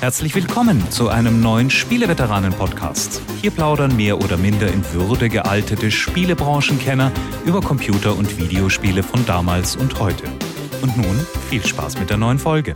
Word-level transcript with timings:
Herzlich 0.00 0.34
willkommen 0.34 0.90
zu 0.90 1.08
einem 1.08 1.40
neuen 1.40 1.70
Spieleveteranen-Podcast. 1.70 3.22
Hier 3.40 3.50
plaudern 3.50 3.96
mehr 3.96 4.18
oder 4.18 4.36
minder 4.36 4.70
in 4.70 4.84
Würde 4.92 5.30
gealtete 5.30 5.90
Spielebranchenkenner 5.90 7.10
über 7.46 7.62
Computer- 7.62 8.14
und 8.14 8.38
Videospiele 8.38 9.02
von 9.02 9.24
damals 9.24 9.74
und 9.74 9.98
heute. 9.98 10.24
Und 10.82 10.98
nun 10.98 11.18
viel 11.48 11.64
Spaß 11.64 11.98
mit 11.98 12.10
der 12.10 12.18
neuen 12.18 12.38
Folge. 12.38 12.74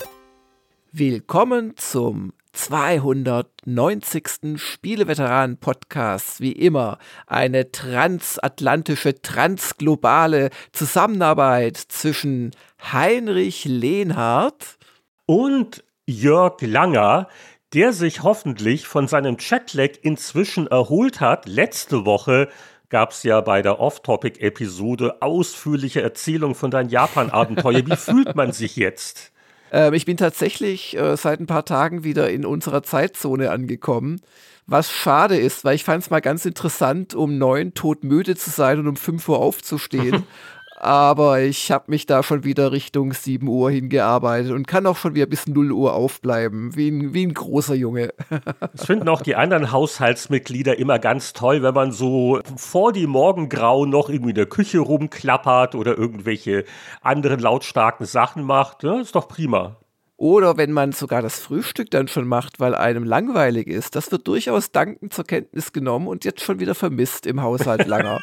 Willkommen 0.93 1.75
zum 1.77 2.33
290. 2.55 4.57
Spieleveteranen-Podcast. 4.57 6.41
Wie 6.41 6.52
immer 6.52 6.96
eine 7.27 7.71
transatlantische, 7.71 9.21
transglobale 9.21 10.48
Zusammenarbeit 10.73 11.77
zwischen 11.77 12.52
Heinrich 12.93 13.66
Lehnhardt 13.66 14.79
und 15.27 15.84
Jörg 16.11 16.61
Langer, 16.61 17.29
der 17.73 17.92
sich 17.92 18.23
hoffentlich 18.23 18.87
von 18.87 19.06
seinem 19.09 19.37
Chatlag 19.37 19.98
inzwischen 20.02 20.66
erholt 20.66 21.20
hat. 21.20 21.46
Letzte 21.46 22.05
Woche 22.05 22.48
gab 22.88 23.12
es 23.12 23.23
ja 23.23 23.41
bei 23.41 23.62
der 23.62 23.78
Off-Topic-Episode 23.78 25.23
ausführliche 25.23 26.02
Erzählung 26.02 26.54
von 26.54 26.70
deinem 26.70 26.88
Japan-Abenteuer. 26.88 27.87
Wie 27.87 27.96
fühlt 27.96 28.34
man 28.34 28.52
sich 28.52 28.77
jetzt? 28.77 29.30
Ähm, 29.73 29.95
ich 29.95 30.04
bin 30.04 30.16
tatsächlich 30.16 30.96
äh, 30.96 31.16
seit 31.16 31.41
ein 31.41 31.46
paar 31.46 31.65
Tagen 31.65 32.02
wieder 32.02 32.29
in 32.30 32.45
unserer 32.45 32.82
Zeitzone 32.82 33.51
angekommen. 33.51 34.20
Was 34.66 34.90
schade 34.90 35.37
ist, 35.37 35.65
weil 35.65 35.74
ich 35.74 35.84
fand 35.84 36.02
es 36.02 36.10
mal 36.10 36.20
ganz 36.20 36.45
interessant, 36.45 37.15
um 37.15 37.38
neun 37.38 37.74
todmüde 37.74 38.37
zu 38.37 38.51
sein 38.51 38.79
und 38.79 38.88
um 38.88 38.96
fünf 38.96 39.29
Uhr 39.29 39.38
aufzustehen. 39.38 40.24
aber 40.80 41.41
ich 41.41 41.70
habe 41.70 41.84
mich 41.89 42.07
da 42.07 42.23
schon 42.23 42.45
wieder 42.45 42.73
Richtung 42.73 43.12
7 43.12 43.47
Uhr 43.47 43.71
hingearbeitet 43.71 44.52
und 44.52 44.66
kann 44.66 44.87
auch 44.87 44.97
schon 44.97 45.15
wieder 45.15 45.27
bis 45.27 45.47
0 45.47 45.73
Uhr 45.73 45.93
aufbleiben, 45.93 46.75
wie 46.75 46.88
ein, 46.88 47.12
wie 47.12 47.27
ein 47.27 47.34
großer 47.34 47.75
Junge. 47.75 48.15
das 48.73 48.87
finden 48.87 49.09
auch 49.09 49.21
die 49.21 49.37
anderen 49.37 49.73
Haushaltsmitglieder 49.73 50.79
immer 50.79 50.99
ganz 50.99 51.35
toll, 51.35 51.63
wenn 51.63 51.74
man 51.74 51.93
so 51.93 52.41
vor 52.57 52.93
die 52.93 53.07
Morgengrau 53.07 53.85
noch 53.85 54.09
irgendwie 54.09 54.30
in 54.30 54.37
der 54.37 54.46
Küche 54.46 54.79
rumklappert 54.79 55.74
oder 55.74 55.99
irgendwelche 55.99 56.65
anderen 57.02 57.41
lautstarken 57.41 58.07
Sachen 58.07 58.43
macht. 58.45 58.82
Ja, 58.82 59.01
ist 59.01 59.15
doch 59.15 59.29
prima. 59.29 59.76
Oder 60.16 60.57
wenn 60.57 60.73
man 60.73 60.93
sogar 60.93 61.23
das 61.23 61.41
Frühstück 61.41 61.91
dann 61.91 62.09
schon 62.09 62.26
macht, 62.26 62.60
weil 62.60 62.74
einem 62.74 63.04
langweilig 63.04 63.66
ist. 63.66 63.97
Das 63.97 64.12
wird 64.12 64.28
durchaus 64.28 64.71
dankend 64.71 65.15
zur 65.15 65.25
Kenntnis 65.25 65.72
genommen 65.72 66.09
und 66.09 66.25
jetzt 66.25 66.43
schon 66.43 66.60
wieder 66.60 66.75
vermisst 66.75 67.26
im 67.26 67.43
Haushalt 67.43 67.87
langer. 67.87 68.21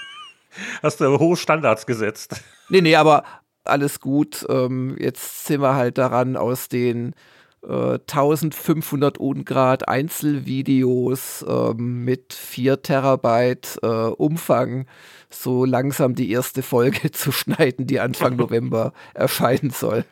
Hast 0.81 1.01
du 1.01 1.19
hohe 1.19 1.37
Standards 1.37 1.85
gesetzt. 1.85 2.41
Nee, 2.69 2.81
nee, 2.81 2.95
aber 2.95 3.23
alles 3.63 3.99
gut. 3.99 4.45
Ähm, 4.49 4.95
jetzt 4.99 5.45
sind 5.45 5.61
wir 5.61 5.75
halt 5.75 5.97
daran, 5.97 6.37
aus 6.37 6.69
den 6.69 7.13
äh, 7.63 7.99
1500 7.99 9.17
Ungrad 9.17 9.87
Einzelvideos 9.87 11.45
ähm, 11.47 12.03
mit 12.05 12.33
4 12.33 12.81
Terabyte 12.81 13.79
äh, 13.81 13.87
Umfang 13.87 14.85
so 15.29 15.65
langsam 15.65 16.15
die 16.15 16.31
erste 16.31 16.63
Folge 16.63 17.11
zu 17.11 17.31
schneiden, 17.31 17.87
die 17.87 17.99
Anfang 17.99 18.35
November 18.37 18.93
erscheinen 19.13 19.71
soll. 19.71 20.05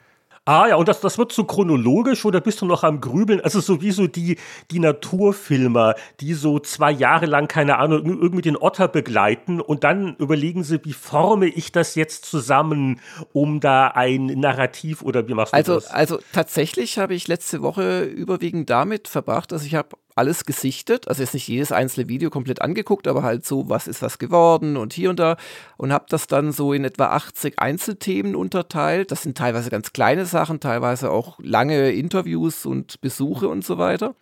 Ah 0.48 0.68
ja, 0.68 0.76
und 0.76 0.88
das, 0.88 1.02
das 1.02 1.18
wird 1.18 1.32
so 1.32 1.44
chronologisch 1.44 2.24
oder 2.24 2.40
bist 2.40 2.62
du 2.62 2.68
noch 2.68 2.84
am 2.84 3.02
Grübeln? 3.02 3.42
Also 3.42 3.62
sowieso 3.62 4.06
die, 4.06 4.38
die 4.70 4.78
Naturfilmer, 4.78 5.96
die 6.20 6.36
so 6.36 6.60
zwei 6.60 6.92
Jahre 6.92 7.26
lang, 7.26 7.48
keine 7.48 7.80
Ahnung, 7.80 8.06
irgendwie 8.06 8.44
den 8.44 8.56
Otter 8.56 8.88
begleiten 8.88 9.60
und 9.60 9.84
dann 9.84 10.16
überlegen 10.18 10.64
sie, 10.64 10.86
wie 10.86 10.94
forme 10.94 11.48
ich 11.48 11.72
das 11.72 11.96
jetzt 11.96 12.26
zusammen, 12.26 13.02
um 13.34 13.60
da 13.60 13.88
ein 13.88 14.28
Narrativ 14.28 15.02
oder 15.02 15.28
wie 15.28 15.34
machst 15.34 15.54
du 15.54 15.58
also, 15.58 15.74
das? 15.76 15.88
Also 15.88 16.20
tatsächlich 16.32 17.00
habe 17.00 17.16
ich 17.16 17.28
letzte 17.28 17.64
Woche 17.64 18.04
überwiegend 18.04 18.70
damit 18.70 19.08
verbracht, 19.08 19.52
dass 19.52 19.66
ich 19.66 19.74
habe 19.74 19.98
alles 20.16 20.46
gesichtet, 20.46 21.08
also 21.08 21.22
jetzt 21.22 21.34
nicht 21.34 21.48
jedes 21.48 21.72
einzelne 21.72 22.08
Video 22.08 22.30
komplett 22.30 22.62
angeguckt, 22.62 23.08
aber 23.08 23.22
halt 23.24 23.46
so, 23.46 23.70
was 23.70 23.88
ist 23.88 24.02
was 24.02 24.18
geworden 24.18 24.78
und 24.78 24.94
hier 24.94 25.10
und 25.10 25.20
da 25.20 25.36
und 25.78 25.92
habe 25.92 26.06
das 26.10 26.28
dann 26.28 26.52
so 26.54 26.74
in 26.74 26.86
etwa 26.86 27.08
80 27.08 27.60
Einzelthemen 27.60 28.36
unterteilt. 28.36 29.12
Das 29.12 29.24
sind 29.24 29.38
teilweise 29.38 29.70
ganz 29.70 29.92
kleine 29.94 30.26
Sachen, 30.26 30.60
teilweise 30.62 31.12
auch 31.12 31.38
lange 31.42 31.92
Interviews 31.92 32.66
und 32.66 33.02
Besuche 33.02 33.50
und 33.50 33.66
so 33.66 33.78
weiter. 33.78 34.16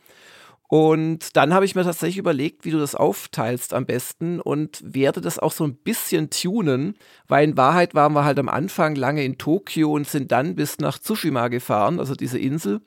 Und 0.68 1.35
dann 1.35 1.53
habe 1.53 1.66
ich 1.66 1.75
mir 1.75 1.84
tatsächlich 1.84 2.18
überlegt, 2.18 2.66
wie 2.66 2.72
du 2.72 2.79
das 2.79 2.95
aufteilst 2.95 3.75
am 3.75 3.85
besten 3.85 4.39
und 4.39 4.81
werde 4.84 5.22
das 5.22 5.38
auch 5.38 5.51
so 5.51 5.63
ein 5.66 5.75
bisschen 5.75 6.31
tunen, 6.31 6.95
weil 7.28 7.47
in 7.47 7.57
Wahrheit 7.57 7.94
waren 7.94 8.13
wir 8.13 8.25
halt 8.25 8.39
am 8.39 8.50
Anfang 8.50 8.95
lange 8.95 9.23
in 9.23 9.38
Tokio 9.38 9.91
und 9.91 10.07
sind 10.07 10.31
dann 10.31 10.56
bis 10.56 10.79
nach 10.79 10.97
Tsushima 10.97 11.50
gefahren, 11.50 12.00
also 12.00 12.16
diese 12.16 12.39
Insel 12.39 12.81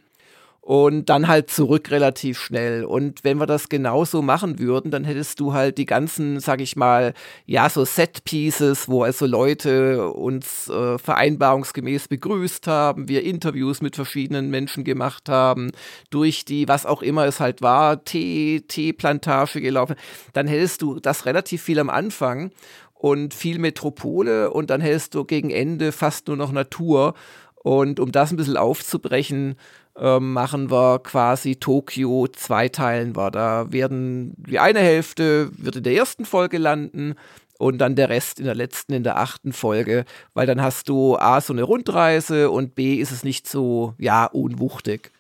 und 0.66 1.10
dann 1.10 1.28
halt 1.28 1.49
zurück 1.49 1.93
relativ 1.93 2.41
schnell. 2.41 2.84
Und 2.84 3.22
wenn 3.22 3.38
wir 3.38 3.47
das 3.47 3.69
genauso 3.69 4.21
machen 4.21 4.59
würden, 4.59 4.91
dann 4.91 5.04
hättest 5.04 5.38
du 5.38 5.53
halt 5.53 5.78
die 5.78 5.87
ganzen, 5.87 6.41
sag 6.41 6.60
ich 6.60 6.75
mal, 6.75 7.15
ja, 7.44 7.71
so 7.71 7.84
Set-Pieces, 7.84 8.88
wo 8.88 9.05
also 9.05 9.26
Leute 9.26 10.10
uns 10.10 10.69
äh, 10.69 10.99
vereinbarungsgemäß 10.99 12.09
begrüßt 12.09 12.66
haben, 12.66 13.09
wir 13.09 13.22
Interviews 13.22 13.81
mit 13.81 13.94
verschiedenen 13.94 14.50
Menschen 14.50 14.82
gemacht 14.82 15.28
haben, 15.28 15.71
durch 16.10 16.44
die, 16.44 16.66
was 16.66 16.84
auch 16.84 17.00
immer 17.00 17.26
es 17.26 17.38
halt 17.38 17.62
war, 17.62 18.03
Tee, 18.03 18.65
Teeplantage 18.66 19.60
gelaufen, 19.60 19.94
dann 20.32 20.49
hättest 20.49 20.82
du 20.82 20.99
das 20.99 21.26
relativ 21.26 21.62
viel 21.62 21.78
am 21.78 21.91
Anfang 21.91 22.50
und 22.93 23.34
viel 23.34 23.60
Metropole 23.60 24.50
und 24.50 24.71
dann 24.71 24.81
hättest 24.81 25.15
du 25.15 25.25
gegen 25.25 25.50
Ende 25.50 25.93
fast 25.93 26.26
nur 26.26 26.37
noch 26.37 26.50
Natur. 26.50 27.15
Und 27.62 27.99
um 27.99 28.12
das 28.12 28.31
ein 28.31 28.37
bisschen 28.37 28.56
aufzubrechen, 28.56 29.56
machen 29.98 30.70
wir 30.70 30.98
quasi 30.98 31.56
Tokio 31.56 32.26
zweiteilen 32.28 33.16
wir. 33.16 33.30
Da 33.30 33.72
werden 33.72 34.34
die 34.36 34.58
eine 34.58 34.80
Hälfte 34.80 35.50
wird 35.56 35.76
in 35.76 35.82
der 35.84 35.94
ersten 35.94 36.24
Folge 36.24 36.58
landen 36.58 37.14
und 37.58 37.78
dann 37.78 37.96
der 37.96 38.08
Rest 38.08 38.38
in 38.38 38.44
der 38.44 38.54
letzten, 38.54 38.92
in 38.92 39.04
der 39.04 39.18
achten 39.18 39.52
Folge, 39.52 40.04
weil 40.34 40.46
dann 40.46 40.60
hast 40.60 40.88
du 40.88 41.16
A, 41.16 41.40
so 41.40 41.52
eine 41.52 41.62
Rundreise 41.62 42.50
und 42.50 42.74
B, 42.74 42.96
ist 42.96 43.12
es 43.12 43.24
nicht 43.24 43.48
so, 43.48 43.94
ja, 43.98 44.26
unwuchtig. 44.26 45.12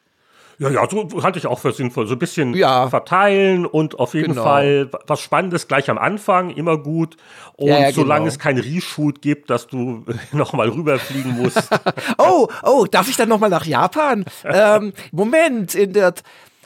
Ja, 0.58 0.70
ja, 0.70 0.88
so 0.88 1.22
halte 1.22 1.38
ich 1.38 1.46
auch 1.46 1.58
für 1.58 1.72
sinnvoll. 1.72 2.06
So 2.06 2.14
ein 2.14 2.18
bisschen 2.18 2.54
ja. 2.54 2.88
verteilen 2.88 3.66
und 3.66 3.98
auf 3.98 4.14
jeden 4.14 4.30
genau. 4.30 4.42
Fall 4.42 4.90
was 5.06 5.20
Spannendes 5.20 5.68
gleich 5.68 5.90
am 5.90 5.98
Anfang, 5.98 6.50
immer 6.50 6.78
gut. 6.78 7.16
Und 7.56 7.68
ja, 7.68 7.80
ja, 7.80 7.92
solange 7.92 8.20
genau. 8.20 8.28
es 8.28 8.38
kein 8.38 8.58
Reshoot 8.58 9.20
gibt, 9.20 9.50
dass 9.50 9.66
du 9.66 10.04
nochmal 10.32 10.68
rüberfliegen 10.70 11.36
musst. 11.36 11.68
oh, 12.18 12.48
oh, 12.62 12.86
darf 12.90 13.08
ich 13.08 13.16
dann 13.16 13.28
nochmal 13.28 13.50
nach 13.50 13.66
Japan? 13.66 14.24
ähm, 14.44 14.92
Moment, 15.12 15.74
in 15.74 15.92
der. 15.92 16.14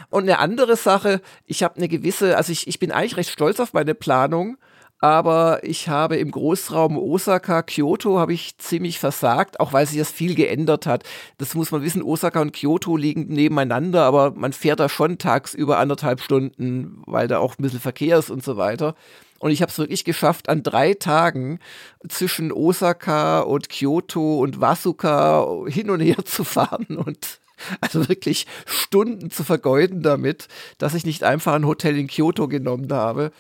Und 0.09 0.25
eine 0.25 0.41
andere 0.41 0.75
Sache, 0.75 1.21
ich 1.47 1.63
habe 1.63 1.77
eine 1.77 1.87
gewisse, 1.87 2.37
also 2.37 2.51
ich, 2.51 2.67
ich 2.67 2.81
bin 2.81 2.91
eigentlich 2.91 3.17
recht 3.17 3.31
stolz 3.31 3.61
auf 3.61 3.73
meine 3.73 3.95
Planung 3.95 4.57
aber 5.01 5.61
ich 5.63 5.89
habe 5.89 6.17
im 6.17 6.31
Großraum 6.31 6.99
Osaka, 6.99 7.63
Kyoto 7.63 8.19
habe 8.19 8.35
ich 8.35 8.59
ziemlich 8.59 8.99
versagt, 8.99 9.59
auch 9.59 9.73
weil 9.73 9.87
sich 9.87 9.99
das 9.99 10.11
viel 10.11 10.35
geändert 10.35 10.87
hat. 10.87 11.05
Das 11.39 11.55
muss 11.55 11.71
man 11.71 11.83
wissen, 11.83 12.03
Osaka 12.03 12.41
und 12.41 12.53
Kyoto 12.53 12.97
liegen 12.97 13.27
nebeneinander, 13.29 14.05
aber 14.05 14.33
man 14.33 14.53
fährt 14.53 14.79
da 14.79 14.91
schon 14.91 15.17
tagsüber 15.17 15.79
anderthalb 15.79 16.21
Stunden, 16.21 17.03
weil 17.07 17.29
da 17.29 17.39
auch 17.39 17.59
ein 17.59 17.63
bisschen 17.63 17.81
Verkehr 17.81 18.19
ist 18.19 18.31
und 18.31 18.45
so 18.45 18.59
weiter. 18.59 18.95
Und 19.39 19.53
ich 19.53 19.63
habe 19.63 19.73
es 19.73 19.79
wirklich 19.79 20.05
geschafft, 20.05 20.51
an 20.51 20.63
drei 20.63 20.93
Tagen 20.93 21.61
zwischen 22.07 22.53
Osaka 22.53 23.41
und 23.41 23.71
Kyoto 23.71 24.41
und 24.41 24.61
Wasuka 24.61 25.65
hin 25.67 25.89
und 25.89 26.01
her 26.01 26.19
zu 26.27 26.45
fahren 26.45 26.99
und 26.99 27.41
also 27.81 28.09
wirklich 28.09 28.47
Stunden 28.67 29.31
zu 29.31 29.45
vergeuden 29.45 30.03
damit, 30.03 30.49
dass 30.77 30.95
ich 30.95 31.05
nicht 31.05 31.25
einfach 31.25 31.55
ein 31.55 31.67
Hotel 31.67 31.99
in 31.99 32.07
Kyoto 32.07 32.49
genommen 32.49 32.93
habe 32.93 33.33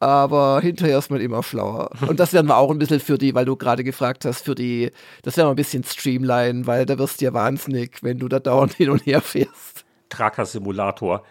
aber 0.00 0.60
hinterher 0.62 0.98
ist 0.98 1.10
man 1.10 1.20
immer 1.20 1.42
schlauer. 1.42 1.90
Und 2.08 2.18
das 2.18 2.32
werden 2.32 2.48
wir 2.48 2.56
auch 2.56 2.70
ein 2.70 2.78
bisschen 2.78 3.00
für 3.00 3.18
die, 3.18 3.34
weil 3.34 3.44
du 3.44 3.54
gerade 3.54 3.84
gefragt 3.84 4.24
hast, 4.24 4.46
für 4.46 4.54
die, 4.54 4.90
das 5.22 5.36
werden 5.36 5.48
wir 5.48 5.52
ein 5.52 5.56
bisschen 5.56 5.84
streamline, 5.84 6.66
weil 6.66 6.86
da 6.86 6.98
wirst 6.98 7.20
du 7.20 7.26
ja 7.26 7.34
wahnsinnig, 7.34 8.02
wenn 8.02 8.18
du 8.18 8.26
da 8.26 8.40
dauernd 8.40 8.72
hin 8.76 8.90
und 8.90 9.04
her 9.06 9.20
fährst. 9.20 9.84
Tracker-Simulator. 10.08 11.22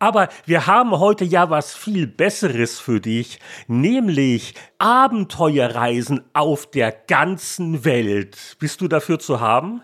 Aber 0.00 0.28
wir 0.46 0.66
haben 0.66 0.90
heute 0.98 1.24
ja 1.24 1.50
was 1.50 1.74
viel 1.74 2.06
Besseres 2.06 2.78
für 2.78 3.00
dich, 3.00 3.40
nämlich 3.66 4.54
Abenteuerreisen 4.78 6.22
auf 6.34 6.70
der 6.70 6.92
ganzen 6.92 7.84
Welt. 7.84 8.56
Bist 8.60 8.80
du 8.80 8.88
dafür 8.88 9.18
zu 9.18 9.40
haben? 9.40 9.82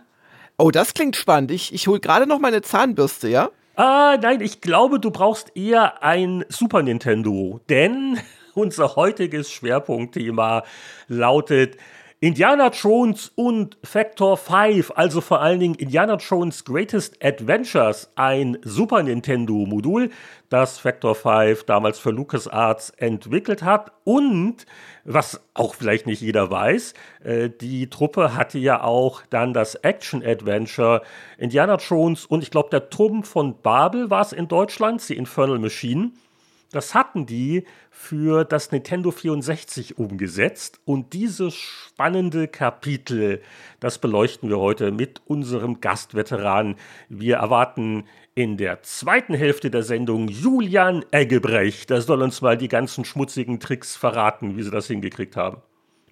Oh, 0.57 0.71
das 0.71 0.95
klingt 0.95 1.17
spannend. 1.17 1.51
Ich, 1.51 1.75
ich 1.75 1.89
hole 1.89 1.99
gerade 1.99 2.27
noch 2.27 2.39
meine 2.39 2.63
Zahnbürste, 2.63 3.29
ja? 3.29 3.51
Ah, 3.77 4.17
nein, 4.23 4.41
ich 4.41 4.61
glaube, 4.61 5.01
du 5.01 5.11
brauchst 5.11 5.57
eher 5.57 6.01
ein 6.05 6.45
Super 6.49 6.83
Nintendo, 6.83 7.61
denn 7.69 8.21
unser 8.55 8.95
heutiges 8.95 9.51
Schwerpunktthema 9.51 10.63
lautet 11.09 11.77
Indiana 12.25 12.71
Jones 12.71 13.33
und 13.35 13.77
Factor 13.85 14.39
5, 14.39 14.93
also 14.97 15.21
vor 15.21 15.43
allen 15.43 15.61
Dingen 15.61 15.75
Indiana 15.75 16.17
Jones 16.17 16.65
Greatest 16.65 17.23
Adventures, 17.23 18.11
ein 18.15 18.57
Super 18.63 19.03
Nintendo-Modul, 19.03 20.09
das 20.49 20.79
Factor 20.79 21.15
5 21.15 21.65
damals 21.65 21.99
für 21.99 22.13
LucasArts 22.13 22.89
entwickelt 22.97 23.63
hat. 23.63 23.93
Und, 24.05 24.65
was 25.05 25.43
auch 25.53 25.75
vielleicht 25.75 26.07
nicht 26.07 26.23
jeder 26.23 26.51
weiß, 26.51 26.95
äh, 27.25 27.51
die 27.51 27.91
Truppe 27.91 28.35
hatte 28.35 28.59
ja 28.59 28.83
auch 28.83 29.21
dann 29.29 29.53
das 29.53 29.75
Action-Adventure 29.75 31.03
Indiana 31.37 31.77
Jones 31.77 32.25
und 32.25 32.43
ich 32.43 32.51
glaube, 32.51 32.71
der 32.71 32.89
Turm 32.89 33.25
von 33.25 33.61
Babel 33.61 34.09
war 34.09 34.23
es 34.23 34.33
in 34.33 34.49
Deutschland, 34.49 35.07
die 35.11 35.19
Infernal 35.19 35.59
Machine. 35.59 36.13
Das 36.75 36.95
hatten 36.95 37.25
die 37.25 37.65
für 37.97 38.45
das 38.45 38.73
Nintendo 38.73 39.13
64 39.13 39.99
umgesetzt. 39.99 40.81
Und 40.85 41.13
dieses 41.13 41.55
spannende 41.55 42.49
Kapitel, 42.49 43.41
das 43.79 43.99
beleuchten 43.99 44.49
wir 44.51 44.59
heute 44.59 44.91
mit 44.91 45.23
unserem 45.27 45.81
Gastveteran. 45.81 46.75
Wir 47.09 47.37
erwarten 47.37 48.05
in 48.35 48.57
der 48.57 48.83
zweiten 48.83 49.33
Hälfte 49.33 49.71
der 49.71 49.85
Sendung 49.85 50.29
Julian 50.29 51.05
Eggebrecht. 51.13 51.89
Der 51.89 52.03
soll 52.03 52.21
uns 52.21 52.43
mal 52.43 52.59
die 52.59 52.69
ganzen 52.69 53.05
schmutzigen 53.05 53.61
Tricks 53.61 53.97
verraten, 53.97 54.57
wie 54.57 54.65
sie 54.65 54.73
das 54.73 54.89
hingekriegt 54.89 55.37
haben. 55.37 55.63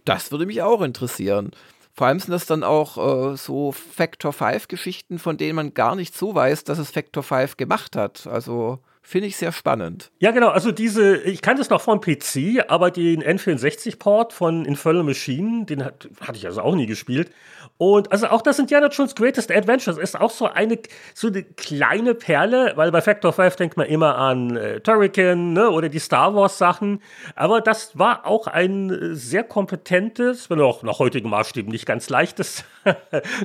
Das 0.05 0.31
würde 0.31 0.46
mich 0.46 0.62
auch 0.62 0.82
interessieren. 0.82 1.50
Vor 1.93 2.06
allem 2.06 2.20
sind 2.20 2.31
das 2.31 2.46
dann 2.46 2.62
auch 2.62 3.32
äh, 3.32 3.37
so 3.37 3.73
Factor 3.73 4.32
5 4.32 4.69
Geschichten, 4.69 5.19
von 5.19 5.37
denen 5.37 5.56
man 5.56 5.75
gar 5.75 5.96
nicht 5.96 6.17
so 6.17 6.34
weiß, 6.34 6.64
dass 6.64 6.79
es 6.79 6.90
Factor 6.90 7.25
5 7.25 7.56
gemacht 7.56 7.96
hat. 7.96 8.26
Also 8.26 8.79
Finde 9.04 9.26
ich 9.26 9.37
sehr 9.37 9.50
spannend. 9.50 10.12
Ja, 10.20 10.31
genau. 10.31 10.50
Also 10.50 10.70
diese, 10.70 11.16
ich 11.16 11.43
kannte 11.43 11.60
es 11.60 11.70
noch 11.70 11.81
vom 11.81 12.00
PC, 12.00 12.64
aber 12.69 12.93
den 12.93 13.20
N64-Port 13.20 14.32
von 14.32 14.64
Infernal 14.64 15.02
Machine, 15.02 15.66
den 15.66 15.84
hat, 15.84 16.08
hatte 16.20 16.38
ich 16.38 16.46
also 16.46 16.62
auch 16.62 16.76
nie 16.76 16.87
gespielt. 16.87 17.28
Und 17.78 18.12
also 18.12 18.28
auch 18.28 18.43
das 18.43 18.60
Indiana 18.60 18.87
Jones 18.87 19.16
Greatest 19.16 19.50
Adventures 19.50 19.99
ist 19.99 20.19
auch 20.20 20.31
so 20.31 20.46
eine, 20.46 20.78
so 21.14 21.26
eine 21.26 21.43
kleine 21.43 22.14
Perle, 22.14 22.75
weil 22.76 22.93
bei 22.93 23.00
Factor 23.00 23.32
5 23.32 23.56
denkt 23.56 23.76
man 23.76 23.88
immer 23.88 24.16
an 24.16 24.56
äh, 24.56 24.78
Turrican 24.78 25.52
ne, 25.52 25.69
oder 25.69 25.88
die 25.88 25.98
Star 25.98 26.37
Wars 26.37 26.58
Sachen. 26.58 27.02
Aber 27.34 27.60
das 27.60 27.98
war 27.98 28.25
auch 28.25 28.46
ein 28.46 29.16
sehr 29.16 29.43
kompetentes, 29.43 30.48
wenn 30.48 30.60
auch 30.60 30.84
nach 30.84 31.00
heutigen 31.00 31.28
Maßstäben 31.28 31.72
nicht 31.72 31.87
ganz 31.87 32.08
leichtes 32.08 32.64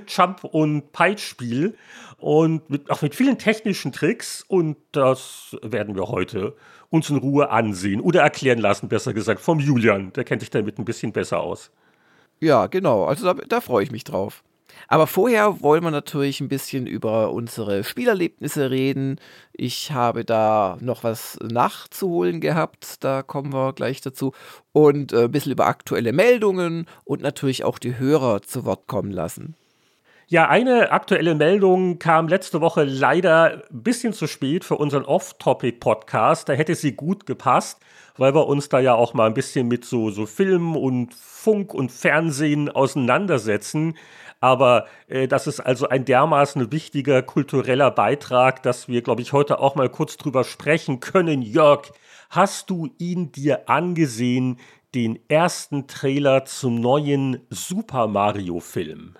Jump- 0.07 0.43
und 0.43 0.91
Peitspiel 0.91 1.75
und 2.19 2.69
mit, 2.69 2.89
auch 2.89 3.01
mit 3.01 3.15
vielen 3.15 3.37
technischen 3.37 3.91
Tricks 3.91 4.43
und 4.47 4.77
das 4.91 5.55
werden 5.61 5.95
wir 5.95 6.07
heute 6.07 6.55
uns 6.89 7.09
in 7.09 7.17
Ruhe 7.17 7.49
ansehen 7.49 8.01
oder 8.01 8.21
erklären 8.21 8.59
lassen, 8.59 8.89
besser 8.89 9.13
gesagt, 9.13 9.41
vom 9.41 9.59
Julian. 9.59 10.13
Der 10.13 10.23
kennt 10.23 10.41
sich 10.41 10.49
damit 10.49 10.79
ein 10.79 10.85
bisschen 10.85 11.11
besser 11.11 11.39
aus. 11.41 11.71
Ja, 12.39 12.67
genau. 12.67 13.05
Also 13.05 13.25
da, 13.25 13.33
da 13.33 13.61
freue 13.61 13.83
ich 13.83 13.91
mich 13.91 14.03
drauf. 14.03 14.43
Aber 14.87 15.07
vorher 15.07 15.61
wollen 15.61 15.83
wir 15.83 15.91
natürlich 15.91 16.39
ein 16.39 16.47
bisschen 16.47 16.87
über 16.87 17.31
unsere 17.31 17.83
Spielerlebnisse 17.83 18.69
reden. 18.69 19.19
Ich 19.53 19.91
habe 19.91 20.23
da 20.23 20.77
noch 20.81 21.03
was 21.03 21.37
nachzuholen 21.41 22.41
gehabt, 22.41 23.03
da 23.03 23.23
kommen 23.23 23.53
wir 23.53 23.73
gleich 23.73 24.01
dazu. 24.01 24.33
Und 24.71 25.13
äh, 25.13 25.25
ein 25.25 25.31
bisschen 25.31 25.51
über 25.51 25.67
aktuelle 25.67 26.13
Meldungen 26.13 26.85
und 27.03 27.21
natürlich 27.21 27.63
auch 27.63 27.79
die 27.79 27.97
Hörer 27.97 28.41
zu 28.43 28.65
Wort 28.65 28.87
kommen 28.87 29.11
lassen. 29.11 29.55
Ja, 30.29 30.49
eine 30.49 30.91
aktuelle 30.91 31.35
Meldung 31.35 31.99
kam 31.99 32.27
letzte 32.27 32.59
Woche 32.59 32.83
leider 32.83 33.63
ein 33.71 33.81
bisschen 33.81 34.11
zu 34.11 34.27
spät 34.27 34.65
für 34.65 34.75
unseren 34.75 35.05
Off-Topic-Podcast. 35.05 36.49
Da 36.49 36.53
hätte 36.53 36.75
sie 36.75 36.91
gut 36.97 37.25
gepasst, 37.25 37.79
weil 38.17 38.35
wir 38.35 38.45
uns 38.45 38.67
da 38.67 38.81
ja 38.81 38.93
auch 38.93 39.13
mal 39.13 39.27
ein 39.27 39.33
bisschen 39.33 39.69
mit 39.69 39.85
so, 39.85 40.09
so 40.11 40.25
Film 40.25 40.75
und 40.75 41.13
Funk 41.13 41.73
und 41.73 41.93
Fernsehen 41.93 42.67
auseinandersetzen. 42.69 43.95
Aber 44.41 44.87
äh, 45.07 45.29
das 45.29 45.47
ist 45.47 45.61
also 45.61 45.87
ein 45.87 46.03
dermaßen 46.03 46.73
wichtiger 46.73 47.21
kultureller 47.21 47.89
Beitrag, 47.89 48.61
dass 48.63 48.89
wir, 48.89 49.03
glaube 49.03 49.21
ich, 49.21 49.31
heute 49.31 49.61
auch 49.61 49.75
mal 49.75 49.87
kurz 49.87 50.17
drüber 50.17 50.43
sprechen 50.43 50.99
können. 50.99 51.41
Jörg, 51.41 51.93
hast 52.29 52.69
du 52.69 52.89
ihn 52.97 53.31
dir 53.31 53.69
angesehen, 53.69 54.59
den 54.93 55.19
ersten 55.29 55.87
Trailer 55.87 56.43
zum 56.43 56.81
neuen 56.81 57.39
Super 57.49 58.07
Mario-Film? 58.07 59.15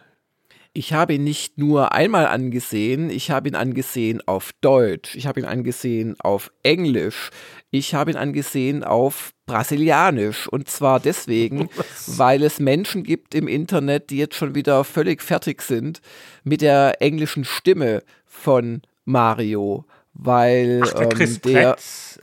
Ich 0.77 0.93
habe 0.93 1.15
ihn 1.15 1.23
nicht 1.23 1.57
nur 1.57 1.93
einmal 1.93 2.27
angesehen, 2.27 3.09
ich 3.09 3.31
habe 3.31 3.49
ihn 3.49 3.55
angesehen 3.55 4.21
auf 4.27 4.51
Deutsch, 4.61 5.15
ich 5.15 5.25
habe 5.25 5.39
ihn 5.39 5.47
angesehen 5.47 6.15
auf 6.19 6.51
Englisch, 6.61 7.31
ich 7.71 7.95
habe 7.95 8.11
ihn 8.11 8.17
angesehen 8.17 8.83
auf 8.83 9.31
Brasilianisch. 9.47 10.47
Und 10.47 10.69
zwar 10.69 10.99
deswegen, 10.99 11.71
Was? 11.75 12.19
weil 12.19 12.43
es 12.43 12.59
Menschen 12.59 13.01
gibt 13.01 13.33
im 13.33 13.47
Internet, 13.47 14.11
die 14.11 14.17
jetzt 14.17 14.35
schon 14.35 14.53
wieder 14.53 14.83
völlig 14.83 15.23
fertig 15.23 15.63
sind 15.63 15.99
mit 16.43 16.61
der 16.61 17.01
englischen 17.01 17.43
Stimme 17.43 18.03
von 18.27 18.83
Mario 19.03 19.83
weil 20.17 20.81
Ach, 20.83 20.93
der, 20.93 21.21
ähm, 21.21 21.41
der, 21.43 21.77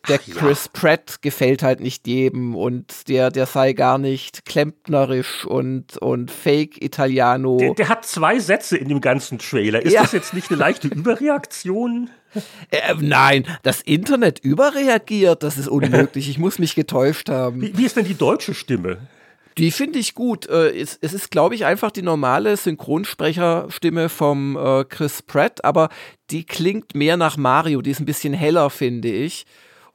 der 0.08 0.19
Chris 0.19 0.64
ja. 0.64 0.70
Pratt 0.73 1.23
gefällt 1.23 1.62
halt 1.62 1.81
nicht 1.81 2.06
jedem 2.06 2.56
und 2.56 3.08
der, 3.08 3.31
der 3.31 3.46
sei 3.46 3.73
gar 3.73 3.99
nicht 3.99 4.44
klempnerisch 4.44 5.44
und, 5.44 5.96
und 5.99 6.31
Fake 6.31 6.82
Italiano. 6.82 7.58
Der, 7.58 7.75
der 7.75 7.88
hat 7.88 8.05
zwei 8.05 8.38
Sätze 8.38 8.76
in 8.76 8.88
dem 8.88 9.00
ganzen 9.00 9.38
Trailer. 9.38 9.81
Ist 9.82 9.93
ja. 9.93 10.02
das 10.02 10.12
jetzt 10.12 10.35
nicht 10.35 10.50
eine 10.50 10.58
leichte 10.58 10.88
Überreaktion? 10.88 12.11
Äh, 12.70 12.94
nein, 13.00 13.46
das 13.62 13.81
Internet 13.81 14.41
überreagiert, 14.41 15.44
das 15.44 15.56
ist 15.56 15.69
unmöglich. 15.69 16.29
Ich 16.29 16.38
muss 16.38 16.58
mich 16.58 16.75
getäuscht 16.75 17.29
haben. 17.29 17.61
Wie, 17.61 17.79
wie 17.79 17.85
ist 17.85 17.96
denn 17.96 18.05
die 18.05 18.17
deutsche 18.17 18.55
Stimme? 18.55 18.99
Die 19.58 19.70
finde 19.70 19.98
ich 19.98 20.14
gut. 20.14 20.46
Äh, 20.48 20.76
es, 20.78 20.98
es 21.00 21.12
ist, 21.12 21.30
glaube 21.30 21.54
ich, 21.54 21.64
einfach 21.64 21.90
die 21.90 22.02
normale 22.02 22.56
Synchronsprecherstimme 22.56 24.08
vom 24.08 24.56
äh, 24.56 24.84
Chris 24.84 25.22
Pratt, 25.22 25.64
aber 25.64 25.90
die 26.30 26.44
klingt 26.44 26.94
mehr 26.94 27.16
nach 27.16 27.36
Mario. 27.36 27.80
Die 27.80 27.90
ist 27.90 28.00
ein 28.00 28.06
bisschen 28.06 28.34
heller, 28.34 28.70
finde 28.70 29.08
ich. 29.08 29.46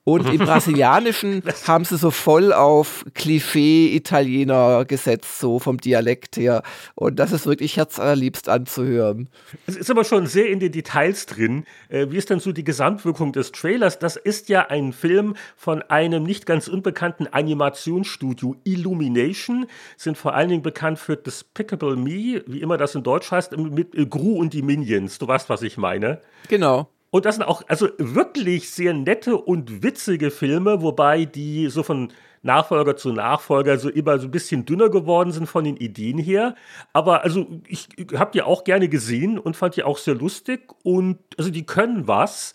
Und 0.10 0.28
im 0.34 0.40
Brasilianischen 0.46 1.44
haben 1.68 1.86
sie 1.86 1.96
so 1.98 2.10
voll 2.10 2.52
auf 2.52 3.06
Klischee-Italiener 3.14 4.86
gesetzt, 4.86 5.40
so 5.40 5.60
vom 5.60 5.78
Dialekt 5.78 6.38
her. 6.38 6.64
Und 6.96 7.20
das 7.20 7.32
ist 7.32 7.46
wirklich 7.46 7.78
herzallerliebst 7.78 8.50
anzuhören. 8.50 9.30
Es 9.68 9.76
ist 9.76 9.92
aber 9.92 10.04
schon 10.04 10.26
sehr 10.26 10.50
in 10.50 10.60
den 10.60 10.72
Details 10.72 11.28
drin. 11.28 11.64
Äh, 11.90 12.08
wie 12.10 12.18
ist 12.18 12.32
denn 12.32 12.40
so 12.40 12.52
die 12.52 12.64
Gesamtwirkung 12.64 13.34
des 13.34 13.52
Trailers? 13.52 14.00
Das 14.00 14.16
ist 14.16 14.50
ja 14.50 14.66
ein 14.68 14.94
Film 14.94 15.36
von 15.56 15.84
einem 15.84 16.24
nicht 16.24 16.48
ganz 16.48 16.68
unbekannten 16.68 17.28
Animationsstudio 17.28 18.56
Illumination. 18.64 19.68
Sind 19.96 20.18
vor 20.18 20.34
allen 20.34 20.50
Dingen 20.50 20.64
bekannt 20.64 20.98
für 20.98 21.18
Despicable 21.18 21.96
Me, 21.96 22.42
wie 22.48 22.62
immer 22.62 22.78
das 22.78 22.96
in 22.96 23.04
Deutsch 23.04 23.30
heißt, 23.30 23.56
mit 23.56 23.92
Gru 24.10 24.40
und 24.40 24.54
die 24.54 24.64
Minions. 24.64 25.20
Du 25.20 25.28
weißt, 25.28 25.50
was 25.50 25.62
ich 25.62 25.78
meine. 25.78 26.20
Genau. 26.48 26.90
Und 27.12 27.26
das 27.26 27.36
sind 27.36 27.44
auch 27.44 27.64
also 27.68 27.90
wirklich 27.98 28.70
sehr 28.70 28.94
nette 28.94 29.38
und 29.38 29.84
witzige 29.84 30.32
Filme, 30.32 30.82
wobei 30.82 31.26
die 31.26 31.68
so 31.68 31.84
von 31.84 32.14
Nachfolger 32.42 32.96
zu 32.96 33.12
Nachfolger 33.12 33.78
so 33.78 33.90
immer 33.90 34.18
so 34.20 34.28
ein 34.28 34.32
bisschen 34.32 34.66
dünner 34.66 34.90
geworden 34.90 35.32
sind 35.32 35.48
von 35.48 35.64
den 35.64 35.78
Ideen 35.78 36.18
her. 36.18 36.56
Aber 36.94 37.24
also 37.24 37.46
ich, 37.68 37.90
habe 38.16 38.32
die 38.32 38.42
auch 38.42 38.64
gerne 38.64 38.90
gesehen 38.90 39.38
und 39.38 39.58
fand 39.58 39.76
die 39.76 39.84
auch 39.84 39.98
sehr 39.98 40.16
lustig 40.16 40.72
und 40.84 41.20
also 41.38 41.50
die 41.50 41.66
können 41.66 42.08
was. 42.08 42.54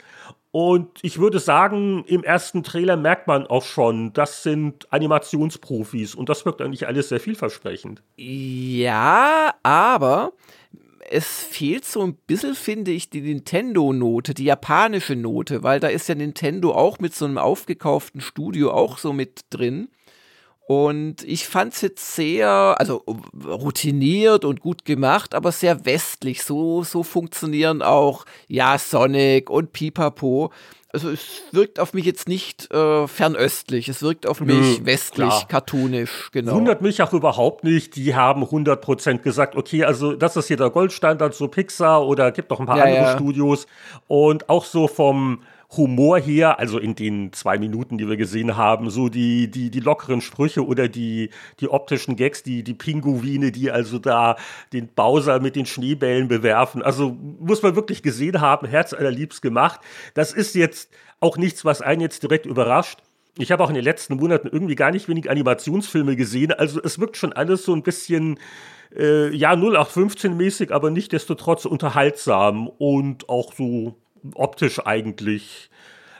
Und 0.52 1.00
ich 1.02 1.18
würde 1.18 1.40
sagen, 1.40 2.04
im 2.06 2.22
ersten 2.22 2.62
Trailer 2.62 2.96
merkt 2.96 3.26
man 3.26 3.48
auch 3.48 3.64
schon, 3.64 4.12
das 4.12 4.44
sind 4.44 4.86
Animationsprofis 4.92 6.14
und 6.14 6.28
das 6.28 6.46
wirkt 6.46 6.62
eigentlich 6.62 6.86
alles 6.86 7.08
sehr 7.08 7.18
vielversprechend. 7.18 8.04
Ja, 8.16 9.54
aber 9.64 10.32
es 11.14 11.44
fehlt 11.44 11.84
so 11.84 12.02
ein 12.02 12.14
bisschen, 12.14 12.56
finde 12.56 12.90
ich, 12.90 13.08
die 13.08 13.20
Nintendo-Note, 13.20 14.34
die 14.34 14.44
japanische 14.44 15.14
Note, 15.14 15.62
weil 15.62 15.78
da 15.78 15.86
ist 15.86 16.08
ja 16.08 16.16
Nintendo 16.16 16.72
auch 16.72 16.98
mit 16.98 17.14
so 17.14 17.24
einem 17.24 17.38
aufgekauften 17.38 18.20
Studio 18.20 18.72
auch 18.72 18.98
so 18.98 19.12
mit 19.12 19.42
drin. 19.50 19.88
Und 20.66 21.22
ich 21.22 21.46
fand 21.46 21.74
es 21.74 21.82
jetzt 21.82 22.16
sehr, 22.16 22.48
also 22.48 23.04
routiniert 23.46 24.44
und 24.44 24.58
gut 24.60 24.84
gemacht, 24.84 25.36
aber 25.36 25.52
sehr 25.52 25.84
westlich. 25.86 26.42
So, 26.42 26.82
so 26.82 27.04
funktionieren 27.04 27.80
auch, 27.80 28.24
ja, 28.48 28.76
Sonic 28.76 29.50
und 29.50 29.72
Pipapo 29.72 30.50
also 30.94 31.10
es 31.10 31.42
wirkt 31.52 31.80
auf 31.80 31.92
mich 31.92 32.06
jetzt 32.06 32.28
nicht 32.28 32.72
äh, 32.72 33.06
fernöstlich, 33.06 33.88
es 33.88 34.02
wirkt 34.02 34.26
auf 34.26 34.40
mich 34.40 34.78
Nö, 34.78 34.86
westlich, 34.86 35.28
klar. 35.28 35.46
cartoonisch, 35.48 36.30
genau. 36.32 36.54
Wundert 36.54 36.80
mich 36.80 37.02
auch 37.02 37.12
überhaupt 37.12 37.64
nicht, 37.64 37.96
die 37.96 38.14
haben 38.14 38.44
100% 38.44 39.18
gesagt, 39.18 39.56
okay, 39.56 39.84
also 39.84 40.14
das 40.14 40.36
ist 40.36 40.46
hier 40.46 40.56
der 40.56 40.70
Goldstandard, 40.70 41.34
so 41.34 41.48
Pixar 41.48 42.06
oder 42.06 42.32
gibt 42.32 42.50
noch 42.50 42.60
ein 42.60 42.66
paar 42.66 42.78
ja, 42.78 42.84
andere 42.84 43.02
ja. 43.02 43.14
Studios 43.16 43.66
und 44.06 44.48
auch 44.48 44.64
so 44.64 44.88
vom 44.88 45.42
Humor 45.76 46.18
her, 46.18 46.58
also 46.58 46.78
in 46.78 46.94
den 46.94 47.32
zwei 47.32 47.58
Minuten, 47.58 47.98
die 47.98 48.08
wir 48.08 48.16
gesehen 48.16 48.56
haben, 48.56 48.90
so 48.90 49.08
die, 49.08 49.50
die, 49.50 49.70
die 49.70 49.80
lockeren 49.80 50.20
Sprüche 50.20 50.66
oder 50.66 50.88
die, 50.88 51.30
die 51.60 51.68
optischen 51.68 52.16
Gags, 52.16 52.42
die, 52.42 52.62
die 52.62 52.74
Pinguine, 52.74 53.52
die 53.52 53.70
also 53.70 53.98
da 53.98 54.36
den 54.72 54.88
Bowser 54.88 55.40
mit 55.40 55.56
den 55.56 55.66
Schneebällen 55.66 56.28
bewerfen. 56.28 56.82
Also 56.82 57.16
muss 57.38 57.62
man 57.62 57.76
wirklich 57.76 58.02
gesehen 58.02 58.40
haben, 58.40 58.66
Herz 58.66 58.92
allerliebst 58.92 59.42
gemacht. 59.42 59.80
Das 60.14 60.32
ist 60.32 60.54
jetzt 60.54 60.90
auch 61.20 61.36
nichts, 61.36 61.64
was 61.64 61.80
einen 61.80 62.00
jetzt 62.00 62.22
direkt 62.22 62.46
überrascht. 62.46 63.00
Ich 63.38 63.50
habe 63.50 63.64
auch 63.64 63.68
in 63.68 63.74
den 63.74 63.84
letzten 63.84 64.16
Monaten 64.16 64.48
irgendwie 64.48 64.76
gar 64.76 64.92
nicht 64.92 65.08
wenig 65.08 65.28
Animationsfilme 65.28 66.14
gesehen. 66.14 66.52
Also 66.52 66.80
es 66.82 67.00
wirkt 67.00 67.16
schon 67.16 67.32
alles 67.32 67.64
so 67.64 67.74
ein 67.74 67.82
bisschen, 67.82 68.38
äh, 68.96 69.34
ja, 69.34 69.52
0815-mäßig, 69.54 70.70
aber 70.70 70.90
nicht 70.90 71.12
desto 71.12 71.34
trotz 71.34 71.64
unterhaltsam 71.64 72.68
und 72.68 73.28
auch 73.28 73.52
so 73.52 73.96
optisch 74.34 74.84
eigentlich. 74.84 75.70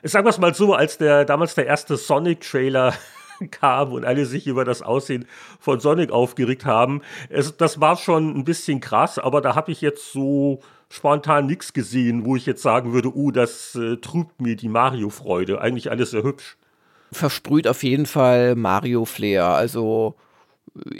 Sagen 0.02 0.26
wir 0.26 0.30
es 0.30 0.38
mal 0.38 0.54
so, 0.54 0.74
als 0.74 0.98
der 0.98 1.24
damals 1.24 1.54
der 1.54 1.66
erste 1.66 1.96
Sonic-Trailer 1.96 2.94
kam 3.50 3.92
und 3.92 4.04
alle 4.04 4.26
sich 4.26 4.46
über 4.46 4.64
das 4.64 4.82
Aussehen 4.82 5.26
von 5.58 5.80
Sonic 5.80 6.10
aufgeregt 6.10 6.64
haben. 6.64 7.02
Es, 7.28 7.56
das 7.56 7.80
war 7.80 7.96
schon 7.96 8.36
ein 8.36 8.44
bisschen 8.44 8.80
krass, 8.80 9.18
aber 9.18 9.40
da 9.40 9.54
habe 9.54 9.72
ich 9.72 9.80
jetzt 9.80 10.12
so 10.12 10.60
spontan 10.90 11.46
nichts 11.46 11.72
gesehen, 11.72 12.24
wo 12.24 12.36
ich 12.36 12.46
jetzt 12.46 12.62
sagen 12.62 12.92
würde, 12.92 13.14
uh, 13.14 13.30
das 13.30 13.74
äh, 13.74 13.96
trübt 13.96 14.40
mir 14.40 14.56
die 14.56 14.68
Mario-Freude. 14.68 15.60
Eigentlich 15.60 15.90
alles 15.90 16.10
sehr 16.10 16.22
hübsch. 16.22 16.56
Versprüht 17.10 17.66
auf 17.66 17.82
jeden 17.82 18.06
Fall 18.06 18.54
Mario-Flair. 18.54 19.46
Also 19.46 20.16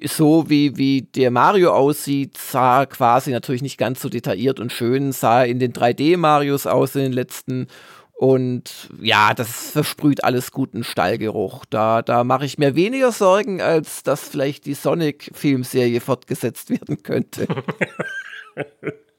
so 0.05 0.49
wie, 0.49 0.77
wie 0.77 1.03
der 1.03 1.31
Mario 1.31 1.73
aussieht, 1.73 2.37
sah 2.39 2.87
quasi 2.87 3.31
natürlich 3.31 3.63
nicht 3.63 3.79
ganz 3.79 4.01
so 4.01 4.09
detailliert 4.09 4.61
und 4.61 4.73
schön, 4.73 5.13
sah 5.13 5.43
in 5.43 5.59
den 5.59 5.73
3D-Marios 5.73 6.67
aus 6.67 6.95
in 6.95 7.03
den 7.03 7.13
letzten 7.13 7.67
und 8.17 8.91
ja, 9.01 9.35
das 9.35 9.71
versprüht 9.73 10.23
alles 10.23 10.53
guten 10.53 10.85
Stallgeruch. 10.85 11.65
Da, 11.69 12.01
da 12.01 12.23
mache 12.23 12.45
ich 12.45 12.59
mir 12.59 12.77
weniger 12.77 13.11
Sorgen, 13.11 13.61
als 13.61 14.05
dass 14.05 14.29
vielleicht 14.29 14.67
die 14.67 14.75
Sonic-Filmserie 14.75 16.01
fortgesetzt 16.01 16.71
werden 16.71 17.03
könnte. 17.03 17.49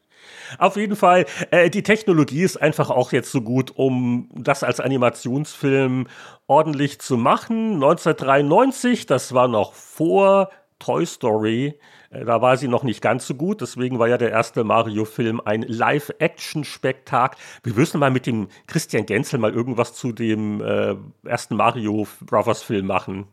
Auf 0.57 0.75
jeden 0.77 0.95
Fall, 0.95 1.25
äh, 1.51 1.69
die 1.69 1.83
Technologie 1.83 2.43
ist 2.43 2.57
einfach 2.57 2.89
auch 2.89 3.11
jetzt 3.11 3.31
so 3.31 3.41
gut, 3.41 3.71
um 3.75 4.29
das 4.33 4.63
als 4.63 4.79
Animationsfilm 4.79 6.07
ordentlich 6.47 6.99
zu 6.99 7.17
machen. 7.17 7.73
1993, 7.75 9.05
das 9.05 9.33
war 9.33 9.47
noch 9.47 9.73
vor 9.73 10.49
Toy 10.79 11.05
Story, 11.05 11.79
äh, 12.09 12.25
da 12.25 12.41
war 12.41 12.57
sie 12.57 12.67
noch 12.67 12.83
nicht 12.83 13.01
ganz 13.01 13.27
so 13.27 13.35
gut, 13.35 13.61
deswegen 13.61 13.99
war 13.99 14.07
ja 14.07 14.17
der 14.17 14.31
erste 14.31 14.63
Mario-Film 14.63 15.41
ein 15.43 15.61
Live-Action-Spektakel. 15.61 17.39
Wir 17.63 17.73
müssen 17.73 17.99
mal 17.99 18.11
mit 18.11 18.25
dem 18.25 18.47
Christian 18.67 19.05
Genzel 19.05 19.39
mal 19.39 19.53
irgendwas 19.53 19.93
zu 19.93 20.11
dem 20.11 20.61
äh, 20.61 20.95
ersten 21.23 21.55
Mario 21.55 22.07
Brothers-Film 22.21 22.85
machen. 22.85 23.27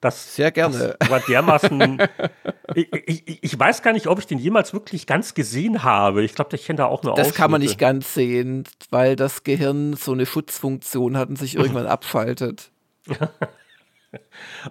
Das, 0.00 0.36
Sehr 0.36 0.52
gerne. 0.52 0.96
Das 0.98 1.10
war 1.10 1.20
dermaßen. 1.20 1.98
ich, 2.74 2.88
ich, 3.06 3.42
ich, 3.42 3.58
weiß 3.58 3.82
gar 3.82 3.92
nicht, 3.92 4.06
ob 4.06 4.20
ich 4.20 4.26
den 4.26 4.38
jemals 4.38 4.72
wirklich 4.72 5.06
ganz 5.06 5.34
gesehen 5.34 5.82
habe. 5.82 6.22
Ich 6.22 6.34
glaube, 6.34 6.54
ich 6.54 6.64
kenne 6.64 6.76
da 6.76 6.86
auch 6.86 7.02
nur 7.02 7.14
Das 7.14 7.34
kann 7.34 7.50
man 7.50 7.60
nicht 7.60 7.78
ganz 7.78 8.14
sehen, 8.14 8.64
weil 8.90 9.16
das 9.16 9.42
Gehirn 9.42 9.94
so 9.94 10.12
eine 10.12 10.24
Schutzfunktion 10.24 11.16
hat 11.16 11.28
und 11.30 11.36
sich 11.36 11.54
irgendwann 11.56 11.86
abschaltet. 11.86 12.70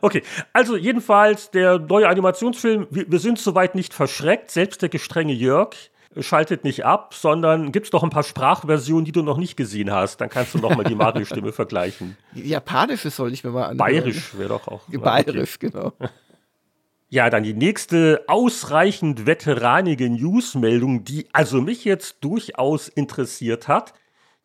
Okay, 0.01 0.23
also 0.51 0.75
jedenfalls 0.75 1.51
der 1.51 1.77
neue 1.77 2.09
Animationsfilm, 2.09 2.87
wir, 2.89 3.11
wir 3.11 3.19
sind 3.19 3.37
soweit 3.37 3.75
nicht 3.75 3.93
verschreckt, 3.93 4.49
selbst 4.49 4.81
der 4.81 4.89
gestrenge 4.89 5.33
Jörg 5.33 5.75
schaltet 6.19 6.63
nicht 6.63 6.85
ab, 6.85 7.13
sondern 7.13 7.71
gibt 7.71 7.87
es 7.87 7.91
doch 7.91 8.03
ein 8.03 8.09
paar 8.09 8.23
Sprachversionen, 8.23 9.05
die 9.05 9.11
du 9.11 9.21
noch 9.21 9.37
nicht 9.37 9.57
gesehen 9.57 9.91
hast. 9.91 10.21
Dann 10.21 10.29
kannst 10.29 10.53
du 10.53 10.59
noch 10.59 10.75
mal 10.75 10.83
die 10.83 10.95
Mario-Stimme 10.95 11.51
vergleichen. 11.53 12.17
Japanische 12.33 13.09
soll 13.09 13.33
ich 13.33 13.43
mir 13.43 13.51
mal 13.51 13.63
anhören. 13.63 13.77
Bayerisch 13.77 14.37
wäre 14.37 14.49
doch 14.49 14.67
auch. 14.67 14.81
Bayerisch, 14.87 15.55
okay. 15.55 15.69
genau. 15.71 15.93
Ja, 17.09 17.29
dann 17.29 17.43
die 17.43 17.53
nächste 17.53 18.25
ausreichend 18.27 19.25
veteranige 19.25 20.09
Newsmeldung, 20.09 21.05
die 21.05 21.29
also 21.31 21.61
mich 21.61 21.85
jetzt 21.85 22.17
durchaus 22.19 22.89
interessiert 22.89 23.69
hat. 23.69 23.93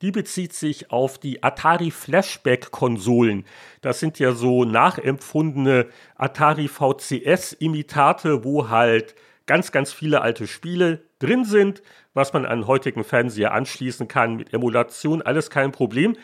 Die 0.00 0.12
bezieht 0.12 0.52
sich 0.52 0.92
auf 0.92 1.18
die 1.18 1.42
Atari 1.42 1.90
Flashback-Konsolen. 1.90 3.46
Das 3.80 3.98
sind 3.98 4.20
ja 4.20 4.32
so 4.32 4.64
nachempfundene 4.64 5.88
Atari 6.14 6.68
VCS-Imitate, 6.68 8.44
wo 8.44 8.68
halt 8.68 9.16
ganz, 9.46 9.72
ganz 9.72 9.92
viele 9.92 10.22
alte 10.22 10.46
Spiele 10.46 11.02
drin 11.22 11.44
sind, 11.44 11.82
was 12.14 12.32
man 12.32 12.46
an 12.46 12.66
heutigen 12.66 13.04
Fernseher 13.04 13.52
anschließen 13.52 14.08
kann 14.08 14.36
mit 14.36 14.52
Emulation, 14.52 15.22
alles 15.22 15.50
kein 15.50 15.72
Problem. 15.72 16.16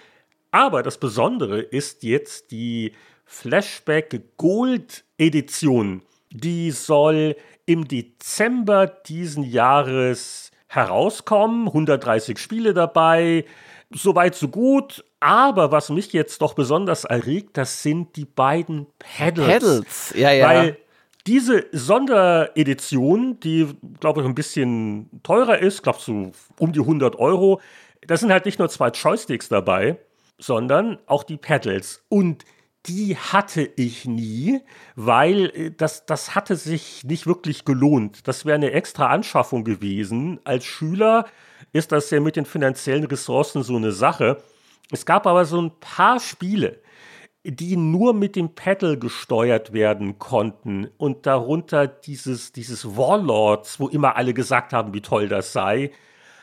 Aber 0.51 0.83
das 0.83 0.99
Besondere 0.99 1.61
ist 1.61 2.03
jetzt 2.03 2.51
die 2.51 2.93
Flashback 3.25 4.37
Gold 4.37 5.05
Edition. 5.19 6.03
Die 6.31 6.71
soll 6.71 7.37
im 7.67 7.87
Dezember 7.87 8.87
diesen 8.87 9.45
Jahres 9.45 10.51
herauskommen. 10.67 11.67
130 11.69 12.39
Spiele 12.39 12.73
dabei, 12.75 13.45
Soweit, 13.91 14.35
so 14.35 14.49
gut. 14.49 15.05
Aber 15.21 15.73
was 15.73 15.89
mich 15.89 16.13
jetzt 16.13 16.43
doch 16.43 16.55
besonders 16.55 17.05
erregt, 17.05 17.57
das 17.57 17.83
sind 17.83 18.17
die 18.17 18.27
beiden 18.27 18.87
Pedals. 18.99 19.47
Pedals, 19.49 20.15
ja, 20.15 20.31
ja. 20.31 20.49
Weil 20.49 20.79
diese 21.27 21.67
Sonderedition, 21.73 23.39
die, 23.41 23.69
glaube 24.01 24.21
ich, 24.23 24.27
ein 24.27 24.35
bisschen 24.35 25.11
teurer 25.23 25.59
ist, 25.59 25.83
glaube 25.83 25.99
so 26.01 26.33
um 26.59 26.73
die 26.73 26.81
100 26.81 27.17
Euro, 27.17 27.61
da 28.07 28.17
sind 28.17 28.33
halt 28.33 28.47
nicht 28.47 28.59
nur 28.59 28.69
zwei 28.69 28.89
Joysticks 28.89 29.49
dabei, 29.49 29.99
sondern 30.39 30.99
auch 31.07 31.25
die 31.25 31.37
Pedals. 31.37 32.05
Und 32.09 32.45
die 32.87 33.17
hatte 33.17 33.69
ich 33.77 34.07
nie, 34.07 34.61
weil 34.97 35.47
äh, 35.55 35.71
das, 35.77 36.07
das 36.07 36.35
hatte 36.35 36.57
sich 36.57 37.05
nicht 37.05 37.27
wirklich 37.27 37.65
gelohnt. 37.65 38.27
Das 38.27 38.45
wäre 38.45 38.55
eine 38.55 38.73
extra 38.73 39.09
Anschaffung 39.09 39.65
gewesen. 39.65 40.41
Als 40.45 40.65
Schüler 40.65 41.27
ist 41.73 41.93
das 41.93 42.11
ja 42.11 42.21
mit 42.21 42.37
den 42.37 42.47
finanziellen 42.47 43.05
Ressourcen 43.05 43.63
so 43.63 43.77
eine 43.77 43.93
Sache. 43.93 44.43
Es 44.91 45.05
gab 45.05 45.27
aber 45.27 45.45
so 45.45 45.61
ein 45.61 45.73
paar 45.81 46.19
Spiele, 46.19 46.81
die 47.51 47.77
nur 47.77 48.15
mit 48.15 48.37
dem 48.37 48.55
Pedal 48.55 48.99
gesteuert 48.99 49.73
werden 49.73 50.19
konnten 50.19 50.89
und 50.97 51.27
darunter 51.27 51.87
dieses, 51.87 52.53
dieses 52.53 52.97
Warlords, 52.97 53.81
wo 53.81 53.89
immer 53.89 54.17
alle 54.17 54.35
gesagt 54.35 54.73
haben, 54.73 54.95
wie 54.95 55.01
toll 55.01 55.29
das 55.29 55.53
sei. 55.53 55.93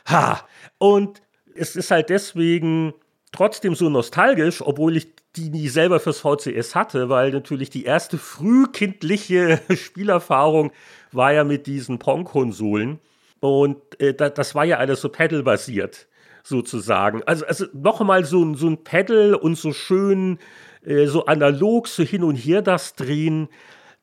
Ha! 0.07 0.41
Und 0.77 1.21
es 1.55 1.75
ist 1.75 1.91
halt 1.91 2.09
deswegen 2.09 2.93
trotzdem 3.31 3.75
so 3.75 3.89
nostalgisch, 3.89 4.61
obwohl 4.61 4.97
ich 4.97 5.07
die 5.35 5.49
nie 5.49 5.67
selber 5.67 5.99
fürs 5.99 6.19
VCS 6.19 6.75
hatte, 6.75 7.09
weil 7.09 7.31
natürlich 7.31 7.69
die 7.69 7.83
erste 7.83 8.17
frühkindliche 8.17 9.61
Spielerfahrung 9.75 10.71
war 11.11 11.33
ja 11.33 11.43
mit 11.43 11.67
diesen 11.67 11.99
Pong-Konsolen. 11.99 12.99
Und 13.41 13.77
äh, 13.99 14.13
das 14.13 14.55
war 14.55 14.65
ja 14.65 14.77
alles 14.77 15.01
so 15.01 15.09
Pedal-basiert, 15.09 16.07
sozusagen. 16.43 17.21
Also, 17.23 17.45
also 17.45 17.65
noch 17.73 18.01
einmal 18.01 18.23
so, 18.25 18.55
so 18.55 18.67
ein 18.67 18.83
Pedal 18.83 19.35
und 19.35 19.57
so 19.57 19.73
schön, 19.73 20.39
äh, 20.85 21.07
so 21.07 21.25
analog, 21.25 21.87
so 21.87 22.03
hin 22.03 22.23
und 22.23 22.35
her 22.35 22.61
das 22.61 22.95
drehen, 22.95 23.49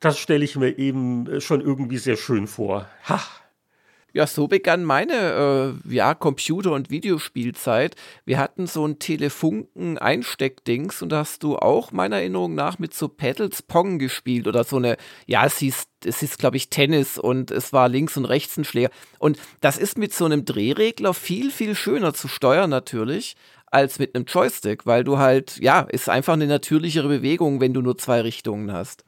das 0.00 0.18
stelle 0.18 0.44
ich 0.44 0.56
mir 0.56 0.78
eben 0.78 1.28
äh, 1.28 1.40
schon 1.40 1.60
irgendwie 1.60 1.98
sehr 1.98 2.16
schön 2.16 2.46
vor. 2.46 2.88
Ha! 3.08 3.20
Ja, 4.14 4.26
so 4.26 4.46
begann 4.46 4.84
meine 4.84 5.74
äh, 5.88 5.94
ja, 5.94 6.14
Computer- 6.14 6.72
und 6.72 6.90
Videospielzeit. 6.90 7.96
Wir 8.26 8.38
hatten 8.38 8.66
so 8.66 8.86
ein 8.86 8.98
Telefunken-Einsteckdings 8.98 11.00
und 11.00 11.08
da 11.08 11.20
hast 11.20 11.42
du 11.42 11.56
auch 11.56 11.92
meiner 11.92 12.16
Erinnerung 12.16 12.54
nach 12.54 12.78
mit 12.78 12.92
so 12.92 13.08
Pedals 13.08 13.62
Pong 13.62 13.98
gespielt 13.98 14.46
oder 14.46 14.64
so 14.64 14.76
eine, 14.76 14.98
ja, 15.26 15.46
es 15.46 15.56
hieß, 15.56 15.84
es 16.04 16.20
hieß, 16.20 16.36
glaube 16.36 16.58
ich, 16.58 16.68
Tennis 16.68 17.16
und 17.16 17.50
es 17.50 17.72
war 17.72 17.88
links 17.88 18.18
und 18.18 18.26
rechts 18.26 18.58
ein 18.58 18.64
Schläger. 18.64 18.90
Und 19.18 19.38
das 19.62 19.78
ist 19.78 19.96
mit 19.96 20.12
so 20.12 20.26
einem 20.26 20.44
Drehregler 20.44 21.14
viel, 21.14 21.50
viel 21.50 21.74
schöner 21.74 22.12
zu 22.12 22.28
steuern 22.28 22.68
natürlich 22.68 23.34
als 23.72 23.98
mit 23.98 24.14
einem 24.14 24.26
Joystick, 24.26 24.86
weil 24.86 25.02
du 25.02 25.18
halt, 25.18 25.58
ja, 25.58 25.80
ist 25.80 26.08
einfach 26.08 26.34
eine 26.34 26.46
natürlichere 26.46 27.08
Bewegung, 27.08 27.60
wenn 27.60 27.74
du 27.74 27.80
nur 27.80 27.98
zwei 27.98 28.20
Richtungen 28.20 28.72
hast. 28.72 29.04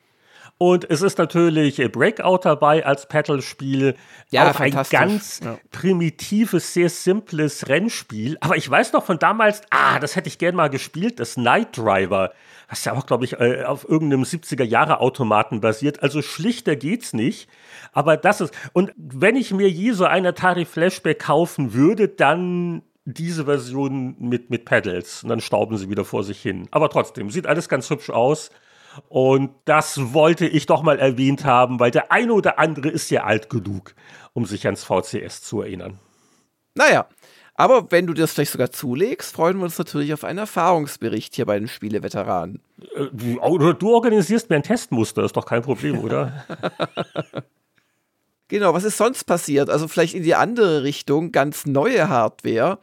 Und 0.56 0.88
es 0.88 1.02
ist 1.02 1.18
natürlich 1.18 1.76
Breakout 1.90 2.40
dabei 2.44 2.86
als 2.86 3.08
Pedal-Spiel. 3.08 3.96
Ja, 4.30 4.50
auch 4.50 4.60
ein 4.60 4.72
ganz 4.88 5.40
ja. 5.44 5.58
primitives, 5.72 6.72
sehr 6.72 6.88
simples 6.88 7.68
Rennspiel. 7.68 8.38
Aber 8.40 8.56
ich 8.56 8.70
weiß 8.70 8.92
noch 8.92 9.04
von 9.04 9.18
damals, 9.18 9.62
ah, 9.70 9.98
das 9.98 10.14
hätte 10.14 10.28
ich 10.28 10.38
gern 10.38 10.54
mal 10.54 10.70
gespielt, 10.70 11.18
das 11.18 11.36
Night 11.36 11.76
Driver. 11.76 12.32
Was 12.68 12.84
ja 12.84 12.92
auch, 12.92 13.04
glaube 13.04 13.24
ich, 13.24 13.34
äh, 13.40 13.64
auf 13.64 13.86
irgendeinem 13.88 14.22
70er-Jahre-Automaten 14.22 15.60
basiert. 15.60 16.02
Also 16.02 16.22
schlichter 16.22 16.76
geht's 16.76 17.12
nicht. 17.12 17.48
Aber 17.92 18.16
das 18.16 18.40
ist, 18.40 18.54
und 18.72 18.92
wenn 18.96 19.36
ich 19.36 19.52
mir 19.52 19.68
je 19.68 19.90
so 19.90 20.04
ein 20.04 20.24
Atari 20.24 20.64
Flashback 20.64 21.18
kaufen 21.18 21.74
würde, 21.74 22.08
dann 22.08 22.82
diese 23.04 23.44
Version 23.44 24.16
mit, 24.18 24.50
mit 24.50 24.64
Pedals. 24.64 25.22
Und 25.22 25.28
dann 25.28 25.40
stauben 25.40 25.76
sie 25.76 25.90
wieder 25.90 26.04
vor 26.04 26.24
sich 26.24 26.40
hin. 26.40 26.68
Aber 26.70 26.88
trotzdem, 26.88 27.30
sieht 27.30 27.46
alles 27.46 27.68
ganz 27.68 27.90
hübsch 27.90 28.10
aus. 28.10 28.50
Und 29.08 29.50
das 29.64 30.14
wollte 30.14 30.46
ich 30.46 30.66
doch 30.66 30.82
mal 30.82 30.98
erwähnt 30.98 31.44
haben, 31.44 31.80
weil 31.80 31.90
der 31.90 32.12
eine 32.12 32.32
oder 32.32 32.58
andere 32.58 32.88
ist 32.88 33.10
ja 33.10 33.24
alt 33.24 33.50
genug, 33.50 33.94
um 34.32 34.46
sich 34.46 34.66
ans 34.66 34.84
VCS 34.84 35.42
zu 35.42 35.62
erinnern. 35.62 35.98
Naja, 36.74 37.08
aber 37.54 37.90
wenn 37.90 38.06
du 38.06 38.14
das 38.14 38.32
vielleicht 38.32 38.52
sogar 38.52 38.70
zulegst, 38.72 39.34
freuen 39.34 39.58
wir 39.58 39.64
uns 39.64 39.78
natürlich 39.78 40.12
auf 40.12 40.24
einen 40.24 40.40
Erfahrungsbericht 40.40 41.34
hier 41.36 41.46
bei 41.46 41.58
den 41.58 41.68
Spieleveteranen. 41.68 42.60
Äh, 42.96 43.36
oder 43.38 43.74
du 43.74 43.94
organisierst 43.94 44.50
mir 44.50 44.56
ein 44.56 44.64
Testmuster, 44.64 45.24
ist 45.24 45.36
doch 45.36 45.46
kein 45.46 45.62
Problem, 45.62 46.00
oder? 46.00 46.44
genau, 48.48 48.74
was 48.74 48.82
ist 48.82 48.96
sonst 48.96 49.24
passiert? 49.24 49.70
Also 49.70 49.86
vielleicht 49.86 50.14
in 50.14 50.24
die 50.24 50.34
andere 50.34 50.82
Richtung, 50.82 51.30
ganz 51.30 51.64
neue 51.64 52.08
Hardware. 52.08 52.78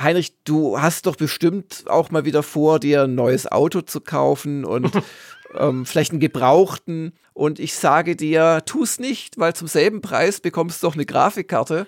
Heinrich, 0.00 0.34
du 0.44 0.80
hast 0.80 1.06
doch 1.06 1.16
bestimmt 1.16 1.84
auch 1.86 2.10
mal 2.10 2.24
wieder 2.24 2.42
vor, 2.42 2.80
dir 2.80 3.04
ein 3.04 3.14
neues 3.14 3.50
Auto 3.50 3.80
zu 3.80 4.00
kaufen 4.00 4.64
und 4.64 4.90
ähm, 5.58 5.86
vielleicht 5.86 6.10
einen 6.10 6.20
gebrauchten. 6.20 7.12
Und 7.32 7.58
ich 7.58 7.74
sage 7.74 8.16
dir, 8.16 8.62
tu 8.64 8.82
es 8.84 8.98
nicht, 9.00 9.38
weil 9.38 9.54
zum 9.54 9.66
selben 9.66 10.00
Preis 10.00 10.40
bekommst 10.40 10.82
du 10.82 10.86
doch 10.86 10.94
eine 10.94 11.04
Grafikkarte. 11.06 11.86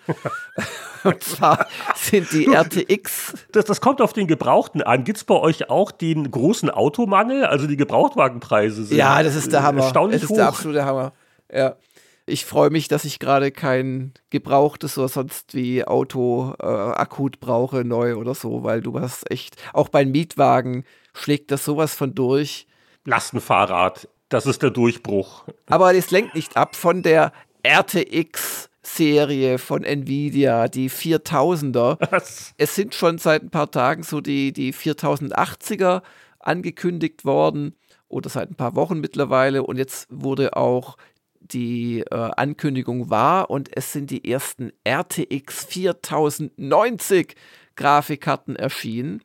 und 1.05 1.23
zwar 1.23 1.67
sind 1.95 2.33
die 2.33 2.47
RTX. 2.53 3.35
Das, 3.53 3.65
das 3.65 3.81
kommt 3.81 4.01
auf 4.01 4.13
den 4.13 4.27
Gebrauchten 4.27 4.83
an. 4.83 5.05
Gibt 5.05 5.19
es 5.19 5.25
bei 5.25 5.37
euch 5.37 5.71
auch 5.71 5.93
den 5.93 6.31
großen 6.31 6.71
Automangel? 6.71 7.45
Also 7.45 7.67
die 7.67 7.77
Gebrauchtwagenpreise 7.77 8.85
sind 8.85 8.97
Ja, 8.97 9.23
das 9.23 9.37
ist 9.37 9.53
der 9.53 9.63
Hammer. 9.63 9.83
erstaunlich 9.83 10.21
das 10.21 10.31
ist 10.31 10.31
hoch. 10.31 10.37
der 10.37 10.49
absolute 10.49 10.85
Hammer. 10.85 11.13
Ja. 11.53 11.77
Ich 12.29 12.45
freue 12.45 12.71
mich, 12.71 12.89
dass 12.89 13.05
ich 13.05 13.21
gerade 13.21 13.53
kein 13.53 14.13
gebrauchtes 14.31 14.99
oder 14.99 15.09
sonst 15.09 15.55
wie 15.55 15.85
Auto 15.85 16.55
äh, 16.59 16.67
akut 16.67 17.39
brauche, 17.39 17.85
neu 17.85 18.17
oder 18.17 18.35
so, 18.35 18.65
weil 18.65 18.81
du 18.81 18.99
hast 18.99 19.31
echt, 19.31 19.55
auch 19.73 19.89
beim 19.89 20.11
Mietwagen 20.11 20.85
schlägt 21.15 21.53
das 21.53 21.65
sowas 21.65 21.95
von 21.95 22.17
durch. 22.17 22.67
Lastenfahrrad, 23.05 24.09
das 24.29 24.47
ist 24.47 24.63
der 24.63 24.71
Durchbruch. 24.71 25.45
Aber 25.67 25.93
das 25.93 26.11
lenkt 26.11 26.35
nicht 26.35 26.57
ab 26.57 26.75
von 26.75 27.05
der 27.05 27.33
RTX-Serie 27.63 29.59
von 29.59 29.85
Nvidia, 29.85 30.67
die 30.67 30.91
4000er. 30.91 31.97
Was? 32.11 32.55
Es 32.59 32.75
sind 32.75 32.93
schon 32.97 33.19
seit 33.19 33.45
ein 33.45 33.51
paar 33.51 33.71
Tagen 33.71 34.03
so 34.03 34.21
die, 34.21 34.53
die 34.53 34.75
4080er 34.75 36.03
angekündigt 36.41 37.25
worden 37.25 37.77
oder 38.09 38.31
seit 38.31 38.51
ein 38.51 38.57
paar 38.57 38.75
Wochen 38.75 38.99
mittlerweile 38.99 39.63
und 39.63 39.77
jetzt 39.77 40.09
wurde 40.11 40.57
auch 40.57 40.97
die 41.53 42.01
äh, 42.01 42.31
Ankündigung 42.37 43.11
wahr 43.11 43.51
und 43.51 43.77
es 43.77 43.93
sind 43.93 44.11
die 44.11 44.31
ersten 44.31 44.73
RTX 44.87 45.65
4090 45.65 47.35
Grafikkarten 47.77 48.57
erschienen. 48.57 49.23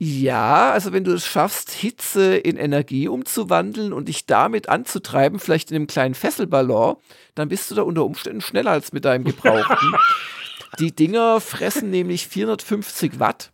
Ja, 0.00 0.70
also 0.70 0.92
wenn 0.92 1.02
du 1.02 1.12
es 1.12 1.26
schaffst, 1.26 1.72
Hitze 1.72 2.36
in 2.36 2.56
Energie 2.56 3.08
umzuwandeln 3.08 3.92
und 3.92 4.06
dich 4.06 4.26
damit 4.26 4.68
anzutreiben, 4.68 5.40
vielleicht 5.40 5.70
in 5.72 5.76
einem 5.76 5.86
kleinen 5.88 6.14
Fesselballon, 6.14 6.96
dann 7.34 7.48
bist 7.48 7.68
du 7.70 7.74
da 7.74 7.82
unter 7.82 8.04
Umständen 8.04 8.40
schneller 8.40 8.70
als 8.70 8.92
mit 8.92 9.04
deinem 9.04 9.24
Gebrauchten. 9.24 9.92
Die 10.78 10.94
Dinger 10.94 11.40
fressen 11.40 11.90
nämlich 11.90 12.28
450 12.28 13.18
Watt. 13.18 13.50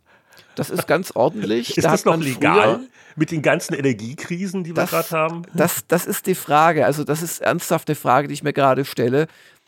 Das 0.55 0.69
ist 0.69 0.87
ganz 0.87 1.11
ordentlich. 1.15 1.75
Ist 1.77 1.83
Da 1.83 1.91
das 1.91 2.05
noch 2.05 2.17
legal 2.17 2.75
früher- 2.75 2.87
mit 3.17 3.31
den 3.31 3.41
ganzen 3.41 3.73
Energiekrisen, 3.73 4.63
die 4.63 4.71
wir 4.71 4.75
Das- 4.83 4.91
gerade 4.91 5.09
haben? 5.09 5.41
Das, 5.53 5.87
das 5.87 6.05
ist 6.05 6.27
die 6.27 6.35
Frage. 6.35 6.85
Also, 6.85 7.03
das 7.03 7.23
ist 7.23 7.41
ernsthaft 7.41 7.89
eine 7.89 7.95
Frage, 7.95 8.27
die 8.27 8.33
ich 8.35 8.43
mir 8.43 8.53
gerade 8.53 8.85
stelle. 8.85 9.27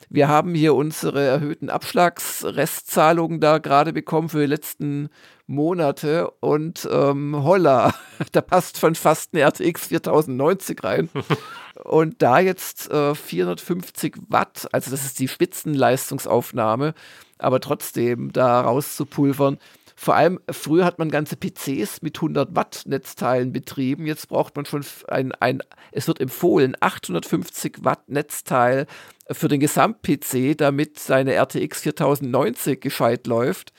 Wir 0.09 0.27
haben 0.27 0.53
hier 0.53 0.75
unsere 0.75 1.25
erhöhten 1.25 1.69
Abschlagsrestzahlungen 1.71 3.39
da 3.39 3.57
gerade 3.57 3.93
bekommen 3.93 4.29
für 4.29 4.39
die 4.41 4.45
letzten 4.45 5.09
Monate 5.47 6.29
und 6.41 6.87
ähm, 6.91 7.43
holla, 7.43 7.93
da 8.31 8.41
passt 8.41 8.79
schon 8.79 8.95
fast 8.95 9.33
eine 9.33 9.43
RTX 9.43 9.87
4090 9.87 10.83
rein. 10.83 11.09
und 11.83 12.21
da 12.21 12.39
jetzt 12.39 12.91
äh, 12.91 13.15
450 13.15 14.15
Watt, 14.27 14.67
also 14.71 14.91
das 14.91 15.05
ist 15.05 15.19
die 15.19 15.27
Spitzenleistungsaufnahme, 15.27 16.93
aber 17.37 17.59
trotzdem 17.61 18.31
da 18.33 18.61
rauszupulvern. 18.61 19.57
Vor 19.99 20.13
allem, 20.13 20.39
früher 20.51 20.85
hat 20.85 20.99
man 20.99 21.09
ganze 21.09 21.35
PCs 21.37 22.03
mit 22.03 22.17
100 22.17 22.55
Watt 22.55 22.83
Netzteilen 22.85 23.51
betrieben. 23.51 24.05
Jetzt 24.05 24.27
braucht 24.27 24.55
man 24.55 24.65
schon 24.65 24.85
ein, 25.07 25.31
ein 25.31 25.63
es 25.91 26.07
wird 26.07 26.21
empfohlen, 26.21 26.77
850 26.79 27.77
Watt 27.83 28.07
Netzteil 28.07 28.85
für 29.31 29.47
den 29.47 29.59
Gesamt-PC, 29.59 30.55
damit 30.55 30.99
seine 30.99 31.33
RTX 31.33 31.81
4090 31.81 32.79
gescheit 32.79 33.25
läuft. 33.25 33.73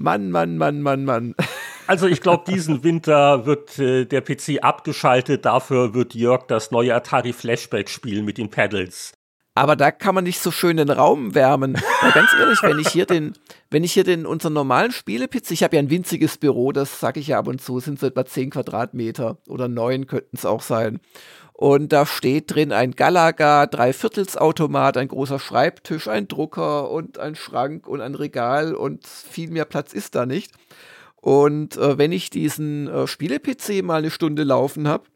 Mann, 0.00 0.30
Mann, 0.30 0.56
Mann, 0.56 0.80
Mann, 0.80 1.04
Mann. 1.04 1.34
Also 1.88 2.06
ich 2.06 2.20
glaube, 2.20 2.44
diesen 2.46 2.84
Winter 2.84 3.46
wird 3.46 3.80
äh, 3.80 4.04
der 4.04 4.20
PC 4.20 4.62
abgeschaltet. 4.62 5.44
Dafür 5.44 5.92
wird 5.92 6.14
Jörg 6.14 6.46
das 6.46 6.70
neue 6.70 6.94
Atari 6.94 7.32
Flashback 7.32 7.88
spielen 7.88 8.24
mit 8.24 8.38
den 8.38 8.48
Pedals. 8.48 9.12
Aber 9.56 9.74
da 9.74 9.90
kann 9.90 10.14
man 10.14 10.22
nicht 10.22 10.38
so 10.38 10.52
schön 10.52 10.76
den 10.76 10.88
Raum 10.88 11.34
wärmen. 11.34 11.74
Weil 12.00 12.12
ganz 12.12 12.30
ehrlich, 12.38 12.62
wenn 12.62 12.78
ich 12.78 12.88
hier 12.90 13.06
den, 13.06 13.32
wenn 13.70 13.82
ich 13.82 13.92
hier 13.92 14.04
den 14.04 14.24
unseren 14.24 14.52
normalen 14.52 14.92
Spiele-PC, 14.92 15.50
ich 15.50 15.64
habe 15.64 15.74
ja 15.74 15.82
ein 15.82 15.90
winziges 15.90 16.38
Büro, 16.38 16.70
das 16.70 17.00
sage 17.00 17.18
ich 17.18 17.26
ja 17.26 17.40
ab 17.40 17.48
und 17.48 17.60
zu, 17.60 17.80
sind 17.80 17.98
so 17.98 18.06
etwa 18.06 18.24
10 18.24 18.50
Quadratmeter 18.50 19.38
oder 19.48 19.66
9 19.66 20.06
könnten 20.06 20.36
es 20.36 20.44
auch 20.44 20.62
sein. 20.62 21.00
Und 21.60 21.92
da 21.92 22.06
steht 22.06 22.54
drin 22.54 22.70
ein 22.70 22.92
Galaga, 22.92 23.66
Dreiviertelsautomat, 23.66 24.96
ein 24.96 25.08
großer 25.08 25.40
Schreibtisch, 25.40 26.06
ein 26.06 26.28
Drucker 26.28 26.88
und 26.88 27.18
ein 27.18 27.34
Schrank 27.34 27.88
und 27.88 28.00
ein 28.00 28.14
Regal 28.14 28.76
und 28.76 29.08
viel 29.08 29.50
mehr 29.50 29.64
Platz 29.64 29.92
ist 29.92 30.14
da 30.14 30.24
nicht. 30.24 30.52
Und 31.16 31.76
äh, 31.76 31.98
wenn 31.98 32.12
ich 32.12 32.30
diesen 32.30 32.86
äh, 32.86 33.08
Spiele-PC 33.08 33.82
mal 33.82 33.96
eine 33.96 34.12
Stunde 34.12 34.44
laufen 34.44 34.86
habe, 34.86 35.08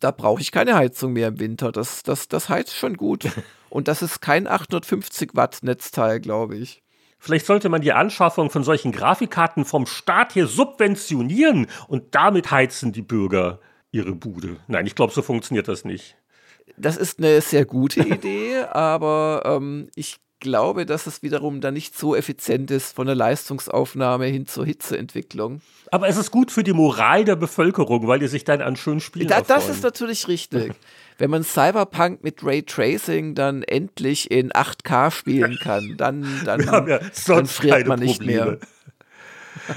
da 0.00 0.10
brauche 0.10 0.40
ich 0.40 0.52
keine 0.52 0.74
Heizung 0.74 1.12
mehr 1.12 1.28
im 1.28 1.38
Winter. 1.38 1.70
Das, 1.70 2.02
das, 2.02 2.28
das 2.28 2.48
heizt 2.48 2.74
schon 2.74 2.96
gut. 2.96 3.28
Und 3.68 3.86
das 3.86 4.00
ist 4.00 4.22
kein 4.22 4.46
850 4.46 5.32
Watt 5.34 5.58
Netzteil, 5.60 6.18
glaube 6.18 6.56
ich. 6.56 6.82
Vielleicht 7.18 7.44
sollte 7.44 7.68
man 7.68 7.82
die 7.82 7.92
Anschaffung 7.92 8.48
von 8.48 8.64
solchen 8.64 8.92
Grafikkarten 8.92 9.66
vom 9.66 9.84
Staat 9.84 10.32
hier 10.32 10.46
subventionieren 10.46 11.66
und 11.88 12.14
damit 12.14 12.50
heizen 12.50 12.92
die 12.92 13.02
Bürger 13.02 13.60
ihre 13.92 14.14
Bude. 14.14 14.56
Nein, 14.68 14.86
ich 14.86 14.94
glaube, 14.94 15.12
so 15.12 15.22
funktioniert 15.22 15.68
das 15.68 15.84
nicht. 15.84 16.16
Das 16.76 16.96
ist 16.96 17.18
eine 17.18 17.40
sehr 17.40 17.64
gute 17.64 18.00
Idee, 18.00 18.58
aber 18.70 19.42
ähm, 19.44 19.88
ich 19.94 20.18
glaube, 20.40 20.86
dass 20.86 21.06
es 21.06 21.22
wiederum 21.22 21.60
dann 21.60 21.74
nicht 21.74 21.96
so 21.96 22.16
effizient 22.16 22.70
ist 22.70 22.96
von 22.96 23.06
der 23.06 23.14
Leistungsaufnahme 23.14 24.26
hin 24.26 24.46
zur 24.46 24.64
Hitzeentwicklung. 24.64 25.60
Aber 25.92 26.08
es 26.08 26.16
ist 26.16 26.30
gut 26.30 26.50
für 26.50 26.64
die 26.64 26.72
Moral 26.72 27.24
der 27.24 27.36
Bevölkerung, 27.36 28.06
weil 28.06 28.18
die 28.18 28.26
sich 28.26 28.44
dann 28.44 28.62
an 28.62 28.74
schönen 28.76 29.00
Spielen 29.00 29.28
Da, 29.28 29.42
das 29.42 29.68
ist 29.68 29.82
natürlich 29.82 30.26
richtig. 30.28 30.72
Wenn 31.18 31.30
man 31.30 31.44
Cyberpunk 31.44 32.24
mit 32.24 32.42
Raytracing 32.42 33.34
dann 33.34 33.62
endlich 33.62 34.30
in 34.30 34.50
8K 34.52 35.10
spielen 35.10 35.58
kann, 35.62 35.96
dann, 35.98 36.26
dann, 36.46 36.60
ja 36.88 37.00
dann 37.26 37.46
friert 37.46 37.86
man 37.86 38.00
nicht 38.00 38.20
Probleme. 38.20 38.44
mehr. 38.52 38.58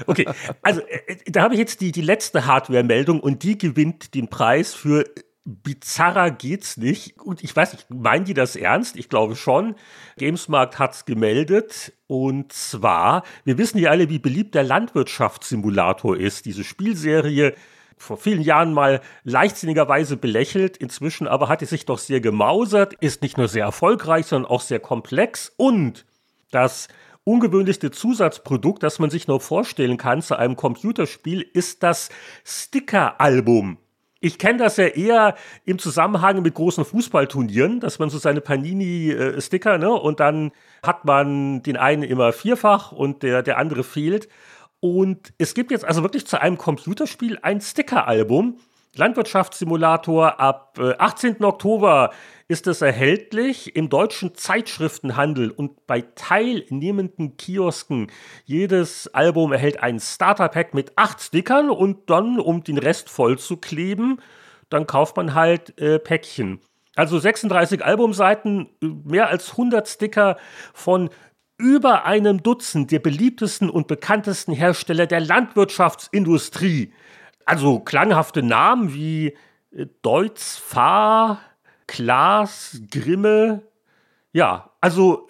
Okay, 0.06 0.26
also 0.62 0.80
äh, 0.80 1.16
da 1.26 1.42
habe 1.42 1.54
ich 1.54 1.60
jetzt 1.60 1.80
die, 1.80 1.92
die 1.92 2.02
letzte 2.02 2.46
Hardware-Meldung 2.46 3.20
und 3.20 3.42
die 3.42 3.58
gewinnt 3.58 4.14
den 4.14 4.28
Preis 4.28 4.74
für 4.74 5.04
bizarrer 5.44 6.30
geht's 6.30 6.76
nicht. 6.76 7.20
Und 7.20 7.44
ich 7.44 7.54
weiß 7.54 7.74
nicht, 7.74 7.90
meinen 7.90 8.24
die 8.24 8.34
das 8.34 8.56
ernst? 8.56 8.96
Ich 8.96 9.08
glaube 9.08 9.36
schon. 9.36 9.74
Gamesmarkt 10.16 10.78
hat's 10.78 11.04
gemeldet. 11.04 11.92
Und 12.06 12.52
zwar, 12.52 13.24
wir 13.44 13.58
wissen 13.58 13.78
ja 13.78 13.90
alle, 13.90 14.08
wie 14.08 14.18
beliebt 14.18 14.54
der 14.54 14.64
Landwirtschaftssimulator 14.64 16.16
ist. 16.16 16.46
Diese 16.46 16.64
Spielserie 16.64 17.54
vor 17.96 18.16
vielen 18.16 18.42
Jahren 18.42 18.72
mal 18.72 19.00
leichtsinnigerweise 19.22 20.16
belächelt, 20.16 20.76
inzwischen 20.76 21.28
aber 21.28 21.48
hat 21.48 21.62
es 21.62 21.70
sich 21.70 21.86
doch 21.86 21.98
sehr 21.98 22.20
gemausert, 22.20 22.94
ist 22.94 23.22
nicht 23.22 23.38
nur 23.38 23.48
sehr 23.48 23.64
erfolgreich, 23.64 24.26
sondern 24.26 24.50
auch 24.50 24.60
sehr 24.60 24.80
komplex 24.80 25.52
und 25.56 26.04
das 26.50 26.88
ungewöhnlichste 27.24 27.90
Zusatzprodukt, 27.90 28.82
das 28.82 28.98
man 28.98 29.10
sich 29.10 29.26
nur 29.26 29.40
vorstellen 29.40 29.96
kann 29.96 30.22
zu 30.22 30.36
einem 30.38 30.56
Computerspiel, 30.56 31.40
ist 31.40 31.82
das 31.82 32.10
Sticker-Album. 32.44 33.78
Ich 34.20 34.38
kenne 34.38 34.58
das 34.58 34.78
ja 34.78 34.86
eher 34.86 35.34
im 35.66 35.78
Zusammenhang 35.78 36.40
mit 36.40 36.54
großen 36.54 36.84
Fußballturnieren, 36.84 37.80
dass 37.80 37.98
man 37.98 38.08
so 38.08 38.16
seine 38.16 38.40
Panini-Sticker, 38.40 39.76
ne, 39.76 39.92
und 39.92 40.20
dann 40.20 40.52
hat 40.82 41.04
man 41.04 41.62
den 41.62 41.76
einen 41.76 42.02
immer 42.02 42.32
vierfach 42.32 42.92
und 42.92 43.22
der, 43.22 43.42
der 43.42 43.58
andere 43.58 43.84
fehlt. 43.84 44.28
Und 44.80 45.34
es 45.38 45.54
gibt 45.54 45.70
jetzt 45.70 45.84
also 45.84 46.02
wirklich 46.02 46.26
zu 46.26 46.40
einem 46.40 46.56
Computerspiel 46.56 47.38
ein 47.42 47.60
Sticker-Album. 47.60 48.58
Landwirtschaftssimulator 48.98 50.40
ab 50.40 50.78
äh, 50.78 50.94
18. 50.98 51.42
Oktober 51.44 52.10
ist 52.48 52.66
es 52.66 52.82
erhältlich 52.82 53.74
im 53.74 53.88
deutschen 53.88 54.34
Zeitschriftenhandel 54.34 55.50
und 55.50 55.86
bei 55.86 56.02
teilnehmenden 56.14 57.36
Kiosken. 57.36 58.10
Jedes 58.44 59.08
Album 59.14 59.52
erhält 59.52 59.82
ein 59.82 59.98
Starterpack 59.98 60.74
mit 60.74 60.92
acht 60.96 61.20
Stickern 61.20 61.70
und 61.70 62.10
dann, 62.10 62.38
um 62.38 62.62
den 62.62 62.78
Rest 62.78 63.08
voll 63.08 63.38
zu 63.38 63.56
kleben, 63.56 64.20
dann 64.68 64.86
kauft 64.86 65.16
man 65.16 65.34
halt 65.34 65.78
äh, 65.80 65.98
Päckchen. 65.98 66.60
Also 66.96 67.18
36 67.18 67.84
Albumseiten, 67.84 68.68
äh, 68.82 68.86
mehr 69.04 69.28
als 69.28 69.52
100 69.52 69.88
Sticker 69.88 70.36
von 70.72 71.10
über 71.56 72.04
einem 72.04 72.42
Dutzend 72.42 72.90
der 72.90 72.98
beliebtesten 72.98 73.70
und 73.70 73.86
bekanntesten 73.86 74.52
Hersteller 74.52 75.06
der 75.06 75.20
Landwirtschaftsindustrie. 75.20 76.92
Also 77.46 77.80
klanghafte 77.80 78.42
Namen 78.42 78.94
wie 78.94 79.34
äh, 79.72 79.86
Deutz, 80.02 80.56
Fahr, 80.56 81.40
Klaas, 81.86 82.80
Grimme, 82.90 83.62
Ja, 84.32 84.70
also 84.80 85.28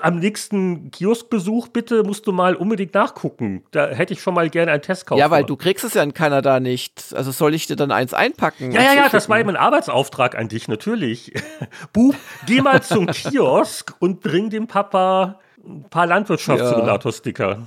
am 0.00 0.18
nächsten 0.18 0.90
Kioskbesuch 0.90 1.68
bitte 1.68 2.02
musst 2.02 2.26
du 2.26 2.32
mal 2.32 2.54
unbedingt 2.54 2.94
nachgucken. 2.94 3.62
Da 3.72 3.88
hätte 3.88 4.14
ich 4.14 4.22
schon 4.22 4.34
mal 4.34 4.48
gerne 4.48 4.72
einen 4.72 4.82
Testkauf. 4.82 5.18
Ja, 5.18 5.30
weil 5.30 5.44
du 5.44 5.56
kriegst 5.56 5.84
es 5.84 5.94
ja 5.94 6.02
in 6.02 6.14
Kanada 6.14 6.60
nicht. 6.60 7.14
Also 7.14 7.30
soll 7.30 7.54
ich 7.54 7.66
dir 7.66 7.76
dann 7.76 7.90
eins 7.90 8.14
einpacken? 8.14 8.72
Ja, 8.72 8.82
ja, 8.82 8.94
ja, 8.94 9.08
das 9.08 9.28
war 9.28 9.38
eben 9.38 9.50
ein 9.50 9.56
Arbeitsauftrag 9.56 10.36
an 10.36 10.48
dich, 10.48 10.68
natürlich. 10.68 11.32
Buch, 11.92 12.14
geh 12.46 12.62
mal 12.62 12.82
zum 12.82 13.06
Kiosk 13.06 13.94
und 13.98 14.20
bring 14.20 14.50
dem 14.50 14.66
Papa 14.66 15.40
ein 15.64 15.84
paar 15.90 16.06
Landwirtschaftssimulator-Sticker. 16.06 17.50
Ja. 17.50 17.66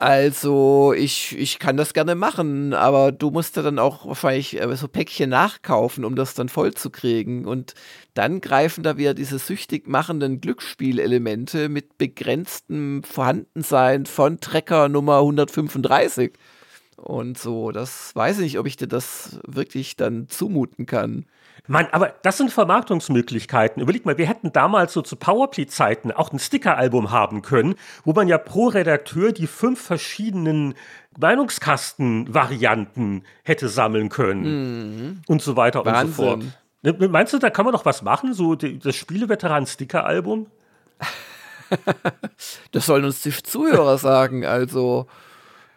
Also, 0.00 0.94
ich, 0.96 1.36
ich 1.36 1.58
kann 1.58 1.76
das 1.76 1.92
gerne 1.92 2.14
machen, 2.14 2.72
aber 2.72 3.12
du 3.12 3.30
musst 3.30 3.56
ja 3.56 3.62
dann 3.62 3.78
auch 3.78 4.06
wahrscheinlich 4.06 4.58
äh, 4.58 4.74
so 4.74 4.88
Päckchen 4.88 5.28
nachkaufen, 5.28 6.06
um 6.06 6.16
das 6.16 6.32
dann 6.32 6.48
voll 6.48 6.72
zu 6.72 6.88
kriegen. 6.88 7.44
Und 7.44 7.74
dann 8.14 8.40
greifen 8.40 8.82
da 8.82 8.96
wieder 8.96 9.12
diese 9.12 9.38
süchtig 9.38 9.86
machenden 9.88 10.40
Glücksspielelemente 10.40 11.68
mit 11.68 11.98
begrenztem 11.98 13.02
Vorhandensein 13.02 14.06
von 14.06 14.40
Trecker 14.40 14.88
Nummer 14.88 15.18
135. 15.18 16.32
Und 16.96 17.36
so, 17.36 17.70
das 17.70 18.16
weiß 18.16 18.38
ich 18.38 18.44
nicht, 18.44 18.58
ob 18.58 18.66
ich 18.66 18.78
dir 18.78 18.88
das 18.88 19.38
wirklich 19.46 19.96
dann 19.96 20.28
zumuten 20.30 20.86
kann. 20.86 21.26
Mann, 21.66 21.88
aber 21.92 22.14
das 22.22 22.38
sind 22.38 22.52
Vermarktungsmöglichkeiten. 22.52 23.82
Überleg 23.82 24.06
mal, 24.06 24.18
wir 24.18 24.26
hätten 24.26 24.52
damals 24.52 24.92
so 24.92 25.02
zu 25.02 25.16
Powerplay-Zeiten 25.16 26.12
auch 26.12 26.32
ein 26.32 26.38
Sticker-Album 26.38 27.10
haben 27.10 27.42
können, 27.42 27.74
wo 28.04 28.12
man 28.12 28.28
ja 28.28 28.38
pro 28.38 28.68
Redakteur 28.68 29.32
die 29.32 29.46
fünf 29.46 29.80
verschiedenen 29.80 30.74
Meinungskasten-Varianten 31.18 33.24
hätte 33.42 33.68
sammeln 33.68 34.08
können. 34.08 34.42
Mhm. 34.42 35.22
Und 35.26 35.42
so 35.42 35.56
weiter 35.56 35.84
Wahnsinn. 35.84 36.06
und 36.06 36.14
so 36.14 36.22
fort. 36.22 36.42
Ne, 36.82 36.94
meinst 37.08 37.32
du, 37.32 37.38
da 37.38 37.50
kann 37.50 37.66
man 37.66 37.74
noch 37.74 37.84
was 37.84 38.02
machen? 38.02 38.32
So 38.32 38.54
das 38.54 38.94
Spieleveteran-Sticker-Album? 38.96 40.46
das 42.72 42.86
sollen 42.86 43.04
uns 43.04 43.22
die 43.22 43.30
Zuhörer 43.30 43.98
sagen. 43.98 44.46
Also 44.46 45.06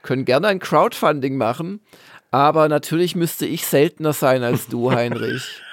können 0.02 0.26
gerne 0.26 0.48
ein 0.48 0.60
Crowdfunding 0.60 1.38
machen. 1.38 1.82
Aber 2.32 2.68
natürlich 2.68 3.16
müsste 3.16 3.46
ich 3.46 3.66
seltener 3.66 4.12
sein 4.14 4.44
als 4.44 4.68
du, 4.68 4.92
Heinrich. 4.92 5.62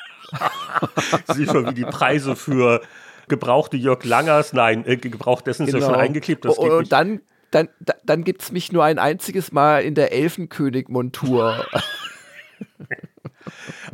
Siehst 1.29 1.53
schon, 1.53 1.69
wie 1.69 1.75
die 1.75 1.85
Preise 1.85 2.37
für 2.37 2.83
gebrauchte 3.29 3.77
Jörg 3.77 4.05
Langers, 4.05 4.53
nein, 4.53 4.85
äh, 4.87 4.97
gebraucht 4.97 5.47
dessen 5.47 5.67
genau. 5.67 5.79
ist 5.79 5.83
ja 5.83 5.87
schon 5.87 5.95
genau. 5.95 6.05
eingeklebt. 6.05 6.45
Das 6.45 6.59
und, 6.59 6.71
und 6.71 6.93
dann, 6.93 7.21
dann, 7.51 7.69
dann 8.05 8.25
gibt 8.25 8.43
es 8.43 8.53
mich 8.53 8.73
nur 8.73 8.85
ein 8.85 8.99
einziges 8.99 9.53
Mal 9.53 9.83
in 9.83 9.95
der 9.95 10.13
Elfenkönig-Montur. 10.13 11.67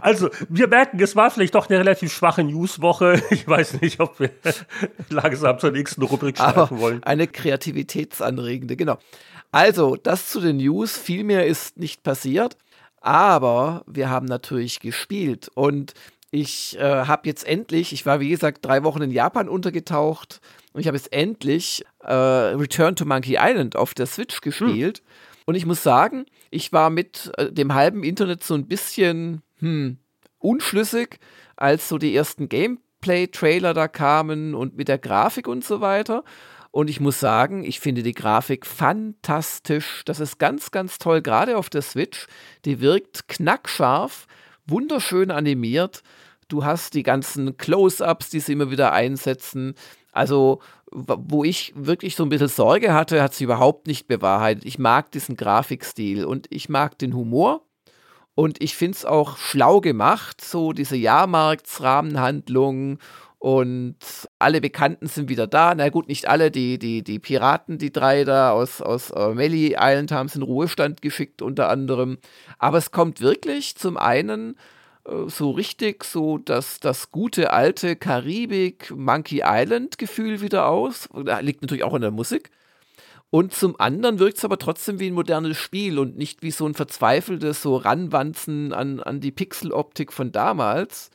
Also, 0.00 0.30
wir 0.48 0.68
merken, 0.68 1.00
es 1.00 1.16
war 1.16 1.30
vielleicht 1.30 1.54
doch 1.54 1.68
eine 1.68 1.78
relativ 1.78 2.12
schwache 2.12 2.44
Newswoche. 2.44 3.22
Ich 3.30 3.46
weiß 3.46 3.80
nicht, 3.80 4.00
ob 4.00 4.20
wir 4.20 4.30
langsam 5.08 5.58
zur 5.58 5.70
nächsten 5.70 6.02
Rubrik 6.02 6.38
schreiben 6.38 6.78
wollen. 6.78 7.02
Eine 7.02 7.26
kreativitätsanregende, 7.26 8.76
genau. 8.76 8.98
Also, 9.52 9.96
das 9.96 10.28
zu 10.28 10.40
den 10.40 10.58
News. 10.58 10.96
Viel 10.96 11.24
mehr 11.24 11.46
ist 11.46 11.78
nicht 11.78 12.02
passiert. 12.02 12.56
Aber 13.00 13.84
wir 13.86 14.10
haben 14.10 14.26
natürlich 14.26 14.80
gespielt. 14.80 15.50
Und 15.54 15.94
ich 16.36 16.78
äh, 16.78 16.82
habe 16.82 17.26
jetzt 17.26 17.46
endlich, 17.46 17.92
ich 17.92 18.06
war 18.06 18.20
wie 18.20 18.28
gesagt 18.28 18.64
drei 18.64 18.84
Wochen 18.84 19.02
in 19.02 19.10
Japan 19.10 19.48
untergetaucht 19.48 20.40
und 20.72 20.80
ich 20.80 20.86
habe 20.86 20.96
jetzt 20.96 21.12
endlich 21.12 21.84
äh, 22.02 22.12
Return 22.12 22.96
to 22.96 23.04
Monkey 23.04 23.36
Island 23.40 23.76
auf 23.76 23.94
der 23.94 24.06
Switch 24.06 24.40
gespielt. 24.40 24.98
Hm. 24.98 25.04
Und 25.46 25.54
ich 25.54 25.66
muss 25.66 25.82
sagen, 25.82 26.26
ich 26.50 26.72
war 26.72 26.90
mit 26.90 27.30
äh, 27.36 27.52
dem 27.52 27.74
halben 27.74 28.02
Internet 28.02 28.42
so 28.42 28.54
ein 28.54 28.66
bisschen 28.66 29.42
hm, 29.58 29.98
unschlüssig, 30.38 31.18
als 31.56 31.88
so 31.88 31.98
die 31.98 32.14
ersten 32.14 32.48
Gameplay-Trailer 32.48 33.72
da 33.72 33.88
kamen 33.88 34.54
und 34.54 34.76
mit 34.76 34.88
der 34.88 34.98
Grafik 34.98 35.48
und 35.48 35.64
so 35.64 35.80
weiter. 35.80 36.24
Und 36.72 36.90
ich 36.90 37.00
muss 37.00 37.20
sagen, 37.20 37.64
ich 37.64 37.80
finde 37.80 38.02
die 38.02 38.12
Grafik 38.12 38.66
fantastisch. 38.66 40.02
Das 40.04 40.20
ist 40.20 40.38
ganz, 40.38 40.70
ganz 40.70 40.98
toll, 40.98 41.22
gerade 41.22 41.56
auf 41.56 41.70
der 41.70 41.82
Switch. 41.82 42.26
Die 42.64 42.80
wirkt 42.80 43.28
knackscharf 43.28 44.26
wunderschön 44.66 45.30
animiert. 45.30 46.02
Du 46.48 46.64
hast 46.64 46.94
die 46.94 47.02
ganzen 47.02 47.56
Close-ups, 47.56 48.30
die 48.30 48.40
sie 48.40 48.52
immer 48.52 48.70
wieder 48.70 48.92
einsetzen. 48.92 49.74
Also, 50.12 50.60
wo 50.92 51.44
ich 51.44 51.72
wirklich 51.76 52.16
so 52.16 52.22
ein 52.22 52.28
bisschen 52.28 52.48
Sorge 52.48 52.94
hatte, 52.94 53.22
hat 53.22 53.34
sie 53.34 53.44
überhaupt 53.44 53.86
nicht 53.86 54.06
bewahrheitet. 54.06 54.64
Ich 54.64 54.78
mag 54.78 55.10
diesen 55.10 55.36
Grafikstil 55.36 56.24
und 56.24 56.46
ich 56.50 56.68
mag 56.68 56.98
den 56.98 57.14
Humor. 57.14 57.62
Und 58.34 58.62
ich 58.62 58.76
finde 58.76 58.96
es 58.96 59.04
auch 59.04 59.36
schlau 59.38 59.80
gemacht, 59.80 60.42
so 60.42 60.72
diese 60.72 60.96
Jahrmarktsrahmenhandlung 60.96 62.98
und 63.38 63.96
alle 64.38 64.60
Bekannten 64.60 65.06
sind 65.06 65.28
wieder 65.28 65.46
da. 65.46 65.74
Na 65.74 65.88
gut, 65.88 66.08
nicht 66.08 66.28
alle, 66.28 66.50
die, 66.50 66.78
die, 66.78 67.02
die 67.02 67.18
Piraten, 67.18 67.78
die 67.78 67.92
drei 67.92 68.24
da 68.24 68.52
aus, 68.52 68.82
aus 68.82 69.10
uh, 69.10 69.32
Melly 69.34 69.76
Island 69.78 70.12
haben 70.12 70.26
es 70.26 70.36
in 70.36 70.42
Ruhestand 70.42 71.02
geschickt, 71.02 71.42
unter 71.42 71.68
anderem. 71.68 72.18
Aber 72.58 72.78
es 72.78 72.90
kommt 72.90 73.20
wirklich 73.20 73.76
zum 73.76 73.96
einen 73.96 74.54
äh, 74.54 74.56
so 75.28 75.50
richtig 75.50 76.04
so 76.04 76.38
das, 76.38 76.80
das 76.80 77.10
gute 77.10 77.52
alte 77.52 77.96
Karibik 77.96 78.90
Monkey 78.90 79.42
Island 79.44 79.98
Gefühl 79.98 80.40
wieder 80.40 80.68
aus. 80.68 81.08
Da 81.24 81.40
liegt 81.40 81.62
natürlich 81.62 81.84
auch 81.84 81.94
in 81.94 82.02
der 82.02 82.10
Musik. 82.10 82.50
Und 83.30 83.52
zum 83.52 83.78
anderen 83.80 84.18
wirkt 84.18 84.38
es 84.38 84.44
aber 84.44 84.58
trotzdem 84.58 85.00
wie 85.00 85.08
ein 85.08 85.14
modernes 85.14 85.58
Spiel 85.58 85.98
und 85.98 86.16
nicht 86.16 86.42
wie 86.42 86.50
so 86.50 86.66
ein 86.66 86.74
verzweifeltes 86.74 87.60
so 87.62 87.76
Ranwanzen 87.76 88.72
an, 88.72 89.00
an 89.00 89.20
die 89.20 89.32
Pixeloptik 89.32 90.12
von 90.12 90.32
damals. 90.32 91.10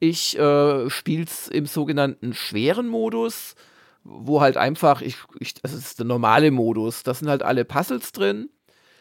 Ich 0.00 0.38
äh, 0.38 0.90
spiele 0.90 1.24
es 1.24 1.48
im 1.48 1.66
sogenannten 1.66 2.34
schweren 2.34 2.88
Modus, 2.88 3.54
wo 4.02 4.40
halt 4.40 4.56
einfach, 4.56 5.00
ich, 5.00 5.16
ich, 5.38 5.54
das 5.54 5.72
ist 5.72 5.98
der 5.98 6.06
normale 6.06 6.50
Modus, 6.50 7.04
da 7.04 7.14
sind 7.14 7.28
halt 7.28 7.42
alle 7.42 7.64
Puzzles 7.64 8.12
drin. 8.12 8.50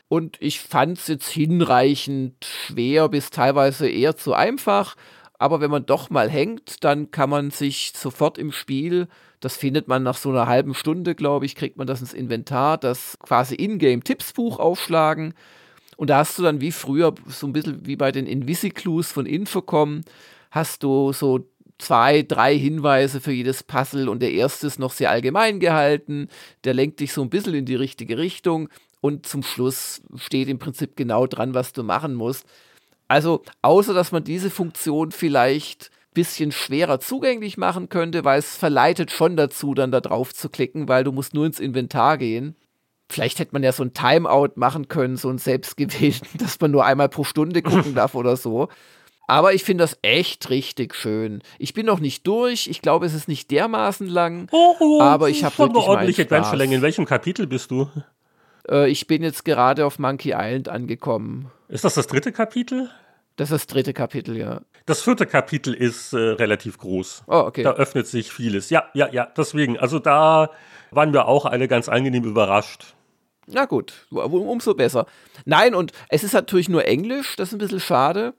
Und 0.08 0.38
ich 0.39 0.60
fand 0.60 0.98
es 0.98 1.08
jetzt 1.08 1.30
hinreichend 1.30 2.46
schwer 2.46 3.10
bis 3.10 3.30
teilweise 3.30 3.89
eher 3.89 4.16
zu 4.16 4.34
einfach. 4.34 4.96
Aber 5.39 5.60
wenn 5.60 5.72
man 5.72 5.86
doch 5.86 6.10
mal 6.10 6.30
hängt, 6.30 6.84
dann 6.84 7.12
kann 7.12 7.30
man 7.30 7.52
sich 7.52 7.94
sofort 7.96 8.38
im 8.38 8.52
Spiel, 8.52 9.08
das 9.39 9.58
findet 9.58 9.89
man 9.89 10.04
nach 10.04 10.16
so 10.16 10.30
einer 10.30 10.48
halben 10.48 10.74
Stunde, 10.74 11.16
glaube 11.16 11.46
ich, 11.46 11.56
kriegt 11.56 11.76
man 11.78 11.86
das 11.86 12.00
ins 12.00 12.13
Inventar, 12.13 12.78
das 12.78 13.18
quasi 13.20 13.56
Ingame-Tippsbuch 13.56 14.58
aufschlagen. 14.58 15.34
Und 15.98 16.10
da 16.10 16.20
hast 16.20 16.39
du 16.39 16.44
dann 16.44 16.62
wie 16.62 16.72
früher, 16.72 17.13
so 17.28 17.48
ein 17.48 17.54
bisschen 17.54 17.86
wie 17.86 17.98
bei 17.98 18.13
den 18.13 18.26
Invisiclues 18.26 19.12
von 19.12 19.26
Infocom, 19.26 20.02
hast 20.50 20.84
du 20.84 21.12
so 21.12 21.46
zwei, 21.78 22.22
drei 22.22 22.58
Hinweise 22.58 23.20
für 23.20 23.34
jedes 23.34 23.63
Puzzle 23.63 24.08
und 24.08 24.22
der 24.22 24.32
erste 24.32 24.68
ist 24.68 24.80
noch 24.80 24.94
sehr 24.94 25.12
allgemein 25.12 25.60
gehalten, 25.60 26.30
der 26.63 26.74
lenkt 26.74 27.02
dich 27.02 27.12
so 27.12 27.22
ein 27.22 27.30
bisschen 27.30 27.56
in 27.56 27.66
die 27.66 27.76
richtige 27.76 28.18
Richtung 28.18 28.70
und 29.04 29.26
zum 29.26 29.44
Schluss 29.44 30.02
steht 30.16 30.48
im 30.48 30.60
Prinzip 30.60 30.96
genau 30.96 31.28
dran, 31.28 31.54
was 31.54 31.74
du 31.74 31.84
machen 31.84 32.13
musst. 32.13 32.46
Also, 33.10 33.44
außer 33.62 33.94
dass 33.94 34.13
man 34.13 34.24
diese 34.24 34.50
Funktion 34.50 35.12
vielleicht 35.12 35.92
ein 35.92 36.13
bisschen 36.13 36.54
schwerer 36.54 37.02
zugänglich 37.02 37.58
machen 37.58 37.89
könnte, 37.89 38.24
weil 38.24 38.39
es 38.39 38.56
verleitet 38.56 39.12
schon 39.12 39.36
dazu, 39.36 39.74
dann 39.74 39.92
da 39.92 40.00
drauf 40.00 40.34
zu 40.34 40.48
klicken, 40.48 40.88
weil 40.88 41.04
du 41.04 41.12
musst 41.12 41.34
nur 41.34 41.46
ins 41.46 41.60
Inventar 41.60 42.18
gehen. 42.18 42.56
Vielleicht 43.10 43.39
hätte 43.39 43.52
man 43.52 43.62
ja 43.62 43.74
so 43.74 43.84
ein 43.84 43.94
Timeout 43.94 44.54
machen 44.56 44.88
können, 44.88 45.18
so 45.18 45.30
ein 45.30 45.38
selbstgewählten, 45.38 46.30
dass 46.39 46.62
man 46.62 46.72
nur 46.72 46.86
einmal 46.86 47.10
pro 47.10 47.26
Stunde 47.26 47.62
gucken 47.62 47.96
darf 47.96 48.16
oder 48.16 48.38
so. 48.38 48.70
Aber 49.28 49.54
ich 49.54 49.66
finde 49.66 49.84
das 49.84 49.98
echt 50.02 50.50
richtig 50.50 50.96
schön. 50.96 51.42
Ich 51.60 51.74
bin 51.74 51.86
noch 51.86 52.00
nicht 52.00 52.26
durch. 52.26 52.68
Ich 52.68 52.82
glaube, 52.82 53.06
es 53.06 53.13
ist 53.13 53.28
nicht 53.28 53.52
dermaßen 53.52 54.08
lang. 54.08 54.48
Oh, 54.52 54.76
oh, 54.80 55.02
aber 55.02 55.30
ich 55.30 55.44
habe 55.44 55.58
wirklich 55.58 55.84
ordentlich 55.84 56.22
Adventure-Länge. 56.22 56.76
In 56.76 56.82
welchem 56.82 57.06
Kapitel 57.06 57.48
bist 57.48 57.70
du? 57.70 57.89
Äh, 58.69 58.89
ich 58.89 59.08
bin 59.08 59.23
jetzt 59.23 59.45
gerade 59.45 59.86
auf 59.86 59.99
Monkey 59.99 60.34
Island 60.36 60.69
angekommen. 60.69 61.52
Ist 61.69 61.84
das 61.84 61.95
das 61.95 62.08
dritte 62.08 62.32
Kapitel? 62.32 62.89
Das 63.36 63.49
ist 63.49 63.54
das 63.54 63.67
dritte 63.67 63.93
Kapitel, 63.93 64.38
ja. 64.38 64.62
Das 64.86 65.02
vierte 65.02 65.26
Kapitel 65.26 65.73
ist 65.73 66.13
äh, 66.13 66.17
relativ 66.17 66.78
groß. 66.78 67.23
Oh, 67.28 67.43
okay. 67.47 67.63
Da 67.63 67.73
öffnet 67.73 68.06
sich 68.06 68.32
vieles. 68.32 68.69
Ja, 68.69 68.86
ja, 68.93 69.10
ja. 69.10 69.26
Deswegen, 69.38 69.80
also 69.80 69.97
da 69.99 70.52
waren 70.91 71.13
wir 71.13 71.28
auch 71.28 71.45
alle 71.45 71.67
ganz 71.67 71.89
angenehm 71.89 72.26
überrascht. 72.26 72.93
Na 73.47 73.65
gut, 73.65 74.08
umso 74.12 74.73
besser. 74.73 75.06
Nein, 75.45 75.76
und 75.76 75.91
es 76.10 76.23
ist 76.23 76.34
natürlich 76.34 76.69
nur 76.69 76.86
Englisch, 76.86 77.36
das 77.36 77.49
ist 77.49 77.54
ein 77.54 77.58
bisschen 77.58 77.80
schade 77.80 78.34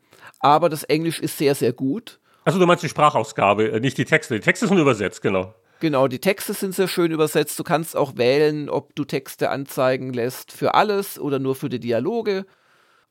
aber 0.45 0.69
das 0.69 0.85
Englisch 0.85 1.21
ist 1.21 1.39
sehr, 1.39 1.55
sehr 1.55 1.73
gut. 1.73 2.21
Also 2.45 2.59
du 2.59 2.67
meinst 2.67 2.85
die 2.85 2.89
Sprachausgabe, 2.91 3.73
äh, 3.73 3.81
nicht 3.81 3.97
die 3.97 4.05
Texte. 4.05 4.35
Die 4.35 4.41
Texte 4.41 4.67
sind 4.67 4.77
übersetzt, 4.79 5.23
genau. 5.23 5.55
Genau, 5.85 6.09
die 6.09 6.19
Texte 6.19 6.55
sind 6.55 6.75
sehr 6.75 6.89
schön 6.89 7.11
übersetzt. 7.11 7.59
Du 7.59 7.63
kannst 7.63 7.95
auch 7.95 8.17
wählen, 8.17 8.71
ob 8.71 8.97
du 8.97 9.05
Texte 9.05 9.51
anzeigen 9.51 10.15
lässt 10.15 10.51
für 10.51 10.73
alles 10.73 11.19
oder 11.19 11.39
nur 11.39 11.55
für 11.55 11.69
die 11.69 11.79
Dialoge. 11.79 12.47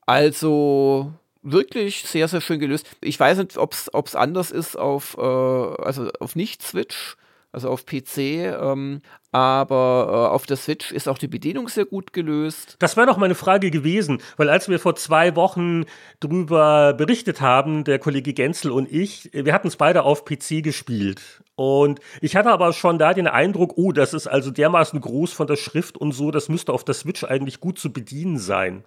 Also 0.06 1.12
wirklich 1.42 2.02
sehr, 2.02 2.26
sehr 2.26 2.40
schön 2.40 2.58
gelöst. 2.58 2.88
Ich 3.00 3.20
weiß 3.20 3.38
nicht, 3.38 3.58
ob 3.58 3.74
es 3.74 4.16
anders 4.16 4.50
ist 4.50 4.76
auf, 4.76 5.16
äh, 5.16 5.20
also 5.20 6.10
auf 6.18 6.34
Nicht-Switch 6.34 7.16
also 7.52 7.70
auf 7.70 7.86
PC. 7.86 8.18
Ähm, 8.18 9.00
aber 9.30 10.08
äh, 10.08 10.34
auf 10.34 10.44
der 10.44 10.56
Switch 10.56 10.90
ist 10.90 11.08
auch 11.08 11.18
die 11.18 11.28
Bedienung 11.28 11.68
sehr 11.68 11.84
gut 11.84 12.12
gelöst. 12.12 12.74
Das 12.80 12.96
wäre 12.96 13.06
noch 13.06 13.18
meine 13.18 13.36
Frage 13.36 13.70
gewesen, 13.70 14.20
weil 14.36 14.48
als 14.48 14.68
wir 14.68 14.80
vor 14.80 14.96
zwei 14.96 15.36
Wochen 15.36 15.84
drüber 16.18 16.92
berichtet 16.94 17.40
haben, 17.40 17.84
der 17.84 18.00
Kollege 18.00 18.32
Genzel 18.32 18.72
und 18.72 18.90
ich, 18.90 19.30
wir 19.32 19.54
hatten 19.54 19.68
es 19.68 19.76
beide 19.76 20.02
auf 20.02 20.24
PC 20.24 20.64
gespielt. 20.64 21.43
Und 21.56 22.00
ich 22.20 22.34
hatte 22.36 22.50
aber 22.50 22.72
schon 22.72 22.98
da 22.98 23.14
den 23.14 23.28
Eindruck, 23.28 23.74
oh, 23.76 23.92
das 23.92 24.12
ist 24.12 24.26
also 24.26 24.50
dermaßen 24.50 25.00
groß 25.00 25.32
von 25.32 25.46
der 25.46 25.56
Schrift 25.56 25.96
und 25.96 26.12
so, 26.12 26.30
das 26.30 26.48
müsste 26.48 26.72
auf 26.72 26.84
der 26.84 26.94
Switch 26.94 27.22
eigentlich 27.24 27.60
gut 27.60 27.78
zu 27.78 27.92
bedienen 27.92 28.38
sein. 28.38 28.84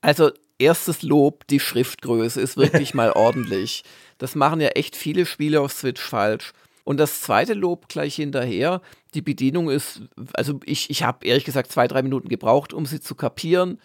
Also 0.00 0.30
erstes 0.58 1.02
Lob, 1.02 1.46
die 1.46 1.60
Schriftgröße 1.60 2.40
ist 2.40 2.56
wirklich 2.56 2.94
mal 2.94 3.12
ordentlich. 3.14 3.84
Das 4.18 4.34
machen 4.34 4.60
ja 4.60 4.68
echt 4.68 4.96
viele 4.96 5.26
Spiele 5.26 5.60
auf 5.60 5.72
Switch 5.72 6.02
falsch. 6.02 6.52
Und 6.84 6.98
das 6.98 7.20
zweite 7.20 7.54
Lob 7.54 7.88
gleich 7.88 8.16
hinterher, 8.16 8.80
die 9.14 9.22
Bedienung 9.22 9.70
ist, 9.70 10.02
also 10.32 10.58
ich, 10.64 10.90
ich 10.90 11.02
habe 11.02 11.26
ehrlich 11.26 11.44
gesagt 11.44 11.70
zwei, 11.70 11.86
drei 11.86 12.02
Minuten 12.02 12.28
gebraucht, 12.28 12.72
um 12.72 12.86
sie 12.86 13.00
zu 13.00 13.14
kapieren 13.14 13.78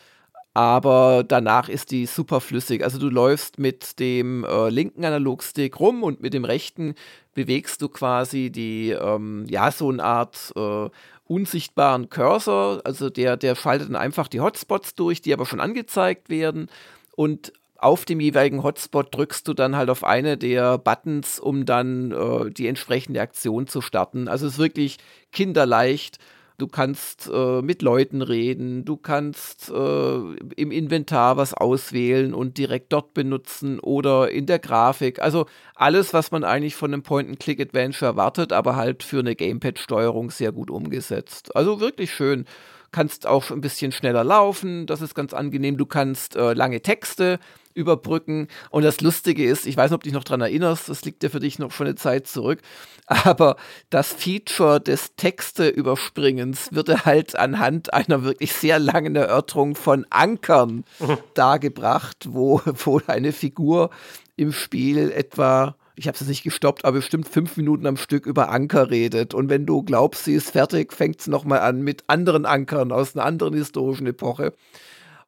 aber 0.53 1.23
danach 1.27 1.67
ist 1.67 1.91
die 1.91 2.05
super 2.05 2.39
flüssig. 2.39 2.83
Also 2.83 2.99
du 2.99 3.09
läufst 3.09 3.57
mit 3.57 3.99
dem 3.99 4.43
äh, 4.43 4.69
linken 4.69 5.03
Analogstick 5.03 5.79
rum 5.79 6.03
und 6.03 6.21
mit 6.21 6.33
dem 6.33 6.45
rechten 6.45 6.93
bewegst 7.33 7.81
du 7.81 7.89
quasi 7.89 8.49
die, 8.49 8.91
ähm, 8.91 9.45
ja, 9.49 9.71
so 9.71 9.89
eine 9.89 10.03
Art 10.03 10.53
äh, 10.55 10.89
unsichtbaren 11.25 12.09
Cursor. 12.09 12.81
Also 12.83 13.09
der, 13.09 13.37
der 13.37 13.55
schaltet 13.55 13.89
dann 13.89 13.95
einfach 13.95 14.27
die 14.27 14.41
Hotspots 14.41 14.95
durch, 14.95 15.21
die 15.21 15.33
aber 15.33 15.45
schon 15.45 15.59
angezeigt 15.59 16.29
werden. 16.29 16.69
Und 17.15 17.53
auf 17.77 18.05
dem 18.05 18.19
jeweiligen 18.19 18.63
Hotspot 18.63 19.13
drückst 19.13 19.47
du 19.47 19.53
dann 19.53 19.75
halt 19.75 19.89
auf 19.89 20.03
eine 20.03 20.37
der 20.37 20.77
Buttons, 20.77 21.39
um 21.39 21.65
dann 21.65 22.11
äh, 22.11 22.49
die 22.49 22.67
entsprechende 22.67 23.21
Aktion 23.21 23.67
zu 23.67 23.81
starten. 23.81 24.27
Also 24.27 24.47
es 24.47 24.53
ist 24.53 24.59
wirklich 24.59 24.97
kinderleicht 25.31 26.17
Du 26.63 26.69
kannst 26.69 27.29
äh, 27.29 27.61
mit 27.61 27.81
Leuten 27.81 28.21
reden, 28.21 28.85
du 28.85 28.95
kannst 28.95 29.69
äh, 29.69 30.15
im 30.55 30.71
Inventar 30.71 31.35
was 31.35 31.53
auswählen 31.53 32.33
und 32.33 32.57
direkt 32.57 32.93
dort 32.93 33.13
benutzen 33.13 33.81
oder 33.81 34.31
in 34.31 34.45
der 34.45 34.59
Grafik. 34.59 35.21
Also 35.21 35.45
alles, 35.75 36.13
was 36.13 36.31
man 36.31 36.45
eigentlich 36.45 36.77
von 36.77 36.93
einem 36.93 37.03
Point-and-Click-Adventure 37.03 38.11
erwartet, 38.11 38.53
aber 38.53 38.77
halt 38.77 39.03
für 39.03 39.19
eine 39.19 39.35
Gamepad-Steuerung 39.35 40.31
sehr 40.31 40.53
gut 40.53 40.71
umgesetzt. 40.71 41.53
Also 41.53 41.81
wirklich 41.81 42.13
schön 42.13 42.45
kannst 42.93 43.27
auch 43.27 43.51
ein 43.51 43.59
bisschen 43.59 43.91
schneller 43.91 44.23
laufen, 44.23 44.85
das 44.85 45.01
ist 45.01 45.15
ganz 45.15 45.33
angenehm. 45.33 45.75
Du 45.75 45.85
kannst 45.85 46.37
äh, 46.37 46.53
lange 46.53 46.81
Texte 46.81 47.39
überbrücken. 47.73 48.47
Und 48.69 48.83
das 48.83 49.01
Lustige 49.01 49.45
ist, 49.45 49.65
ich 49.65 49.77
weiß 49.77 49.91
nicht, 49.91 49.95
ob 49.95 50.03
du 50.03 50.09
dich 50.09 50.13
noch 50.13 50.23
daran 50.23 50.41
erinnerst, 50.41 50.89
das 50.89 51.05
liegt 51.05 51.23
ja 51.23 51.29
für 51.29 51.39
dich 51.39 51.59
noch 51.59 51.71
schon 51.71 51.87
eine 51.87 51.95
Zeit 51.95 52.27
zurück, 52.27 52.59
aber 53.07 53.57
das 53.89 54.13
Feature 54.13 54.79
des 54.79 55.15
Texte-Überspringens 55.15 56.69
wird 56.71 57.05
halt 57.05 57.35
anhand 57.35 57.93
einer 57.93 58.23
wirklich 58.23 58.53
sehr 58.53 58.79
langen 58.79 59.15
Erörterung 59.15 59.75
von 59.75 60.05
Ankern 60.09 60.83
mhm. 60.99 61.17
dargebracht, 61.33 62.27
wo, 62.29 62.61
wo 62.65 63.01
eine 63.07 63.31
Figur 63.31 63.89
im 64.35 64.51
Spiel 64.51 65.11
etwa 65.11 65.75
ich 65.95 66.07
habe 66.07 66.17
es 66.19 66.27
nicht 66.27 66.43
gestoppt, 66.43 66.85
aber 66.85 66.97
bestimmt 66.97 67.27
fünf 67.27 67.55
Minuten 67.57 67.85
am 67.85 67.97
Stück 67.97 68.25
über 68.25 68.49
Anker 68.49 68.89
redet. 68.89 69.33
Und 69.33 69.49
wenn 69.49 69.65
du 69.65 69.83
glaubst, 69.83 70.25
sie 70.25 70.33
ist 70.33 70.51
fertig, 70.51 70.91
fängt 70.91 71.19
es 71.19 71.27
nochmal 71.27 71.59
an 71.59 71.81
mit 71.81 72.03
anderen 72.07 72.45
Ankern 72.45 72.91
aus 72.91 73.15
einer 73.15 73.25
anderen 73.25 73.53
historischen 73.53 74.07
Epoche. 74.07 74.53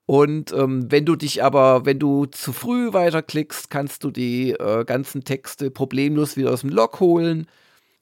Und 0.06 0.52
ähm, 0.54 0.92
wenn 0.92 1.06
du 1.06 1.16
dich 1.16 1.44
aber, 1.44 1.86
wenn 1.86 1.98
du 2.00 2.26
zu 2.28 2.54
früh 2.54 2.94
weiterklickst, 2.94 3.70
kannst 3.72 4.04
du 4.04 4.12
die 4.12 4.52
äh, 4.52 4.86
ganzen 4.86 5.24
Texte 5.24 5.72
problemlos 5.72 6.38
wieder 6.38 6.54
aus 6.54 6.62
dem 6.62 6.70
Log 6.70 7.00
holen. 7.00 7.48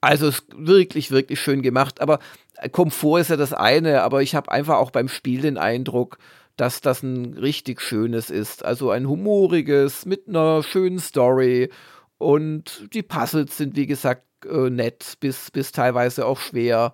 Also 0.01 0.27
ist 0.27 0.45
wirklich, 0.53 1.11
wirklich 1.11 1.39
schön 1.39 1.61
gemacht. 1.61 2.01
Aber 2.01 2.19
äh, 2.57 2.69
Komfort 2.69 3.21
ist 3.21 3.29
ja 3.29 3.37
das 3.37 3.53
eine, 3.53 4.03
aber 4.03 4.21
ich 4.21 4.35
habe 4.35 4.51
einfach 4.51 4.77
auch 4.77 4.91
beim 4.91 5.07
Spiel 5.07 5.41
den 5.41 5.57
Eindruck, 5.57 6.17
dass 6.57 6.81
das 6.81 7.03
ein 7.03 7.35
richtig 7.35 7.81
schönes 7.81 8.29
ist. 8.29 8.65
Also 8.65 8.89
ein 8.91 9.07
humoriges 9.07 10.05
mit 10.05 10.27
einer 10.27 10.61
schönen 10.63 10.99
Story. 10.99 11.69
Und 12.17 12.89
die 12.93 13.03
Puzzles 13.03 13.57
sind, 13.57 13.77
wie 13.77 13.87
gesagt, 13.87 14.23
äh, 14.45 14.69
nett, 14.69 15.15
bis, 15.21 15.51
bis 15.51 15.71
teilweise 15.71 16.25
auch 16.25 16.39
schwer. 16.39 16.93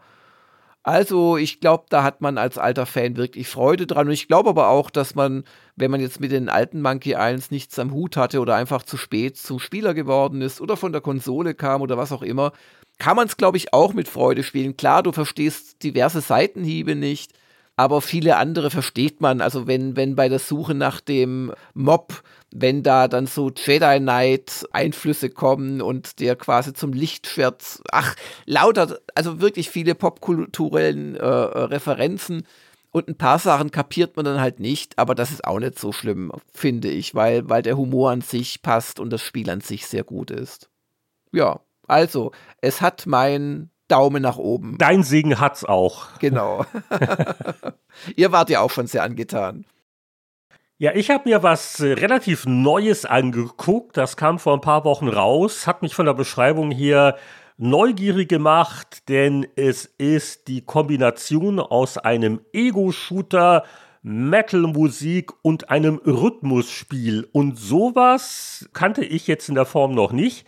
Also 0.89 1.37
ich 1.37 1.59
glaube, 1.59 1.85
da 1.89 2.01
hat 2.01 2.19
man 2.19 2.39
als 2.39 2.57
alter 2.57 2.87
Fan 2.87 3.15
wirklich 3.15 3.47
Freude 3.47 3.85
dran. 3.85 4.07
Und 4.07 4.13
ich 4.13 4.27
glaube 4.27 4.49
aber 4.49 4.69
auch, 4.69 4.89
dass 4.89 5.13
man, 5.13 5.43
wenn 5.75 5.91
man 5.91 6.01
jetzt 6.01 6.19
mit 6.19 6.31
den 6.31 6.49
alten 6.49 6.81
Monkey 6.81 7.11
Islands 7.11 7.51
nichts 7.51 7.77
am 7.77 7.91
Hut 7.91 8.17
hatte 8.17 8.39
oder 8.39 8.55
einfach 8.55 8.81
zu 8.81 8.97
spät 8.97 9.37
zum 9.37 9.59
Spieler 9.59 9.93
geworden 9.93 10.41
ist 10.41 10.59
oder 10.59 10.77
von 10.77 10.91
der 10.91 11.01
Konsole 11.01 11.53
kam 11.53 11.83
oder 11.83 11.95
was 11.99 12.11
auch 12.11 12.23
immer, 12.23 12.53
kann 12.97 13.15
man 13.15 13.27
es, 13.27 13.37
glaube 13.37 13.57
ich, 13.57 13.71
auch 13.71 13.93
mit 13.93 14.07
Freude 14.07 14.41
spielen. 14.41 14.77
Klar, 14.77 15.03
du 15.03 15.11
verstehst 15.11 15.83
diverse 15.83 16.21
Seitenhiebe 16.21 16.95
nicht, 16.95 17.33
aber 17.79 18.01
viele 18.01 18.35
andere 18.35 18.71
versteht 18.71 19.21
man. 19.21 19.39
Also 19.39 19.65
wenn, 19.65 19.95
wenn 19.95 20.17
bei 20.17 20.27
der 20.27 20.39
Suche 20.39 20.73
nach 20.75 20.99
dem 20.99 21.53
Mob 21.73 22.21
wenn 22.51 22.83
da 22.83 23.07
dann 23.07 23.25
so 23.25 23.51
Jedi 23.51 23.99
Knight 23.99 24.67
Einflüsse 24.71 25.29
kommen 25.29 25.81
und 25.81 26.19
der 26.19 26.35
quasi 26.35 26.73
zum 26.73 26.91
Lichtschwert, 26.93 27.79
ach, 27.91 28.15
lauter, 28.47 28.99
also 29.13 29.39
wirklich 29.39 29.69
viele 29.69 29.93
popkulturellen 29.93 31.15
äh, 31.15 31.23
Referenzen 31.23 32.47
und 32.89 33.07
ein 33.07 33.17
paar 33.17 33.37
Sachen 33.37 33.69
kapiert 33.69 34.17
man 34.17 34.25
dann 34.25 34.41
halt 34.41 34.59
nicht, 34.59 34.97
aber 34.97 35.13
das 35.13 35.29
ist 35.29 35.45
auch 35.45 35.59
nicht 35.59 35.77
so 35.77 35.91
schlimm, 35.91 36.31
finde 36.51 36.89
ich, 36.89 37.13
weil, 37.13 37.47
weil 37.49 37.61
der 37.61 37.77
Humor 37.77 38.09
an 38.09 38.21
sich 38.21 38.63
passt 38.63 38.99
und 38.99 39.11
das 39.11 39.21
Spiel 39.21 39.47
an 39.51 39.61
sich 39.61 39.85
sehr 39.85 40.03
gut 40.03 40.31
ist. 40.31 40.69
Ja, 41.31 41.59
also, 41.87 42.31
es 42.61 42.81
hat 42.81 43.05
mein 43.05 43.69
Daumen 43.89 44.21
nach 44.23 44.37
oben. 44.37 44.77
Dein 44.77 45.03
Segen 45.03 45.39
hat's 45.39 45.65
auch. 45.65 46.17
Genau. 46.19 46.65
Ihr 48.15 48.31
wart 48.31 48.49
ja 48.49 48.61
auch 48.61 48.71
schon 48.71 48.87
sehr 48.87 49.03
angetan. 49.03 49.65
Ja, 50.77 50.95
ich 50.95 51.09
habe 51.09 51.27
mir 51.27 51.43
was 51.43 51.81
äh, 51.81 51.91
relativ 51.91 52.45
Neues 52.45 53.03
angeguckt. 53.03 53.97
Das 53.97 54.15
kam 54.15 54.39
vor 54.39 54.53
ein 54.53 54.61
paar 54.61 54.85
Wochen 54.85 55.09
raus, 55.09 55.67
hat 55.67 55.81
mich 55.81 55.93
von 55.93 56.05
der 56.05 56.13
Beschreibung 56.13 56.71
hier 56.71 57.17
neugierig 57.57 58.29
gemacht, 58.29 59.09
denn 59.09 59.45
es 59.57 59.85
ist 59.97 60.47
die 60.47 60.61
Kombination 60.61 61.59
aus 61.59 61.97
einem 61.97 62.39
Ego-Shooter, 62.53 63.65
Metal-Musik 64.03 65.33
und 65.41 65.69
einem 65.69 65.97
Rhythmusspiel. 66.05 67.27
Und 67.33 67.59
sowas 67.59 68.69
kannte 68.71 69.03
ich 69.03 69.27
jetzt 69.27 69.49
in 69.49 69.55
der 69.55 69.65
Form 69.65 69.93
noch 69.93 70.13
nicht. 70.13 70.47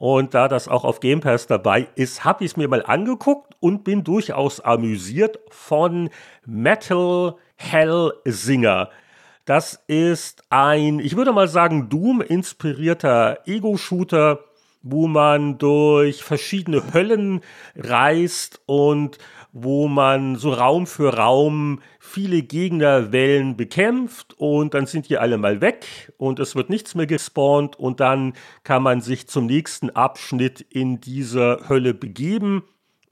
Und 0.00 0.32
da 0.32 0.48
das 0.48 0.66
auch 0.66 0.84
auf 0.84 1.00
Game 1.00 1.20
Pass 1.20 1.46
dabei 1.46 1.86
ist, 1.94 2.24
habe 2.24 2.42
ich 2.42 2.52
es 2.52 2.56
mir 2.56 2.68
mal 2.68 2.82
angeguckt 2.82 3.54
und 3.60 3.84
bin 3.84 4.02
durchaus 4.02 4.58
amüsiert 4.58 5.38
von 5.50 6.08
Metal 6.46 7.34
Hell 7.56 8.14
Singer. 8.24 8.88
Das 9.44 9.84
ist 9.88 10.42
ein, 10.48 11.00
ich 11.00 11.16
würde 11.16 11.32
mal 11.32 11.48
sagen, 11.48 11.90
Doom-inspirierter 11.90 13.40
Ego-Shooter, 13.44 14.38
wo 14.82 15.06
man 15.06 15.58
durch 15.58 16.24
verschiedene 16.24 16.94
Höllen 16.94 17.42
reist 17.76 18.62
und 18.64 19.18
wo 19.52 19.88
man 19.88 20.36
so 20.36 20.52
Raum 20.52 20.86
für 20.86 21.14
Raum 21.14 21.80
viele 21.98 22.42
Gegnerwellen 22.42 23.56
bekämpft 23.56 24.34
und 24.38 24.74
dann 24.74 24.86
sind 24.86 25.08
die 25.08 25.18
alle 25.18 25.38
mal 25.38 25.60
weg 25.60 26.12
und 26.18 26.38
es 26.38 26.54
wird 26.54 26.70
nichts 26.70 26.94
mehr 26.94 27.06
gespawnt 27.06 27.78
und 27.78 28.00
dann 28.00 28.34
kann 28.62 28.82
man 28.82 29.00
sich 29.00 29.28
zum 29.28 29.46
nächsten 29.46 29.90
Abschnitt 29.90 30.60
in 30.60 31.00
dieser 31.00 31.68
Hölle 31.68 31.94
begeben 31.94 32.62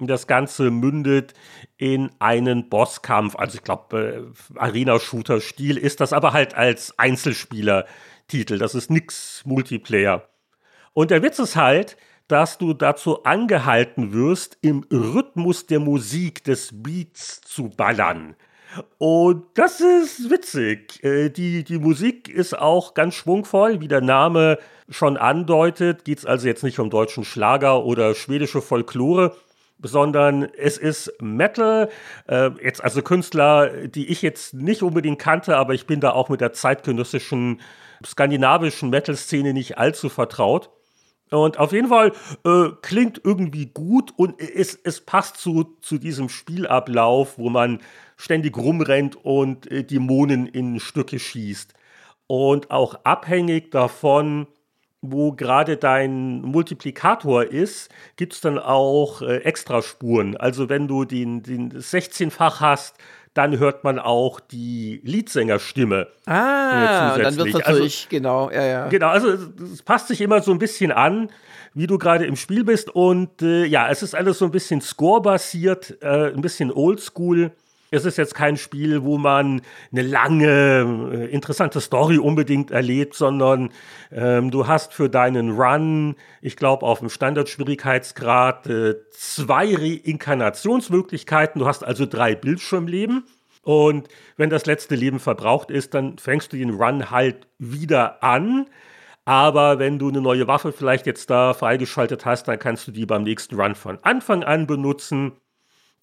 das 0.06 0.28
Ganze 0.28 0.70
mündet 0.70 1.34
in 1.76 2.10
einen 2.20 2.68
Bosskampf. 2.68 3.34
Also 3.34 3.56
ich 3.56 3.64
glaube, 3.64 4.32
äh, 4.56 4.58
Arena-Shooter-Stil 4.58 5.76
ist 5.76 6.00
das 6.00 6.12
aber 6.12 6.32
halt 6.32 6.54
als 6.54 6.96
Einzelspieler-Titel. 6.98 8.58
Das 8.58 8.76
ist 8.76 8.90
nix 8.90 9.42
Multiplayer. 9.44 10.28
Und 10.92 11.10
der 11.10 11.22
Witz 11.22 11.38
ist 11.40 11.56
halt, 11.56 11.96
dass 12.28 12.58
du 12.58 12.74
dazu 12.74 13.24
angehalten 13.24 14.12
wirst, 14.12 14.58
im 14.60 14.84
Rhythmus 14.92 15.66
der 15.66 15.80
Musik 15.80 16.44
des 16.44 16.70
Beats 16.72 17.40
zu 17.40 17.70
ballern. 17.70 18.36
Und 18.98 19.46
das 19.54 19.80
ist 19.80 20.30
witzig. 20.30 21.02
Äh, 21.02 21.30
die, 21.30 21.64
die 21.64 21.78
Musik 21.78 22.28
ist 22.28 22.56
auch 22.56 22.94
ganz 22.94 23.14
schwungvoll, 23.14 23.80
wie 23.80 23.88
der 23.88 24.02
Name 24.02 24.58
schon 24.90 25.16
andeutet. 25.16 26.04
Geht 26.04 26.18
es 26.18 26.26
also 26.26 26.46
jetzt 26.46 26.62
nicht 26.62 26.78
um 26.78 26.90
deutschen 26.90 27.24
Schlager 27.24 27.84
oder 27.84 28.14
schwedische 28.14 28.60
Folklore, 28.60 29.34
sondern 29.82 30.44
es 30.56 30.76
ist 30.76 31.12
Metal. 31.20 31.88
Äh, 32.26 32.50
jetzt 32.62 32.84
also 32.84 33.00
Künstler, 33.00 33.88
die 33.88 34.08
ich 34.08 34.20
jetzt 34.20 34.52
nicht 34.52 34.82
unbedingt 34.82 35.18
kannte, 35.18 35.56
aber 35.56 35.72
ich 35.72 35.86
bin 35.86 36.00
da 36.00 36.10
auch 36.12 36.28
mit 36.28 36.42
der 36.42 36.52
zeitgenössischen 36.52 37.60
skandinavischen 38.04 38.90
Metal-Szene 38.90 39.54
nicht 39.54 39.78
allzu 39.78 40.08
vertraut. 40.08 40.70
Und 41.30 41.58
auf 41.58 41.72
jeden 41.72 41.88
Fall 41.88 42.12
äh, 42.44 42.68
klingt 42.82 43.20
irgendwie 43.24 43.66
gut 43.66 44.12
und 44.16 44.40
es, 44.40 44.74
es 44.74 45.00
passt 45.00 45.36
zu, 45.36 45.76
zu 45.80 45.98
diesem 45.98 46.28
Spielablauf, 46.28 47.38
wo 47.38 47.50
man 47.50 47.80
ständig 48.16 48.56
rumrennt 48.56 49.16
und 49.16 49.70
äh, 49.70 49.84
Dämonen 49.84 50.46
in 50.46 50.80
Stücke 50.80 51.18
schießt. 51.18 51.74
Und 52.26 52.70
auch 52.70 52.94
abhängig 53.04 53.70
davon, 53.70 54.46
wo 55.00 55.32
gerade 55.32 55.76
dein 55.76 56.42
Multiplikator 56.42 57.44
ist, 57.44 57.88
gibt 58.16 58.32
es 58.32 58.40
dann 58.40 58.58
auch 58.58 59.22
äh, 59.22 59.38
Extraspuren. 59.38 60.36
Also 60.36 60.68
wenn 60.68 60.88
du 60.88 61.04
den, 61.04 61.42
den 61.42 61.72
16-fach 61.72 62.60
hast, 62.60 62.96
dann 63.34 63.58
hört 63.58 63.84
man 63.84 63.98
auch 63.98 64.40
die 64.40 65.00
Leadsängerstimme. 65.04 66.08
Ah, 66.26 67.14
und 67.14 67.24
dann 67.24 67.36
wird 67.36 67.48
es 67.48 67.54
natürlich, 67.54 67.66
also, 67.66 68.06
genau, 68.10 68.50
ja, 68.50 68.64
ja. 68.64 68.88
Genau, 68.88 69.08
also 69.08 69.28
es 69.72 69.82
passt 69.82 70.08
sich 70.08 70.20
immer 70.20 70.40
so 70.42 70.52
ein 70.52 70.58
bisschen 70.58 70.92
an, 70.92 71.30
wie 71.74 71.86
du 71.86 71.98
gerade 71.98 72.26
im 72.26 72.36
Spiel 72.36 72.64
bist. 72.64 72.90
Und 72.90 73.42
äh, 73.42 73.64
ja, 73.64 73.88
es 73.88 74.02
ist 74.02 74.14
alles 74.14 74.38
so 74.38 74.44
ein 74.44 74.50
bisschen 74.50 74.80
score-basiert, 74.80 75.98
äh, 76.02 76.32
ein 76.32 76.40
bisschen 76.40 76.72
oldschool. 76.72 77.52
Es 77.90 78.04
ist 78.04 78.18
jetzt 78.18 78.34
kein 78.34 78.58
Spiel, 78.58 79.02
wo 79.02 79.16
man 79.16 79.62
eine 79.90 80.02
lange, 80.02 81.10
äh, 81.12 81.24
interessante 81.32 81.80
Story 81.80 82.18
unbedingt 82.18 82.70
erlebt, 82.70 83.14
sondern 83.14 83.70
ähm, 84.12 84.50
du 84.50 84.66
hast 84.66 84.92
für 84.92 85.08
deinen 85.08 85.58
Run, 85.58 86.14
ich 86.42 86.56
glaube 86.56 86.84
auf 86.84 86.98
dem 86.98 87.08
Standardschwierigkeitsgrad, 87.08 88.66
äh, 88.66 88.94
zwei 89.10 89.74
Reinkarnationsmöglichkeiten. 89.74 91.60
Du 91.60 91.66
hast 91.66 91.82
also 91.82 92.04
drei 92.04 92.34
Bildschirmleben. 92.34 93.24
Und 93.62 94.08
wenn 94.36 94.50
das 94.50 94.66
letzte 94.66 94.94
Leben 94.94 95.18
verbraucht 95.18 95.70
ist, 95.70 95.94
dann 95.94 96.18
fängst 96.18 96.52
du 96.52 96.56
den 96.56 96.70
Run 96.70 97.10
halt 97.10 97.46
wieder 97.58 98.22
an. 98.22 98.66
Aber 99.24 99.78
wenn 99.78 99.98
du 99.98 100.08
eine 100.08 100.22
neue 100.22 100.46
Waffe 100.46 100.72
vielleicht 100.72 101.06
jetzt 101.06 101.28
da 101.28 101.52
freigeschaltet 101.52 102.24
hast, 102.24 102.48
dann 102.48 102.58
kannst 102.58 102.88
du 102.88 102.92
die 102.92 103.04
beim 103.04 103.24
nächsten 103.24 103.60
Run 103.60 103.74
von 103.74 103.98
Anfang 104.02 104.42
an 104.42 104.66
benutzen. 104.66 105.32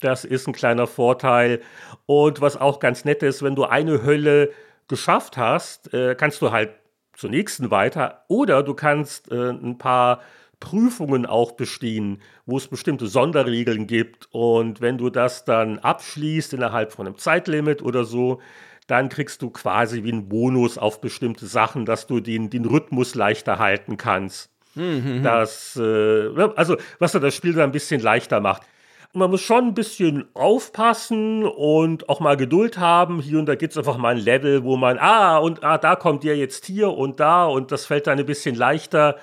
Das 0.00 0.24
ist 0.24 0.46
ein 0.46 0.52
kleiner 0.52 0.86
Vorteil. 0.86 1.60
Und 2.04 2.40
was 2.40 2.56
auch 2.56 2.80
ganz 2.80 3.04
nett 3.04 3.22
ist, 3.22 3.42
wenn 3.42 3.54
du 3.56 3.64
eine 3.64 4.02
Hölle 4.02 4.52
geschafft 4.88 5.36
hast, 5.36 5.92
äh, 5.94 6.14
kannst 6.14 6.42
du 6.42 6.52
halt 6.52 6.70
zur 7.14 7.30
nächsten 7.30 7.70
weiter. 7.70 8.24
Oder 8.28 8.62
du 8.62 8.74
kannst 8.74 9.30
äh, 9.32 9.50
ein 9.50 9.78
paar 9.78 10.20
Prüfungen 10.60 11.26
auch 11.26 11.52
bestehen, 11.52 12.20
wo 12.44 12.56
es 12.56 12.68
bestimmte 12.68 13.06
Sonderregeln 13.06 13.86
gibt. 13.86 14.28
Und 14.32 14.80
wenn 14.80 14.98
du 14.98 15.10
das 15.10 15.44
dann 15.44 15.78
abschließt 15.78 16.52
innerhalb 16.52 16.92
von 16.92 17.06
einem 17.06 17.16
Zeitlimit 17.16 17.82
oder 17.82 18.04
so, 18.04 18.40
dann 18.86 19.08
kriegst 19.08 19.42
du 19.42 19.50
quasi 19.50 20.04
wie 20.04 20.12
einen 20.12 20.28
Bonus 20.28 20.78
auf 20.78 21.00
bestimmte 21.00 21.46
Sachen, 21.46 21.86
dass 21.86 22.06
du 22.06 22.20
den, 22.20 22.50
den 22.50 22.64
Rhythmus 22.64 23.14
leichter 23.14 23.58
halten 23.58 23.96
kannst. 23.96 24.50
Mhm. 24.74 25.22
Das, 25.22 25.76
äh, 25.76 26.28
also, 26.54 26.76
was 26.98 27.12
das 27.12 27.34
Spiel 27.34 27.54
dann 27.54 27.70
ein 27.70 27.72
bisschen 27.72 28.00
leichter 28.00 28.40
macht 28.40 28.62
man 29.12 29.30
muss 29.30 29.42
schon 29.42 29.68
ein 29.68 29.74
bisschen 29.74 30.26
aufpassen 30.34 31.44
und 31.44 32.08
auch 32.08 32.20
mal 32.20 32.36
Geduld 32.36 32.78
haben. 32.78 33.20
Hier 33.20 33.38
und 33.38 33.46
da 33.46 33.54
gibt 33.54 33.72
es 33.72 33.78
einfach 33.78 33.96
mal 33.96 34.16
ein 34.16 34.22
Level, 34.22 34.64
wo 34.64 34.76
man, 34.76 34.98
ah, 34.98 35.38
und 35.38 35.64
ah, 35.64 35.78
da 35.78 35.96
kommt 35.96 36.24
der 36.24 36.36
jetzt 36.36 36.66
hier 36.66 36.90
und 36.90 37.20
da 37.20 37.46
und 37.46 37.72
das 37.72 37.86
fällt 37.86 38.06
dann 38.06 38.18
ein 38.18 38.26
bisschen 38.26 38.54
leichter 38.54 39.16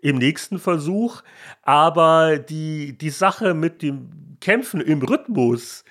im 0.00 0.18
nächsten 0.18 0.58
Versuch. 0.58 1.22
Aber 1.62 2.38
die, 2.38 2.96
die 2.96 3.10
Sache 3.10 3.54
mit 3.54 3.82
dem 3.82 4.36
Kämpfen 4.40 4.80
im 4.80 5.02
Rhythmus, 5.02 5.84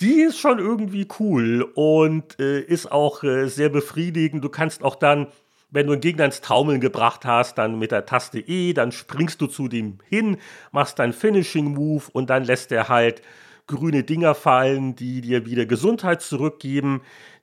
die 0.00 0.22
ist 0.22 0.38
schon 0.38 0.58
irgendwie 0.58 1.06
cool 1.18 1.62
und 1.74 2.38
äh, 2.40 2.60
ist 2.60 2.90
auch 2.90 3.22
äh, 3.22 3.46
sehr 3.48 3.68
befriedigend. 3.68 4.44
Du 4.44 4.48
kannst 4.48 4.82
auch 4.82 4.96
dann 4.96 5.28
wenn 5.74 5.88
du 5.88 5.92
einen 5.92 6.00
Gegner 6.00 6.24
ins 6.24 6.40
Taumeln 6.40 6.80
gebracht 6.80 7.24
hast, 7.24 7.58
dann 7.58 7.78
mit 7.80 7.90
der 7.90 8.06
Taste 8.06 8.38
E, 8.38 8.72
dann 8.72 8.92
springst 8.92 9.40
du 9.40 9.48
zu 9.48 9.66
dem 9.66 9.98
hin, 10.08 10.36
machst 10.70 11.00
deinen 11.00 11.12
Finishing 11.12 11.74
Move 11.74 12.04
und 12.12 12.30
dann 12.30 12.44
lässt 12.44 12.70
er 12.70 12.88
halt 12.88 13.22
grüne 13.66 14.04
Dinger 14.04 14.36
fallen, 14.36 14.94
die 14.94 15.20
dir 15.20 15.46
wieder 15.46 15.66
Gesundheit 15.66 16.22
zurückgeben. 16.22 17.02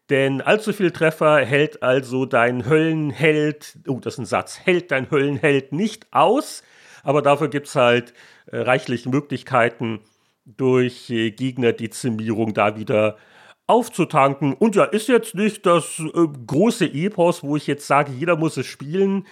Denn 0.09 0.41
allzu 0.41 0.71
viel 0.71 0.91
Treffer 0.91 1.39
hält 1.45 1.83
also 1.83 2.25
dein 2.25 2.65
Höllenheld, 2.65 3.79
oh, 3.85 3.99
das 3.99 4.13
ist 4.13 4.19
ein 4.19 4.25
Satz, 4.25 4.59
hält 4.63 4.91
dein 4.91 5.11
Höllenheld 5.11 5.73
nicht 5.73 6.07
aus. 6.11 6.63
Aber 7.03 7.21
dafür 7.21 7.49
gibt 7.49 7.67
es 7.67 7.75
halt 7.75 8.13
äh, 8.45 8.59
reichlich 8.59 9.05
Möglichkeiten, 9.05 9.99
durch 10.45 11.09
äh, 11.09 11.31
Gegnerdezimierung 11.31 12.53
da 12.53 12.77
wieder 12.77 13.17
aufzutanken. 13.71 14.53
Und 14.53 14.75
ja, 14.75 14.83
ist 14.83 15.07
jetzt 15.07 15.33
nicht 15.33 15.65
das 15.65 15.99
äh, 15.99 16.27
große 16.45 16.85
Epos, 16.85 17.41
wo 17.41 17.55
ich 17.55 17.67
jetzt 17.67 17.87
sage, 17.87 18.11
jeder 18.11 18.35
muss 18.35 18.57
es 18.57 18.65
spielen. 18.65 19.25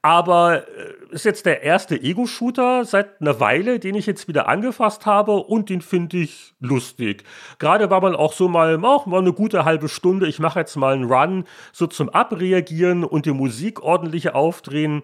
Aber 0.00 0.62
äh, 0.68 0.94
ist 1.10 1.24
jetzt 1.24 1.44
der 1.44 1.62
erste 1.62 2.00
Ego-Shooter 2.00 2.84
seit 2.84 3.20
einer 3.20 3.40
Weile, 3.40 3.80
den 3.80 3.96
ich 3.96 4.06
jetzt 4.06 4.28
wieder 4.28 4.48
angefasst 4.48 5.06
habe 5.06 5.32
und 5.32 5.68
den 5.68 5.82
finde 5.82 6.18
ich 6.18 6.54
lustig. 6.60 7.24
Gerade 7.58 7.90
war 7.90 8.00
man 8.00 8.14
auch 8.14 8.32
so 8.32 8.48
mal, 8.48 8.82
auch 8.84 9.06
mal 9.06 9.18
eine 9.18 9.32
gute 9.32 9.64
halbe 9.64 9.88
Stunde, 9.88 10.26
ich 10.28 10.38
mache 10.38 10.60
jetzt 10.60 10.76
mal 10.76 10.94
einen 10.94 11.12
Run, 11.12 11.44
so 11.72 11.86
zum 11.86 12.08
Abreagieren 12.08 13.04
und 13.04 13.26
die 13.26 13.32
Musik 13.32 13.82
ordentlich 13.82 14.32
aufdrehen. 14.32 15.02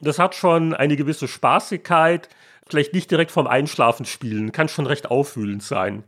Das 0.00 0.18
hat 0.18 0.34
schon 0.34 0.74
eine 0.74 0.96
gewisse 0.96 1.26
Spaßigkeit. 1.26 2.28
Vielleicht 2.68 2.92
nicht 2.92 3.10
direkt 3.10 3.30
vom 3.30 3.46
Einschlafen 3.46 4.04
spielen, 4.04 4.52
kann 4.52 4.68
schon 4.68 4.86
recht 4.86 5.10
auffühlend 5.10 5.62
sein. 5.62 6.04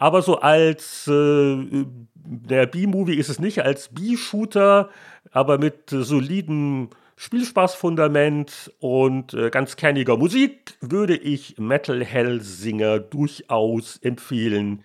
Aber 0.00 0.22
so 0.22 0.40
als 0.40 1.06
äh, 1.08 1.84
der 2.14 2.66
B-Movie 2.66 3.16
ist 3.16 3.28
es 3.28 3.38
nicht, 3.38 3.62
als 3.62 3.90
B-Shooter, 3.90 4.88
aber 5.30 5.58
mit 5.58 5.92
äh, 5.92 6.02
solidem 6.02 6.88
Spielspaßfundament 7.16 8.72
und 8.80 9.34
äh, 9.34 9.50
ganz 9.50 9.76
kerniger 9.76 10.16
Musik 10.16 10.78
würde 10.80 11.18
ich 11.18 11.58
Metal 11.58 12.02
Hellsinger 12.02 12.98
durchaus 12.98 13.98
empfehlen. 13.98 14.82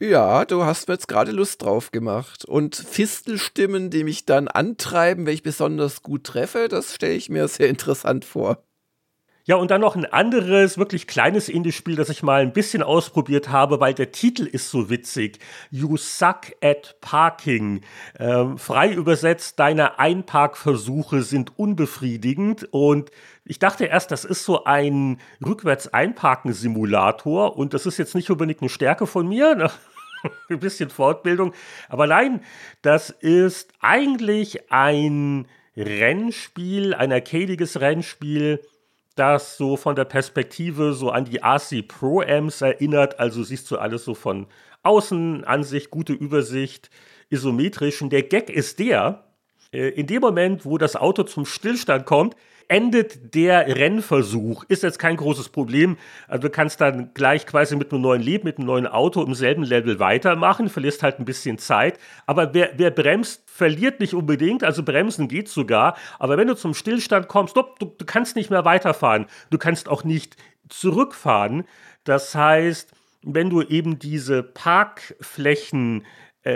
Ja, 0.00 0.44
du 0.44 0.64
hast 0.64 0.88
mir 0.88 0.94
jetzt 0.94 1.06
gerade 1.06 1.30
Lust 1.30 1.62
drauf 1.62 1.92
gemacht. 1.92 2.44
Und 2.44 2.74
Fistelstimmen, 2.74 3.90
die 3.90 4.02
mich 4.02 4.24
dann 4.26 4.48
antreiben, 4.48 5.24
wenn 5.26 5.34
ich 5.34 5.44
besonders 5.44 6.02
gut 6.02 6.24
treffe, 6.24 6.66
das 6.68 6.96
stelle 6.96 7.14
ich 7.14 7.28
mir 7.30 7.46
sehr 7.46 7.68
interessant 7.68 8.24
vor. 8.24 8.64
Ja, 9.48 9.56
und 9.56 9.70
dann 9.70 9.80
noch 9.80 9.96
ein 9.96 10.04
anderes, 10.04 10.76
wirklich 10.76 11.06
kleines 11.06 11.48
Indie-Spiel, 11.48 11.96
das 11.96 12.10
ich 12.10 12.22
mal 12.22 12.42
ein 12.42 12.52
bisschen 12.52 12.82
ausprobiert 12.82 13.48
habe, 13.48 13.80
weil 13.80 13.94
der 13.94 14.12
Titel 14.12 14.44
ist 14.44 14.70
so 14.70 14.90
witzig. 14.90 15.38
You 15.70 15.96
suck 15.96 16.52
at 16.62 16.96
parking. 17.00 17.80
Ähm, 18.18 18.58
frei 18.58 18.92
übersetzt, 18.92 19.58
deine 19.58 19.98
Einparkversuche 19.98 21.22
sind 21.22 21.58
unbefriedigend. 21.58 22.68
Und 22.72 23.10
ich 23.46 23.58
dachte 23.58 23.86
erst, 23.86 24.10
das 24.10 24.26
ist 24.26 24.44
so 24.44 24.64
ein 24.64 25.18
Rückwärts-Einparken-Simulator. 25.42 27.56
Und 27.56 27.72
das 27.72 27.86
ist 27.86 27.96
jetzt 27.96 28.14
nicht 28.14 28.30
unbedingt 28.30 28.60
eine 28.60 28.68
Stärke 28.68 29.06
von 29.06 29.26
mir. 29.26 29.54
Ne? 29.54 29.70
ein 30.50 30.60
bisschen 30.60 30.90
Fortbildung. 30.90 31.54
Aber 31.88 32.06
nein, 32.06 32.42
das 32.82 33.08
ist 33.08 33.72
eigentlich 33.80 34.70
ein 34.70 35.48
Rennspiel, 35.74 36.92
ein 36.92 37.12
arcadiges 37.12 37.80
Rennspiel 37.80 38.60
das 39.18 39.56
so 39.56 39.76
von 39.76 39.96
der 39.96 40.04
Perspektive 40.04 40.92
so 40.92 41.10
an 41.10 41.24
die 41.24 41.38
RC 41.38 41.86
Pro 41.86 42.20
Amps 42.20 42.60
erinnert. 42.60 43.18
Also 43.18 43.42
siehst 43.42 43.70
du 43.70 43.78
alles 43.78 44.04
so 44.04 44.14
von 44.14 44.46
außen, 44.82 45.44
Ansicht, 45.44 45.90
gute 45.90 46.12
Übersicht, 46.12 46.90
isometrisch. 47.30 48.00
Und 48.00 48.10
der 48.10 48.22
Gag 48.22 48.50
ist 48.50 48.78
der, 48.78 49.24
äh, 49.72 49.88
in 49.88 50.06
dem 50.06 50.20
Moment, 50.20 50.64
wo 50.64 50.78
das 50.78 50.96
Auto 50.96 51.24
zum 51.24 51.44
Stillstand 51.44 52.06
kommt, 52.06 52.36
endet 52.68 53.34
der 53.34 53.76
Rennversuch. 53.76 54.64
Ist 54.68 54.82
jetzt 54.82 54.98
kein 54.98 55.16
großes 55.16 55.48
Problem. 55.48 55.96
Also 56.28 56.42
du 56.42 56.50
kannst 56.50 56.80
dann 56.80 57.12
gleich 57.14 57.46
quasi 57.46 57.76
mit 57.76 57.92
einem 57.92 58.02
neuen 58.02 58.22
Leben, 58.22 58.44
mit 58.44 58.58
einem 58.58 58.66
neuen 58.66 58.86
Auto 58.86 59.22
im 59.22 59.34
selben 59.34 59.62
Level 59.62 59.98
weitermachen, 59.98 60.68
verlierst 60.68 61.02
halt 61.02 61.18
ein 61.18 61.24
bisschen 61.24 61.58
Zeit. 61.58 61.98
Aber 62.26 62.54
wer, 62.54 62.70
wer 62.76 62.90
bremst, 62.90 63.42
verliert 63.46 64.00
nicht 64.00 64.14
unbedingt. 64.14 64.62
Also 64.62 64.82
bremsen 64.82 65.28
geht 65.28 65.48
sogar. 65.48 65.96
Aber 66.18 66.36
wenn 66.36 66.48
du 66.48 66.54
zum 66.54 66.74
Stillstand 66.74 67.28
kommst, 67.28 67.56
du, 67.56 67.62
du 67.80 68.04
kannst 68.04 68.36
nicht 68.36 68.50
mehr 68.50 68.64
weiterfahren. 68.64 69.26
Du 69.50 69.58
kannst 69.58 69.88
auch 69.88 70.04
nicht 70.04 70.36
zurückfahren. 70.68 71.64
Das 72.04 72.34
heißt, 72.34 72.92
wenn 73.22 73.50
du 73.50 73.62
eben 73.62 73.98
diese 73.98 74.42
Parkflächen 74.42 76.04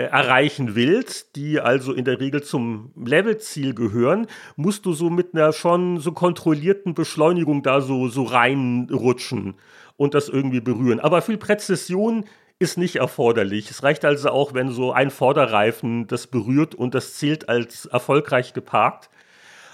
erreichen 0.01 0.75
willst, 0.75 1.35
die 1.35 1.59
also 1.59 1.93
in 1.93 2.05
der 2.05 2.19
Regel 2.19 2.43
zum 2.43 2.91
Levelziel 2.95 3.73
gehören, 3.73 4.27
musst 4.55 4.85
du 4.85 4.93
so 4.93 5.09
mit 5.09 5.33
einer 5.33 5.53
schon 5.53 5.99
so 5.99 6.11
kontrollierten 6.11 6.93
Beschleunigung 6.93 7.63
da 7.63 7.81
so, 7.81 8.07
so 8.07 8.23
reinrutschen 8.23 9.55
und 9.97 10.13
das 10.13 10.29
irgendwie 10.29 10.61
berühren. 10.61 10.99
Aber 10.99 11.21
viel 11.21 11.37
Präzision 11.37 12.25
ist 12.59 12.77
nicht 12.77 12.95
erforderlich. 12.95 13.69
Es 13.69 13.83
reicht 13.83 14.05
also 14.05 14.29
auch, 14.29 14.53
wenn 14.53 14.69
so 14.69 14.91
ein 14.93 15.11
Vorderreifen 15.11 16.07
das 16.07 16.27
berührt 16.27 16.75
und 16.75 16.95
das 16.95 17.15
zählt 17.15 17.49
als 17.49 17.85
erfolgreich 17.85 18.53
geparkt. 18.53 19.09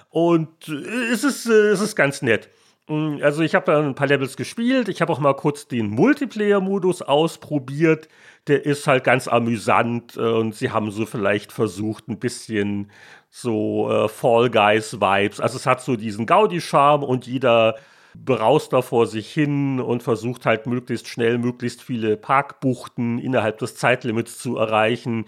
Und 0.09 0.67
äh, 0.67 1.11
es 1.11 1.23
ist, 1.23 1.45
äh, 1.47 1.69
es 1.69 1.81
ist 1.81 1.95
ganz 1.95 2.21
nett. 2.21 2.49
Mm, 2.89 3.19
also 3.21 3.41
ich 3.43 3.55
habe 3.55 3.71
da 3.71 3.79
ein 3.79 3.95
paar 3.95 4.07
Levels 4.07 4.35
gespielt. 4.35 4.89
Ich 4.89 5.01
habe 5.01 5.13
auch 5.13 5.19
mal 5.19 5.35
kurz 5.35 5.67
den 5.67 5.89
Multiplayer-Modus 5.89 7.01
ausprobiert 7.01 8.09
der 8.49 8.65
ist 8.65 8.87
halt 8.87 9.03
ganz 9.03 9.27
amüsant 9.27 10.17
äh, 10.17 10.21
und 10.21 10.55
sie 10.55 10.71
haben 10.71 10.91
so 10.91 11.05
vielleicht 11.05 11.51
versucht, 11.51 12.07
ein 12.07 12.19
bisschen 12.19 12.91
so 13.29 13.89
äh, 13.91 14.09
Fall 14.09 14.49
Guys-Vibes. 14.49 15.39
Also 15.39 15.57
es 15.57 15.65
hat 15.65 15.81
so 15.81 15.95
diesen 15.95 16.25
Gaudi-Charme 16.25 17.03
und 17.03 17.27
jeder 17.27 17.75
braust 18.15 18.73
da 18.73 18.81
vor 18.81 19.05
sich 19.05 19.31
hin 19.31 19.79
und 19.79 20.01
versucht 20.01 20.45
halt 20.45 20.65
möglichst 20.65 21.07
schnell, 21.07 21.37
möglichst 21.37 21.83
viele 21.83 22.17
Parkbuchten 22.17 23.19
innerhalb 23.19 23.59
des 23.59 23.75
Zeitlimits 23.75 24.39
zu 24.39 24.57
erreichen. 24.57 25.25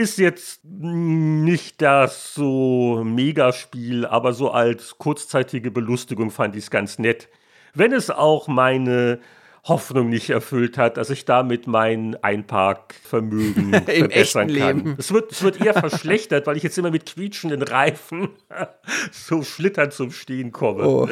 Ist 0.00 0.16
jetzt 0.16 0.64
nicht 0.64 1.82
das 1.82 2.32
so 2.32 3.02
Megaspiel, 3.04 4.06
aber 4.06 4.32
so 4.32 4.50
als 4.50 4.96
kurzzeitige 4.96 5.70
Belustigung 5.70 6.30
fand 6.30 6.56
ich 6.56 6.64
es 6.64 6.70
ganz 6.70 6.98
nett. 6.98 7.28
Wenn 7.74 7.92
es 7.92 8.08
auch 8.08 8.48
meine 8.48 9.20
Hoffnung 9.64 10.08
nicht 10.08 10.30
erfüllt 10.30 10.78
hat, 10.78 10.96
dass 10.96 11.10
ich 11.10 11.26
damit 11.26 11.66
mein 11.66 12.16
Einparkvermögen 12.22 13.74
verbessern 13.84 14.48
kann. 14.48 14.76
Leben. 14.78 14.96
Es 14.98 15.12
wird, 15.12 15.32
es 15.32 15.42
wird 15.42 15.60
eher 15.60 15.74
verschlechtert, 15.74 16.46
weil 16.46 16.56
ich 16.56 16.62
jetzt 16.62 16.78
immer 16.78 16.90
mit 16.90 17.04
quietschenden 17.04 17.62
Reifen 17.62 18.30
so 19.10 19.42
schlittern 19.42 19.90
zum 19.90 20.12
Stehen 20.12 20.50
komme. 20.50 20.86
Oh. 20.86 21.08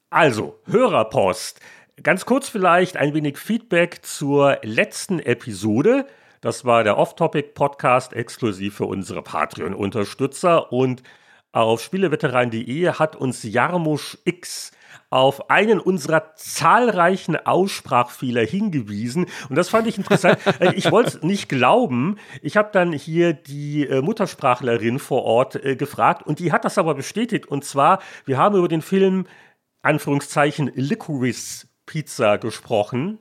also, 0.09 0.59
Hörerpost. 0.65 1.61
Ganz 2.03 2.25
kurz 2.25 2.47
vielleicht 2.47 2.95
ein 2.95 3.13
wenig 3.13 3.37
Feedback 3.37 4.05
zur 4.05 4.59
letzten 4.61 5.19
Episode. 5.19 6.05
Das 6.41 6.65
war 6.65 6.83
der 6.83 6.97
Off-Topic-Podcast 6.97 8.13
exklusiv 8.13 8.75
für 8.75 8.85
unsere 8.85 9.21
Patreon-Unterstützer. 9.21 10.71
Und 10.71 11.03
auf 11.51 11.81
spieleveteran.de 11.81 12.91
hat 12.91 13.15
uns 13.15 13.43
Jarmusch 13.43 14.17
X 14.25 14.71
auf 15.09 15.49
einen 15.49 15.79
unserer 15.79 16.35
zahlreichen 16.35 17.35
Aussprachfehler 17.35 18.45
hingewiesen. 18.45 19.27
Und 19.49 19.55
das 19.55 19.69
fand 19.69 19.87
ich 19.87 19.97
interessant. 19.97 20.37
Äh, 20.59 20.73
ich 20.75 20.91
wollte 20.91 21.09
es 21.09 21.23
nicht 21.23 21.49
glauben. 21.49 22.17
Ich 22.41 22.57
habe 22.57 22.69
dann 22.71 22.91
hier 22.91 23.33
die 23.33 23.85
äh, 23.85 24.01
Muttersprachlerin 24.01 24.97
vor 24.97 25.23
Ort 25.23 25.55
äh, 25.55 25.75
gefragt 25.75 26.25
und 26.25 26.39
die 26.39 26.51
hat 26.51 26.65
das 26.65 26.77
aber 26.77 26.95
bestätigt. 26.95 27.47
Und 27.47 27.63
zwar, 27.63 27.99
wir 28.25 28.37
haben 28.37 28.55
über 28.57 28.67
den 28.67 28.81
Film 28.81 29.27
Anführungszeichen 29.81 30.71
Licorice 30.73 31.67
Pizza 31.85 32.37
gesprochen 32.37 33.19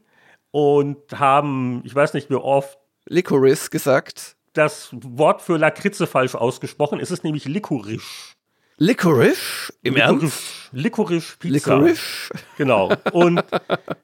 und 0.51 1.19
haben, 1.19 1.83
ich 1.85 1.95
weiß 1.95 2.14
nicht 2.14 2.31
wie 2.31 2.35
oft, 2.35 2.79
Licorice 3.09 3.70
gesagt. 3.70 4.36
Das 4.52 4.88
Wort 4.92 5.42
für 5.42 5.57
Lakritze 5.59 6.07
falsch 6.07 6.34
ausgesprochen. 6.34 6.98
Es 6.98 7.11
ist 7.11 7.24
nämlich 7.24 7.44
Licorice. 7.44 8.34
Licorice? 8.78 9.72
Im 9.82 9.94
Licorice, 9.94 10.22
Ernst? 10.22 10.42
Licorice 10.72 11.36
Pizza. 11.38 11.76
Licorice? 11.76 12.30
Genau. 12.59 12.92
Und 13.12 13.42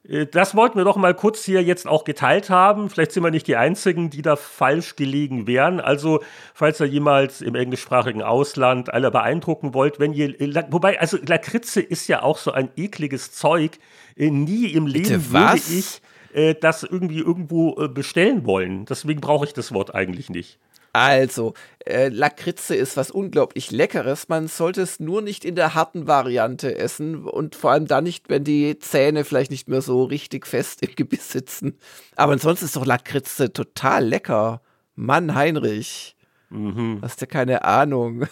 äh, 0.07 0.25
das 0.25 0.55
wollten 0.55 0.77
wir 0.77 0.83
doch 0.83 0.95
mal 0.95 1.13
kurz 1.13 1.43
hier 1.43 1.61
jetzt 1.61 1.87
auch 1.87 2.05
geteilt 2.05 2.49
haben. 2.49 2.89
Vielleicht 2.89 3.11
sind 3.11 3.23
wir 3.23 3.29
nicht 3.29 3.45
die 3.45 3.55
Einzigen, 3.55 4.09
die 4.09 4.23
da 4.23 4.35
falsch 4.35 4.95
gelegen 4.95 5.45
wären. 5.45 5.79
Also, 5.79 6.23
falls 6.55 6.79
ihr 6.79 6.87
jemals 6.87 7.41
im 7.41 7.53
englischsprachigen 7.53 8.23
Ausland 8.23 8.91
alle 8.91 9.11
beeindrucken 9.11 9.75
wollt, 9.75 9.99
wenn 9.99 10.13
ihr, 10.13 10.41
äh, 10.41 10.63
wobei, 10.69 10.99
also 10.99 11.17
Lakritze 11.23 11.81
ist 11.81 12.07
ja 12.07 12.23
auch 12.23 12.39
so 12.39 12.51
ein 12.51 12.69
ekliges 12.75 13.31
Zeug. 13.31 13.77
Äh, 14.15 14.31
nie 14.31 14.67
im 14.67 14.87
Leben 14.87 15.03
Bitte, 15.03 15.31
würde 15.31 15.57
ich 15.57 16.01
äh, 16.33 16.55
das 16.55 16.83
irgendwie 16.83 17.19
irgendwo 17.19 17.79
äh, 17.79 17.87
bestellen 17.87 18.45
wollen. 18.45 18.85
Deswegen 18.85 19.21
brauche 19.21 19.45
ich 19.45 19.53
das 19.53 19.73
Wort 19.73 19.93
eigentlich 19.93 20.29
nicht. 20.29 20.59
Also, 20.95 21.55
äh, 21.85 22.09
Lakritze 22.09 22.75
ist 22.75 22.97
was 22.97 23.09
unglaublich 23.09 23.71
Leckeres. 23.71 24.29
Man 24.29 24.47
sollte 24.47 24.83
es 24.83 24.99
nur 24.99 25.23
nicht 25.23 25.43
in 25.43 25.55
der 25.55 25.73
harten 25.73 26.05
Variante 26.05 26.77
essen 26.77 27.25
und 27.25 27.55
vor 27.55 27.71
allem 27.71 27.87
dann 27.87 28.03
nicht, 28.03 28.29
wenn 28.29 28.43
die 28.43 28.77
Zähne 28.77 29.25
vielleicht 29.25 29.49
nicht 29.49 29.67
mehr 29.67 29.81
so 29.81 30.03
richtig 30.03 30.45
fest 30.45 30.83
im 30.83 30.95
Gebiss 30.95 31.31
sitzen. 31.31 31.79
Aber 32.15 32.33
ansonsten 32.33 32.65
ist 32.65 32.75
doch 32.75 32.85
Lakritze 32.85 33.51
total 33.51 34.05
lecker. 34.05 34.61
Mann, 34.93 35.33
Heinrich. 35.33 36.15
Mhm. 36.51 36.99
Hast 37.01 37.21
ja 37.21 37.25
keine 37.25 37.63
Ahnung. 37.63 38.27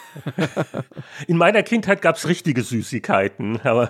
In 1.28 1.38
meiner 1.38 1.64
Kindheit 1.64 2.04
gab 2.04 2.18
es 2.18 2.28
richtige 2.28 2.62
Süßigkeiten, 2.62 3.60
aber. 3.62 3.90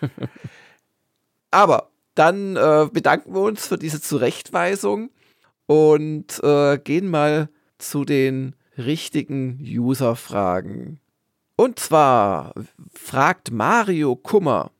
aber 1.52 1.91
dann 2.14 2.56
äh, 2.56 2.88
bedanken 2.92 3.34
wir 3.34 3.42
uns 3.42 3.66
für 3.66 3.78
diese 3.78 4.00
Zurechtweisung 4.00 5.10
und 5.66 6.42
äh, 6.42 6.78
gehen 6.78 7.08
mal 7.08 7.48
zu 7.78 8.04
den 8.04 8.54
richtigen 8.76 9.58
User-Fragen. 9.60 11.00
Und 11.56 11.78
zwar 11.78 12.54
fragt 12.92 13.50
Mario 13.50 14.16
Kummer, 14.16 14.70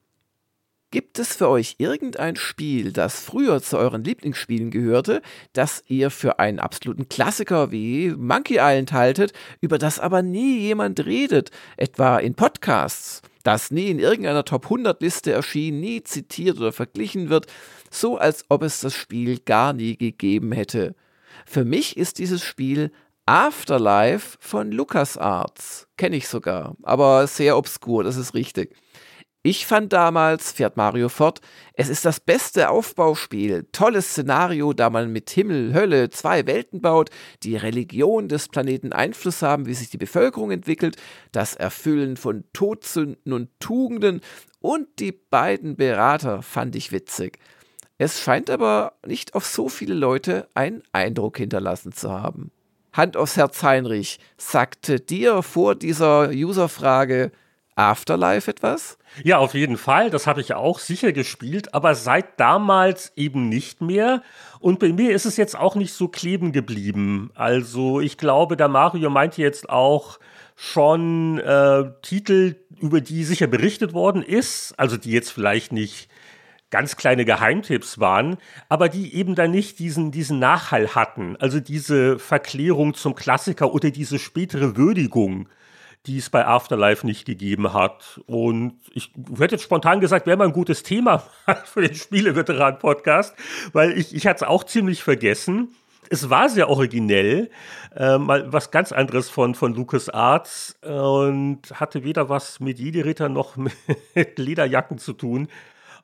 Gibt 0.93 1.18
es 1.18 1.36
für 1.36 1.49
euch 1.49 1.76
irgendein 1.78 2.36
Spiel, 2.36 2.93
das 2.93 3.18
früher 3.24 3.62
zu 3.62 3.78
euren 3.78 4.05
Lieblingsspielen 4.05 4.70
gehörte, 4.70 5.22
das 5.55 5.82
ihr 5.88 6.11
für 6.11 6.38
einen 6.38 6.59
absoluten 6.59 7.09
Klassiker 7.09 7.72
wie 7.72 8.11
Monkey 8.11 8.59
Island 8.61 8.93
haltet, 8.93 9.32
über 9.62 9.78
das 9.78 9.99
aber 9.99 10.20
nie 10.20 10.59
jemand 10.59 11.07
redet, 11.07 11.51
etwa 11.78 12.18
in 12.18 12.34
Podcasts, 12.34 13.22
das 13.43 13.70
nie 13.70 13.88
in 13.88 14.01
irgendeiner 14.01 14.45
Top 14.45 14.64
100 14.64 15.01
Liste 15.01 15.32
erschien, 15.32 15.80
nie 15.80 16.03
zitiert 16.03 16.59
oder 16.59 16.72
verglichen 16.72 17.30
wird, 17.30 17.47
so 17.90 18.18
als 18.18 18.45
ob 18.51 18.62
es 18.62 18.80
das 18.80 18.95
Spiel 18.95 19.38
gar 19.38 19.72
nie 19.72 19.97
gegeben 19.97 20.53
hätte? 20.53 20.95
Für 21.47 21.64
mich 21.64 21.97
ist 21.97 22.18
dieses 22.18 22.45
Spiel 22.45 22.93
Afterlife 23.24 24.36
von 24.40 24.70
LucasArts. 24.70 25.88
Kenne 25.97 26.16
ich 26.16 26.28
sogar, 26.28 26.76
aber 26.82 27.26
sehr 27.28 27.57
obskur, 27.57 28.05
das 28.05 28.18
ist 28.18 28.34
richtig. 28.34 28.76
Ich 29.45 29.66
fand 29.66 29.93
damals, 29.93 30.53
fährt 30.53 30.76
Mario 30.76 31.09
fort, 31.09 31.40
es 31.74 31.88
ist 31.88 32.05
das 32.05 32.20
beste 32.20 32.70
Aufbauspiel, 32.70 33.66
tolles 33.72 34.11
Szenario, 34.11 34.72
da 34.72 34.88
man 34.88 35.11
mit 35.11 35.30
Himmel, 35.30 35.74
Hölle 35.74 36.11
zwei 36.11 36.47
Welten 36.47 36.80
baut, 36.80 37.11
die 37.43 37.57
Religion 37.57 38.28
des 38.28 38.47
Planeten 38.47 38.93
Einfluss 38.93 39.43
haben, 39.43 39.66
wie 39.66 39.74
sich 39.74 39.90
die 39.90 39.99
Bevölkerung 39.99 40.53
entwickelt, 40.53 40.97
das 41.32 41.57
Erfüllen 41.57 42.16
von 42.16 42.45
Todsünden 42.53 43.32
und 43.32 43.49
Tugenden 43.59 44.20
und 44.61 44.86
die 45.01 45.11
beiden 45.11 45.74
Berater 45.74 46.43
fand 46.43 46.76
ich 46.76 46.93
witzig. 46.93 47.40
Es 47.99 48.20
scheint 48.20 48.49
aber 48.49 48.93
nicht 49.05 49.34
auf 49.34 49.45
so 49.45 49.68
viele 49.68 49.95
Leute 49.95 50.49
einen 50.55 50.84
Eindruck 50.93 51.38
hinterlassen 51.38 51.90
zu 51.90 52.12
haben. 52.12 52.53
Hand 52.93 53.16
aufs 53.16 53.36
Herz, 53.36 53.61
Heinrich, 53.64 54.20
sagte 54.36 55.01
dir 55.01 55.43
vor 55.43 55.74
dieser 55.74 56.30
Userfrage 56.30 57.32
Afterlife 57.74 58.50
etwas? 58.50 58.98
Ja, 59.24 59.38
auf 59.38 59.54
jeden 59.54 59.76
Fall. 59.76 60.10
Das 60.10 60.26
habe 60.26 60.40
ich 60.40 60.54
auch 60.54 60.78
sicher 60.78 61.12
gespielt, 61.12 61.74
aber 61.74 61.94
seit 61.94 62.38
damals 62.38 63.12
eben 63.16 63.48
nicht 63.48 63.80
mehr. 63.80 64.22
Und 64.60 64.78
bei 64.78 64.92
mir 64.92 65.12
ist 65.12 65.26
es 65.26 65.36
jetzt 65.36 65.56
auch 65.56 65.74
nicht 65.74 65.92
so 65.92 66.08
kleben 66.08 66.52
geblieben. 66.52 67.30
Also 67.34 68.00
ich 68.00 68.18
glaube, 68.18 68.56
der 68.56 68.68
Mario 68.68 69.10
meinte 69.10 69.42
jetzt 69.42 69.68
auch 69.68 70.18
schon 70.56 71.38
äh, 71.38 71.84
Titel, 72.02 72.56
über 72.80 73.00
die 73.00 73.24
sicher 73.24 73.46
berichtet 73.46 73.92
worden 73.92 74.22
ist, 74.22 74.74
also 74.78 74.96
die 74.96 75.12
jetzt 75.12 75.30
vielleicht 75.30 75.72
nicht 75.72 76.08
ganz 76.70 76.96
kleine 76.96 77.24
Geheimtipps 77.24 78.00
waren, 78.00 78.38
aber 78.68 78.88
die 78.88 79.14
eben 79.14 79.34
dann 79.34 79.50
nicht 79.50 79.78
diesen, 79.78 80.10
diesen 80.10 80.38
Nachhall 80.38 80.94
hatten, 80.94 81.36
also 81.36 81.60
diese 81.60 82.18
Verklärung 82.18 82.94
zum 82.94 83.14
Klassiker 83.14 83.72
oder 83.74 83.90
diese 83.90 84.18
spätere 84.18 84.76
Würdigung, 84.76 85.48
die 86.07 86.18
es 86.18 86.30
bei 86.30 86.46
Afterlife 86.46 87.07
nicht 87.07 87.24
gegeben 87.24 87.72
hat. 87.72 88.20
Und 88.26 88.74
ich 88.92 89.12
hätte 89.38 89.55
jetzt 89.55 89.62
spontan 89.62 90.00
gesagt, 90.00 90.26
wäre 90.26 90.36
mal 90.36 90.46
ein 90.46 90.53
gutes 90.53 90.82
Thema 90.82 91.22
für 91.64 91.82
den 91.82 91.94
Spieleveteran-Podcast, 91.94 93.34
weil 93.72 93.96
ich, 93.96 94.14
ich 94.14 94.26
hatte 94.26 94.44
es 94.44 94.48
auch 94.48 94.64
ziemlich 94.64 95.03
vergessen. 95.03 95.74
Es 96.11 96.28
war 96.28 96.48
sehr 96.48 96.68
originell, 96.68 97.50
äh, 97.96 98.18
mal 98.18 98.53
was 98.53 98.70
ganz 98.70 98.92
anderes 98.92 99.30
von, 99.30 99.55
von 99.55 99.74
Lucas 99.74 100.09
Arts 100.09 100.76
und 100.82 101.61
hatte 101.72 102.05
weder 102.05 102.28
was 102.28 102.61
mit 102.61 102.78
Jedi-Ritter 102.78 103.28
noch 103.28 103.57
mit 104.14 104.38
Lederjacken 104.38 104.98
zu 104.98 105.12
tun. 105.12 105.48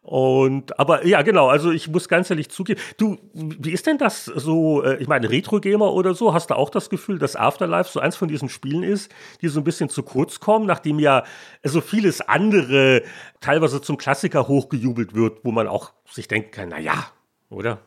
Und, 0.02 0.78
aber 0.78 1.04
ja, 1.04 1.20
genau, 1.20 1.48
also 1.48 1.70
ich 1.70 1.88
muss 1.88 2.08
ganz 2.08 2.30
ehrlich 2.30 2.48
zugeben, 2.48 2.80
du, 2.96 3.18
wie 3.34 3.72
ist 3.72 3.86
denn 3.86 3.98
das 3.98 4.24
so, 4.24 4.82
äh, 4.82 4.96
ich 5.02 5.08
meine, 5.08 5.28
Retro-Gamer 5.28 5.92
oder 5.92 6.14
so, 6.14 6.32
hast 6.32 6.48
du 6.48 6.54
auch 6.54 6.70
das 6.70 6.88
Gefühl, 6.88 7.18
dass 7.18 7.36
Afterlife 7.36 7.90
so 7.90 8.00
eins 8.00 8.16
von 8.16 8.28
diesen 8.28 8.48
Spielen 8.48 8.82
ist, 8.82 9.12
die 9.42 9.48
so 9.48 9.60
ein 9.60 9.64
bisschen 9.64 9.90
zu 9.90 10.02
kurz 10.02 10.40
kommen, 10.40 10.64
nachdem 10.66 10.98
ja 10.98 11.24
so 11.62 11.82
vieles 11.82 12.22
andere 12.22 13.02
teilweise 13.40 13.82
zum 13.82 13.98
Klassiker 13.98 14.48
hochgejubelt 14.48 15.14
wird, 15.14 15.44
wo 15.44 15.52
man 15.52 15.68
auch 15.68 15.92
sich 16.10 16.26
denken 16.26 16.52
kann, 16.52 16.70
na 16.70 16.78
ja, 16.78 17.08
oder? 17.50 17.78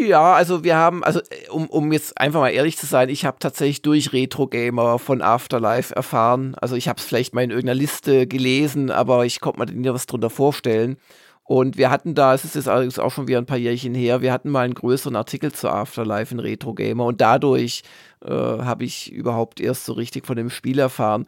Ja, 0.00 0.34
also 0.34 0.64
wir 0.64 0.76
haben, 0.76 1.02
also 1.04 1.20
äh, 1.20 1.48
um, 1.50 1.68
um 1.68 1.92
jetzt 1.92 2.18
einfach 2.20 2.40
mal 2.40 2.50
ehrlich 2.50 2.76
zu 2.78 2.86
sein, 2.86 3.08
ich 3.08 3.24
habe 3.24 3.38
tatsächlich 3.38 3.82
durch 3.82 4.12
Retro 4.12 4.46
Gamer 4.46 4.98
von 4.98 5.22
Afterlife 5.22 5.94
erfahren. 5.94 6.54
Also 6.60 6.76
ich 6.76 6.88
habe 6.88 6.98
es 6.98 7.04
vielleicht 7.04 7.34
mal 7.34 7.42
in 7.42 7.50
irgendeiner 7.50 7.78
Liste 7.78 8.26
gelesen, 8.26 8.90
aber 8.90 9.24
ich 9.24 9.40
konnte 9.40 9.58
mir 9.58 9.66
nicht 9.66 9.92
was 9.92 10.06
drunter 10.06 10.30
vorstellen. 10.30 10.98
Und 11.44 11.78
wir 11.78 11.90
hatten 11.90 12.14
da, 12.14 12.34
es 12.34 12.44
ist 12.44 12.56
jetzt 12.56 12.68
allerdings 12.68 12.98
auch 12.98 13.10
schon 13.10 13.26
wieder 13.26 13.38
ein 13.38 13.46
paar 13.46 13.56
Jährchen 13.56 13.94
her, 13.94 14.20
wir 14.20 14.32
hatten 14.32 14.50
mal 14.50 14.64
einen 14.66 14.74
größeren 14.74 15.16
Artikel 15.16 15.50
zu 15.50 15.68
Afterlife 15.70 16.34
in 16.34 16.40
Retro 16.40 16.74
Gamer 16.74 17.06
und 17.06 17.22
dadurch 17.22 17.82
äh, 18.22 18.30
habe 18.30 18.84
ich 18.84 19.10
überhaupt 19.10 19.58
erst 19.58 19.86
so 19.86 19.94
richtig 19.94 20.26
von 20.26 20.36
dem 20.36 20.50
Spiel 20.50 20.78
erfahren. 20.78 21.26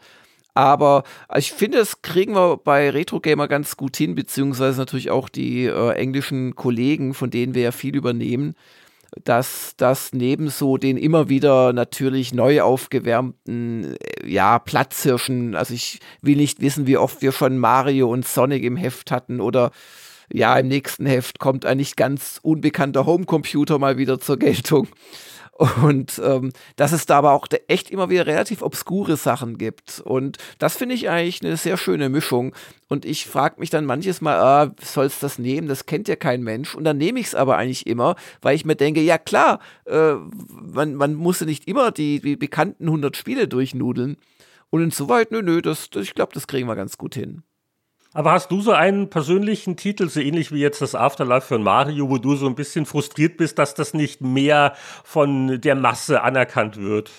Aber 0.61 1.05
ich 1.35 1.53
finde, 1.53 1.79
das 1.79 2.03
kriegen 2.03 2.35
wir 2.35 2.59
bei 2.59 2.91
Retro 2.91 3.19
Gamer 3.19 3.49
ganz 3.49 3.79
gut 3.79 3.97
hin, 3.97 4.15
beziehungsweise 4.15 4.79
natürlich 4.79 5.11
auch 5.11 5.31
die 5.31 5.65
äh, 5.65 5.93
englischen 5.93 6.55
Kollegen, 6.55 7.15
von 7.15 7.31
denen 7.31 7.55
wir 7.55 7.63
ja 7.63 7.73
viel 7.73 7.97
übernehmen, 7.97 8.55
dass 9.25 9.73
das 9.79 10.13
neben 10.13 10.51
so 10.51 10.77
den 10.77 10.99
immer 10.99 11.31
wieder 11.31 11.73
natürlich 11.73 12.35
neu 12.35 12.61
aufgewärmten, 12.61 13.95
äh, 13.95 14.29
ja, 14.29 14.59
Platzhirschen, 14.59 15.55
also 15.55 15.73
ich 15.73 15.99
will 16.21 16.37
nicht 16.37 16.61
wissen, 16.61 16.87
wie 16.87 16.99
oft 16.99 17.23
wir 17.23 17.33
schon 17.33 17.57
Mario 17.57 18.11
und 18.11 18.29
Sonic 18.29 18.63
im 18.63 18.77
Heft 18.77 19.11
hatten 19.11 19.41
oder 19.41 19.71
ja, 20.31 20.59
im 20.59 20.69
nächsten 20.69 21.07
Heft 21.07 21.39
kommt 21.39 21.65
ein 21.65 21.79
nicht 21.79 21.97
ganz 21.97 22.39
unbekannter 22.43 23.07
Homecomputer 23.07 23.79
mal 23.79 23.97
wieder 23.97 24.21
zur 24.21 24.39
Geltung. 24.39 24.89
Und 25.83 26.19
ähm, 26.25 26.53
dass 26.77 26.93
es 26.93 27.05
da 27.05 27.19
aber 27.19 27.33
auch 27.33 27.47
echt 27.69 27.91
immer 27.91 28.09
wieder 28.09 28.27
relativ 28.27 28.63
obskure 28.63 29.19
Sachen 29.19 29.59
gibt. 29.59 30.01
Und 30.01 30.39
das 30.59 30.77
finde 30.77 30.95
ich 30.95 31.11
eigentlich 31.11 31.43
eine 31.45 31.59
sehr 31.59 31.77
schöne 31.77 32.09
Mischung. 32.09 32.55
Und 32.89 33.05
ich 33.05 33.27
frage 33.27 33.61
mich 33.61 33.69
dann 33.69 33.85
manches 33.85 34.23
Mal, 34.23 34.39
ah, 34.41 34.75
sollst 34.83 35.23
das 35.23 35.39
nehmen? 35.39 35.69
Das 35.69 35.85
kennt 35.85 36.09
ja 36.09 36.17
kein 36.17 36.43
Mensch. 36.43 36.75
Und 36.75 36.85
dann 36.85 36.97
nehme 36.97 37.21
ich 37.21 37.27
es 37.27 37.35
aber 37.35 37.59
eigentlich 37.59 37.87
immer, 37.87 38.17
weil 38.41 38.57
ich 38.57 38.65
mir 38.65 38.75
denke, 38.75 39.03
ja 39.03 39.19
klar, 39.19 39.61
äh, 39.85 40.15
man, 40.15 40.95
man 40.95 41.15
muss 41.15 41.41
ja 41.41 41.47
nicht 41.47 41.69
immer 41.69 41.91
die, 41.91 42.21
die 42.21 42.37
bekannten 42.37 42.87
100 42.87 43.15
Spiele 43.15 43.47
durchnudeln. 43.47 44.17
Und 44.71 44.83
insoweit, 44.83 45.31
nö, 45.31 45.43
nö, 45.43 45.61
das, 45.61 45.91
das 45.91 46.05
ich 46.05 46.15
glaube, 46.15 46.33
das 46.33 46.47
kriegen 46.47 46.69
wir 46.69 46.77
ganz 46.77 46.97
gut 46.97 47.15
hin. 47.15 47.43
Aber 48.13 48.33
hast 48.33 48.51
du 48.51 48.61
so 48.61 48.73
einen 48.73 49.09
persönlichen 49.09 49.77
Titel, 49.77 50.09
so 50.09 50.19
ähnlich 50.21 50.51
wie 50.51 50.61
jetzt 50.61 50.83
das 50.83 50.97
Afterlife 50.97 51.47
von 51.47 51.63
Mario, 51.63 52.11
wo 52.11 52.19
du 52.19 52.35
so 52.35 52.47
ein 52.47 52.57
bisschen 52.57 52.85
frustriert 52.85 53.37
bist, 53.37 53.59
dass 53.59 53.75
das 53.75 53.95
nicht 53.95 54.21
mehr 54.21 54.75
von 55.05 55.61
der 55.61 55.77
Masse 55.77 56.23
anerkannt 56.23 56.77
wird? 56.77 57.11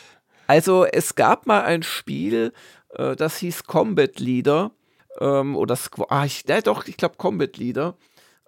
Also 0.47 0.85
es 0.85 1.15
gab 1.15 1.47
mal 1.47 1.61
ein 1.61 1.83
Spiel, 1.83 2.51
äh, 2.95 3.15
das 3.15 3.37
hieß 3.37 3.63
Combat 3.63 4.19
Leader. 4.19 4.71
Ähm, 5.19 5.55
oder 5.55 5.75
Squ 5.75 6.05
ah, 6.09 6.25
ich, 6.25 6.43
ja, 6.47 6.61
doch, 6.61 6.85
ich 6.87 6.97
glaube 6.97 7.15
Combat 7.17 7.55
Leader. 7.57 7.95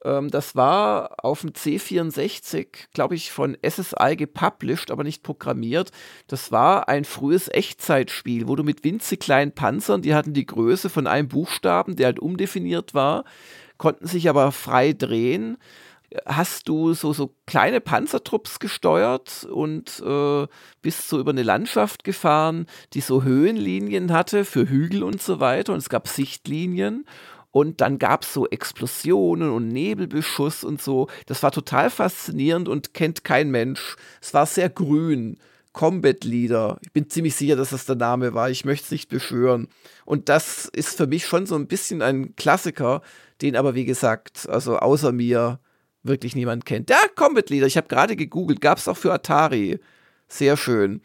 Ähm, 0.03 0.29
das 0.29 0.55
war 0.55 1.23
auf 1.23 1.41
dem 1.41 1.51
C64, 1.51 2.67
glaube 2.93 3.15
ich, 3.15 3.31
von 3.31 3.57
SSI 3.67 4.15
gepublished, 4.15 4.91
aber 4.91 5.03
nicht 5.03 5.23
programmiert. 5.23 5.91
Das 6.27 6.51
war 6.51 6.87
ein 6.89 7.05
frühes 7.05 7.47
Echtzeitspiel, 7.49 8.47
wo 8.47 8.55
du 8.55 8.63
mit 8.63 8.83
winzig 8.83 9.19
kleinen 9.19 9.53
Panzern, 9.53 10.01
die 10.01 10.15
hatten 10.15 10.33
die 10.33 10.45
Größe 10.45 10.89
von 10.89 11.07
einem 11.07 11.27
Buchstaben, 11.27 11.95
der 11.95 12.07
halt 12.07 12.19
umdefiniert 12.19 12.93
war, 12.93 13.23
konnten 13.77 14.07
sich 14.07 14.29
aber 14.29 14.51
frei 14.51 14.93
drehen. 14.93 15.57
Hast 16.27 16.69
du 16.69 16.93
so, 16.93 17.11
so 17.11 17.33
kleine 17.47 17.81
Panzertrupps 17.81 18.59
gesteuert 18.59 19.47
und 19.51 19.99
äh, 20.05 20.45
bist 20.83 21.09
so 21.09 21.19
über 21.19 21.31
eine 21.31 21.41
Landschaft 21.41 22.03
gefahren, 22.03 22.67
die 22.93 23.01
so 23.01 23.23
Höhenlinien 23.23 24.13
hatte 24.13 24.45
für 24.45 24.69
Hügel 24.69 25.01
und 25.01 25.23
so 25.23 25.39
weiter? 25.39 25.73
Und 25.73 25.79
es 25.79 25.89
gab 25.89 26.07
Sichtlinien 26.07 27.05
und 27.53 27.81
dann 27.81 27.99
gab 27.99 28.23
es 28.23 28.33
so 28.33 28.49
Explosionen 28.49 29.51
und 29.51 29.67
Nebelbeschuss 29.67 30.63
und 30.63 30.81
so. 30.81 31.07
Das 31.27 31.43
war 31.43 31.51
total 31.51 31.91
faszinierend 31.91 32.67
und 32.67 32.95
kennt 32.95 33.23
kein 33.23 33.51
Mensch. 33.51 33.95
Es 34.21 34.33
war 34.33 34.47
sehr 34.47 34.69
grün. 34.69 35.37
Combat 35.71 36.23
Leader. 36.23 36.79
Ich 36.81 36.91
bin 36.91 37.11
ziemlich 37.11 37.35
sicher, 37.35 37.55
dass 37.55 37.69
das 37.69 37.85
der 37.85 37.95
Name 37.95 38.33
war. 38.33 38.49
Ich 38.49 38.65
möchte 38.65 38.85
es 38.85 38.91
nicht 38.91 39.07
beschwören. 39.07 39.67
Und 40.03 40.29
das 40.29 40.65
ist 40.65 40.97
für 40.97 41.05
mich 41.05 41.27
schon 41.27 41.45
so 41.45 41.53
ein 41.53 41.67
bisschen 41.67 42.01
ein 42.01 42.35
Klassiker, 42.35 43.03
den 43.43 43.55
aber, 43.55 43.75
wie 43.75 43.85
gesagt, 43.85 44.49
also 44.49 44.77
außer 44.77 45.11
mir 45.11 45.59
wirklich 46.01 46.35
niemand 46.35 46.65
kennt. 46.65 46.89
Der 46.89 46.97
Combat 47.15 47.51
Leader, 47.51 47.67
ich 47.67 47.77
habe 47.77 47.87
gerade 47.87 48.15
gegoogelt, 48.15 48.61
gab 48.61 48.79
es 48.79 48.87
auch 48.87 48.97
für 48.97 49.13
Atari. 49.13 49.79
Sehr 50.27 50.57
schön. 50.57 51.01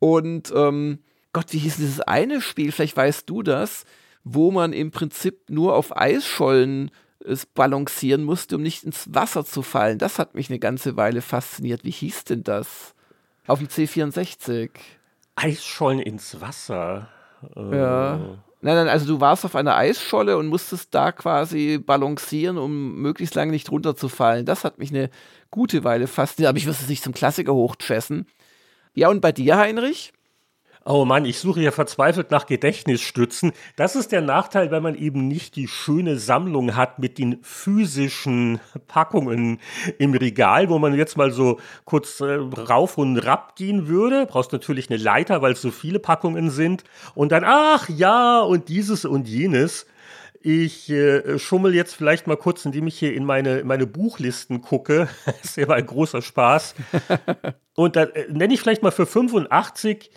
Und 0.00 0.52
ähm, 0.56 0.98
Gott, 1.32 1.52
wie 1.52 1.58
hieß 1.58 1.76
dieses 1.76 2.00
eine 2.00 2.40
Spiel? 2.40 2.72
Vielleicht 2.72 2.96
weißt 2.96 3.30
du 3.30 3.44
das 3.44 3.84
wo 4.24 4.50
man 4.50 4.72
im 4.72 4.90
Prinzip 4.90 5.48
nur 5.48 5.76
auf 5.76 5.96
Eisschollen 5.96 6.90
es 7.24 7.46
balancieren 7.46 8.22
musste, 8.22 8.56
um 8.56 8.62
nicht 8.62 8.84
ins 8.84 9.14
Wasser 9.14 9.44
zu 9.44 9.62
fallen. 9.62 9.98
Das 9.98 10.18
hat 10.18 10.34
mich 10.34 10.50
eine 10.50 10.58
ganze 10.58 10.96
Weile 10.96 11.22
fasziniert. 11.22 11.84
Wie 11.84 11.90
hieß 11.90 12.24
denn 12.24 12.42
das? 12.44 12.94
Auf 13.46 13.60
dem 13.60 13.68
C64. 13.68 14.70
Eisschollen 15.36 16.00
ins 16.00 16.40
Wasser. 16.40 17.08
Äh. 17.56 17.76
Ja. 17.76 18.20
Nein, 18.60 18.76
nein, 18.76 18.88
also 18.88 19.06
du 19.06 19.20
warst 19.20 19.44
auf 19.44 19.56
einer 19.56 19.76
Eisscholle 19.76 20.38
und 20.38 20.46
musstest 20.46 20.94
da 20.94 21.12
quasi 21.12 21.78
balancieren, 21.78 22.56
um 22.56 22.94
möglichst 22.94 23.34
lange 23.34 23.50
nicht 23.50 23.70
runterzufallen. 23.70 24.46
Das 24.46 24.64
hat 24.64 24.78
mich 24.78 24.90
eine 24.90 25.10
gute 25.50 25.84
Weile 25.84 26.06
fasziniert, 26.06 26.48
aber 26.48 26.56
ich 26.56 26.64
würde 26.64 26.78
es 26.80 26.88
nicht 26.88 27.02
zum 27.02 27.12
Klassiker 27.12 27.52
hochchessen. 27.52 28.26
Ja, 28.94 29.10
und 29.10 29.20
bei 29.20 29.32
dir, 29.32 29.58
Heinrich? 29.58 30.14
Oh 30.86 31.06
Mann, 31.06 31.24
ich 31.24 31.38
suche 31.38 31.62
ja 31.62 31.70
verzweifelt 31.70 32.30
nach 32.30 32.44
Gedächtnisstützen. 32.44 33.52
Das 33.74 33.96
ist 33.96 34.12
der 34.12 34.20
Nachteil, 34.20 34.70
wenn 34.70 34.82
man 34.82 34.94
eben 34.94 35.28
nicht 35.28 35.56
die 35.56 35.66
schöne 35.66 36.18
Sammlung 36.18 36.76
hat 36.76 36.98
mit 36.98 37.16
den 37.16 37.38
physischen 37.42 38.60
Packungen 38.86 39.60
im 39.96 40.12
Regal, 40.12 40.68
wo 40.68 40.78
man 40.78 40.92
jetzt 40.92 41.16
mal 41.16 41.30
so 41.30 41.58
kurz 41.86 42.20
äh, 42.20 42.34
rauf 42.34 42.98
und 42.98 43.16
rab 43.16 43.56
gehen 43.56 43.88
würde. 43.88 44.26
Brauchst 44.26 44.52
natürlich 44.52 44.90
eine 44.90 45.02
Leiter, 45.02 45.40
weil 45.40 45.52
es 45.52 45.62
so 45.62 45.70
viele 45.70 46.00
Packungen 46.00 46.50
sind. 46.50 46.84
Und 47.14 47.32
dann, 47.32 47.44
ach 47.46 47.88
ja, 47.88 48.42
und 48.42 48.68
dieses 48.68 49.06
und 49.06 49.26
jenes. 49.26 49.86
Ich 50.42 50.90
äh, 50.90 51.38
schummel 51.38 51.74
jetzt 51.74 51.94
vielleicht 51.94 52.26
mal 52.26 52.36
kurz, 52.36 52.66
indem 52.66 52.88
ich 52.88 52.98
hier 52.98 53.14
in 53.14 53.24
meine, 53.24 53.64
meine 53.64 53.86
Buchlisten 53.86 54.60
gucke. 54.60 55.08
das 55.24 55.40
ist 55.44 55.56
ja 55.56 55.66
mal 55.66 55.78
ein 55.78 55.86
großer 55.86 56.20
Spaß. 56.20 56.74
Und 57.74 57.96
da 57.96 58.02
äh, 58.02 58.30
nenne 58.30 58.52
ich 58.52 58.60
vielleicht 58.60 58.82
mal 58.82 58.92
für 58.92 59.06
85 59.06 60.10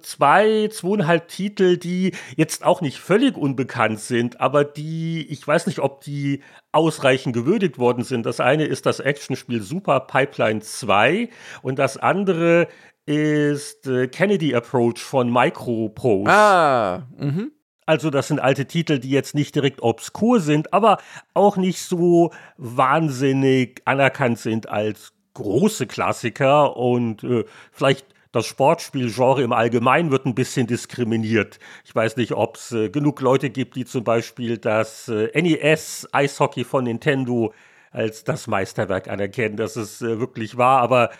zwei, 0.00 0.68
zweieinhalb 0.68 1.28
Titel, 1.28 1.76
die 1.76 2.12
jetzt 2.36 2.64
auch 2.64 2.80
nicht 2.80 2.98
völlig 2.98 3.36
unbekannt 3.36 4.00
sind, 4.00 4.40
aber 4.40 4.64
die, 4.64 5.26
ich 5.28 5.46
weiß 5.46 5.66
nicht, 5.66 5.80
ob 5.80 6.00
die 6.02 6.42
ausreichend 6.72 7.34
gewürdigt 7.34 7.78
worden 7.78 8.04
sind. 8.04 8.24
Das 8.26 8.40
eine 8.40 8.64
ist 8.64 8.86
das 8.86 9.00
Actionspiel 9.00 9.62
Super 9.62 10.00
Pipeline 10.00 10.60
2 10.60 11.28
und 11.62 11.78
das 11.78 11.96
andere 11.96 12.68
ist 13.06 13.86
äh, 13.86 14.08
Kennedy 14.08 14.54
Approach 14.54 14.98
von 14.98 15.30
Microprose. 15.30 16.30
Ah, 16.30 17.06
mhm. 17.18 17.52
Also 17.86 18.08
das 18.10 18.28
sind 18.28 18.40
alte 18.40 18.66
Titel, 18.66 18.98
die 18.98 19.10
jetzt 19.10 19.34
nicht 19.34 19.54
direkt 19.54 19.82
obskur 19.82 20.40
sind, 20.40 20.72
aber 20.72 20.98
auch 21.34 21.56
nicht 21.56 21.80
so 21.80 22.32
wahnsinnig 22.56 23.82
anerkannt 23.84 24.38
sind 24.38 24.70
als 24.70 25.12
große 25.34 25.86
Klassiker 25.86 26.76
und 26.76 27.24
äh, 27.24 27.44
vielleicht 27.72 28.13
das 28.34 28.46
Sportspielgenre 28.46 29.42
im 29.42 29.52
Allgemeinen 29.52 30.10
wird 30.10 30.26
ein 30.26 30.34
bisschen 30.34 30.66
diskriminiert. 30.66 31.60
Ich 31.84 31.94
weiß 31.94 32.16
nicht, 32.16 32.32
ob 32.32 32.56
es 32.56 32.72
äh, 32.72 32.88
genug 32.88 33.20
Leute 33.20 33.48
gibt, 33.48 33.76
die 33.76 33.84
zum 33.84 34.02
Beispiel 34.02 34.58
das 34.58 35.08
äh, 35.08 35.30
NES 35.40 36.08
Eishockey 36.10 36.64
von 36.64 36.84
Nintendo 36.84 37.54
als 37.92 38.24
das 38.24 38.48
Meisterwerk 38.48 39.06
anerkennen, 39.06 39.56
dass 39.56 39.76
es 39.76 40.02
äh, 40.02 40.18
wirklich 40.18 40.56
war. 40.56 40.80
Aber 40.80 41.10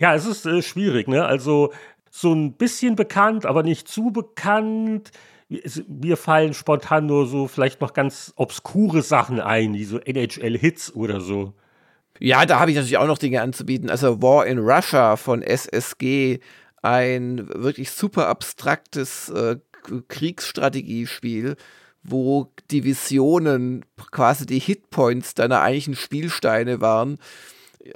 ja, 0.00 0.16
es 0.16 0.26
ist 0.26 0.46
äh, 0.46 0.62
schwierig. 0.62 1.06
Ne? 1.06 1.24
Also 1.24 1.72
so 2.10 2.34
ein 2.34 2.54
bisschen 2.54 2.96
bekannt, 2.96 3.46
aber 3.46 3.62
nicht 3.62 3.86
zu 3.86 4.10
bekannt. 4.10 5.12
Mir 5.86 6.16
fallen 6.16 6.54
spontan 6.54 7.06
nur 7.06 7.28
so 7.28 7.46
vielleicht 7.46 7.80
noch 7.82 7.92
ganz 7.92 8.32
obskure 8.34 9.02
Sachen 9.02 9.38
ein, 9.38 9.74
wie 9.74 9.84
so 9.84 10.00
NHL-Hits 10.00 10.92
oder 10.96 11.20
so. 11.20 11.52
Ja, 12.18 12.46
da 12.46 12.58
habe 12.58 12.70
ich 12.70 12.76
natürlich 12.76 12.96
auch 12.96 13.06
noch 13.06 13.18
Dinge 13.18 13.42
anzubieten. 13.42 13.90
Also 13.90 14.22
War 14.22 14.46
in 14.46 14.58
Russia 14.58 15.16
von 15.16 15.42
SSG 15.42 16.40
ein 16.84 17.48
wirklich 17.48 17.90
super 17.90 18.28
abstraktes 18.28 19.30
äh, 19.30 19.56
Kriegsstrategiespiel, 20.08 21.56
wo 22.02 22.52
Divisionen 22.70 23.84
quasi 24.10 24.44
die 24.44 24.58
Hitpoints 24.58 25.34
deiner 25.34 25.62
eigentlichen 25.62 25.96
Spielsteine 25.96 26.82
waren. 26.82 27.18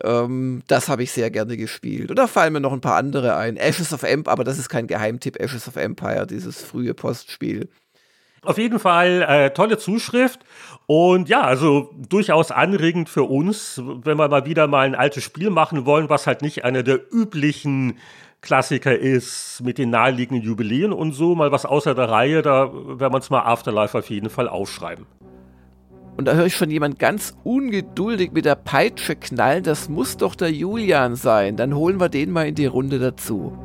Ähm, 0.03 0.62
das 0.68 0.89
habe 0.89 1.03
ich 1.03 1.12
sehr 1.12 1.30
gerne 1.30 1.59
gespielt. 1.59 2.11
Oder 2.11 2.28
fallen 2.28 2.55
mir 2.55 2.61
noch 2.61 2.72
ein 2.72 2.80
paar 2.80 2.97
andere 2.97 3.36
ein. 3.36 3.59
Ashes 3.59 3.93
of 3.93 4.03
Empire, 4.05 4.32
aber 4.32 4.45
das 4.45 4.59
ist 4.59 4.70
kein 4.70 4.86
Geheimtipp, 4.86 5.39
Ashes 5.39 5.68
of 5.68 5.76
Empire, 5.76 6.26
dieses 6.26 6.62
frühe 6.62 6.95
Postspiel. 6.95 7.68
Auf 8.43 8.57
jeden 8.57 8.78
Fall 8.78 9.22
äh, 9.28 9.51
tolle 9.51 9.78
Zuschrift 9.78 10.41
und 10.86 11.28
ja, 11.28 11.43
also 11.43 11.91
durchaus 12.09 12.53
anregend 12.53 13.09
für 13.09 13.24
uns, 13.24 13.82
wenn 13.84 14.16
wir 14.16 14.28
mal 14.28 14.47
wieder 14.47 14.68
mal 14.68 14.86
ein 14.86 14.95
altes 14.95 15.24
Spiel 15.24 15.51
machen 15.51 15.84
wollen, 15.84 16.09
was 16.09 16.26
halt 16.26 16.41
nicht 16.41 16.64
einer 16.64 16.84
der 16.84 17.01
üblichen 17.12 17.99
Klassiker 18.41 18.97
ist 18.97 19.61
mit 19.64 19.78
den 19.78 19.91
naheliegenden 19.91 20.45
Jubiläen 20.45 20.93
und 20.93 21.12
so, 21.12 21.34
mal 21.34 21.51
was 21.51 21.66
außer 21.66 21.95
der 21.95 22.09
Reihe, 22.09 22.43
da 22.43 22.72
werden 22.72 23.12
wir 23.12 23.16
uns 23.16 23.30
mal 23.30 23.43
Afterlife 23.43 23.99
auf 23.99 24.09
jeden 24.11 24.30
Fall 24.30 24.49
aufschreiben. 24.49 25.07
Und 26.16 26.24
da 26.24 26.34
höre 26.34 26.47
ich 26.47 26.57
schon 26.57 26.70
jemand 26.70 26.99
ganz 26.99 27.36
ungeduldig 27.45 28.32
mit 28.32 28.45
der 28.45 28.57
Peitsche 28.57 29.16
knallen, 29.16 29.62
das 29.62 29.89
muss 29.89 30.16
doch 30.16 30.34
der 30.34 30.51
Julian 30.51 31.14
sein. 31.14 31.57
Dann 31.57 31.74
holen 31.74 32.01
wir 32.01 32.09
den 32.09 32.32
mal 32.32 32.49
in 32.49 32.57
die 32.57 32.66
Runde 32.66 32.99
dazu. 32.99 33.57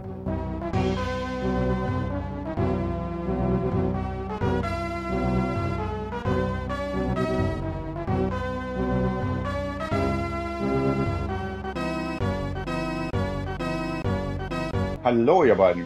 Hallo, 15.03 15.43
ihr 15.43 15.55
beiden. 15.55 15.85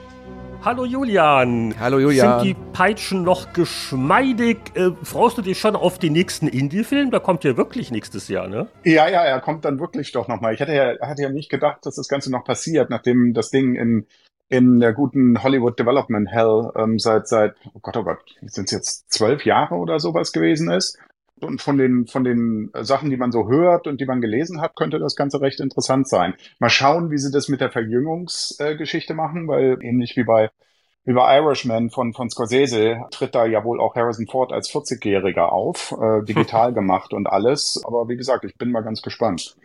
Hallo 0.63 0.85
Julian. 0.85 1.73
Hallo 1.79 1.97
Julian. 1.97 2.39
Sind 2.39 2.49
die 2.49 2.63
Peitschen 2.71 3.23
noch 3.23 3.51
geschmeidig? 3.51 4.59
Äh, 4.75 4.91
freust 5.01 5.39
du 5.39 5.41
dich 5.41 5.57
schon 5.59 5.75
auf 5.75 5.97
den 5.97 6.13
nächsten 6.13 6.47
Indie-Film? 6.47 7.09
Da 7.09 7.17
kommt 7.17 7.43
ja 7.43 7.57
wirklich 7.57 7.89
nächstes 7.89 8.27
Jahr, 8.27 8.47
ne? 8.47 8.67
Ja, 8.83 9.09
ja, 9.09 9.23
er 9.23 9.41
kommt 9.41 9.65
dann 9.65 9.79
wirklich 9.79 10.11
doch 10.11 10.27
nochmal. 10.27 10.53
Ich 10.53 10.61
hatte 10.61 10.75
ja, 10.75 10.99
hatte 11.01 11.23
ja 11.23 11.29
nicht 11.29 11.49
gedacht, 11.49 11.83
dass 11.83 11.95
das 11.95 12.07
Ganze 12.07 12.31
noch 12.31 12.43
passiert, 12.43 12.91
nachdem 12.91 13.33
das 13.33 13.49
Ding 13.49 13.73
in, 13.73 14.05
in 14.49 14.79
der 14.79 14.93
guten 14.93 15.41
Hollywood 15.41 15.79
Development 15.79 16.29
Hell 16.29 16.71
ähm, 16.75 16.99
seit, 16.99 17.27
seit, 17.27 17.55
oh 17.73 17.79
Gott, 17.81 17.97
oh 17.97 18.03
Gott, 18.03 18.19
sind 18.43 18.65
es 18.65 18.71
jetzt 18.71 19.11
zwölf 19.11 19.45
Jahre 19.45 19.73
oder 19.73 19.99
sowas 19.99 20.31
gewesen 20.31 20.69
ist. 20.69 20.99
Und 21.39 21.61
von 21.61 21.77
den, 21.77 22.07
von 22.07 22.23
den 22.23 22.71
Sachen, 22.81 23.09
die 23.09 23.17
man 23.17 23.31
so 23.31 23.47
hört 23.47 23.85
und 23.87 24.01
die 24.01 24.05
man 24.05 24.21
gelesen 24.21 24.59
hat, 24.59 24.75
könnte 24.75 24.99
das 24.99 25.15
Ganze 25.15 25.39
recht 25.39 25.59
interessant 25.59 26.07
sein. 26.07 26.33
Mal 26.59 26.69
schauen, 26.69 27.11
wie 27.11 27.17
sie 27.17 27.31
das 27.31 27.47
mit 27.47 27.61
der 27.61 27.71
Verjüngungsgeschichte 27.71 29.13
machen, 29.13 29.47
weil 29.47 29.77
ähnlich 29.81 30.15
wie 30.17 30.23
bei 30.23 30.49
wie 31.07 31.13
bei 31.13 31.37
Irishman 31.37 31.89
von, 31.89 32.13
von 32.13 32.29
Scorsese 32.29 32.97
tritt 33.11 33.33
da 33.33 33.45
ja 33.45 33.63
wohl 33.63 33.79
auch 33.79 33.95
Harrison 33.95 34.27
Ford 34.27 34.51
als 34.51 34.69
40-Jähriger 34.69 35.45
auf, 35.45 35.93
äh, 35.93 36.25
digital 36.25 36.73
gemacht 36.73 37.13
und 37.13 37.27
alles. 37.27 37.81
Aber 37.85 38.09
wie 38.09 38.17
gesagt, 38.17 38.43
ich 38.43 38.57
bin 38.57 38.71
mal 38.71 38.81
ganz 38.81 39.01
gespannt. 39.01 39.55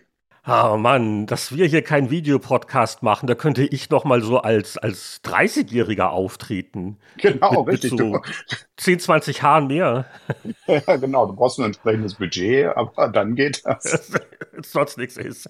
Oh 0.44 0.76
Mann, 0.76 1.26
dass 1.26 1.54
wir 1.54 1.66
hier 1.66 1.82
keinen 1.82 2.10
Videopodcast 2.10 3.04
machen, 3.04 3.28
da 3.28 3.36
könnte 3.36 3.62
ich 3.62 3.90
noch 3.90 4.02
mal 4.02 4.22
so 4.22 4.38
als, 4.38 4.76
als 4.76 5.20
30-Jähriger 5.22 6.06
auftreten. 6.06 6.98
Genau, 7.18 7.62
mit, 7.62 7.74
richtig. 7.74 7.92
Mit 7.92 8.00
so 8.00 8.20
10, 8.78 8.98
20 8.98 9.42
Haaren 9.42 9.66
mehr. 9.68 10.06
Ja, 10.66 10.96
genau. 10.96 11.26
Du 11.26 11.34
brauchst 11.34 11.58
ein 11.58 11.66
entsprechendes 11.66 12.14
Budget, 12.14 12.66
aber 12.76 13.08
dann 13.08 13.34
geht 13.34 13.62
das. 13.64 14.12
Sonst 14.62 14.96
nichts 14.96 15.16
ist. 15.16 15.48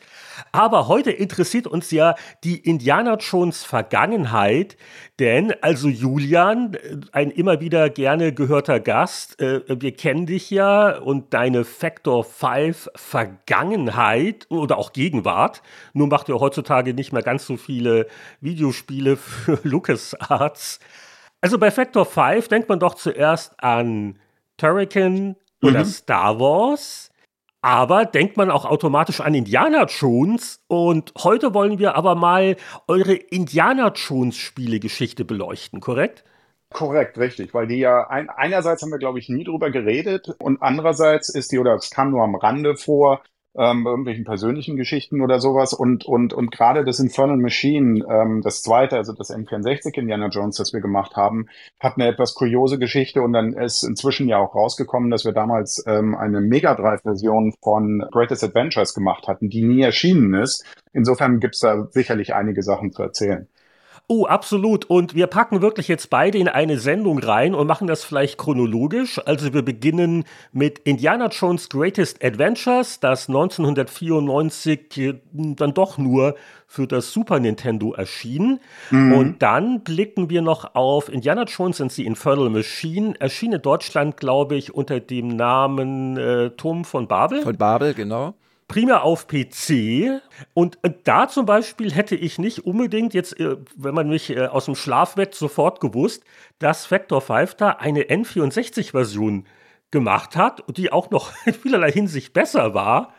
Aber 0.53 0.89
heute 0.89 1.11
interessiert 1.11 1.67
uns 1.67 1.91
ja 1.91 2.15
die 2.45 2.59
Indiana 2.59 3.17
Jones 3.17 3.63
Vergangenheit, 3.63 4.77
denn 5.21 5.53
also 5.61 5.89
Julian, 5.89 6.77
ein 7.13 7.31
immer 7.31 7.61
wieder 7.61 7.91
gerne 7.91 8.33
gehörter 8.33 8.81
Gast, 8.81 9.41
äh, 9.41 9.61
wir 9.69 9.93
kennen 9.93 10.27
dich 10.27 10.51
ja 10.51 10.99
und 10.99 11.35
deine 11.35 11.65
Factor 11.65 12.25
5 12.25 12.91
Vergangenheit 12.95 14.47
oder 14.51 14.79
auch 14.83 14.93
Gegenwart. 14.93 15.63
Nur 15.93 16.09
macht 16.09 16.29
ihr 16.29 16.41
heutzutage 16.41 16.93
nicht 16.93 17.13
mehr 17.13 17.23
ganz 17.23 17.47
so 17.47 17.57
viele 17.57 18.09
Videospiele 18.41 19.17
für 19.17 19.61
LucasArts. 19.69 20.81
Also 21.41 21.59
bei 21.59 21.71
Factor 21.71 22.05
5 22.05 22.49
denkt 22.49 22.69
man 22.69 22.81
doch 22.81 22.95
zuerst 22.95 23.63
an 23.63 24.19
Turrican 24.57 25.37
oder 25.63 25.81
mhm. 25.81 25.85
Star 25.85 26.41
Wars. 26.41 27.11
Aber 27.65 28.05
denkt 28.07 28.37
man 28.37 28.51
auch 28.51 28.65
automatisch 28.65 29.21
an 29.21 29.35
Indiana 29.35 29.85
Jones. 29.85 30.65
Und 30.67 31.13
heute 31.23 31.55
wollen 31.55 31.79
wir 31.79 31.95
aber 31.95 32.17
mal 32.17 32.57
eure 32.89 33.15
Indiana 33.15 33.93
Jones 33.95 34.37
Spielegeschichte 34.37 35.25
beleuchten, 35.25 35.81
korrekt? 35.81 36.25
Korrekt, 36.73 37.19
richtig, 37.19 37.55
weil 37.55 37.67
die 37.67 37.79
ja 37.79 38.09
ein, 38.09 38.31
einerseits 38.31 38.83
haben 38.83 38.91
wir, 38.91 38.99
glaube 38.99 39.19
ich, 39.19 39.29
nie 39.29 39.45
drüber 39.45 39.71
geredet 39.71 40.35
und 40.39 40.63
andererseits 40.63 41.29
ist 41.29 41.53
die, 41.53 41.59
oder 41.59 41.75
es 41.75 41.91
kam 41.91 42.11
nur 42.11 42.23
am 42.23 42.35
Rande 42.35 42.77
vor, 42.77 43.23
ähm, 43.57 43.87
irgendwelchen 43.87 44.25
persönlichen 44.25 44.77
Geschichten 44.77 45.21
oder 45.21 45.39
sowas. 45.41 45.73
Und, 45.73 46.05
und, 46.05 46.33
und 46.33 46.51
gerade 46.51 46.85
das 46.85 46.99
Infernal 47.01 47.37
Machine, 47.37 48.05
ähm, 48.09 48.41
das 48.43 48.63
zweite, 48.63 48.97
also 48.97 49.13
das 49.13 49.31
M64 49.31 49.99
Indiana 49.99 50.29
Jones, 50.29 50.57
das 50.57 50.73
wir 50.73 50.81
gemacht 50.81 51.17
haben, 51.17 51.47
hat 51.79 51.97
eine 51.97 52.09
etwas 52.09 52.35
kuriose 52.35 52.79
Geschichte 52.79 53.23
und 53.23 53.33
dann 53.33 53.53
ist 53.53 53.83
inzwischen 53.83 54.29
ja 54.29 54.39
auch 54.39 54.55
rausgekommen, 54.55 55.11
dass 55.11 55.25
wir 55.25 55.33
damals 55.33 55.85
ähm, 55.87 56.15
eine 56.15 56.41
Mega 56.41 56.75
Drive-Version 56.75 57.55
von 57.63 58.05
Greatest 58.11 58.45
Adventures 58.45 58.95
gemacht 58.95 59.29
hatten, 59.29 59.49
die 59.49 59.63
nie 59.63 59.83
erschienen 59.83 60.35
ist. 60.35 60.65
Insofern 60.93 61.41
gibt's 61.41 61.61
da 61.61 61.87
sicherlich 61.91 62.35
einige 62.35 62.63
Sachen 62.63 62.93
zu 62.93 63.03
erzählen. 63.03 63.49
Oh, 64.15 64.27
absolut. 64.27 64.85
Und 64.85 65.15
wir 65.15 65.27
packen 65.27 65.63
wirklich 65.63 65.89
jetzt 65.89 66.11
beide 66.11 66.37
in 66.37 66.47
eine 66.47 66.79
Sendung 66.79 67.19
rein 67.19 67.55
und 67.55 67.67
machen 67.67 67.87
das 67.87 68.05
vielleicht 68.05 68.37
chronologisch. 68.37 69.19
Also 69.25 69.55
wir 69.55 69.63
beginnen 69.63 70.25
mit 70.53 70.81
Indiana 70.81 71.29
Jones 71.29 71.71
Greatest 71.71 72.23
Adventures, 72.23 73.01
das 73.01 73.31
1994 73.31 75.15
dann 75.33 75.73
doch 75.73 75.97
nur 75.97 76.35
für 76.67 76.87
das 76.87 77.11
Super 77.11 77.41
Nintendo 77.41 77.95
erschien. 77.95 78.61
Mhm. 78.91 79.13
Und 79.15 79.43
dann 79.43 79.81
blicken 79.81 80.29
wir 80.29 80.43
noch 80.43 80.75
auf 80.75 81.09
Indiana 81.09 81.45
Jones 81.45 81.81
and 81.81 81.91
the 81.91 82.05
Infernal 82.05 82.51
Machine, 82.51 83.15
erschien 83.19 83.55
in 83.55 83.63
Deutschland, 83.63 84.19
glaube 84.19 84.57
ich, 84.57 84.75
unter 84.75 85.01
dem 85.01 85.29
Namen 85.29 86.19
äh, 86.19 86.51
Turm 86.51 86.85
von 86.85 87.09
Babel. 87.09 87.41
Von 87.41 87.57
Babel, 87.57 87.95
genau 87.95 88.35
primär 88.73 89.03
auf 89.03 89.27
PC. 89.27 90.23
Und 90.55 90.79
da 91.05 91.29
zum 91.29 91.45
Beispiel 91.45 91.93
hätte 91.93 92.17
ich 92.17 92.39
nicht 92.39 92.61
unbedingt 92.61 93.13
jetzt, 93.13 93.39
äh, 93.39 93.57
wenn 93.77 93.95
man 93.95 94.09
mich 94.09 94.31
äh, 94.31 94.47
aus 94.47 94.65
dem 94.65 94.75
Schlaf 94.75 95.17
weckt, 95.17 95.35
sofort 95.35 95.81
gewusst, 95.81 96.25
dass 96.59 96.87
Factor 96.87 97.21
5 97.21 97.55
da 97.55 97.71
eine 97.71 98.05
N64-Version 98.05 99.47
gemacht 99.91 100.37
hat 100.37 100.61
und 100.61 100.79
die 100.79 100.91
auch 100.91 101.11
noch 101.11 101.33
in 101.45 101.53
vielerlei 101.53 101.93
Hinsicht 101.93 102.33
besser 102.33 102.73
war. 102.73 103.13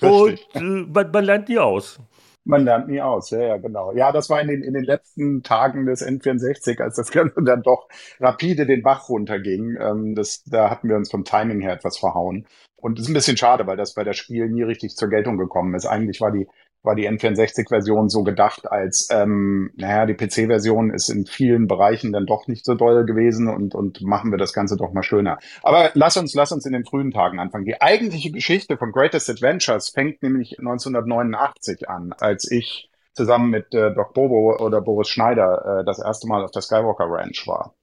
Ja, 0.00 0.08
und 0.08 0.40
äh, 0.54 0.60
man, 0.60 1.10
man 1.10 1.24
lernt 1.24 1.48
nie 1.50 1.58
aus. 1.58 2.00
Man 2.46 2.64
lernt 2.64 2.88
nie 2.88 3.00
aus, 3.00 3.30
ja, 3.30 3.40
ja, 3.40 3.56
genau. 3.56 3.92
Ja, 3.92 4.12
das 4.12 4.28
war 4.28 4.40
in 4.40 4.48
den, 4.48 4.62
in 4.62 4.74
den 4.74 4.84
letzten 4.84 5.42
Tagen 5.42 5.86
des 5.86 6.06
N64, 6.06 6.80
als 6.82 6.96
das 6.96 7.10
Ganze 7.10 7.42
dann 7.42 7.62
doch 7.62 7.88
rapide 8.20 8.66
den 8.66 8.82
Bach 8.82 9.08
runterging. 9.08 9.76
Ähm, 9.80 10.14
das, 10.14 10.44
da 10.44 10.68
hatten 10.68 10.88
wir 10.88 10.96
uns 10.96 11.10
vom 11.10 11.24
Timing 11.24 11.60
her 11.60 11.72
etwas 11.72 11.98
verhauen. 11.98 12.46
Und 12.84 12.98
das 12.98 13.06
ist 13.06 13.10
ein 13.10 13.14
bisschen 13.14 13.38
schade, 13.38 13.66
weil 13.66 13.78
das 13.78 13.94
bei 13.94 14.04
der 14.04 14.12
Spiel 14.12 14.46
nie 14.50 14.62
richtig 14.62 14.94
zur 14.94 15.08
Geltung 15.08 15.38
gekommen 15.38 15.74
ist. 15.74 15.86
Eigentlich 15.86 16.20
war 16.20 16.30
die, 16.30 16.46
war 16.82 16.94
die 16.94 17.08
N64-Version 17.08 18.10
so 18.10 18.24
gedacht 18.24 18.70
als, 18.70 19.08
ähm, 19.10 19.70
naja, 19.74 20.04
die 20.04 20.12
PC-Version 20.12 20.90
ist 20.90 21.08
in 21.08 21.24
vielen 21.24 21.66
Bereichen 21.66 22.12
dann 22.12 22.26
doch 22.26 22.46
nicht 22.46 22.66
so 22.66 22.74
doll 22.74 23.06
gewesen 23.06 23.48
und, 23.48 23.74
und 23.74 24.02
machen 24.02 24.32
wir 24.32 24.36
das 24.36 24.52
Ganze 24.52 24.76
doch 24.76 24.92
mal 24.92 25.02
schöner. 25.02 25.38
Aber 25.62 25.92
lass 25.94 26.18
uns, 26.18 26.34
lass 26.34 26.52
uns 26.52 26.66
in 26.66 26.74
den 26.74 26.84
frühen 26.84 27.10
Tagen 27.10 27.38
anfangen. 27.40 27.64
Die 27.64 27.80
eigentliche 27.80 28.30
Geschichte 28.30 28.76
von 28.76 28.92
Greatest 28.92 29.30
Adventures 29.30 29.88
fängt 29.88 30.22
nämlich 30.22 30.58
1989 30.58 31.88
an, 31.88 32.12
als 32.12 32.50
ich 32.50 32.90
zusammen 33.14 33.48
mit 33.48 33.72
äh, 33.72 33.94
Doc 33.94 34.12
Bobo 34.12 34.58
oder 34.62 34.82
Boris 34.82 35.08
Schneider 35.08 35.80
äh, 35.80 35.84
das 35.86 36.00
erste 36.00 36.28
Mal 36.28 36.44
auf 36.44 36.50
der 36.50 36.60
Skywalker 36.60 37.06
Ranch 37.08 37.46
war. 37.46 37.74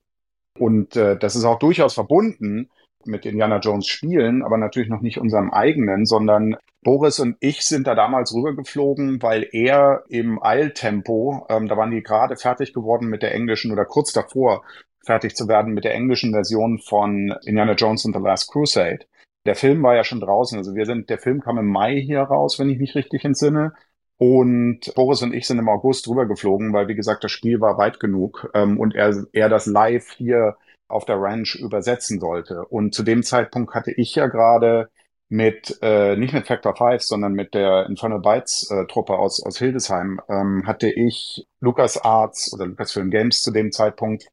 Und 0.60 0.96
äh, 0.96 1.18
das 1.18 1.36
ist 1.36 1.46
auch 1.46 1.58
durchaus 1.58 1.96
verbunden 1.96 2.70
mit 3.08 3.26
Indiana 3.26 3.60
Jones 3.60 3.88
spielen, 3.88 4.44
aber 4.44 4.58
natürlich 4.58 4.90
noch 4.90 5.02
nicht 5.02 5.18
unserem 5.18 5.52
eigenen, 5.52 6.06
sondern 6.06 6.56
Boris 6.84 7.20
und 7.20 7.38
ich 7.40 7.62
sind 7.62 7.88
da 7.88 7.96
damals 7.96 8.34
rübergeflogen, 8.34 9.22
weil 9.22 9.48
er 9.52 10.04
im 10.10 10.42
Eiltempo, 10.42 11.46
ähm, 11.50 11.68
da 11.68 11.78
waren 11.78 11.92
die 11.92 12.02
gerade 12.02 12.36
fertig 12.36 12.74
geworden 12.74 13.08
mit 13.08 13.22
der 13.22 13.34
englischen 13.36 13.72
oder 13.72 13.86
kurz 13.86 14.14
davor 14.14 14.64
fertig 15.06 15.36
zu 15.36 15.48
werden 15.48 15.74
mit 15.74 15.84
der 15.84 15.94
englischen 15.94 16.32
Version 16.32 16.80
von 16.80 17.36
Indiana 17.46 17.74
Jones 17.74 18.06
and 18.06 18.16
the 18.16 18.22
Last 18.22 18.52
Crusade. 18.52 19.06
Der 19.46 19.56
Film 19.56 19.82
war 19.84 19.96
ja 19.96 20.04
schon 20.04 20.20
draußen, 20.20 20.58
also 20.58 20.76
wir 20.76 20.86
sind, 20.86 21.10
der 21.10 21.18
Film 21.18 21.42
kam 21.42 21.58
im 21.58 21.68
Mai 21.68 22.00
hier 22.00 22.22
raus, 22.22 22.60
wenn 22.60 22.70
ich 22.70 22.78
mich 22.78 22.96
richtig 22.96 23.26
entsinne. 23.26 23.74
Und 24.18 24.94
Boris 24.94 25.24
und 25.24 25.34
ich 25.34 25.48
sind 25.48 25.58
im 25.58 25.70
August 25.70 26.08
rübergeflogen, 26.08 26.74
weil 26.74 26.88
wie 26.88 26.96
gesagt, 26.96 27.24
das 27.24 27.32
Spiel 27.32 27.60
war 27.60 27.80
weit 27.80 28.00
genug 28.00 28.52
ähm, 28.54 28.80
und 28.80 28.94
er, 28.94 29.16
er 29.34 29.50
das 29.50 29.66
live 29.66 30.12
hier 30.12 30.58
auf 30.92 31.06
der 31.06 31.22
Ranch 31.22 31.56
übersetzen 31.56 32.20
sollte. 32.20 32.66
Und 32.66 32.94
zu 32.94 33.04
dem 33.04 33.24
Zeitpunkt 33.24 33.74
hatte 33.74 33.92
ich 33.92 34.16
ja 34.16 34.28
gerade 34.28 34.90
mit, 35.30 35.80
äh, 35.82 36.18
nicht 36.18 36.34
mit 36.34 36.48
Factor 36.48 36.76
5, 36.76 37.02
sondern 37.02 37.34
mit 37.34 37.54
der 37.54 37.86
Infernal 37.86 38.20
Bytes 38.20 38.70
äh, 38.70 38.86
Truppe 38.88 39.18
aus, 39.18 39.42
aus 39.42 39.58
Hildesheim, 39.58 40.20
ähm, 40.28 40.68
hatte 40.68 40.92
ich 40.92 41.48
Lucas 41.62 41.98
Arts 41.98 42.54
oder 42.54 42.66
Lucasfilm 42.66 43.10
Games 43.10 43.42
zu 43.42 43.52
dem 43.52 43.72
Zeitpunkt 43.72 44.28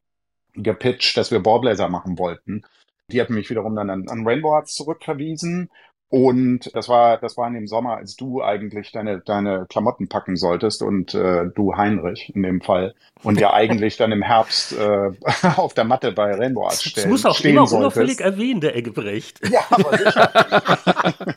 gepitcht, 0.55 1.15
dass 1.15 1.31
wir 1.31 1.41
Ballblazer 1.41 1.87
machen 1.87 2.17
wollten. 2.19 2.63
Die 3.11 3.21
hatten 3.21 3.33
mich 3.33 3.49
wiederum 3.49 3.75
dann 3.75 3.89
an, 3.89 4.09
an 4.09 4.27
Rainbow 4.27 4.53
Arts 4.53 4.75
zurückverwiesen 4.75 5.69
und 6.09 6.71
das 6.73 6.89
war, 6.89 7.19
das 7.19 7.37
war 7.37 7.47
in 7.47 7.53
dem 7.53 7.67
Sommer, 7.67 7.97
als 7.97 8.15
du 8.15 8.41
eigentlich 8.41 8.91
deine, 8.91 9.19
deine 9.19 9.67
Klamotten 9.69 10.09
packen 10.09 10.37
solltest 10.37 10.81
und 10.81 11.13
äh, 11.13 11.45
du 11.53 11.75
Heinrich 11.77 12.33
in 12.33 12.41
dem 12.41 12.61
Fall. 12.61 12.95
Und 13.21 13.39
ja 13.39 13.53
eigentlich 13.59 13.95
dann 13.97 14.11
im 14.11 14.23
Herbst 14.23 14.75
äh, 14.75 15.11
auf 15.55 15.75
der 15.75 15.83
Matte 15.83 16.11
bei 16.11 16.33
Rainbow 16.33 16.65
Arts 16.65 16.83
stehen. 16.83 17.03
Das 17.03 17.11
muss 17.11 17.25
auch 17.27 17.35
stehen 17.35 17.51
immer 17.51 17.67
solltest. 17.67 17.97
unauffällig 17.97 18.21
erwähnen, 18.21 18.59
der 18.59 18.75
Eggebrecht. 18.75 19.39
Ja, 19.49 19.61
aber 19.71 19.97
sicher. 19.97 21.35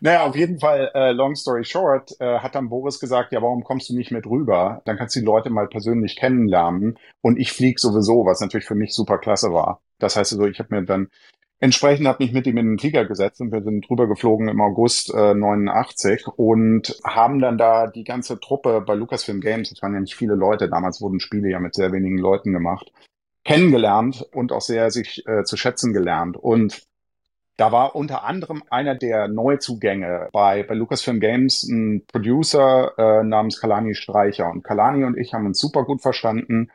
naja, 0.00 0.26
auf 0.26 0.36
jeden 0.36 0.60
Fall, 0.60 0.90
äh, 0.94 1.12
long 1.12 1.34
story 1.34 1.64
short, 1.64 2.14
äh, 2.20 2.40
hat 2.40 2.54
dann 2.54 2.68
Boris 2.68 3.00
gesagt, 3.00 3.32
ja, 3.32 3.40
warum 3.40 3.64
kommst 3.64 3.88
du 3.88 3.94
nicht 3.94 4.10
mit 4.10 4.26
rüber? 4.26 4.82
Dann 4.84 4.98
kannst 4.98 5.16
du 5.16 5.20
die 5.20 5.26
Leute 5.26 5.48
mal 5.48 5.66
persönlich 5.66 6.16
kennenlernen. 6.16 6.98
Und 7.22 7.38
ich 7.38 7.52
flieg 7.52 7.80
sowieso, 7.80 8.26
was 8.26 8.40
natürlich 8.40 8.66
für 8.66 8.74
mich 8.74 8.92
super 8.92 9.16
klasse 9.16 9.52
war. 9.52 9.80
Das 9.98 10.16
heißt 10.16 10.32
also, 10.32 10.46
ich 10.46 10.58
habe 10.58 10.74
mir 10.74 10.84
dann 10.84 11.08
Entsprechend 11.64 12.06
habe 12.06 12.22
ich 12.22 12.30
mit 12.30 12.46
ihm 12.46 12.58
in 12.58 12.66
den 12.66 12.78
Flieger 12.78 13.06
gesetzt 13.06 13.40
und 13.40 13.50
wir 13.50 13.62
sind 13.62 13.88
drüber 13.88 14.06
geflogen 14.06 14.48
im 14.48 14.60
August 14.60 15.14
äh, 15.14 15.32
89 15.32 16.26
und 16.36 16.94
haben 17.04 17.38
dann 17.38 17.56
da 17.56 17.86
die 17.86 18.04
ganze 18.04 18.38
Truppe 18.38 18.82
bei 18.86 18.92
Lucasfilm 18.92 19.40
Games, 19.40 19.72
es 19.72 19.80
waren 19.80 19.94
ja 19.94 20.00
nicht 20.00 20.14
viele 20.14 20.34
Leute, 20.34 20.68
damals 20.68 21.00
wurden 21.00 21.20
Spiele 21.20 21.48
ja 21.48 21.60
mit 21.60 21.74
sehr 21.74 21.90
wenigen 21.90 22.18
Leuten 22.18 22.52
gemacht, 22.52 22.92
kennengelernt 23.44 24.26
und 24.34 24.52
auch 24.52 24.60
sehr 24.60 24.90
sich 24.90 25.26
äh, 25.26 25.44
zu 25.44 25.56
schätzen 25.56 25.94
gelernt. 25.94 26.36
Und 26.36 26.82
da 27.56 27.72
war 27.72 27.96
unter 27.96 28.24
anderem 28.24 28.62
einer 28.68 28.94
der 28.94 29.28
Neuzugänge 29.28 30.28
bei, 30.34 30.64
bei 30.64 30.74
Lucasfilm 30.74 31.18
Games 31.18 31.62
ein 31.62 32.04
Producer 32.06 32.92
äh, 32.98 33.24
namens 33.24 33.58
Kalani 33.58 33.94
Streicher. 33.94 34.50
Und 34.50 34.64
Kalani 34.64 35.04
und 35.04 35.16
ich 35.16 35.32
haben 35.32 35.46
uns 35.46 35.60
super 35.60 35.84
gut 35.84 36.02
verstanden. 36.02 36.70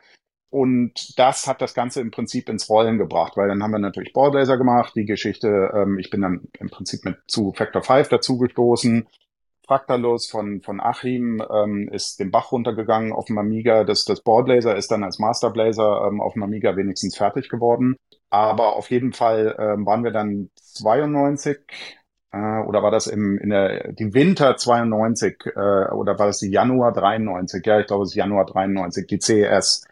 Und 0.50 1.16
das 1.16 1.46
hat 1.46 1.62
das 1.62 1.74
Ganze 1.74 2.00
im 2.00 2.10
Prinzip 2.10 2.48
ins 2.48 2.68
Rollen 2.68 2.98
gebracht, 2.98 3.36
weil 3.36 3.48
dann 3.48 3.62
haben 3.62 3.70
wir 3.70 3.78
natürlich 3.78 4.12
Ballblazer 4.12 4.58
gemacht, 4.58 4.94
die 4.96 5.04
Geschichte, 5.04 5.70
ähm, 5.74 5.98
ich 5.98 6.10
bin 6.10 6.20
dann 6.22 6.48
im 6.58 6.70
Prinzip 6.70 7.04
mit 7.04 7.18
zu 7.28 7.52
Factor 7.52 7.82
5 7.82 8.08
dazugestoßen. 8.08 9.06
Fractalus 9.70 10.28
von, 10.28 10.60
von 10.62 10.80
Achim 10.80 11.40
ähm, 11.48 11.88
ist 11.92 12.18
den 12.18 12.32
Bach 12.32 12.50
runtergegangen 12.50 13.12
auf 13.12 13.26
dem 13.26 13.38
Amiga. 13.38 13.84
Das, 13.84 14.04
das 14.04 14.20
Boardblazer 14.20 14.74
ist 14.74 14.90
dann 14.90 15.04
als 15.04 15.20
Masterblazer 15.20 16.08
ähm, 16.08 16.20
auf 16.20 16.32
dem 16.32 16.42
Amiga 16.42 16.74
wenigstens 16.74 17.16
fertig 17.16 17.48
geworden. 17.48 17.94
Aber 18.30 18.74
auf 18.74 18.90
jeden 18.90 19.12
Fall 19.12 19.54
ähm, 19.56 19.86
waren 19.86 20.02
wir 20.02 20.10
dann 20.10 20.50
92 20.56 21.58
äh, 22.32 22.36
oder 22.66 22.82
war 22.82 22.90
das 22.90 23.06
im, 23.06 23.38
in 23.38 23.50
der 23.50 23.92
die 23.92 24.12
Winter 24.12 24.56
92 24.56 25.46
äh, 25.46 25.92
oder 25.92 26.18
war 26.18 26.26
das 26.26 26.38
die 26.38 26.50
Januar 26.50 26.92
93? 26.92 27.64
Ja, 27.64 27.78
ich 27.78 27.86
glaube 27.86 28.02
es 28.02 28.10
ist 28.10 28.16
Januar 28.16 28.46
93, 28.46 29.06
die 29.06 29.20
CES 29.20 29.84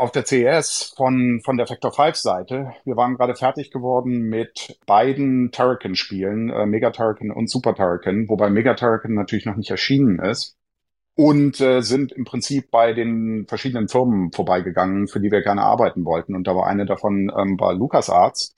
auf 0.00 0.10
der 0.10 0.24
CES 0.24 0.94
von, 0.96 1.40
von 1.44 1.56
der 1.56 1.66
Factor 1.66 1.92
5 1.92 2.16
Seite. 2.16 2.72
Wir 2.84 2.96
waren 2.96 3.16
gerade 3.16 3.34
fertig 3.34 3.70
geworden 3.70 4.28
mit 4.28 4.78
beiden 4.86 5.52
Turrican-Spielen, 5.52 6.48
äh, 6.50 6.66
Mega 6.66 6.90
Turrican 6.90 7.30
und 7.30 7.50
Super 7.50 7.74
Turrican, 7.74 8.28
wobei 8.28 8.50
Mega 8.50 8.74
Turrican 8.74 9.14
natürlich 9.14 9.44
noch 9.44 9.56
nicht 9.56 9.70
erschienen 9.70 10.18
ist. 10.18 10.56
Und 11.16 11.60
äh, 11.60 11.82
sind 11.82 12.12
im 12.12 12.24
Prinzip 12.24 12.70
bei 12.70 12.94
den 12.94 13.46
verschiedenen 13.46 13.88
Firmen 13.88 14.32
vorbeigegangen, 14.32 15.06
für 15.06 15.20
die 15.20 15.30
wir 15.30 15.42
gerne 15.42 15.62
arbeiten 15.62 16.04
wollten. 16.06 16.34
Und 16.34 16.46
da 16.46 16.56
war 16.56 16.66
eine 16.66 16.86
davon 16.86 17.30
ähm, 17.36 17.58
bei 17.58 17.72
LucasArts. 17.72 18.56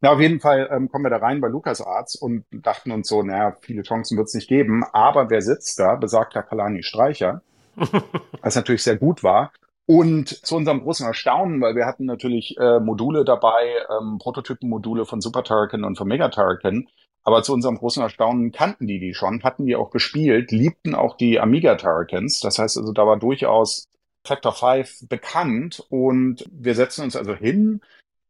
Na, 0.00 0.12
auf 0.12 0.20
jeden 0.20 0.38
Fall 0.38 0.68
ähm, 0.70 0.88
kommen 0.90 1.04
wir 1.04 1.10
da 1.10 1.16
rein 1.16 1.40
bei 1.40 1.48
LucasArts 1.48 2.14
und 2.14 2.44
dachten 2.52 2.92
uns 2.92 3.08
so, 3.08 3.22
naja, 3.22 3.56
viele 3.62 3.82
Chancen 3.82 4.16
wird 4.16 4.28
es 4.28 4.34
nicht 4.34 4.48
geben. 4.48 4.84
Aber 4.92 5.28
wer 5.28 5.42
sitzt 5.42 5.80
da? 5.80 5.96
Besagter 5.96 6.42
Kalani 6.42 6.84
Streicher. 6.84 7.42
was 8.42 8.54
natürlich 8.54 8.84
sehr 8.84 8.96
gut 8.96 9.24
war. 9.24 9.52
Und 9.86 10.28
zu 10.28 10.56
unserem 10.56 10.82
großen 10.82 11.06
Erstaunen, 11.06 11.60
weil 11.60 11.76
wir 11.76 11.84
hatten 11.84 12.06
natürlich 12.06 12.56
äh, 12.58 12.80
Module 12.80 13.24
dabei, 13.24 13.84
ähm, 13.90 14.18
Prototypenmodule 14.18 15.04
von 15.04 15.20
Super 15.20 15.44
Turrican 15.44 15.84
und 15.84 15.98
von 15.98 16.08
Mega 16.08 16.28
Turrican, 16.30 16.88
aber 17.24 17.42
zu 17.42 17.54
unserem 17.54 17.78
großen 17.78 18.02
Erstaunen 18.02 18.52
kannten 18.52 18.86
die 18.86 19.00
die 19.00 19.14
schon, 19.14 19.42
hatten 19.42 19.64
die 19.66 19.76
auch 19.76 19.90
gespielt, 19.90 20.52
liebten 20.52 20.94
auch 20.94 21.16
die 21.16 21.40
Amiga 21.40 21.74
Turricans. 21.74 22.40
Das 22.40 22.58
heißt 22.58 22.76
also, 22.76 22.92
da 22.92 23.06
war 23.06 23.18
durchaus 23.18 23.88
Factor 24.26 24.52
5 24.52 25.08
bekannt. 25.08 25.84
Und 25.88 26.44
wir 26.52 26.74
setzen 26.74 27.02
uns 27.02 27.16
also 27.16 27.34
hin 27.34 27.80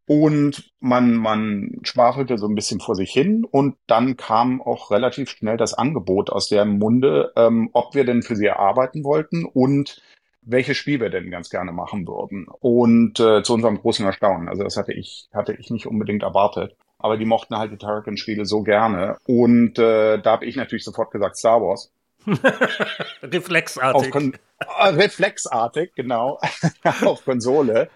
und 0.06 0.72
man, 0.80 1.16
man 1.16 1.80
schwafelte 1.82 2.38
so 2.38 2.46
ein 2.46 2.54
bisschen 2.54 2.78
vor 2.78 2.94
sich 2.94 3.10
hin. 3.10 3.44
Und 3.44 3.76
dann 3.88 4.16
kam 4.16 4.62
auch 4.62 4.92
relativ 4.92 5.28
schnell 5.28 5.56
das 5.56 5.74
Angebot 5.74 6.30
aus 6.30 6.48
deren 6.48 6.78
Munde, 6.78 7.32
ähm, 7.34 7.70
ob 7.72 7.96
wir 7.96 8.04
denn 8.04 8.22
für 8.22 8.36
sie 8.36 8.50
arbeiten 8.50 9.02
wollten. 9.02 9.44
Und 9.44 10.00
welches 10.44 10.76
Spiel 10.76 11.00
wir 11.00 11.10
denn 11.10 11.30
ganz 11.30 11.50
gerne 11.50 11.72
machen 11.72 12.06
würden. 12.06 12.46
Und 12.60 13.20
äh, 13.20 13.42
zu 13.42 13.54
unserem 13.54 13.78
großen 13.78 14.04
Erstaunen, 14.04 14.48
also 14.48 14.62
das 14.62 14.76
hatte 14.76 14.92
ich, 14.92 15.28
hatte 15.32 15.54
ich 15.54 15.70
nicht 15.70 15.86
unbedingt 15.86 16.22
erwartet. 16.22 16.76
Aber 16.98 17.16
die 17.16 17.26
mochten 17.26 17.56
halt 17.56 17.72
die 17.72 17.76
Turrican-Spiele 17.76 18.46
so 18.46 18.62
gerne. 18.62 19.16
Und 19.26 19.78
äh, 19.78 20.18
da 20.18 20.32
habe 20.32 20.46
ich 20.46 20.56
natürlich 20.56 20.84
sofort 20.84 21.10
gesagt 21.10 21.36
Star 21.36 21.60
Wars. 21.60 21.92
reflexartig. 23.22 24.14
Äh, 24.14 24.88
reflexartig, 24.88 25.92
genau. 25.94 26.38
auf 27.04 27.24
Konsole 27.24 27.90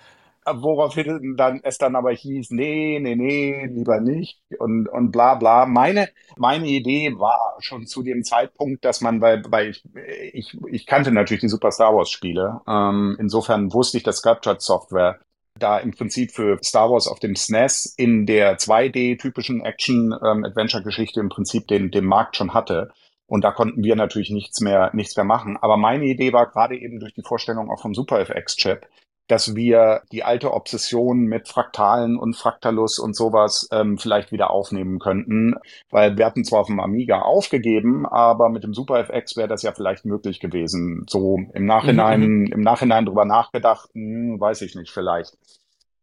woraufhin 0.57 1.35
dann 1.37 1.61
es 1.63 1.79
dann 1.79 1.97
aber 1.97 2.13
hieß, 2.13 2.51
nee, 2.51 2.99
nee, 3.01 3.17
nee, 3.17 3.67
lieber 3.67 4.01
nicht 4.01 4.41
und, 4.59 4.89
und 4.89 5.11
bla 5.11 5.35
bla. 5.35 5.67
Meine, 5.67 6.09
meine 6.37 6.67
Idee 6.67 7.19
war 7.19 7.57
schon 7.61 7.87
zu 7.87 8.03
dem 8.03 8.25
Zeitpunkt, 8.25 8.85
dass 8.85 9.01
man, 9.01 9.21
weil, 9.21 9.43
weil 9.49 9.71
ich, 9.71 9.85
ich, 10.33 10.57
ich 10.71 10.87
kannte 10.87 11.13
natürlich 11.13 11.41
die 11.41 11.49
Super 11.49 11.71
Star 11.71 11.95
Wars 11.95 12.11
Spiele. 12.11 12.61
Ähm, 12.69 13.17
insofern 13.19 13.73
wusste 13.73 13.99
ich, 13.99 14.03
dass 14.03 14.19
Sculptured 14.19 14.63
Software 14.63 15.19
da 15.59 15.79
im 15.79 15.93
Prinzip 15.93 16.33
für 16.33 16.59
Star 16.63 16.91
Wars 16.91 17.09
auf 17.09 17.19
dem 17.19 17.35
SNES 17.35 17.95
e 17.99 18.05
in 18.05 18.27
der 18.27 18.59
2D-typischen 18.59 19.61
Action-Adventure-Geschichte 19.65 21.21
ähm, 21.21 21.27
im 21.27 21.31
Prinzip 21.31 21.67
den, 21.67 21.91
den 21.91 22.05
Markt 22.05 22.37
schon 22.37 22.55
hatte. 22.55 22.91
Und 23.27 23.45
da 23.45 23.53
konnten 23.53 23.83
wir 23.83 23.95
natürlich 23.95 24.31
nichts 24.31 24.61
mehr, 24.61 24.91
nichts 24.95 25.17
mehr 25.17 25.25
machen. 25.25 25.59
Aber 25.61 25.77
meine 25.77 26.07
Idee 26.07 26.33
war 26.33 26.51
gerade 26.51 26.77
eben 26.79 26.99
durch 26.99 27.13
die 27.13 27.23
Vorstellung 27.23 27.71
auch 27.71 27.81
vom 27.81 27.95
Super 27.95 28.21
FX-Chip, 28.21 28.87
dass 29.29 29.55
wir 29.55 30.03
die 30.11 30.25
alte 30.25 30.53
Obsession 30.53 31.27
mit 31.27 31.49
Fraktalen 31.49 32.19
und 32.19 32.35
Fraktalus 32.35 32.99
und 32.99 33.15
sowas 33.15 33.69
ähm, 33.71 33.99
vielleicht 33.99 34.33
wieder 34.33 34.51
aufnehmen 34.51 34.99
könnten, 34.99 35.55
weil 35.91 36.17
wir 36.17 36.27
hatten 36.27 36.45
zwar 36.45 36.61
auf 36.61 36.67
dem 36.67 36.81
Amiga 36.81 37.21
aufgegeben, 37.21 38.07
aber 38.07 38.49
mit 38.49 38.65
dem 38.65 38.75
SuperFX 38.75 39.37
wäre 39.37 39.49
das 39.49 39.63
ja 39.63 39.73
vielleicht 39.73 40.05
möglich 40.05 40.41
gewesen. 40.41 41.05
So 41.09 41.39
im 41.53 41.67
Nachhinein, 41.67 42.21
mhm. 42.23 42.47
im 42.47 42.61
Nachhinein 42.63 43.05
drüber 43.07 43.25
nachgedacht, 43.25 43.91
hm, 43.93 44.41
weiß 44.41 44.63
ich 44.63 44.75
nicht, 44.75 44.91
vielleicht. 44.91 45.37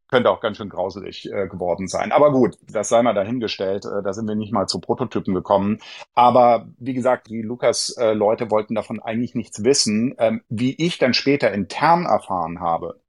Könnte 0.08 0.30
auch 0.30 0.40
ganz 0.40 0.58
schön 0.58 0.70
grauselig 0.70 1.26
äh, 1.32 1.48
geworden 1.48 1.88
sein. 1.88 2.12
Aber 2.12 2.32
gut, 2.32 2.58
das 2.72 2.90
sei 2.90 3.02
mal 3.02 3.16
dahingestellt. 3.16 3.86
Äh, 3.86 4.04
da 4.04 4.14
sind 4.14 4.28
wir 4.28 4.36
nicht 4.36 4.54
mal 4.54 4.68
zu 4.68 4.80
Prototypen 4.80 5.34
gekommen. 5.34 5.80
Aber 6.14 6.68
wie 6.78 6.94
gesagt, 6.94 7.28
die 7.28 7.42
Lukas-Leute 7.42 8.46
äh, 8.46 8.52
wollten 8.52 8.76
davon 8.76 9.02
eigentlich 9.02 9.34
nichts 9.34 9.64
wissen. 9.64 10.14
Ähm, 10.20 10.44
wie 10.48 10.76
ich 10.76 11.00
dann 11.00 11.16
später 11.16 11.52
intern 11.52 12.06
erfahren 12.06 12.60
habe, 12.60 13.00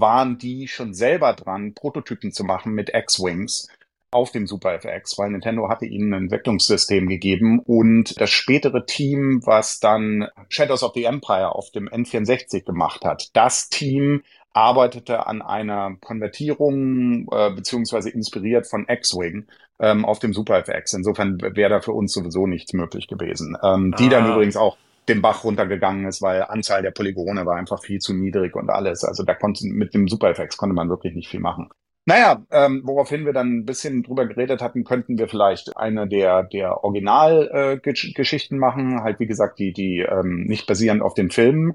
waren 0.00 0.38
die 0.38 0.68
schon 0.68 0.94
selber 0.94 1.34
dran, 1.34 1.74
Prototypen 1.74 2.32
zu 2.32 2.44
machen 2.44 2.72
mit 2.72 2.90
X-Wings 2.94 3.68
auf 4.10 4.32
dem 4.32 4.46
Super 4.46 4.74
FX, 4.74 5.18
weil 5.18 5.30
Nintendo 5.30 5.68
hatte 5.68 5.86
ihnen 5.86 6.12
ein 6.12 6.24
Entwicklungssystem 6.24 7.08
gegeben 7.08 7.60
und 7.60 8.20
das 8.20 8.30
spätere 8.30 8.84
Team, 8.84 9.40
was 9.44 9.78
dann 9.78 10.28
Shadows 10.48 10.82
of 10.82 10.92
the 10.94 11.04
Empire 11.04 11.54
auf 11.54 11.70
dem 11.70 11.88
N64 11.88 12.64
gemacht 12.64 13.04
hat, 13.04 13.30
das 13.34 13.68
Team 13.68 14.22
arbeitete 14.52 15.26
an 15.26 15.42
einer 15.42 15.96
Konvertierung 16.00 17.28
äh, 17.30 17.50
beziehungsweise 17.54 18.10
inspiriert 18.10 18.66
von 18.66 18.86
X-Wing 18.88 19.46
ähm, 19.78 20.04
auf 20.04 20.18
dem 20.18 20.32
Super 20.32 20.58
FX. 20.58 20.92
Insofern 20.92 21.40
wäre 21.40 21.70
da 21.70 21.80
für 21.80 21.92
uns 21.92 22.12
sowieso 22.12 22.48
nichts 22.48 22.72
möglich 22.72 23.06
gewesen. 23.06 23.56
Ähm, 23.62 23.92
ah. 23.94 23.96
Die 23.96 24.08
dann 24.08 24.24
ah. 24.24 24.32
übrigens 24.32 24.56
auch 24.56 24.76
den 25.08 25.22
Bach 25.22 25.44
runtergegangen 25.44 26.06
ist, 26.06 26.22
weil 26.22 26.42
Anzahl 26.42 26.82
der 26.82 26.90
Polygone 26.90 27.46
war 27.46 27.56
einfach 27.56 27.82
viel 27.82 27.98
zu 27.98 28.14
niedrig 28.14 28.54
und 28.54 28.70
alles. 28.70 29.04
Also 29.04 29.24
da 29.24 29.34
konnte 29.34 29.66
mit 29.66 29.94
dem 29.94 30.08
Super 30.08 30.30
FX 30.30 30.56
konnte 30.56 30.74
man 30.74 30.88
wirklich 30.88 31.14
nicht 31.14 31.28
viel 31.28 31.40
machen. 31.40 31.70
Naja, 32.06 32.42
ähm, 32.50 32.82
woraufhin 32.84 33.26
wir 33.26 33.32
dann 33.32 33.58
ein 33.58 33.64
bisschen 33.66 34.02
drüber 34.02 34.26
geredet 34.26 34.62
hatten, 34.62 34.84
könnten 34.84 35.18
wir 35.18 35.28
vielleicht 35.28 35.76
eine 35.76 36.08
der, 36.08 36.42
der 36.44 36.82
Originalgeschichten 36.82 38.56
äh, 38.56 38.60
machen, 38.60 39.02
halt 39.02 39.20
wie 39.20 39.26
gesagt, 39.26 39.58
die, 39.58 39.72
die 39.72 39.98
ähm, 39.98 40.44
nicht 40.46 40.66
basierend 40.66 41.02
auf 41.02 41.14
den 41.14 41.30
Filmen. 41.30 41.74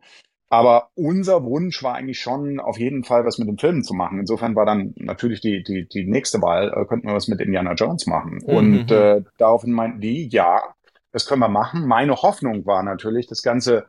Aber 0.49 0.89
unser 0.95 1.43
Wunsch 1.43 1.81
war 1.83 1.95
eigentlich 1.95 2.19
schon 2.19 2.59
auf 2.59 2.77
jeden 2.77 3.03
Fall 3.03 3.25
was 3.25 3.37
mit 3.37 3.47
den 3.47 3.57
Filmen 3.57 3.83
zu 3.83 3.93
machen. 3.93 4.19
Insofern 4.19 4.55
war 4.55 4.65
dann 4.65 4.93
natürlich 4.97 5.41
die, 5.41 5.63
die, 5.63 5.87
die 5.87 6.05
nächste 6.05 6.41
Wahl, 6.41 6.69
äh, 6.69 6.85
könnten 6.85 7.07
wir 7.07 7.15
was 7.15 7.27
mit 7.27 7.41
Indiana 7.41 7.73
Jones 7.73 8.05
machen. 8.05 8.41
Mhm. 8.45 8.55
Und 8.55 8.91
äh, 8.91 9.21
daraufhin 9.37 9.71
meinten 9.71 10.01
die, 10.01 10.27
ja, 10.27 10.61
das 11.15 11.25
können 11.25 11.39
wir 11.39 11.47
machen. 11.47 11.87
Meine 11.87 12.13
Hoffnung 12.13 12.65
war 12.65 12.83
natürlich, 12.83 13.25
das 13.25 13.41
Ganze 13.41 13.85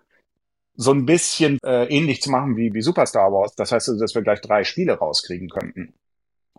so 0.77 0.93
ein 0.93 1.07
bisschen 1.07 1.59
äh, 1.65 1.87
ähnlich 1.87 2.23
zu 2.23 2.31
machen 2.31 2.57
wie, 2.57 2.73
wie 2.73 2.83
Super 2.83 3.05
Star 3.05 3.33
Wars. 3.33 3.57
Das 3.57 3.73
heißt, 3.73 3.89
also, 3.89 4.01
dass 4.01 4.15
wir 4.15 4.23
gleich 4.23 4.41
drei 4.41 4.63
Spiele 4.63 4.97
rauskriegen 4.97 5.49
könnten. 5.49 5.93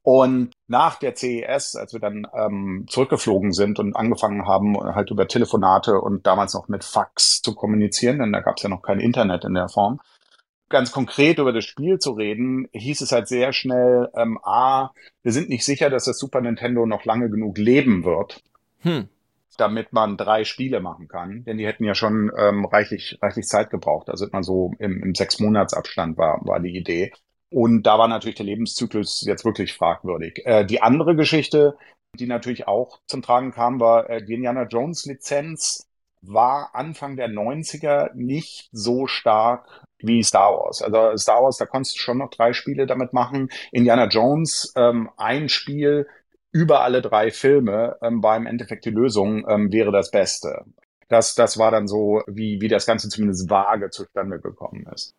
Und 0.04 0.52
nach 0.68 1.00
der 1.00 1.16
CES, 1.16 1.78
als 1.78 1.94
wir 1.94 2.02
dann 2.02 2.28
ähm, 2.34 2.86
zurückgeflogen 2.90 3.54
sind 3.54 3.80
und 3.80 3.96
angefangen 3.96 4.46
haben, 4.46 4.78
halt 4.78 5.10
über 5.10 5.30
Telefonate 5.30 6.02
und 6.02 6.28
damals 6.28 6.54
noch 6.54 6.68
mit 6.68 6.84
Fax 6.84 7.42
zu 7.42 7.56
kommunizieren, 7.56 8.20
denn 8.20 8.34
da 8.34 8.42
gab 8.42 8.58
es 8.58 8.64
ja 8.64 8.68
noch 8.68 8.82
kein 8.82 9.00
Internet 9.00 9.46
in 9.46 9.54
der 9.54 9.70
Form, 9.70 10.02
ganz 10.68 10.92
konkret 10.92 11.40
über 11.40 11.54
das 11.54 11.64
Spiel 11.64 11.98
zu 12.00 12.12
reden, 12.12 12.68
hieß 12.74 13.00
es 13.00 13.14
halt 13.14 13.30
sehr 13.30 13.54
schnell, 13.54 14.10
ähm, 14.18 14.38
A, 14.44 14.92
wir 15.24 15.32
sind 15.32 15.48
nicht 15.48 15.64
sicher, 15.64 15.90
dass 15.90 16.04
das 16.04 16.20
Super 16.20 16.42
Nintendo 16.42 16.86
noch 16.86 17.06
lange 17.06 17.30
genug 17.30 17.58
leben 17.58 18.04
wird. 18.04 18.44
Hm 18.80 19.08
damit 19.58 19.94
man 19.94 20.18
drei 20.18 20.44
Spiele 20.44 20.80
machen 20.80 21.08
kann. 21.08 21.44
Denn 21.44 21.58
die 21.58 21.66
hätten 21.66 21.84
ja 21.84 21.96
schon 21.96 22.32
ähm, 22.38 22.66
reichlich, 22.66 23.18
reichlich 23.22 23.48
Zeit 23.48 23.70
gebraucht. 23.70 24.10
Also 24.10 24.28
immer 24.28 24.44
so 24.44 24.74
im, 24.80 25.04
im 25.04 25.16
sechs 25.16 25.40
Monats 25.40 25.74
Abstand 25.74 26.18
war, 26.18 26.40
war 26.46 26.60
die 26.60 26.76
Idee. 26.76 27.12
Und 27.50 27.84
da 27.84 27.98
war 27.98 28.08
natürlich 28.08 28.36
der 28.36 28.46
Lebenszyklus 28.46 29.24
jetzt 29.26 29.46
wirklich 29.46 29.74
fragwürdig. 29.74 30.46
Äh, 30.46 30.66
die 30.66 30.82
andere 30.82 31.16
Geschichte, 31.16 31.78
die 32.14 32.28
natürlich 32.28 32.68
auch 32.68 33.00
zum 33.08 33.22
Tragen 33.22 33.52
kam, 33.52 33.80
war 33.80 34.10
äh, 34.10 34.24
die 34.24 34.34
Indiana 34.34 34.64
Jones 34.64 35.06
Lizenz 35.06 35.88
war 36.22 36.72
Anfang 36.74 37.16
der 37.16 37.30
90er 37.30 38.12
nicht 38.16 38.70
so 38.72 39.08
stark 39.08 39.86
wie 40.00 40.24
Star 40.24 40.52
Wars. 40.54 40.82
Also 40.82 41.16
Star 41.18 41.44
Wars, 41.44 41.58
da 41.58 41.66
konntest 41.66 41.96
du 41.96 42.00
schon 42.00 42.18
noch 42.18 42.30
drei 42.30 42.54
Spiele 42.54 42.86
damit 42.86 43.14
machen. 43.14 43.50
Indiana 43.72 44.08
Jones, 44.08 44.74
ähm, 44.76 45.10
ein 45.18 45.50
Spiel, 45.50 46.08
über 46.58 46.82
alle 46.82 47.04
drei 47.04 47.30
Filme 47.30 47.98
ähm, 48.02 48.24
war 48.24 48.36
im 48.36 48.48
Endeffekt 48.48 48.86
die 48.86 48.90
Lösung, 48.90 49.48
ähm, 49.48 49.72
wäre 49.72 49.92
das 49.92 50.10
Beste. 50.10 50.66
Das, 51.08 51.36
das 51.36 51.60
war 51.60 51.70
dann 51.70 51.88
so, 51.88 52.24
wie, 52.26 52.60
wie 52.62 52.68
das 52.68 52.88
Ganze 52.88 53.10
zumindest 53.10 53.48
vage 53.48 53.92
zustande 53.92 54.40
gekommen 54.40 54.88
ist. 54.94 55.14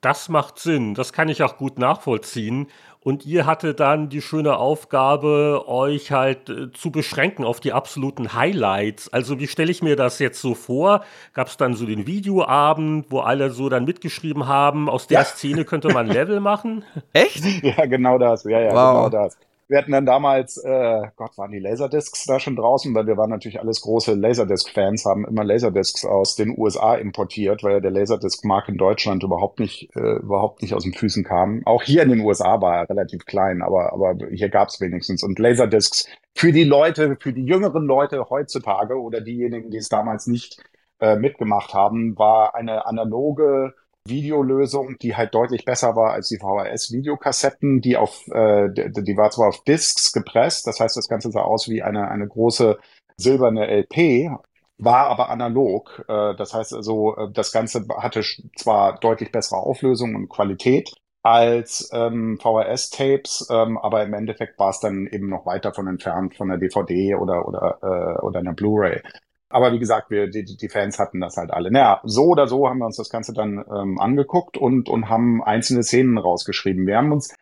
Das 0.00 0.28
macht 0.28 0.60
Sinn, 0.60 0.94
das 0.94 1.12
kann 1.12 1.28
ich 1.28 1.42
auch 1.42 1.56
gut 1.56 1.78
nachvollziehen. 1.78 2.68
Und 3.00 3.26
ihr 3.26 3.44
hattet 3.46 3.80
dann 3.80 4.08
die 4.08 4.22
schöne 4.22 4.56
Aufgabe, 4.56 5.64
euch 5.66 6.12
halt 6.12 6.48
äh, 6.48 6.72
zu 6.72 6.92
beschränken 6.92 7.44
auf 7.44 7.58
die 7.58 7.72
absoluten 7.72 8.34
Highlights. 8.34 9.12
Also 9.12 9.40
wie 9.40 9.48
stelle 9.48 9.70
ich 9.70 9.82
mir 9.82 9.96
das 9.96 10.20
jetzt 10.20 10.40
so 10.40 10.54
vor? 10.54 11.04
Gab 11.32 11.48
es 11.48 11.56
dann 11.56 11.74
so 11.74 11.86
den 11.86 12.06
Videoabend, 12.06 13.06
wo 13.10 13.20
alle 13.20 13.50
so 13.50 13.68
dann 13.68 13.84
mitgeschrieben 13.84 14.46
haben, 14.46 14.88
aus 14.88 15.08
der 15.08 15.20
ja. 15.20 15.24
Szene 15.24 15.64
könnte 15.64 15.92
man 15.92 16.06
Level 16.06 16.38
machen? 16.38 16.84
Echt? 17.12 17.44
Ja, 17.64 17.86
genau 17.86 18.18
das. 18.18 18.44
Ja, 18.44 18.60
ja, 18.60 18.72
wow. 18.72 19.10
genau 19.10 19.24
das. 19.24 19.36
Wir 19.68 19.78
hatten 19.78 19.92
dann 19.92 20.06
damals, 20.06 20.56
äh, 20.58 21.02
Gott, 21.16 21.36
waren 21.36 21.50
die 21.50 21.58
Laserdiscs 21.58 22.24
da 22.24 22.38
schon 22.38 22.54
draußen, 22.54 22.94
weil 22.94 23.06
wir 23.06 23.16
waren 23.16 23.30
natürlich 23.30 23.58
alles 23.58 23.80
große 23.80 24.14
Laserdisc-Fans, 24.14 25.04
haben 25.04 25.26
immer 25.26 25.42
Laserdiscs 25.42 26.04
aus 26.04 26.36
den 26.36 26.56
USA 26.56 26.94
importiert, 26.94 27.64
weil 27.64 27.80
der 27.80 27.90
Laserdisc-Markt 27.90 28.68
in 28.68 28.76
Deutschland 28.76 29.24
überhaupt 29.24 29.58
nicht, 29.58 29.90
äh, 29.96 30.18
überhaupt 30.18 30.62
nicht 30.62 30.74
aus 30.74 30.84
den 30.84 30.92
Füßen 30.92 31.24
kam. 31.24 31.62
Auch 31.64 31.82
hier 31.82 32.02
in 32.02 32.10
den 32.10 32.20
USA 32.20 32.60
war 32.60 32.76
er 32.76 32.90
relativ 32.90 33.26
klein, 33.26 33.60
aber, 33.60 33.92
aber 33.92 34.14
hier 34.30 34.50
gab's 34.50 34.80
wenigstens. 34.80 35.24
Und 35.24 35.38
Laserdiscs 35.38 36.06
für 36.34 36.52
die 36.52 36.64
Leute, 36.64 37.16
für 37.20 37.32
die 37.32 37.44
jüngeren 37.44 37.86
Leute 37.86 38.30
heutzutage 38.30 39.00
oder 39.00 39.20
diejenigen, 39.20 39.70
die 39.70 39.78
es 39.78 39.88
damals 39.88 40.28
nicht 40.28 40.62
äh, 41.00 41.16
mitgemacht 41.16 41.74
haben, 41.74 42.16
war 42.16 42.54
eine 42.54 42.86
analoge 42.86 43.74
Videolösung, 44.08 44.96
die 44.98 45.16
halt 45.16 45.34
deutlich 45.34 45.64
besser 45.64 45.96
war 45.96 46.12
als 46.12 46.28
die 46.28 46.38
VHS-Videokassetten, 46.38 47.80
die 47.80 47.96
auf, 47.96 48.26
äh, 48.28 48.68
die, 48.72 49.16
war 49.16 49.30
zwar 49.30 49.48
auf 49.48 49.64
Discs 49.64 50.12
gepresst, 50.12 50.66
das 50.66 50.80
heißt, 50.80 50.96
das 50.96 51.08
Ganze 51.08 51.30
sah 51.30 51.42
aus 51.42 51.68
wie 51.68 51.82
eine, 51.82 52.08
eine 52.08 52.26
große 52.26 52.78
silberne 53.16 53.66
LP, 53.66 54.30
war 54.78 55.06
aber 55.08 55.30
analog. 55.30 56.04
Äh, 56.08 56.34
das 56.36 56.54
heißt 56.54 56.74
also, 56.74 57.16
äh, 57.16 57.32
das 57.32 57.52
Ganze 57.52 57.86
hatte 57.96 58.22
zwar 58.56 58.98
deutlich 58.98 59.32
bessere 59.32 59.60
Auflösung 59.60 60.14
und 60.14 60.28
Qualität 60.28 60.92
als 61.22 61.90
ähm, 61.92 62.38
VHS-Tapes, 62.40 63.48
ähm, 63.50 63.78
aber 63.78 64.04
im 64.04 64.14
Endeffekt 64.14 64.60
war 64.60 64.70
es 64.70 64.78
dann 64.78 65.08
eben 65.08 65.28
noch 65.28 65.44
weit 65.44 65.64
davon 65.64 65.88
entfernt 65.88 66.36
von 66.36 66.48
einer 66.48 66.60
DVD 66.60 67.16
oder 67.16 67.48
oder 67.48 67.78
äh, 67.82 68.24
oder 68.24 68.38
einer 68.38 68.52
Blu-ray. 68.52 69.02
Aber 69.48 69.72
wie 69.72 69.78
gesagt, 69.78 70.10
wir, 70.10 70.28
die, 70.28 70.44
die 70.44 70.68
Fans 70.68 70.98
hatten 70.98 71.20
das 71.20 71.36
halt 71.36 71.52
alle. 71.52 71.70
Naja, 71.70 72.00
so 72.04 72.24
oder 72.24 72.48
so 72.48 72.68
haben 72.68 72.78
wir 72.78 72.86
uns 72.86 72.96
das 72.96 73.10
Ganze 73.10 73.32
dann 73.32 73.64
ähm, 73.72 74.00
angeguckt 74.00 74.56
und, 74.56 74.88
und 74.88 75.08
haben 75.08 75.42
einzelne 75.42 75.82
Szenen 75.82 76.18
rausgeschrieben. 76.18 76.86
Wir 76.86 76.96
haben 76.96 77.12
uns, 77.12 77.34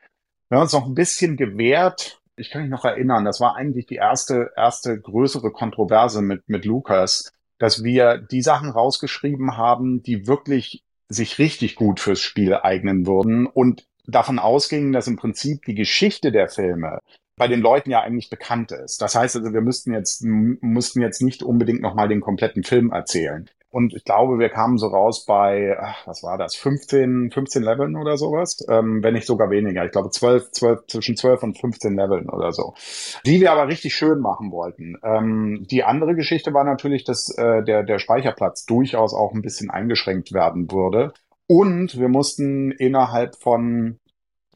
wir 0.49 0.59
haben 0.59 0.63
uns 0.63 0.73
noch 0.73 0.87
ein 0.87 0.95
bisschen 0.95 1.37
gewehrt. 1.37 2.21
Ich 2.37 2.51
kann 2.51 2.63
mich 2.63 2.71
noch 2.71 2.85
erinnern, 2.85 3.25
das 3.25 3.41
war 3.41 3.57
eigentlich 3.57 3.87
die 3.87 3.95
erste, 3.95 4.51
erste 4.57 5.01
größere 5.01 5.51
Kontroverse 5.51 6.21
mit, 6.21 6.49
mit 6.49 6.65
Lukas, 6.65 7.33
dass 7.59 7.85
wir 7.85 8.19
die 8.19 8.43
Sachen 8.43 8.71
rausgeschrieben 8.71 9.57
haben, 9.57 10.03
die 10.03 10.27
wirklich 10.27 10.85
sich 11.09 11.39
richtig 11.39 11.77
gut 11.77 12.01
fürs 12.01 12.21
Spiel 12.21 12.55
eignen 12.55 13.07
würden 13.07 13.47
und 13.47 13.87
davon 14.07 14.39
ausgingen, 14.39 14.93
dass 14.93 15.07
im 15.07 15.17
Prinzip 15.17 15.65
die 15.65 15.75
Geschichte 15.75 16.33
der 16.33 16.49
Filme 16.49 17.01
bei 17.37 17.49
den 17.49 17.61
Leuten 17.61 17.91
ja 17.91 18.01
eigentlich 18.01 18.31
bekannt 18.31 18.73
ist. 18.73 19.03
Das 19.03 19.15
heißt 19.15 19.37
also, 19.37 19.53
wir 19.53 19.61
müssten 19.61 19.93
jetzt, 19.93 20.25
mussten 20.25 21.01
jetzt 21.01 21.23
nicht 21.23 21.43
unbedingt 21.43 21.83
nochmal 21.83 22.09
den 22.09 22.21
kompletten 22.21 22.63
Film 22.63 22.91
erzählen. 22.91 23.49
Und 23.75 23.93
ich 23.93 24.05
glaube, 24.05 24.39
wir 24.39 24.51
kamen 24.51 24.79
so 24.79 24.87
raus 24.87 25.25
bei, 25.27 25.77
ach, 25.77 26.07
was 26.07 26.23
war 26.23 26.39
das, 26.39 26.55
15, 26.55 27.33
15 27.33 27.61
Leveln 27.61 27.97
oder 27.97 28.17
sowas, 28.17 28.65
ähm, 28.71 29.03
wenn 29.03 29.15
nicht 29.15 29.27
sogar 29.27 29.51
weniger. 29.51 29.85
Ich 29.85 29.91
glaube 29.91 30.11
12, 30.11 30.53
12, 30.53 30.87
zwischen 30.87 31.17
12 31.17 31.43
und 31.43 31.59
15 31.59 31.97
Leveln 31.97 32.31
oder 32.31 32.53
so, 32.53 32.75
die 33.27 33.41
wir 33.41 33.51
aber 33.51 33.67
richtig 33.67 33.93
schön 33.97 34.21
machen 34.21 34.53
wollten. 34.53 34.95
Ähm, 35.03 35.67
die 35.69 35.83
andere 35.83 36.15
Geschichte 36.15 36.55
war 36.55 36.63
natürlich, 36.63 37.03
dass 37.03 37.37
äh, 37.37 37.65
der, 37.65 37.83
der 37.83 37.99
Speicherplatz 37.99 38.65
durchaus 38.65 39.13
auch 39.13 39.35
ein 39.35 39.43
bisschen 39.43 39.71
eingeschränkt 39.71 40.33
werden 40.33 40.71
würde. 40.71 41.13
Und 41.49 41.99
wir 41.99 42.09
mussten 42.09 42.71
innerhalb 42.71 43.35
von 43.35 43.99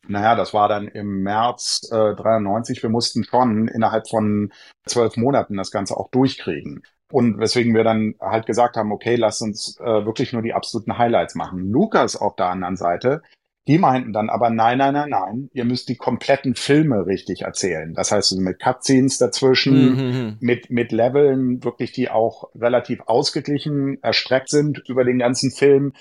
naja, 0.08 0.34
das 0.34 0.54
war 0.54 0.68
dann 0.68 0.88
im 0.88 1.22
März 1.22 1.88
äh, 1.92 2.14
93. 2.14 2.82
Wir 2.82 2.90
mussten 2.90 3.24
schon 3.24 3.68
innerhalb 3.68 4.08
von 4.08 4.52
zwölf 4.86 5.16
Monaten 5.16 5.56
das 5.56 5.70
Ganze 5.70 5.96
auch 5.96 6.10
durchkriegen. 6.10 6.82
Und 7.10 7.38
weswegen 7.38 7.74
wir 7.74 7.84
dann 7.84 8.14
halt 8.20 8.46
gesagt 8.46 8.76
haben, 8.76 8.92
okay, 8.92 9.16
lass 9.16 9.40
uns 9.40 9.78
äh, 9.80 10.04
wirklich 10.04 10.32
nur 10.32 10.42
die 10.42 10.52
absoluten 10.52 10.98
Highlights 10.98 11.34
machen. 11.34 11.70
Lukas 11.70 12.16
auf 12.16 12.36
der 12.36 12.46
anderen 12.46 12.76
Seite 12.76 13.22
die 13.68 13.78
meinten 13.78 14.14
dann 14.14 14.30
aber, 14.30 14.48
nein, 14.48 14.78
nein, 14.78 14.94
nein, 14.94 15.10
nein, 15.10 15.50
ihr 15.52 15.66
müsst 15.66 15.90
die 15.90 15.96
kompletten 15.96 16.54
Filme 16.54 17.04
richtig 17.04 17.42
erzählen. 17.42 17.92
Das 17.92 18.10
heißt, 18.10 18.38
mit 18.38 18.58
Cutscenes 18.58 19.18
dazwischen, 19.18 19.90
mhm. 19.90 19.98
mhm. 19.98 20.36
mit, 20.40 20.70
mit 20.70 20.90
Leveln, 20.90 21.62
wirklich, 21.62 21.92
die 21.92 22.10
auch 22.10 22.44
relativ 22.58 23.00
ausgeglichen 23.04 24.02
erstreckt 24.02 24.48
sind 24.48 24.82
über 24.88 25.04
den 25.04 25.18
ganzen 25.18 25.50
Film. 25.50 25.92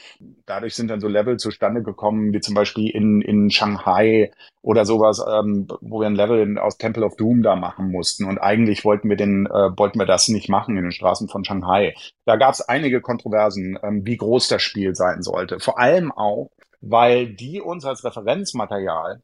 Dadurch 0.46 0.76
sind 0.76 0.90
dann 0.90 1.02
so 1.02 1.10
Level 1.10 1.36
zustande 1.38 1.84
gekommen, 1.84 2.34
wie 2.34 2.40
zum 2.40 2.56
Beispiel 2.56 2.90
in, 2.90 3.22
in 3.22 3.50
Shanghai 3.52 4.32
oder 4.62 4.86
sowas, 4.86 5.22
ähm, 5.30 5.68
wo 5.82 6.00
wir 6.00 6.08
ein 6.08 6.16
Level 6.16 6.58
aus 6.58 6.78
Temple 6.78 7.06
of 7.06 7.18
Doom 7.18 7.44
da 7.44 7.58
machen 7.58 7.92
mussten. 7.92 8.24
Und 8.24 8.38
eigentlich 8.38 8.86
wollten 8.86 9.10
wir 9.10 9.18
den, 9.18 9.46
äh, 9.46 9.78
wollten 9.78 10.00
wir 10.00 10.06
das 10.06 10.30
nicht 10.30 10.48
machen 10.48 10.78
in 10.78 10.84
den 10.84 10.92
Straßen 10.92 11.28
von 11.28 11.44
Shanghai. 11.44 11.96
Da 12.26 12.38
gab 12.38 12.54
es 12.54 12.62
einige 12.62 13.02
Kontroversen, 13.02 13.78
ähm, 13.84 14.06
wie 14.06 14.16
groß 14.16 14.48
das 14.48 14.62
Spiel 14.62 14.96
sein 14.96 15.22
sollte. 15.22 15.60
Vor 15.60 15.80
allem 15.80 16.14
auch, 16.14 16.50
weil 16.82 17.28
die 17.28 17.62
uns 17.62 17.86
als 17.86 18.04
Referenzmaterial 18.04 19.22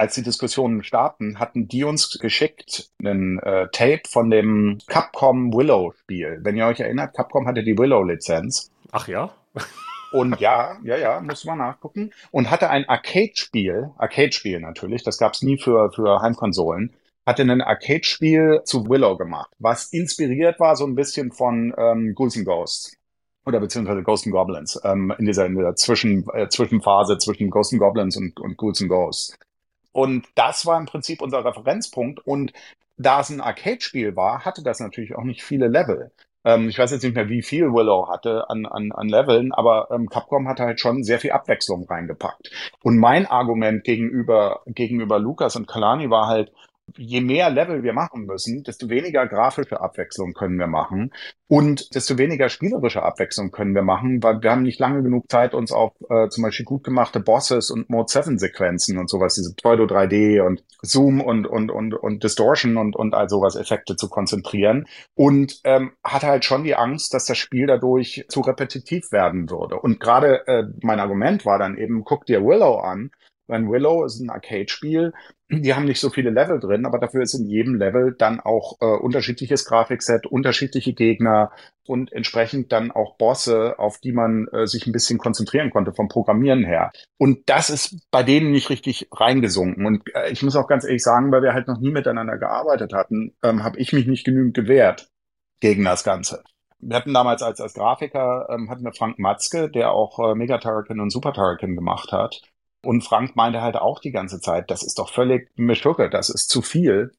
als 0.00 0.14
die 0.14 0.22
Diskussionen 0.22 0.82
starten, 0.82 1.38
hatten 1.38 1.68
die 1.68 1.84
uns 1.84 2.18
geschickt 2.18 2.90
einen 3.04 3.38
äh, 3.40 3.68
Tape 3.70 4.02
von 4.08 4.30
dem 4.30 4.78
Capcom 4.86 5.52
Willow-Spiel. 5.52 6.38
Wenn 6.42 6.56
ihr 6.56 6.66
euch 6.66 6.80
erinnert, 6.80 7.14
Capcom 7.14 7.46
hatte 7.46 7.62
die 7.62 7.76
Willow-Lizenz. 7.76 8.72
Ach 8.92 9.08
ja? 9.08 9.30
Und 10.12 10.40
ja, 10.40 10.78
ja, 10.82 10.96
ja, 10.96 11.20
muss 11.20 11.44
man 11.44 11.58
nachgucken. 11.58 12.12
Und 12.30 12.50
hatte 12.50 12.70
ein 12.70 12.88
Arcade-Spiel, 12.88 13.90
Arcade-Spiel 13.98 14.60
natürlich, 14.60 15.04
das 15.04 15.18
gab's 15.18 15.42
nie 15.42 15.58
für, 15.58 15.92
für 15.92 16.20
Heimkonsolen, 16.22 16.94
hatte 17.26 17.42
ein 17.42 17.60
Arcade-Spiel 17.60 18.62
zu 18.64 18.88
Willow 18.88 19.16
gemacht, 19.18 19.50
was 19.58 19.92
inspiriert 19.92 20.58
war 20.58 20.76
so 20.76 20.86
ein 20.86 20.94
bisschen 20.94 21.30
von 21.30 21.74
ähm, 21.76 22.14
Ghouls 22.14 22.36
and 22.36 22.46
Ghosts 22.46 22.96
oder 23.50 23.60
beziehungsweise 23.60 24.02
Ghosts 24.02 24.26
and 24.26 24.34
Goblins, 24.34 24.80
ähm, 24.84 25.12
in 25.18 25.26
dieser, 25.26 25.46
in 25.46 25.56
dieser 25.56 25.74
Zwischen, 25.76 26.26
äh, 26.32 26.48
Zwischenphase 26.48 27.18
zwischen 27.18 27.50
Ghosts 27.50 27.74
and 27.74 27.82
Goblins 27.82 28.16
und, 28.16 28.38
und 28.40 28.56
Ghouls 28.56 28.80
and 28.80 28.90
Ghosts. 28.90 29.38
Und 29.92 30.26
das 30.34 30.66
war 30.66 30.78
im 30.78 30.86
Prinzip 30.86 31.20
unser 31.20 31.44
Referenzpunkt. 31.44 32.20
Und 32.26 32.52
da 32.96 33.20
es 33.20 33.30
ein 33.30 33.40
Arcade-Spiel 33.40 34.16
war, 34.16 34.44
hatte 34.44 34.62
das 34.62 34.80
natürlich 34.80 35.16
auch 35.16 35.24
nicht 35.24 35.42
viele 35.42 35.68
Level. 35.68 36.10
Ähm, 36.44 36.68
ich 36.68 36.78
weiß 36.78 36.90
jetzt 36.92 37.02
nicht 37.02 37.14
mehr, 37.14 37.28
wie 37.28 37.42
viel 37.42 37.72
Willow 37.72 38.08
hatte 38.08 38.48
an, 38.48 38.66
an, 38.66 38.92
an 38.92 39.08
Leveln, 39.08 39.52
aber 39.52 39.88
ähm, 39.90 40.08
Capcom 40.08 40.48
hatte 40.48 40.64
halt 40.64 40.80
schon 40.80 41.02
sehr 41.02 41.18
viel 41.18 41.32
Abwechslung 41.32 41.86
reingepackt. 41.86 42.50
Und 42.82 42.98
mein 42.98 43.26
Argument 43.26 43.84
gegenüber, 43.84 44.62
gegenüber 44.66 45.18
Lucas 45.18 45.56
und 45.56 45.68
Kalani 45.68 46.08
war 46.08 46.28
halt, 46.28 46.52
je 46.96 47.20
mehr 47.20 47.50
Level 47.50 47.82
wir 47.82 47.92
machen 47.92 48.26
müssen, 48.26 48.62
desto 48.62 48.88
weniger 48.88 49.26
grafische 49.26 49.80
Abwechslung 49.80 50.32
können 50.32 50.58
wir 50.58 50.66
machen 50.66 51.12
und 51.48 51.94
desto 51.94 52.18
weniger 52.18 52.48
spielerische 52.48 53.02
Abwechslung 53.02 53.50
können 53.50 53.74
wir 53.74 53.82
machen, 53.82 54.22
weil 54.22 54.42
wir 54.42 54.50
haben 54.50 54.62
nicht 54.62 54.78
lange 54.78 55.02
genug 55.02 55.30
Zeit, 55.30 55.54
uns 55.54 55.72
auf 55.72 55.92
äh, 56.08 56.28
zum 56.28 56.42
Beispiel 56.42 56.64
gut 56.64 56.84
gemachte 56.84 57.20
Bosses 57.20 57.70
und 57.70 57.90
Mode 57.90 58.06
7 58.08 58.38
Sequenzen 58.38 58.98
und 58.98 59.10
sowas, 59.10 59.34
diese 59.34 59.54
Pseudo 59.54 59.84
3D 59.84 60.40
und 60.40 60.62
Zoom 60.82 61.20
und, 61.20 61.46
und, 61.46 61.70
und, 61.70 61.94
und 61.94 62.22
Distortion 62.22 62.76
und, 62.76 62.96
und 62.96 63.14
all 63.14 63.28
sowas 63.28 63.56
Effekte 63.56 63.96
zu 63.96 64.08
konzentrieren 64.08 64.86
und 65.14 65.60
ähm, 65.64 65.92
hatte 66.04 66.26
halt 66.26 66.44
schon 66.44 66.64
die 66.64 66.76
Angst, 66.76 67.14
dass 67.14 67.26
das 67.26 67.38
Spiel 67.38 67.66
dadurch 67.66 68.24
zu 68.28 68.40
repetitiv 68.40 69.10
werden 69.12 69.50
würde. 69.50 69.78
Und 69.78 70.00
gerade 70.00 70.46
äh, 70.46 70.64
mein 70.82 71.00
Argument 71.00 71.44
war 71.44 71.58
dann 71.58 71.76
eben, 71.76 72.04
guck 72.04 72.26
dir 72.26 72.44
Willow 72.44 72.78
an, 72.78 73.10
weil 73.50 73.68
Willow 73.68 74.04
ist 74.04 74.20
ein 74.20 74.30
Arcade-Spiel. 74.30 75.12
Die 75.52 75.74
haben 75.74 75.84
nicht 75.84 76.00
so 76.00 76.10
viele 76.10 76.30
Level 76.30 76.60
drin, 76.60 76.86
aber 76.86 76.98
dafür 76.98 77.22
ist 77.22 77.34
in 77.34 77.46
jedem 77.46 77.74
Level 77.74 78.14
dann 78.16 78.38
auch 78.38 78.76
äh, 78.80 78.84
unterschiedliches 78.84 79.64
Grafikset, 79.64 80.26
unterschiedliche 80.26 80.92
Gegner 80.92 81.50
und 81.86 82.12
entsprechend 82.12 82.70
dann 82.70 82.92
auch 82.92 83.16
Bosse, 83.16 83.78
auf 83.78 83.98
die 83.98 84.12
man 84.12 84.46
äh, 84.52 84.66
sich 84.66 84.86
ein 84.86 84.92
bisschen 84.92 85.18
konzentrieren 85.18 85.70
konnte 85.70 85.92
vom 85.92 86.06
Programmieren 86.06 86.64
her. 86.64 86.92
Und 87.18 87.48
das 87.48 87.68
ist 87.68 87.96
bei 88.12 88.22
denen 88.22 88.52
nicht 88.52 88.70
richtig 88.70 89.08
reingesunken. 89.12 89.86
Und 89.86 90.02
äh, 90.14 90.30
ich 90.30 90.42
muss 90.44 90.54
auch 90.54 90.68
ganz 90.68 90.84
ehrlich 90.84 91.02
sagen, 91.02 91.32
weil 91.32 91.42
wir 91.42 91.52
halt 91.52 91.66
noch 91.66 91.80
nie 91.80 91.90
miteinander 91.90 92.38
gearbeitet 92.38 92.92
hatten, 92.92 93.34
ähm, 93.42 93.64
habe 93.64 93.78
ich 93.78 93.92
mich 93.92 94.06
nicht 94.06 94.24
genügend 94.24 94.54
gewehrt 94.54 95.08
gegen 95.58 95.84
das 95.84 96.04
Ganze. 96.04 96.44
Wir 96.78 96.96
hatten 96.96 97.12
damals 97.12 97.42
als, 97.42 97.60
als 97.60 97.74
Grafiker, 97.74 98.48
ähm, 98.50 98.70
hatten 98.70 98.84
wir 98.84 98.92
Frank 98.92 99.18
Matzke, 99.18 99.68
der 99.68 99.92
auch 99.92 100.18
äh, 100.30 100.34
Mega 100.34 100.58
Turrican 100.58 101.00
und 101.00 101.10
Super 101.10 101.32
Turrican 101.32 101.74
gemacht 101.74 102.12
hat. 102.12 102.40
Und 102.82 103.02
Frank 103.02 103.36
meinte 103.36 103.60
halt 103.60 103.76
auch 103.76 104.00
die 104.00 104.12
ganze 104.12 104.40
Zeit, 104.40 104.70
das 104.70 104.82
ist 104.82 104.98
doch 104.98 105.12
völlig 105.12 105.50
Mischugge, 105.56 106.08
das 106.08 106.30
ist 106.30 106.48
zu 106.48 106.62
viel. 106.62 107.12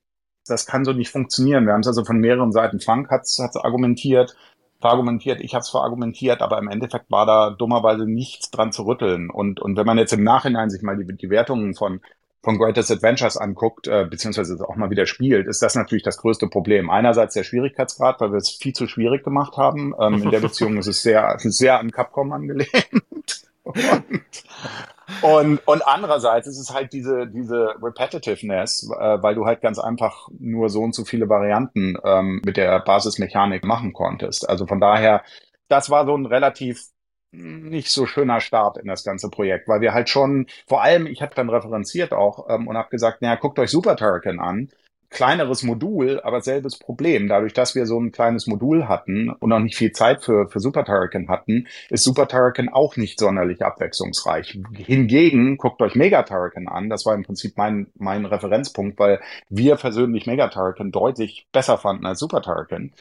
Das 0.48 0.66
kann 0.66 0.86
so 0.86 0.92
nicht 0.92 1.12
funktionieren. 1.12 1.66
Wir 1.66 1.74
haben 1.74 1.82
es 1.82 1.88
also 1.88 2.04
von 2.04 2.18
mehreren 2.18 2.52
Seiten. 2.52 2.80
Frank 2.80 3.12
hat 3.12 3.24
es 3.24 3.40
argumentiert, 3.40 4.36
verargumentiert, 4.80 5.40
ich 5.40 5.54
habe 5.54 5.62
es 5.62 5.70
verargumentiert, 5.70 6.42
aber 6.42 6.58
im 6.58 6.68
Endeffekt 6.68 7.12
war 7.12 7.28
da 7.28 7.52
dummerweise 7.52 8.06
nichts 8.06 8.50
dran 8.50 8.72
zu 8.72 8.84
rütteln. 8.84 9.30
Und, 9.30 9.60
und 9.60 9.78
wenn 9.78 9.86
man 9.86 10.00
jetzt 10.00 10.14
im 10.14 10.24
Nachhinein 10.24 10.72
sich 10.72 10.82
mal 10.82 10.98
die, 10.98 11.16
die 11.16 11.30
Wertungen 11.30 11.76
von, 11.76 12.02
von 12.42 12.58
Greatest 12.58 12.90
Adventures 12.90 13.38
anguckt, 13.38 13.88
äh, 13.88 14.08
beziehungsweise 14.10 14.58
auch 14.68 14.76
mal 14.76 14.90
wieder 14.90 15.06
spielt, 15.06 15.48
ist 15.48 15.62
das 15.62 15.76
natürlich 15.76 16.04
das 16.04 16.18
größte 16.18 16.48
Problem. 16.48 16.90
Einerseits 16.90 17.36
der 17.36 17.44
Schwierigkeitsgrad, 17.44 18.20
weil 18.20 18.32
wir 18.32 18.38
es 18.38 18.50
viel 18.50 18.74
zu 18.74 18.88
schwierig 18.88 19.24
gemacht 19.24 19.58
haben. 19.58 19.94
Ähm, 20.00 20.24
in 20.24 20.32
der 20.32 20.40
Beziehung 20.40 20.78
ist 20.78 20.88
es 20.88 21.04
sehr, 21.04 21.36
sehr 21.38 21.80
an 21.80 21.92
Capcom 21.92 22.32
angelehnt. 22.32 23.51
Und, 23.64 23.84
und, 25.22 25.68
und 25.68 25.88
andererseits 25.88 26.48
ist 26.48 26.60
es 26.60 26.74
halt 26.74 26.94
diese, 26.94 27.28
diese 27.28 27.76
Repetitiveness, 27.82 28.90
äh, 29.00 29.22
weil 29.22 29.36
du 29.36 29.46
halt 29.46 29.62
ganz 29.62 29.80
einfach 29.80 30.28
nur 30.40 30.70
so 30.70 30.82
und 30.82 30.96
so 30.96 31.06
viele 31.06 31.30
Varianten 31.30 31.98
ähm, 32.04 32.42
mit 32.46 32.58
der 32.58 32.80
Basismechanik 32.80 33.64
machen 33.64 33.94
konntest. 33.94 34.50
Also 34.50 34.68
von 34.68 34.80
daher, 34.80 35.24
das 35.68 35.90
war 35.90 36.06
so 36.06 36.16
ein 36.16 36.26
relativ 36.26 36.84
nicht 37.34 37.90
so 37.92 38.06
schöner 38.06 38.42
Start 38.42 38.78
in 38.78 38.88
das 38.88 39.06
ganze 39.06 39.30
Projekt, 39.30 39.68
weil 39.70 39.80
wir 39.80 39.94
halt 39.94 40.10
schon, 40.10 40.48
vor 40.68 40.82
allem, 40.82 41.08
ich 41.08 41.22
habe 41.22 41.34
dann 41.34 41.50
referenziert 41.50 42.12
auch 42.12 42.50
ähm, 42.50 42.68
und 42.68 42.78
habe 42.78 42.90
gesagt, 42.90 43.22
naja, 43.22 43.36
guckt 43.36 43.58
euch 43.58 43.72
Super 43.72 43.96
Turrican 43.96 44.40
an 44.40 44.70
kleineres 45.12 45.62
Modul, 45.62 46.22
aber 46.22 46.42
selbes 46.42 46.80
Problem. 46.80 47.28
Dadurch, 47.28 47.54
dass 47.54 47.76
wir 47.76 47.86
so 47.86 48.00
ein 48.00 48.12
kleines 48.12 48.48
Modul 48.48 48.88
hatten 48.88 49.30
und 49.30 49.50
noch 49.50 49.60
nicht 49.60 49.76
viel 49.76 49.92
Zeit 49.92 50.24
für, 50.24 50.48
für 50.48 50.60
Super 50.60 50.86
Turrican 50.86 51.28
hatten, 51.28 51.68
ist 51.90 52.04
Super 52.04 52.28
Turrican 52.28 52.70
auch 52.70 52.96
nicht 52.96 53.20
sonderlich 53.20 53.62
abwechslungsreich. 53.62 54.58
Hingegen, 54.74 55.58
guckt 55.58 55.82
euch 55.82 55.96
Mega 55.96 56.24
Turrican 56.24 56.68
an. 56.68 56.90
Das 56.90 57.06
war 57.06 57.14
im 57.14 57.24
Prinzip 57.24 57.58
mein, 57.58 57.88
mein 57.96 58.26
Referenzpunkt, 58.26 58.98
weil 58.98 59.20
wir 59.50 59.76
persönlich 59.76 60.26
Mega 60.26 60.48
Turrican 60.48 60.92
deutlich 60.92 61.46
besser 61.52 61.78
fanden 61.78 62.06
als 62.06 62.20
Super 62.20 62.42
Turrican. 62.42 62.94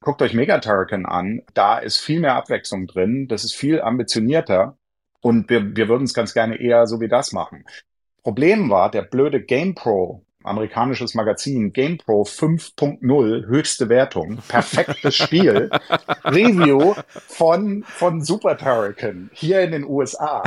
Guckt 0.00 0.22
euch 0.22 0.34
Mega 0.34 0.58
Turrican 0.58 1.04
an. 1.04 1.42
Da 1.52 1.78
ist 1.78 1.98
viel 1.98 2.20
mehr 2.20 2.36
Abwechslung 2.36 2.86
drin. 2.86 3.26
Das 3.28 3.44
ist 3.44 3.54
viel 3.54 3.80
ambitionierter. 3.80 4.76
Und 5.20 5.50
wir, 5.50 5.76
wir 5.76 5.88
würden 5.88 6.04
es 6.04 6.14
ganz 6.14 6.32
gerne 6.32 6.60
eher 6.60 6.86
so 6.86 7.00
wie 7.00 7.08
das 7.08 7.32
machen. 7.32 7.64
Problem 8.22 8.70
war, 8.70 8.90
der 8.90 9.02
blöde 9.02 9.42
GamePro 9.42 10.25
amerikanisches 10.46 11.14
Magazin, 11.14 11.72
GamePro 11.72 12.22
5.0, 12.22 13.46
höchste 13.46 13.88
Wertung, 13.88 14.38
perfektes 14.48 15.16
Spiel, 15.16 15.70
Review 16.24 16.94
von, 17.28 17.84
von 17.86 18.22
Super 18.22 18.56
Turrican 18.56 19.30
hier 19.32 19.60
in 19.62 19.72
den 19.72 19.84
USA, 19.84 20.42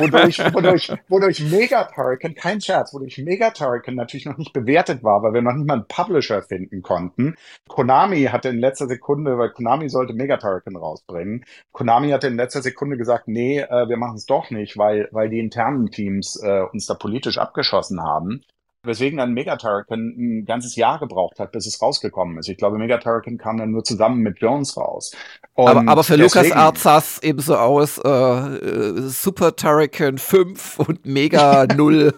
wodurch, 0.00 0.38
wodurch, 0.52 0.92
wodurch 1.08 1.40
Mega 1.50 1.84
Turrican, 1.84 2.34
kein 2.34 2.60
Scherz, 2.60 2.94
wodurch 2.94 3.18
Mega 3.18 3.50
Turrican 3.50 3.94
natürlich 3.94 4.26
noch 4.26 4.38
nicht 4.38 4.52
bewertet 4.52 5.02
war, 5.02 5.22
weil 5.22 5.34
wir 5.34 5.42
noch 5.42 5.52
nicht 5.52 5.66
mal 5.66 5.74
einen 5.74 5.88
Publisher 5.88 6.42
finden 6.42 6.82
konnten. 6.82 7.34
Konami 7.68 8.24
hatte 8.24 8.48
in 8.48 8.58
letzter 8.58 8.86
Sekunde, 8.86 9.38
weil 9.38 9.50
Konami 9.50 9.88
sollte 9.88 10.12
Mega 10.12 10.36
Turrican 10.36 10.76
rausbringen, 10.76 11.44
Konami 11.72 12.10
hatte 12.10 12.28
in 12.28 12.36
letzter 12.36 12.62
Sekunde 12.62 12.96
gesagt, 12.96 13.28
nee, 13.28 13.60
äh, 13.60 13.88
wir 13.88 13.96
machen 13.96 14.16
es 14.16 14.26
doch 14.26 14.50
nicht, 14.50 14.76
weil, 14.78 15.08
weil 15.12 15.28
die 15.28 15.40
internen 15.40 15.90
Teams 15.90 16.40
äh, 16.42 16.62
uns 16.72 16.86
da 16.86 16.94
politisch 16.94 17.38
abgeschossen 17.38 18.02
haben. 18.02 18.42
Weswegen 18.82 19.18
dann 19.18 19.34
Megaturrican 19.34 20.14
ein 20.16 20.44
ganzes 20.46 20.74
Jahr 20.74 20.98
gebraucht 20.98 21.38
hat, 21.38 21.52
bis 21.52 21.66
es 21.66 21.82
rausgekommen 21.82 22.38
ist. 22.38 22.48
Ich 22.48 22.56
glaube, 22.56 22.78
Megaturrican 22.78 23.36
kam 23.36 23.58
dann 23.58 23.72
nur 23.72 23.84
zusammen 23.84 24.20
mit 24.22 24.38
Jones 24.38 24.74
raus. 24.78 25.14
Aber, 25.54 25.86
aber, 25.86 26.02
für 26.02 26.16
Lukas 26.16 26.50
Art 26.52 26.78
sah 26.78 26.96
es 26.96 27.22
ebenso 27.22 27.56
aus, 27.56 27.98
äh, 27.98 28.08
äh, 28.08 29.08
Super 29.08 29.54
Turrican 29.54 30.16
5 30.16 30.78
und 30.78 31.04
Mega 31.04 31.66
0. 31.76 32.14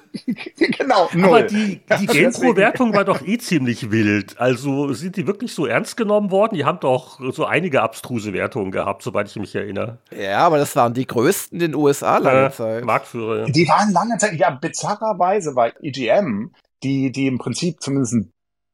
genau, 0.56 1.08
0. 1.12 1.24
Aber 1.24 1.42
die, 1.42 1.80
die 1.98 2.06
GamePro-Wertung 2.06 2.94
war 2.94 3.04
doch 3.04 3.26
eh 3.26 3.38
ziemlich 3.38 3.90
wild. 3.90 4.38
Also 4.38 4.92
sind 4.92 5.16
die 5.16 5.26
wirklich 5.26 5.54
so 5.54 5.66
ernst 5.66 5.96
genommen 5.96 6.30
worden? 6.30 6.54
Die 6.54 6.64
haben 6.64 6.78
doch 6.78 7.18
so 7.32 7.44
einige 7.44 7.82
abstruse 7.82 8.32
Wertungen 8.32 8.70
gehabt, 8.70 9.02
soweit 9.02 9.26
ich 9.26 9.34
mich 9.34 9.56
erinnere. 9.56 9.98
Ja, 10.16 10.46
aber 10.46 10.58
das 10.58 10.76
waren 10.76 10.94
die 10.94 11.08
größten 11.08 11.60
in 11.60 11.72
den 11.72 11.74
USA 11.74 12.18
lange 12.18 12.46
äh, 12.46 12.50
Zeit. 12.52 12.84
Marktführer. 12.84 13.46
Die 13.46 13.66
waren 13.66 13.92
lange 13.92 14.16
Zeit, 14.18 14.34
ja, 14.34 14.50
bizarrerweise 14.50 15.56
war 15.56 15.72
EGM 15.82 16.51
die, 16.83 17.12
die 17.12 17.26
im 17.26 17.39
Prinzip 17.39 17.80
zumindest 17.80 18.14
ein 18.14 18.33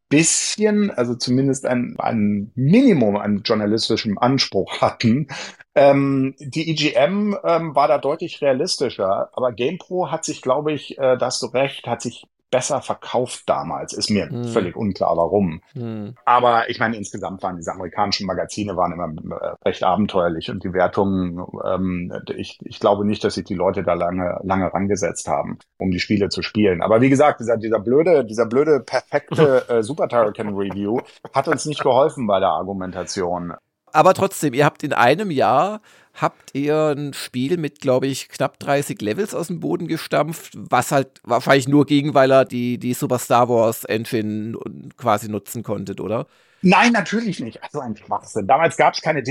bisschen, 0.09 0.91
also 0.91 1.15
zumindest 1.15 1.67
ein, 1.67 1.97
ein 1.99 2.51
Minimum 2.55 3.17
an 3.17 3.43
journalistischem 3.45 4.19
Anspruch 4.19 4.81
hatten. 4.81 5.29
Ähm, 5.75 6.35
die 6.39 6.71
EGM 6.71 7.37
ähm, 7.45 7.75
war 7.75 7.89
da 7.89 7.99
deutlich 7.99 8.41
realistischer, 8.41 9.31
aber 9.35 9.53
GamePro 9.53 10.11
hat 10.11 10.25
sich, 10.25 10.43
glaube 10.43 10.73
ich, 10.73 10.99
äh, 10.99 11.17
da 11.17 11.27
hast 11.27 11.43
du 11.43 11.47
recht, 11.47 11.87
hat 11.87 12.03
sich 12.03 12.27
besser 12.51 12.81
verkauft 12.81 13.43
damals. 13.47 13.93
Ist 13.93 14.11
mir 14.11 14.29
hm. 14.29 14.45
völlig 14.45 14.77
unklar, 14.77 15.17
warum. 15.17 15.61
Hm. 15.73 16.15
Aber 16.25 16.69
ich 16.71 16.79
meine, 16.79 16.97
insgesamt 16.97 17.43
waren 17.43 17.57
diese 17.57 17.73
amerikanischen 17.73 18.27
Magazine 18.27 18.77
waren 18.77 18.93
immer 18.93 19.37
äh, 19.37 19.55
recht 19.65 19.83
abenteuerlich 19.83 20.51
und 20.51 20.65
die 20.65 20.73
Wertungen, 20.73 21.45
ähm, 21.65 22.13
ich, 22.37 22.59
ich 22.63 22.81
glaube 22.81 23.05
nicht, 23.05 23.23
dass 23.25 23.35
sich 23.35 23.45
die 23.45 23.55
Leute 23.55 23.83
da 23.83 23.95
lange, 23.95 24.39
lange 24.43 24.73
rangesetzt 24.73 25.29
haben, 25.29 25.59
um 25.79 25.91
die 25.91 26.01
Spiele 26.01 26.29
zu 26.29 26.43
spielen. 26.43 26.83
Aber 26.83 27.01
wie 27.01 27.11
gesagt, 27.11 27.41
dieser, 27.41 27.57
dieser 27.57 27.81
blöde, 27.81 28.25
dieser 28.25 28.47
blöde, 28.47 28.81
perfekte 28.81 29.65
äh, 29.69 29.83
Super 29.83 30.09
Turrican 30.09 30.55
Review 30.55 31.01
hat 31.35 31.49
uns 31.49 31.67
nicht 31.67 31.83
geholfen 31.83 32.27
bei 32.27 32.41
der 32.41 32.51
Argumentation. 32.51 33.55
Aber 33.93 34.15
trotzdem, 34.15 34.55
ihr 34.55 34.65
habt 34.65 34.83
in 34.83 34.93
einem 34.93 35.31
Jahr 35.31 35.81
habt 36.21 36.55
ihr 36.55 36.95
ein 36.97 37.13
Spiel 37.15 37.57
mit, 37.57 37.81
glaube 37.81 38.07
ich, 38.07 38.29
knapp 38.29 38.59
30 38.59 39.01
Levels 39.01 39.35
aus 39.35 39.49
dem 39.49 39.61
Boden 39.61 39.87
gestampft, 39.87 40.53
was 40.57 40.91
halt 40.91 41.21
wahrscheinlich 41.23 41.69
nur 41.69 41.87
ging, 41.87 42.15
weil 42.15 42.31
er 42.31 42.45
die, 42.45 42.79
die 42.79 42.95
Super 42.95 43.19
Star 43.19 43.49
Wars 43.49 43.85
Engine 43.85 44.59
quasi 44.97 45.29
nutzen 45.29 45.63
konntet, 45.63 46.01
oder? 46.01 46.27
Nein, 46.61 46.93
natürlich 46.93 47.39
nicht. 47.39 47.63
Also 47.63 47.79
ein 47.81 47.97
Schwachsinn. 47.97 48.49
Damals 48.49 48.77
gab 48.77 48.95
es 48.95 49.01
keine, 49.01 49.23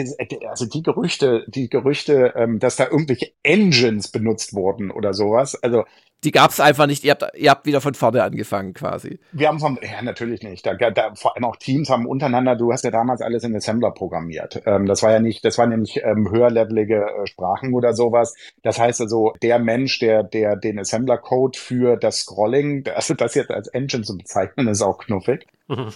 also 0.49 0.65
die 0.65 0.81
Gerüchte, 0.81 1.43
die 1.47 1.67
Gerüchte, 1.67 2.33
ähm, 2.37 2.59
dass 2.59 2.77
da 2.77 2.85
irgendwelche 2.85 3.33
Engines 3.43 4.09
benutzt 4.09 4.53
wurden 4.53 4.91
oder 4.91 5.13
sowas. 5.13 5.61
Also 5.61 5.83
die 6.23 6.31
gab 6.31 6.51
es 6.51 6.59
einfach 6.59 6.87
nicht. 6.87 7.03
Ihr 7.03 7.11
habt, 7.11 7.25
ihr 7.35 7.49
habt 7.51 7.65
wieder 7.65 7.81
von 7.81 7.93
vorne 7.93 8.23
angefangen 8.23 8.73
quasi. 8.73 9.19
Wir 9.31 9.47
haben 9.47 9.59
von, 9.59 9.77
ja, 9.81 10.01
natürlich 10.01 10.41
nicht. 10.41 10.65
Da, 10.65 10.73
da, 10.73 11.13
vor 11.15 11.35
allem 11.35 11.45
auch 11.45 11.55
Teams 11.57 11.89
haben 11.89 12.05
untereinander, 12.05 12.55
du 12.55 12.71
hast 12.71 12.83
ja 12.83 12.91
damals 12.91 13.21
alles 13.21 13.43
in 13.43 13.55
Assembler 13.55 13.91
programmiert. 13.91 14.61
Ähm, 14.65 14.87
das 14.87 15.03
war 15.03 15.11
ja 15.11 15.19
nicht, 15.19 15.45
das 15.45 15.57
waren 15.57 15.69
nämlich 15.69 16.01
ähm, 16.03 16.29
höherlevelige 16.31 16.95
äh, 16.95 17.27
Sprachen 17.27 17.73
oder 17.73 17.93
sowas. 17.93 18.35
Das 18.63 18.79
heißt 18.79 19.01
also, 19.01 19.33
der 19.41 19.59
Mensch, 19.59 19.99
der, 19.99 20.23
der 20.23 20.55
den 20.55 20.79
Assembler-Code 20.79 21.57
für 21.57 21.97
das 21.97 22.19
Scrolling, 22.19 22.87
also 22.95 23.13
das 23.13 23.35
jetzt 23.35 23.51
als 23.51 23.67
Engine 23.67 24.03
zu 24.03 24.17
bezeichnen, 24.17 24.67
ist 24.67 24.81
auch 24.81 24.97
knuffig. 24.97 25.45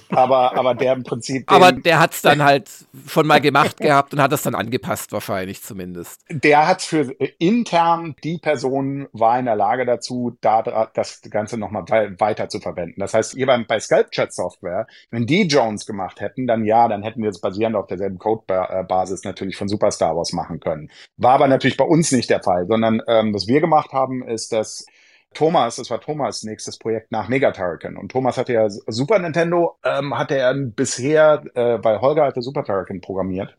Aber, 0.10 0.58
aber 0.58 0.76
der 0.76 0.94
im 0.94 1.04
Prinzip. 1.04 1.52
aber 1.52 1.72
der 1.72 2.00
hat 2.00 2.14
es 2.14 2.22
dann 2.22 2.44
halt 2.44 2.70
schon 3.08 3.28
mal 3.28 3.40
gemacht 3.40 3.78
gehabt 3.78 4.14
und 4.14 4.22
hat 4.22 4.34
es 4.34 4.42
dann 4.42 4.56
angepasst, 4.56 5.12
wahrscheinlich 5.12 5.64
zumindest. 5.64 6.22
Der 6.30 6.68
hat 6.68 6.82
für 6.82 7.20
äh, 7.20 7.32
intern 7.40 8.16
die 8.24 8.38
Person 8.38 9.08
war 9.14 9.40
in 9.40 9.46
der 9.46 9.56
Lage 9.56 9.86
dazu, 9.86 10.38
da 10.42 10.90
das 10.94 11.22
Ganze 11.30 11.58
nochmal 11.58 11.84
weiter 12.20 12.50
zu 12.50 12.60
verwenden. 12.60 13.00
Das 13.00 13.14
heißt, 13.14 13.36
ihr 13.36 13.48
bei 13.68 13.80
Sculpture 13.80 14.28
Software, 14.30 14.88
wenn 15.10 15.26
die 15.26 15.44
Jones 15.44 15.86
gemacht 15.86 16.22
hätten, 16.22 16.48
dann 16.48 16.66
ja, 16.66 16.88
dann 16.88 17.04
hätten 17.04 17.22
wir 17.22 17.30
es 17.30 17.42
basierend 17.42 17.76
auf 17.76 17.88
derselben 17.88 18.18
Codebasis 18.18 19.24
natürlich 19.24 19.58
von 19.58 19.68
Superstar 19.68 20.16
Wars 20.16 20.34
machen 20.34 20.60
können. 20.60 20.90
War 21.18 21.34
aber 21.34 21.48
natürlich 21.48 21.78
bei 21.78 21.86
uns 21.86 22.12
nicht 22.12 22.30
der 22.30 22.42
Fall, 22.42 22.66
sondern 22.68 23.02
ähm, 23.08 23.34
was 23.34 23.48
wir 23.48 23.62
gemacht 23.62 23.92
haben, 23.92 24.24
ist, 24.24 24.54
dass 24.54 24.86
Thomas, 25.34 25.78
das 25.78 25.90
war 25.90 26.02
Thomas 26.02 26.44
nächstes 26.44 26.78
Projekt 26.78 27.12
nach 27.12 27.30
Megaturrican. 27.30 27.98
Und 27.98 28.12
Thomas 28.12 28.38
hatte 28.38 28.54
ja 28.54 28.70
Super 28.70 29.20
Nintendo, 29.20 29.78
ähm, 29.84 30.18
hatte 30.18 30.38
er 30.38 30.54
bisher, 30.54 31.44
äh, 31.56 31.80
weil 31.82 32.02
Holger 32.02 32.26
hatte 32.26 32.42
Super 32.42 32.64
Turrican 32.64 33.02
programmiert 33.02 33.58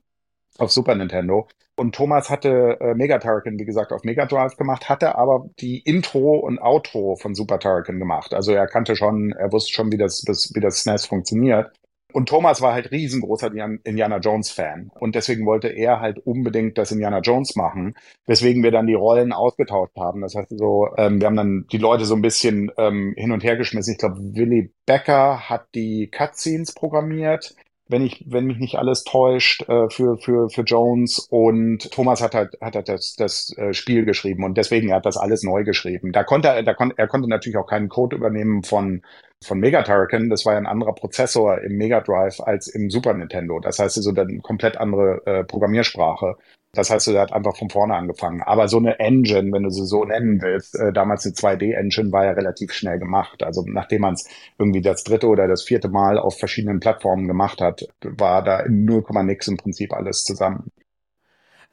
auf 0.59 0.70
Super 0.70 0.95
Nintendo. 0.95 1.49
Und 1.77 1.95
Thomas 1.95 2.29
hatte 2.29 2.79
äh, 2.81 2.95
Mega 2.95 3.18
Turrican, 3.18 3.59
wie 3.59 3.64
gesagt, 3.64 3.93
auf 3.93 4.05
Mega 4.05 4.27
Drive 4.27 4.57
gemacht, 4.57 4.89
hatte 4.91 5.16
aber 5.16 5.47
die 5.61 5.79
Intro 5.81 6.37
und 6.37 6.59
Outro 6.61 7.16
von 7.16 7.35
Super 7.35 7.59
Turrican 7.59 7.99
gemacht. 7.99 8.35
Also 8.35 8.53
er 8.53 8.66
kannte 8.66 8.95
schon, 8.95 9.33
er 9.33 9.51
wusste 9.53 9.73
schon, 9.73 9.91
wie 9.91 9.97
das, 9.97 10.25
wie 10.55 10.61
das 10.61 10.81
SNES 10.81 11.07
funktioniert. 11.07 11.73
Und 12.13 12.29
Thomas 12.29 12.61
war 12.61 12.73
halt 12.73 12.91
riesengroßer 12.91 13.51
Indiana 13.85 14.19
Jones 14.19 14.51
Fan. 14.51 14.91
Und 14.99 15.15
deswegen 15.15 15.47
wollte 15.47 15.69
er 15.69 16.01
halt 16.01 16.19
unbedingt 16.19 16.79
das 16.79 16.93
Indiana 16.93 17.21
Jones 17.21 17.57
machen, 17.57 17.95
weswegen 18.27 18.63
wir 18.63 18.71
dann 18.71 18.87
die 18.87 18.95
Rollen 18.95 19.33
ausgetauscht 19.33 19.97
haben. 19.97 20.21
Das 20.21 20.35
heißt 20.35 20.57
so, 20.57 20.89
ähm, 20.97 21.21
wir 21.21 21.27
haben 21.27 21.37
dann 21.37 21.67
die 21.73 21.79
Leute 21.79 22.05
so 22.05 22.15
ein 22.15 22.23
bisschen 22.23 22.71
ähm, 22.79 23.15
hin 23.17 23.33
und 23.33 23.45
her 23.45 23.57
geschmissen. 23.57 23.93
Ich 23.93 23.99
glaube, 23.99 24.19
Willy 24.19 24.73
Becker 24.87 25.49
hat 25.49 25.67
die 25.75 26.09
Cutscenes 26.09 26.73
programmiert 26.73 27.55
wenn 27.93 28.05
ich, 28.05 28.24
wenn 28.26 28.47
mich 28.47 28.59
nicht 28.59 28.76
alles 28.76 29.05
täuscht, 29.05 29.68
äh, 29.68 29.88
für, 29.90 30.18
für, 30.18 30.49
für 30.49 30.62
Jones 30.62 31.28
und 31.30 31.90
Thomas 31.93 32.20
hat 32.20 32.34
halt, 32.34 32.57
hat 32.61 32.74
halt 32.74 32.88
das, 32.88 33.14
das 33.14 33.57
äh, 33.57 33.72
Spiel 33.72 34.05
geschrieben 34.05 34.45
und 34.45 34.57
deswegen 34.57 34.88
er 34.88 34.97
hat 34.97 35.07
das 35.07 35.16
alles 35.16 35.45
neu 35.45 35.62
geschrieben. 35.62 36.11
Da 36.11 36.24
konnte 36.24 36.49
er, 36.49 36.62
da 36.64 36.74
konnte, 36.74 36.97
er 36.99 37.07
konnte 37.07 37.28
natürlich 37.28 37.59
auch 37.59 37.68
keinen 37.68 37.88
Code 37.88 38.16
übernehmen 38.16 38.64
von, 38.64 39.03
von 39.45 39.61
Mega 39.61 39.82
Turrican. 39.82 40.30
Das 40.30 40.45
war 40.45 40.55
ja 40.55 40.59
ein 40.59 40.66
anderer 40.66 40.95
Prozessor 40.95 41.61
im 41.61 41.76
Mega 41.76 42.01
Drive 42.01 42.40
als 42.40 42.66
im 42.66 42.90
Super 42.90 43.14
Nintendo. 43.14 43.61
Das 43.61 43.78
heißt, 43.78 44.03
so 44.03 44.11
eine 44.11 44.38
komplett 44.40 44.78
andere 44.78 45.22
äh, 45.26 45.45
Programmiersprache. 45.45 46.36
Das 46.75 46.89
heißt, 46.89 47.09
er 47.09 47.20
hat 47.20 47.35
einfach 47.35 47.55
von 47.57 47.68
vorne 47.68 47.95
angefangen. 47.95 48.41
Aber 48.43 48.66
so 48.66 48.79
eine 48.79 48.99
Engine, 48.99 49.53
wenn 49.53 49.64
du 49.64 49.70
sie 49.70 49.85
so 49.85 50.05
nennen 50.05 50.41
willst, 50.41 50.75
äh, 50.75 50.91
damals 50.91 51.27
eine 51.27 51.35
2D-Engine 51.35 52.12
war 52.12 52.25
ja 52.25 52.31
relativ 52.33 52.73
schnell 52.73 52.99
gemacht. 52.99 53.43
Also 53.43 53.62
nachdem 53.66 54.01
man 54.03 54.14
es 54.14 54.27
irgendwie 54.59 54.81
das 54.81 55.05
dritte 55.05 55.29
oder 55.29 55.49
das 55.49 55.64
vierte 55.64 55.89
Mal 55.91 56.18
auf 56.18 56.39
verschiedenen 56.39 56.81
Plattformen 56.81 57.29
gemacht 57.29 57.61
hat, 57.61 57.87
war 58.01 58.43
da 58.43 58.61
in 58.61 58.87
0, 58.87 59.05
nix 59.25 59.49
im 59.49 59.59
Prinzip 59.59 59.93
alles 59.93 60.25
zusammen. 60.25 60.70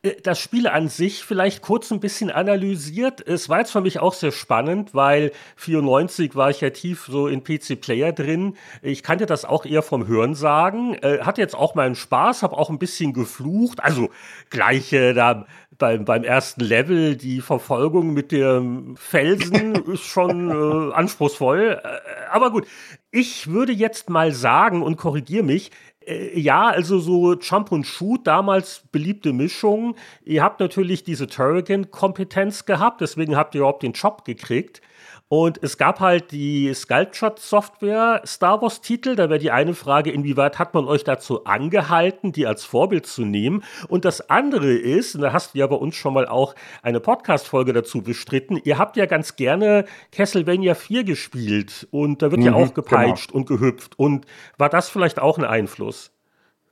Äh, 0.01 0.15
das 0.23 0.39
Spiel 0.39 0.67
an 0.67 0.87
sich 0.87 1.23
vielleicht 1.23 1.61
kurz 1.61 1.91
ein 1.91 1.99
bisschen 1.99 2.31
analysiert. 2.31 3.25
Es 3.25 3.49
war 3.49 3.59
jetzt 3.59 3.71
für 3.71 3.81
mich 3.81 3.99
auch 3.99 4.13
sehr 4.13 4.31
spannend, 4.31 4.93
weil 4.93 5.31
94 5.57 6.35
war 6.35 6.49
ich 6.49 6.61
ja 6.61 6.69
tief 6.69 7.07
so 7.09 7.27
in 7.27 7.43
PC 7.43 7.79
Player 7.79 8.11
drin. 8.13 8.55
Ich 8.81 9.03
kannte 9.03 9.25
das 9.25 9.45
auch 9.45 9.65
eher 9.65 9.81
vom 9.81 10.07
Hören 10.07 10.35
sagen. 10.35 10.95
Äh, 10.95 11.19
hatte 11.21 11.41
jetzt 11.41 11.55
auch 11.55 11.75
meinen 11.75 11.95
Spaß, 11.95 12.43
habe 12.43 12.57
auch 12.57 12.69
ein 12.69 12.79
bisschen 12.79 13.13
geflucht. 13.13 13.83
Also 13.83 14.09
gleiche 14.49 15.13
da 15.13 15.45
beim, 15.77 16.05
beim 16.05 16.23
ersten 16.23 16.61
Level, 16.61 17.15
die 17.15 17.41
Verfolgung 17.41 18.13
mit 18.13 18.31
dem 18.31 18.95
Felsen 18.97 19.75
ist 19.91 20.03
schon 20.03 20.49
äh, 20.49 20.93
anspruchsvoll. 20.93 21.81
Äh, 21.83 22.29
aber 22.31 22.51
gut, 22.51 22.67
ich 23.11 23.47
würde 23.47 23.71
jetzt 23.71 24.09
mal 24.09 24.31
sagen 24.31 24.83
und 24.83 24.97
korrigiere 24.97 25.43
mich, 25.43 25.71
Äh, 26.09 26.39
ja, 26.39 26.67
also 26.67 26.99
so 26.99 27.35
Jump 27.35 27.71
und 27.71 27.85
Shoot, 27.85 28.25
damals 28.27 28.83
beliebte 28.91 29.33
Mischung. 29.33 29.95
Ihr 30.25 30.43
habt 30.43 30.59
natürlich 30.59 31.03
diese 31.03 31.27
Turrican-Kompetenz 31.27 32.65
gehabt, 32.65 33.01
deswegen 33.01 33.35
habt 33.35 33.55
ihr 33.55 33.59
überhaupt 33.59 33.83
den 33.83 33.93
Job 33.93 34.25
gekriegt. 34.25 34.81
Und 35.29 35.61
es 35.61 35.77
gab 35.77 35.99
halt 35.99 36.31
die 36.31 36.73
Sculpture-Software 36.73 38.23
Star 38.25 38.63
Wars-Titel. 38.63 39.15
Da 39.15 39.29
wäre 39.29 39.37
die 39.37 39.51
eine 39.51 39.75
Frage, 39.75 40.11
inwieweit 40.11 40.57
hat 40.57 40.73
man 40.73 40.85
euch 40.85 41.03
dazu 41.03 41.45
angehalten, 41.45 42.31
die 42.31 42.47
als 42.47 42.65
Vorbild 42.65 43.05
zu 43.05 43.25
nehmen? 43.25 43.63
Und 43.87 44.05
das 44.05 44.31
andere 44.31 44.73
ist, 44.73 45.13
und 45.13 45.21
da 45.21 45.31
hast 45.31 45.53
du 45.53 45.59
ja 45.59 45.67
bei 45.67 45.75
uns 45.75 45.95
schon 45.95 46.15
mal 46.15 46.27
auch 46.27 46.55
eine 46.81 46.99
Podcast-Folge 46.99 47.73
dazu 47.73 48.01
bestritten, 48.01 48.59
ihr 48.63 48.79
habt 48.79 48.97
ja 48.97 49.05
ganz 49.05 49.35
gerne 49.35 49.85
Castlevania 50.11 50.73
4 50.73 51.03
gespielt 51.03 51.87
und 51.91 52.23
da 52.23 52.31
wird 52.31 52.41
mhm, 52.41 52.47
ja 52.47 52.53
auch 52.53 52.73
gepeitscht 52.73 53.27
genau. 53.27 53.37
und 53.37 53.45
gehüpft. 53.45 53.99
Und 53.99 54.25
war 54.57 54.69
das 54.69 54.89
vielleicht 54.89 55.19
auch 55.19 55.37
ein 55.37 55.45
Einfluss? 55.45 56.11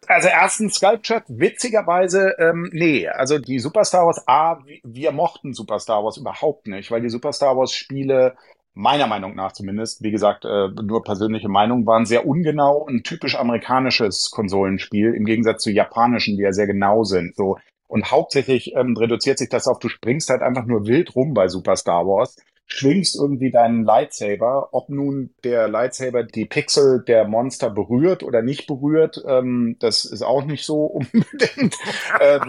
Also 0.07 0.29
erstens 0.29 0.75
Sculpture, 0.75 1.23
witzigerweise, 1.27 2.33
ähm, 2.39 2.69
nee, 2.71 3.07
also 3.07 3.39
die 3.39 3.59
Super 3.59 3.83
Star 3.83 4.05
Wars, 4.05 4.23
A, 4.25 4.59
wir 4.83 5.11
mochten 5.11 5.53
Super 5.53 5.79
Star 5.79 6.03
Wars 6.03 6.17
überhaupt 6.17 6.67
nicht, 6.67 6.89
weil 6.91 7.01
die 7.01 7.09
Super 7.09 7.33
Star 7.33 7.57
Wars 7.57 7.73
Spiele 7.73 8.35
meiner 8.73 9.07
Meinung 9.07 9.35
nach 9.35 9.51
zumindest, 9.51 10.03
wie 10.03 10.11
gesagt, 10.11 10.45
äh, 10.45 10.69
nur 10.81 11.03
persönliche 11.03 11.49
Meinung, 11.49 11.85
waren 11.85 12.05
sehr 12.05 12.25
ungenau, 12.25 12.85
ein 12.87 13.03
typisch 13.03 13.35
amerikanisches 13.35 14.31
Konsolenspiel, 14.31 15.13
im 15.13 15.25
Gegensatz 15.25 15.63
zu 15.63 15.71
japanischen, 15.71 16.37
die 16.37 16.43
ja 16.43 16.53
sehr 16.53 16.67
genau 16.67 17.03
sind. 17.03 17.35
So. 17.35 17.57
Und 17.87 18.11
hauptsächlich 18.11 18.73
ähm, 18.75 18.95
reduziert 18.97 19.37
sich 19.37 19.49
das 19.49 19.67
auf, 19.67 19.79
du 19.79 19.89
springst 19.89 20.29
halt 20.29 20.41
einfach 20.41 20.65
nur 20.65 20.87
wild 20.87 21.15
rum 21.15 21.33
bei 21.33 21.47
Super 21.47 21.75
Star 21.75 22.05
Wars 22.05 22.35
schwingst 22.67 23.15
irgendwie 23.15 23.49
deinen 23.49 23.83
Lightsaber, 23.83 24.69
ob 24.73 24.89
nun 24.89 25.33
der 25.43 25.67
Lightsaber 25.69 26.23
die 26.23 26.45
Pixel 26.45 27.03
der 27.07 27.25
Monster 27.25 27.69
berührt 27.69 28.23
oder 28.23 28.41
nicht 28.41 28.67
berührt, 28.67 29.23
ähm, 29.25 29.77
das 29.79 30.05
ist 30.05 30.21
auch 30.21 30.43
nicht 30.43 30.65
so 30.65 30.83
unbedingt, 30.85 31.75
äh, 32.19 32.39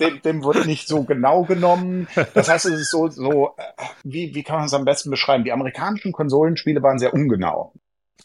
dem, 0.00 0.22
dem 0.22 0.44
wird 0.44 0.66
nicht 0.66 0.88
so 0.88 1.04
genau 1.04 1.44
genommen. 1.44 2.08
Das 2.34 2.48
heißt, 2.48 2.66
es 2.66 2.80
ist 2.80 2.90
so, 2.90 3.08
so 3.08 3.54
äh, 3.58 3.82
wie, 4.02 4.34
wie 4.34 4.42
kann 4.42 4.56
man 4.56 4.66
es 4.66 4.74
am 4.74 4.86
besten 4.86 5.10
beschreiben? 5.10 5.44
Die 5.44 5.52
amerikanischen 5.52 6.12
Konsolenspiele 6.12 6.82
waren 6.82 6.98
sehr 6.98 7.12
ungenau. 7.12 7.72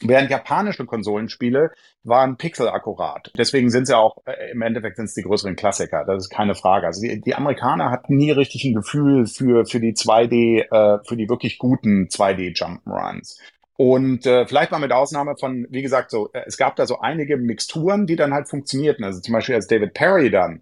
Während 0.02 0.32
japanische 0.32 0.86
Konsolenspiele 0.86 1.72
waren 2.04 2.38
pixelakkurat. 2.38 3.32
Deswegen 3.38 3.70
sind 3.70 3.86
sie 3.86 3.98
auch, 3.98 4.18
äh, 4.26 4.52
im 4.52 4.62
Endeffekt 4.62 4.98
sind 4.98 5.06
es 5.06 5.14
die 5.14 5.22
größeren 5.22 5.56
Klassiker, 5.56 6.06
das 6.06 6.24
ist 6.24 6.30
keine 6.30 6.56
Frage. 6.56 6.88
Also 6.88 7.02
die, 7.02 7.22
die 7.22 7.36
Amerikaner 7.36 7.92
hatten 7.92 8.16
nie 8.16 8.32
richtig 8.32 8.64
ein 8.66 8.74
Gefühl 8.74 9.28
für, 9.28 9.66
für 9.66 9.80
die 9.80 9.94
2D, 9.94 10.62
äh, 10.72 11.00
für 11.08 11.16
die 11.16 11.30
wirklich 11.30 11.60
guten 11.60 12.08
2D 12.08 12.56
Jump'n'Runs. 12.58 13.38
Und 13.78 14.26
äh, 14.26 14.46
vielleicht 14.46 14.72
mal 14.72 14.80
mit 14.80 14.92
Ausnahme 14.92 15.36
von, 15.40 15.68
wie 15.70 15.82
gesagt, 15.82 16.12
so, 16.12 16.30
äh, 16.34 16.44
es 16.46 16.58
gab 16.58 16.76
da 16.76 16.86
so 16.86 17.00
einige 17.00 17.38
Mixturen, 17.38 18.06
die 18.06 18.16
dann 18.16 18.34
halt 18.34 18.50
funktionierten. 18.50 19.04
Also 19.04 19.22
zum 19.22 19.34
Beispiel 19.34 19.56
als 19.56 19.68
David 19.68 19.94
Perry 19.94 20.30
dann 20.30 20.62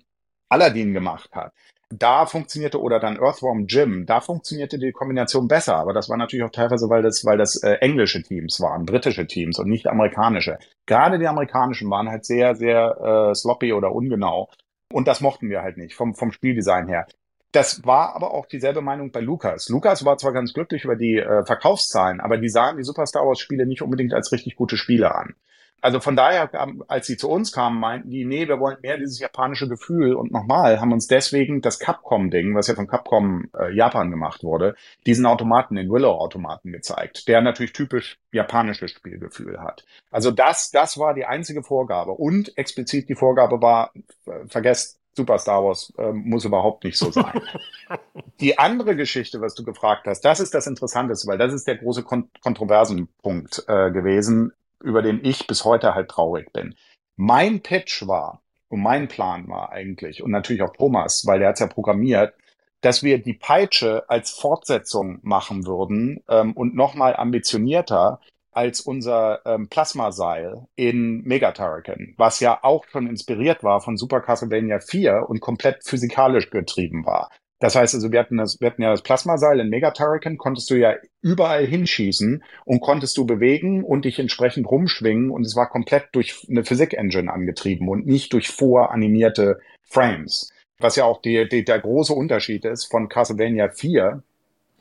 Aladdin 0.49 0.93
gemacht 0.93 1.29
hat 1.33 1.53
da 1.89 2.25
funktionierte 2.27 2.79
oder 2.79 2.99
dann 2.99 3.17
Earthworm 3.17 3.65
Jim, 3.67 4.05
da 4.05 4.21
funktionierte 4.21 4.77
die 4.77 4.91
Kombination 4.91 5.47
besser, 5.47 5.75
aber 5.75 5.93
das 5.93 6.07
war 6.07 6.17
natürlich 6.17 6.45
auch 6.45 6.51
teilweise, 6.51 6.89
weil 6.89 7.01
das, 7.01 7.25
weil 7.25 7.37
das 7.37 7.61
äh, 7.63 7.73
englische 7.81 8.21
Teams 8.21 8.61
waren, 8.61 8.85
britische 8.85 9.25
Teams 9.25 9.57
und 9.57 9.67
nicht 9.67 9.87
amerikanische. 9.87 10.59
Gerade 10.85 11.17
die 11.17 11.27
amerikanischen 11.27 11.89
waren 11.89 12.09
halt 12.09 12.25
sehr, 12.25 12.55
sehr 12.55 13.31
äh, 13.31 13.35
sloppy 13.35 13.73
oder 13.73 13.91
ungenau 13.91 14.49
und 14.91 15.07
das 15.07 15.21
mochten 15.21 15.49
wir 15.49 15.63
halt 15.63 15.77
nicht 15.77 15.95
vom, 15.95 16.13
vom 16.13 16.31
Spieldesign 16.31 16.87
her. 16.87 17.07
Das 17.51 17.83
war 17.83 18.15
aber 18.15 18.35
auch 18.35 18.45
dieselbe 18.45 18.81
Meinung 18.81 19.11
bei 19.11 19.21
Lukas. 19.21 19.69
Lukas 19.69 20.05
war 20.05 20.19
zwar 20.19 20.33
ganz 20.33 20.53
glücklich 20.53 20.83
über 20.83 20.95
die 20.95 21.17
äh, 21.17 21.43
Verkaufszahlen, 21.45 22.21
aber 22.21 22.37
die 22.37 22.49
sahen 22.49 22.77
die 22.77 22.83
Super 22.83 23.07
Star 23.07 23.25
Wars 23.25 23.39
Spiele 23.39 23.65
nicht 23.65 23.81
unbedingt 23.81 24.13
als 24.13 24.31
richtig 24.31 24.55
gute 24.55 24.77
Spiele 24.77 25.15
an. 25.15 25.33
Also 25.81 25.99
von 25.99 26.15
daher, 26.15 26.49
als 26.87 27.07
sie 27.07 27.17
zu 27.17 27.29
uns 27.29 27.51
kamen, 27.51 27.79
meinten 27.79 28.09
die, 28.09 28.25
nee, 28.25 28.47
wir 28.47 28.59
wollen 28.59 28.77
mehr 28.81 28.97
dieses 28.97 29.19
japanische 29.19 29.67
Gefühl. 29.67 30.13
Und 30.13 30.31
nochmal, 30.31 30.79
haben 30.79 30.91
uns 30.91 31.07
deswegen 31.07 31.61
das 31.61 31.79
Capcom-Ding, 31.79 32.55
was 32.55 32.67
ja 32.67 32.75
von 32.75 32.87
Capcom 32.87 33.49
äh, 33.57 33.73
Japan 33.73 34.11
gemacht 34.11 34.43
wurde, 34.43 34.75
diesen 35.05 35.25
Automaten, 35.25 35.75
den 35.75 35.89
Willow-Automaten 35.89 36.71
gezeigt, 36.71 37.27
der 37.27 37.41
natürlich 37.41 37.73
typisch 37.73 38.19
japanisches 38.31 38.91
Spielgefühl 38.91 39.61
hat. 39.61 39.85
Also 40.11 40.31
das, 40.31 40.71
das 40.71 40.97
war 40.97 41.13
die 41.13 41.25
einzige 41.25 41.63
Vorgabe. 41.63 42.11
Und 42.11 42.57
explizit 42.57 43.09
die 43.09 43.15
Vorgabe 43.15 43.61
war, 43.61 43.91
äh, 44.25 44.47
vergesst 44.47 44.99
Super 45.19 45.37
Star 45.37 45.63
Wars 45.63 45.91
äh, 45.97 46.11
muss 46.13 46.45
überhaupt 46.45 46.83
nicht 46.83 46.97
so 46.97 47.11
sein. 47.11 47.41
die 48.39 48.57
andere 48.57 48.95
Geschichte, 48.95 49.41
was 49.41 49.53
du 49.53 49.63
gefragt 49.63 50.07
hast, 50.07 50.21
das 50.21 50.39
ist 50.39 50.53
das 50.53 50.67
Interessanteste, 50.67 51.27
weil 51.27 51.37
das 51.37 51.53
ist 51.53 51.67
der 51.67 51.75
große 51.75 52.03
Kon 52.03 52.29
Kontroversenpunkt 52.41 53.65
äh, 53.67 53.91
gewesen 53.91 54.53
über 54.81 55.01
den 55.01 55.23
ich 55.23 55.47
bis 55.47 55.65
heute 55.65 55.95
halt 55.95 56.09
traurig 56.09 56.51
bin. 56.53 56.75
Mein 57.15 57.61
Pitch 57.61 58.07
war 58.07 58.41
und 58.69 58.81
mein 58.81 59.07
Plan 59.07 59.47
war 59.47 59.71
eigentlich 59.71 60.23
und 60.23 60.31
natürlich 60.31 60.61
auch 60.61 60.75
Thomas, 60.75 61.25
weil 61.25 61.39
der 61.39 61.49
hat's 61.49 61.59
ja 61.59 61.67
programmiert, 61.67 62.33
dass 62.81 63.03
wir 63.03 63.21
die 63.21 63.33
Peitsche 63.33 64.05
als 64.07 64.31
Fortsetzung 64.31 65.19
machen 65.21 65.65
würden 65.65 66.23
ähm, 66.29 66.53
und 66.53 66.75
nochmal 66.75 67.15
ambitionierter 67.15 68.19
als 68.51 68.81
unser 68.81 69.45
ähm, 69.45 69.69
Plasmaseil 69.69 70.67
in 70.75 71.21
Megatarican, 71.23 72.15
was 72.17 72.39
ja 72.39 72.59
auch 72.63 72.85
schon 72.87 73.07
inspiriert 73.07 73.63
war 73.63 73.81
von 73.81 73.95
Super 73.95 74.21
Castlevania 74.21 74.79
4 74.79 75.25
und 75.27 75.39
komplett 75.39 75.83
physikalisch 75.83 76.49
getrieben 76.49 77.05
war. 77.05 77.29
Das 77.59 77.75
heißt 77.75 77.93
also, 77.93 78.11
wir 78.11 78.19
hatten, 78.19 78.37
das, 78.37 78.59
wir 78.61 78.69
hatten 78.69 78.81
ja 78.81 78.91
das 78.91 79.03
Plasmaseil 79.03 79.59
in 79.59 79.69
Megatarican, 79.69 80.37
konntest 80.37 80.69
du 80.69 80.75
ja 80.75 80.95
überall 81.21 81.65
hinschießen 81.65 82.41
und 82.63 82.79
konntest 82.79 83.17
du 83.17 83.25
bewegen 83.25 83.83
und 83.83 84.05
dich 84.05 84.17
entsprechend 84.17 84.69
rumschwingen 84.69 85.29
und 85.29 85.45
es 85.45 85.57
war 85.57 85.69
komplett 85.69 86.07
durch 86.13 86.47
eine 86.49 86.63
Physik-Engine 86.63 87.31
angetrieben 87.31 87.89
und 87.89 88.07
nicht 88.07 88.31
durch 88.31 88.49
voranimierte 88.49 89.59
Frames. 89.83 90.49
Was 90.79 90.95
ja 90.95 91.03
auch 91.03 91.21
die, 91.21 91.49
die, 91.49 91.65
der 91.65 91.79
große 91.79 92.13
Unterschied 92.13 92.63
ist 92.63 92.85
von 92.85 93.09
Castlevania 93.09 93.69
4, 93.69 94.23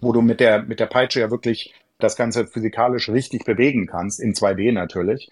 wo 0.00 0.12
du 0.12 0.22
mit 0.22 0.38
der, 0.38 0.62
mit 0.62 0.78
der 0.78 0.86
Peitsche 0.86 1.18
ja 1.18 1.32
wirklich 1.32 1.74
das 1.98 2.14
Ganze 2.14 2.46
physikalisch 2.46 3.08
richtig 3.08 3.44
bewegen 3.44 3.88
kannst, 3.88 4.20
in 4.20 4.34
2D 4.34 4.72
natürlich 4.72 5.28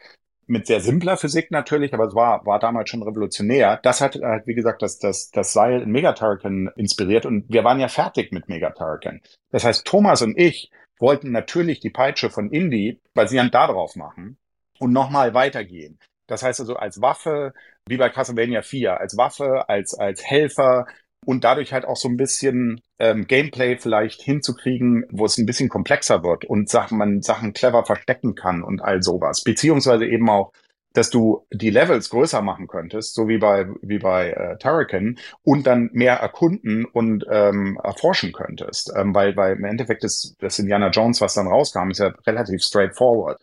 mit 0.47 0.67
sehr 0.67 0.81
simpler 0.81 1.17
Physik 1.17 1.51
natürlich, 1.51 1.93
aber 1.93 2.05
es 2.05 2.15
war, 2.15 2.45
war 2.47 2.59
damals 2.59 2.91
schon 2.91 3.03
revolutionär. 3.03 3.81
Das 3.83 4.01
hat 4.01 4.17
halt, 4.17 4.47
wie 4.47 4.55
gesagt, 4.55 4.83
das, 4.83 4.99
das, 4.99 5.31
das 5.31 5.53
Seil 5.53 5.83
in 5.83 5.91
Megatarkan 5.91 6.71
inspiriert 6.77 7.27
und 7.27 7.45
wir 7.49 7.65
waren 7.65 7.81
ja 7.81 7.89
fertig 7.89 8.33
mit 8.33 8.49
Megatarkan. 8.49 9.21
Das 9.51 9.65
heißt, 9.65 9.87
Thomas 9.87 10.23
und 10.23 10.39
ich 10.39 10.71
wollten 10.99 11.33
natürlich 11.33 11.81
die 11.81 11.91
Peitsche 11.91 12.31
von 12.31 12.51
Indy 12.51 13.01
basierend 13.15 13.55
darauf 13.55 13.97
machen 13.97 14.39
und 14.79 14.93
nochmal 14.93 15.35
weitergehen. 15.35 15.99
Das 16.27 16.43
heißt 16.43 16.61
also 16.61 16.77
als 16.77 17.01
Waffe, 17.01 17.53
wie 17.87 17.97
bei 17.97 18.09
Castlevania 18.09 18.63
4, 18.63 18.99
als 18.99 19.17
Waffe, 19.17 19.69
als, 19.69 19.95
als 19.95 20.25
Helfer, 20.25 20.87
und 21.27 21.45
dadurch 21.45 21.73
halt 21.73 21.85
auch 21.85 21.97
so 21.97 22.09
ein 22.09 22.17
bisschen 22.17 22.81
ähm, 22.99 23.27
Gameplay 23.27 23.77
vielleicht 23.77 24.23
hinzukriegen, 24.23 25.05
wo 25.11 25.27
es 25.27 25.37
ein 25.37 25.47
bisschen 25.47 25.69
komplexer 25.69 26.23
wird 26.23 26.45
und 26.45 26.71
Sachen, 26.71 26.97
man 26.99 27.21
Sachen 27.21 27.53
clever 27.53 27.85
verstecken 27.85 28.35
kann 28.35 28.63
und 28.63 28.81
all 28.81 29.03
sowas. 29.03 29.43
Beziehungsweise 29.43 30.07
eben 30.07 30.31
auch, 30.31 30.53
dass 30.95 31.11
du 31.11 31.45
die 31.53 31.71
Levels 31.71 32.09
größer 32.09 32.41
machen 32.41 32.69
könntest, 32.69 33.15
so 33.15 33.29
wie 33.29 33.39
bei 33.39 33.67
wie 33.83 33.99
bei 33.99 34.31
äh, 34.31 34.57
Turrican, 34.59 35.19
und 35.43 35.67
dann 35.67 35.91
mehr 35.93 36.15
erkunden 36.15 36.87
und 36.87 37.27
ähm, 37.29 37.79
erforschen 37.83 38.33
könntest. 38.33 38.93
Ähm, 38.97 39.15
weil, 39.15 39.37
weil 39.37 39.57
im 39.57 39.65
Endeffekt 39.65 40.05
ist 40.05 40.37
das 40.39 40.59
Indiana 40.59 40.89
Jones, 40.91 41.21
was 41.21 41.35
dann 41.35 41.49
rauskam, 41.49 41.91
ist 41.91 41.99
ja 41.99 42.15
relativ 42.27 42.63
straightforward. 42.63 43.39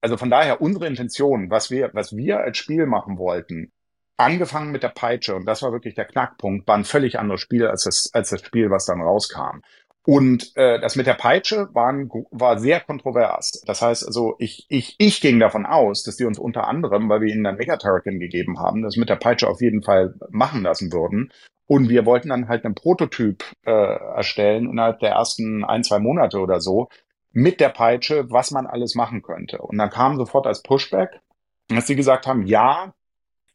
Also 0.00 0.16
von 0.16 0.30
daher 0.30 0.60
unsere 0.60 0.86
Intention, 0.86 1.50
was 1.50 1.70
wir, 1.70 1.90
was 1.92 2.16
wir 2.16 2.40
als 2.40 2.56
Spiel 2.58 2.86
machen 2.86 3.18
wollten, 3.18 3.72
angefangen 4.16 4.72
mit 4.72 4.82
der 4.82 4.88
Peitsche, 4.88 5.34
und 5.34 5.46
das 5.46 5.62
war 5.62 5.72
wirklich 5.72 5.94
der 5.94 6.06
Knackpunkt, 6.06 6.66
war 6.66 6.76
ein 6.76 6.84
völlig 6.84 7.18
anderes 7.18 7.40
Spiel 7.40 7.66
als 7.66 7.84
das, 7.84 8.10
als 8.12 8.30
das 8.30 8.40
Spiel, 8.40 8.70
was 8.70 8.86
dann 8.86 9.00
rauskam. 9.00 9.60
Und 10.06 10.56
äh, 10.56 10.78
das 10.80 10.94
mit 10.94 11.08
der 11.08 11.14
Peitsche 11.14 11.68
war, 11.72 11.88
ein, 11.88 12.08
war 12.30 12.60
sehr 12.60 12.78
kontrovers. 12.78 13.62
Das 13.66 13.82
heißt 13.82 14.06
also, 14.06 14.36
ich, 14.38 14.64
ich, 14.68 14.94
ich 14.98 15.20
ging 15.20 15.40
davon 15.40 15.66
aus, 15.66 16.04
dass 16.04 16.16
die 16.16 16.24
uns 16.24 16.38
unter 16.38 16.68
anderem, 16.68 17.08
weil 17.08 17.22
wir 17.22 17.32
ihnen 17.32 17.42
dann 17.42 17.56
Megaturrican 17.56 18.20
gegeben 18.20 18.60
haben, 18.60 18.82
das 18.82 18.96
mit 18.96 19.08
der 19.08 19.16
Peitsche 19.16 19.48
auf 19.48 19.60
jeden 19.60 19.82
Fall 19.82 20.14
machen 20.30 20.62
lassen 20.62 20.92
würden. 20.92 21.32
Und 21.66 21.88
wir 21.88 22.06
wollten 22.06 22.28
dann 22.28 22.48
halt 22.48 22.64
einen 22.64 22.76
Prototyp 22.76 23.42
äh, 23.64 23.72
erstellen 23.72 24.70
innerhalb 24.70 25.00
der 25.00 25.10
ersten 25.10 25.64
ein, 25.64 25.82
zwei 25.82 25.98
Monate 25.98 26.38
oder 26.38 26.60
so 26.60 26.88
mit 27.32 27.58
der 27.58 27.70
Peitsche, 27.70 28.30
was 28.30 28.52
man 28.52 28.68
alles 28.68 28.94
machen 28.94 29.22
könnte. 29.22 29.58
Und 29.58 29.76
dann 29.76 29.90
kam 29.90 30.16
sofort 30.16 30.46
als 30.46 30.62
Pushback, 30.62 31.20
dass 31.68 31.88
sie 31.88 31.96
gesagt 31.96 32.28
haben, 32.28 32.46
ja, 32.46 32.94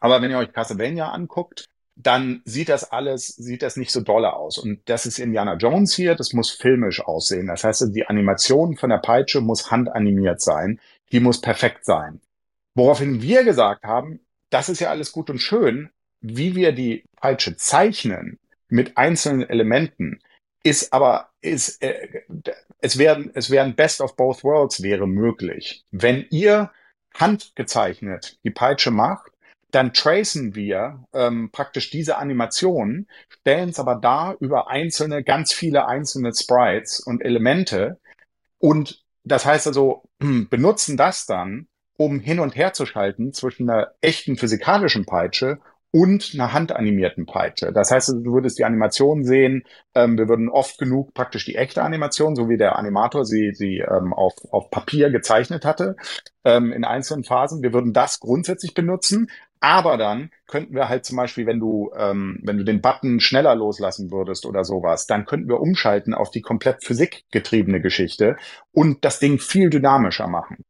aber 0.01 0.21
wenn 0.21 0.31
ihr 0.31 0.39
euch 0.39 0.51
Castlevania 0.51 1.09
anguckt, 1.11 1.69
dann 1.95 2.41
sieht 2.45 2.69
das 2.69 2.91
alles, 2.91 3.27
sieht 3.27 3.61
das 3.61 3.77
nicht 3.77 3.91
so 3.91 4.01
dolle 4.01 4.33
aus. 4.33 4.57
Und 4.57 4.81
das 4.89 5.05
ist 5.05 5.19
Indiana 5.19 5.55
Jones 5.55 5.93
hier, 5.93 6.15
das 6.15 6.33
muss 6.33 6.49
filmisch 6.49 7.01
aussehen. 7.01 7.47
Das 7.47 7.63
heißt, 7.63 7.89
die 7.93 8.07
Animation 8.07 8.75
von 8.75 8.89
der 8.89 8.97
Peitsche 8.97 9.41
muss 9.41 9.71
handanimiert 9.71 10.41
sein. 10.41 10.79
Die 11.11 11.19
muss 11.19 11.39
perfekt 11.39 11.85
sein. 11.85 12.19
Woraufhin 12.75 13.21
wir 13.21 13.43
gesagt 13.43 13.83
haben, 13.83 14.19
das 14.49 14.69
ist 14.69 14.79
ja 14.79 14.89
alles 14.89 15.11
gut 15.11 15.29
und 15.29 15.39
schön. 15.39 15.89
Wie 16.21 16.55
wir 16.55 16.71
die 16.71 17.03
Peitsche 17.17 17.55
zeichnen 17.55 18.39
mit 18.69 18.97
einzelnen 18.97 19.47
Elementen, 19.47 20.19
ist 20.63 20.93
aber, 20.93 21.29
ist, 21.41 21.81
äh, 21.83 22.23
es 22.79 22.97
wären, 22.97 23.31
es 23.33 23.49
wären 23.49 23.75
Best 23.75 24.01
of 24.01 24.15
Both 24.15 24.43
Worlds 24.43 24.81
wäre 24.81 25.07
möglich. 25.07 25.83
Wenn 25.91 26.25
ihr 26.29 26.71
handgezeichnet 27.15 28.37
die 28.43 28.51
Peitsche 28.51 28.91
macht, 28.91 29.31
dann 29.71 29.93
tracen 29.93 30.55
wir 30.55 31.05
ähm, 31.13 31.49
praktisch 31.51 31.89
diese 31.89 32.17
Animationen, 32.17 33.07
stellen 33.29 33.69
es 33.69 33.79
aber 33.79 33.95
da 33.95 34.35
über 34.39 34.69
einzelne, 34.69 35.23
ganz 35.23 35.53
viele 35.53 35.87
einzelne 35.87 36.33
Sprites 36.33 36.99
und 36.99 37.23
Elemente 37.23 37.99
und 38.59 39.03
das 39.23 39.45
heißt 39.45 39.67
also, 39.67 40.03
benutzen 40.19 40.97
das 40.97 41.25
dann, 41.25 41.67
um 41.97 42.19
hin 42.19 42.39
und 42.39 42.55
her 42.55 42.73
zu 42.73 42.85
schalten 42.85 43.33
zwischen 43.33 43.69
einer 43.69 43.91
echten 44.01 44.37
physikalischen 44.37 45.05
Peitsche 45.05 45.59
und 45.91 46.31
einer 46.33 46.53
handanimierten 46.53 47.25
Peitsche. 47.25 47.73
Das 47.73 47.91
heißt, 47.91 48.09
du 48.09 48.33
würdest 48.33 48.57
die 48.57 48.63
Animation 48.63 49.25
sehen, 49.25 49.63
ähm, 49.93 50.17
wir 50.17 50.29
würden 50.29 50.47
oft 50.47 50.77
genug 50.77 51.13
praktisch 51.13 51.45
die 51.45 51.57
echte 51.57 51.83
Animation, 51.83 52.35
so 52.35 52.47
wie 52.47 52.57
der 52.57 52.77
Animator 52.77 53.25
sie, 53.25 53.51
sie 53.53 53.79
ähm, 53.79 54.13
auf, 54.13 54.33
auf 54.51 54.71
Papier 54.71 55.09
gezeichnet 55.09 55.65
hatte, 55.65 55.97
ähm, 56.45 56.71
in 56.71 56.85
einzelnen 56.85 57.25
Phasen. 57.25 57.61
Wir 57.61 57.73
würden 57.73 57.91
das 57.91 58.21
grundsätzlich 58.21 58.73
benutzen, 58.73 59.29
aber 59.61 59.95
dann 59.97 60.31
könnten 60.47 60.73
wir 60.73 60.89
halt 60.89 61.05
zum 61.05 61.17
Beispiel, 61.17 61.45
wenn 61.45 61.59
du, 61.59 61.91
ähm, 61.95 62.39
wenn 62.43 62.57
du 62.57 62.65
den 62.65 62.81
Button 62.81 63.19
schneller 63.19 63.55
loslassen 63.55 64.11
würdest 64.11 64.45
oder 64.47 64.65
sowas, 64.65 65.05
dann 65.05 65.25
könnten 65.25 65.47
wir 65.47 65.61
umschalten 65.61 66.15
auf 66.15 66.31
die 66.31 66.41
komplett 66.41 66.83
physikgetriebene 66.83 67.79
Geschichte 67.79 68.37
und 68.71 69.05
das 69.05 69.19
Ding 69.19 69.37
viel 69.37 69.69
dynamischer 69.69 70.27
machen. 70.27 70.65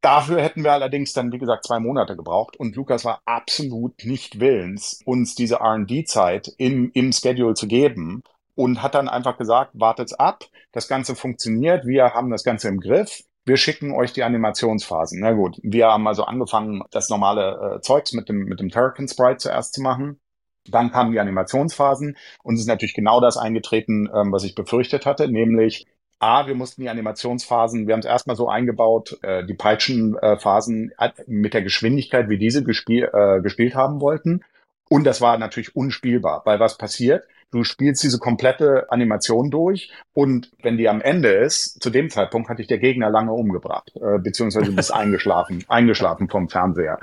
Dafür 0.00 0.42
hätten 0.42 0.64
wir 0.64 0.72
allerdings 0.72 1.12
dann, 1.12 1.30
wie 1.30 1.38
gesagt, 1.38 1.64
zwei 1.64 1.78
Monate 1.78 2.16
gebraucht 2.16 2.56
und 2.56 2.74
Lukas 2.74 3.04
war 3.04 3.22
absolut 3.24 4.04
nicht 4.04 4.40
willens, 4.40 5.00
uns 5.04 5.36
diese 5.36 5.60
R&D-Zeit 5.60 6.52
im, 6.58 6.90
im 6.94 7.12
Schedule 7.12 7.54
zu 7.54 7.68
geben 7.68 8.24
und 8.56 8.82
hat 8.82 8.96
dann 8.96 9.08
einfach 9.08 9.38
gesagt, 9.38 9.70
wartet's 9.74 10.14
ab, 10.14 10.44
das 10.72 10.88
Ganze 10.88 11.14
funktioniert, 11.14 11.86
wir 11.86 12.12
haben 12.14 12.30
das 12.30 12.42
Ganze 12.42 12.68
im 12.68 12.80
Griff, 12.80 13.22
wir 13.44 13.56
schicken 13.56 13.92
euch 13.92 14.12
die 14.12 14.22
Animationsphasen. 14.22 15.20
Na 15.20 15.32
gut, 15.32 15.58
wir 15.62 15.86
haben 15.86 16.06
also 16.06 16.24
angefangen, 16.24 16.82
das 16.90 17.08
normale 17.08 17.76
äh, 17.76 17.80
Zeugs 17.80 18.12
mit 18.12 18.28
dem, 18.28 18.44
mit 18.44 18.60
dem 18.60 18.70
Turrican 18.70 19.08
Sprite 19.08 19.38
zuerst 19.38 19.74
zu 19.74 19.82
machen. 19.82 20.20
Dann 20.68 20.92
kamen 20.92 21.12
die 21.12 21.18
Animationsphasen 21.18 22.16
und 22.44 22.54
es 22.54 22.60
ist 22.60 22.68
natürlich 22.68 22.94
genau 22.94 23.20
das 23.20 23.36
eingetreten, 23.36 24.08
ähm, 24.14 24.32
was 24.32 24.44
ich 24.44 24.54
befürchtet 24.54 25.06
hatte, 25.06 25.28
nämlich 25.28 25.86
A, 26.20 26.46
wir 26.46 26.54
mussten 26.54 26.82
die 26.82 26.88
Animationsphasen, 26.88 27.88
wir 27.88 27.94
haben 27.94 28.00
es 28.00 28.06
erstmal 28.06 28.36
so 28.36 28.48
eingebaut, 28.48 29.18
äh, 29.22 29.44
die 29.44 29.54
Peitschenphasen 29.54 30.92
äh, 30.96 31.10
mit 31.26 31.52
der 31.52 31.62
Geschwindigkeit, 31.62 32.28
wie 32.28 32.38
diese 32.38 32.62
gespiel, 32.62 33.10
äh, 33.12 33.40
gespielt 33.40 33.74
haben 33.74 34.00
wollten. 34.00 34.44
Und 34.88 35.02
das 35.02 35.20
war 35.20 35.36
natürlich 35.36 35.74
unspielbar, 35.74 36.42
weil 36.44 36.60
was 36.60 36.78
passiert? 36.78 37.24
Du 37.52 37.64
spielst 37.64 38.02
diese 38.02 38.18
komplette 38.18 38.90
Animation 38.90 39.50
durch 39.50 39.92
und 40.14 40.50
wenn 40.62 40.78
die 40.78 40.88
am 40.88 41.02
Ende 41.02 41.28
ist, 41.28 41.82
zu 41.82 41.90
dem 41.90 42.08
Zeitpunkt 42.08 42.48
hatte 42.48 42.62
ich 42.62 42.68
der 42.68 42.78
Gegner 42.78 43.10
lange 43.10 43.32
umgebracht, 43.32 43.92
äh, 43.94 44.18
beziehungsweise 44.18 44.72
bist 44.72 44.92
eingeschlafen, 44.94 45.62
eingeschlafen 45.68 46.30
vom 46.30 46.48
Fernseher. 46.48 46.98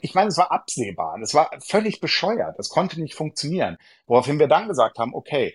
Ich 0.00 0.14
meine, 0.14 0.28
es 0.28 0.38
war 0.38 0.52
absehbar, 0.52 1.18
es 1.20 1.34
war 1.34 1.50
völlig 1.58 2.00
bescheuert, 2.00 2.56
es 2.58 2.68
konnte 2.68 3.00
nicht 3.00 3.14
funktionieren. 3.14 3.76
Woraufhin 4.06 4.38
wir 4.38 4.46
dann 4.46 4.68
gesagt 4.68 4.98
haben, 4.98 5.12
okay, 5.12 5.54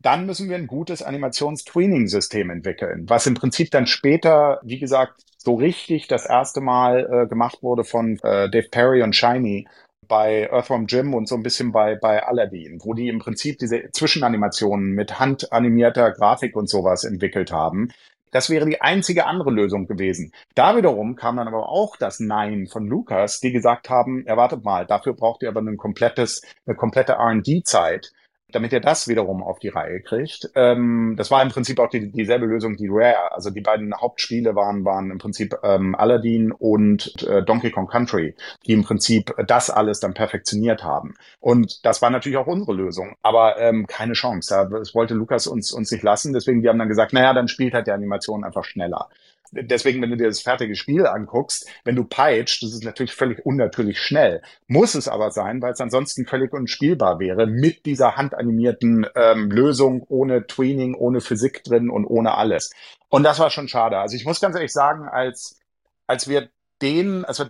dann 0.00 0.26
müssen 0.26 0.48
wir 0.48 0.56
ein 0.56 0.68
gutes 0.68 1.02
Animations-Tweening-System 1.02 2.50
entwickeln, 2.50 3.06
was 3.08 3.26
im 3.26 3.34
Prinzip 3.34 3.72
dann 3.72 3.88
später, 3.88 4.60
wie 4.62 4.78
gesagt, 4.78 5.22
so 5.36 5.54
richtig 5.54 6.06
das 6.06 6.26
erste 6.26 6.60
Mal 6.60 7.08
äh, 7.10 7.26
gemacht 7.26 7.62
wurde 7.62 7.82
von 7.82 8.18
äh, 8.22 8.48
Dave 8.50 8.68
Perry 8.70 9.02
und 9.02 9.16
Shiny 9.16 9.66
bei 10.08 10.48
Earthworm 10.50 10.86
Jim 10.86 11.14
und 11.14 11.28
so 11.28 11.34
ein 11.34 11.42
bisschen 11.42 11.70
bei, 11.70 11.94
bei 11.94 12.26
Aladdin, 12.26 12.80
wo 12.82 12.94
die 12.94 13.08
im 13.08 13.18
Prinzip 13.18 13.58
diese 13.58 13.90
Zwischenanimationen 13.92 14.92
mit 14.92 15.18
handanimierter 15.18 16.10
Grafik 16.12 16.56
und 16.56 16.68
sowas 16.68 17.04
entwickelt 17.04 17.52
haben. 17.52 17.90
Das 18.30 18.50
wäre 18.50 18.66
die 18.66 18.80
einzige 18.80 19.26
andere 19.26 19.50
Lösung 19.50 19.86
gewesen. 19.86 20.32
Da 20.54 20.76
wiederum 20.76 21.14
kam 21.14 21.36
dann 21.36 21.48
aber 21.48 21.68
auch 21.68 21.96
das 21.96 22.20
Nein 22.20 22.66
von 22.66 22.86
Lucas, 22.86 23.40
die 23.40 23.52
gesagt 23.52 23.88
haben, 23.88 24.26
erwartet 24.26 24.64
mal, 24.64 24.86
dafür 24.86 25.14
braucht 25.14 25.42
ihr 25.42 25.48
aber 25.48 25.60
ein 25.60 25.76
komplettes, 25.76 26.42
eine 26.66 26.76
komplette 26.76 27.12
R&D-Zeit 27.12 28.12
damit 28.50 28.72
er 28.72 28.80
das 28.80 29.08
wiederum 29.08 29.42
auf 29.42 29.58
die 29.58 29.68
Reihe 29.68 30.00
kriegt. 30.00 30.50
Ähm, 30.54 31.14
das 31.16 31.30
war 31.30 31.42
im 31.42 31.50
Prinzip 31.50 31.78
auch 31.80 31.90
die, 31.90 32.10
dieselbe 32.10 32.46
Lösung, 32.46 32.76
die 32.76 32.88
Rare. 32.90 33.32
Also 33.32 33.50
die 33.50 33.60
beiden 33.60 33.94
Hauptspiele 33.94 34.54
waren, 34.54 34.84
waren 34.84 35.10
im 35.10 35.18
Prinzip 35.18 35.54
ähm, 35.62 35.94
Aladdin 35.94 36.52
und 36.52 37.22
äh, 37.22 37.42
Donkey 37.42 37.70
Kong 37.70 37.88
Country, 37.88 38.34
die 38.66 38.72
im 38.72 38.84
Prinzip 38.84 39.34
das 39.46 39.70
alles 39.70 40.00
dann 40.00 40.14
perfektioniert 40.14 40.82
haben. 40.82 41.14
Und 41.40 41.84
das 41.84 42.00
war 42.00 42.10
natürlich 42.10 42.38
auch 42.38 42.46
unsere 42.46 42.72
Lösung, 42.72 43.16
aber 43.22 43.58
ähm, 43.58 43.86
keine 43.86 44.14
Chance. 44.14 44.68
Das 44.70 44.94
wollte 44.94 45.14
Lukas 45.14 45.46
uns, 45.46 45.72
uns 45.72 45.90
nicht 45.90 46.02
lassen. 46.02 46.32
Deswegen, 46.32 46.62
die 46.62 46.68
haben 46.68 46.78
dann 46.78 46.88
gesagt, 46.88 47.12
naja, 47.12 47.34
dann 47.34 47.48
spielt 47.48 47.74
halt 47.74 47.86
die 47.86 47.92
Animation 47.92 48.44
einfach 48.44 48.64
schneller 48.64 49.08
deswegen, 49.52 50.02
wenn 50.02 50.10
du 50.10 50.16
dir 50.16 50.26
das 50.26 50.40
fertige 50.40 50.74
Spiel 50.76 51.06
anguckst, 51.06 51.68
wenn 51.84 51.96
du 51.96 52.04
peitscht, 52.04 52.62
das 52.62 52.72
ist 52.72 52.84
natürlich 52.84 53.14
völlig 53.14 53.44
unnatürlich 53.44 54.00
schnell. 54.00 54.42
Muss 54.66 54.94
es 54.94 55.08
aber 55.08 55.30
sein, 55.30 55.62
weil 55.62 55.72
es 55.72 55.80
ansonsten 55.80 56.26
völlig 56.26 56.52
unspielbar 56.52 57.18
wäre 57.18 57.46
mit 57.46 57.86
dieser 57.86 58.16
handanimierten 58.16 59.06
ähm, 59.14 59.50
Lösung 59.50 60.04
ohne 60.08 60.46
Tweening, 60.46 60.94
ohne 60.94 61.20
Physik 61.20 61.64
drin 61.64 61.90
und 61.90 62.04
ohne 62.06 62.34
alles. 62.34 62.72
Und 63.08 63.22
das 63.22 63.38
war 63.38 63.50
schon 63.50 63.68
schade. 63.68 63.98
Also 63.98 64.16
ich 64.16 64.24
muss 64.24 64.40
ganz 64.40 64.54
ehrlich 64.54 64.72
sagen, 64.72 65.08
als, 65.08 65.58
als 66.06 66.28
wir 66.28 66.50
den, 66.82 67.24
also 67.24 67.46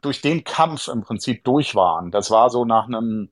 durch 0.00 0.20
den 0.20 0.44
Kampf 0.44 0.88
im 0.88 1.02
Prinzip 1.02 1.44
durch 1.44 1.74
waren, 1.74 2.10
das 2.10 2.30
war 2.30 2.50
so 2.50 2.64
nach 2.64 2.86
einem, 2.86 3.30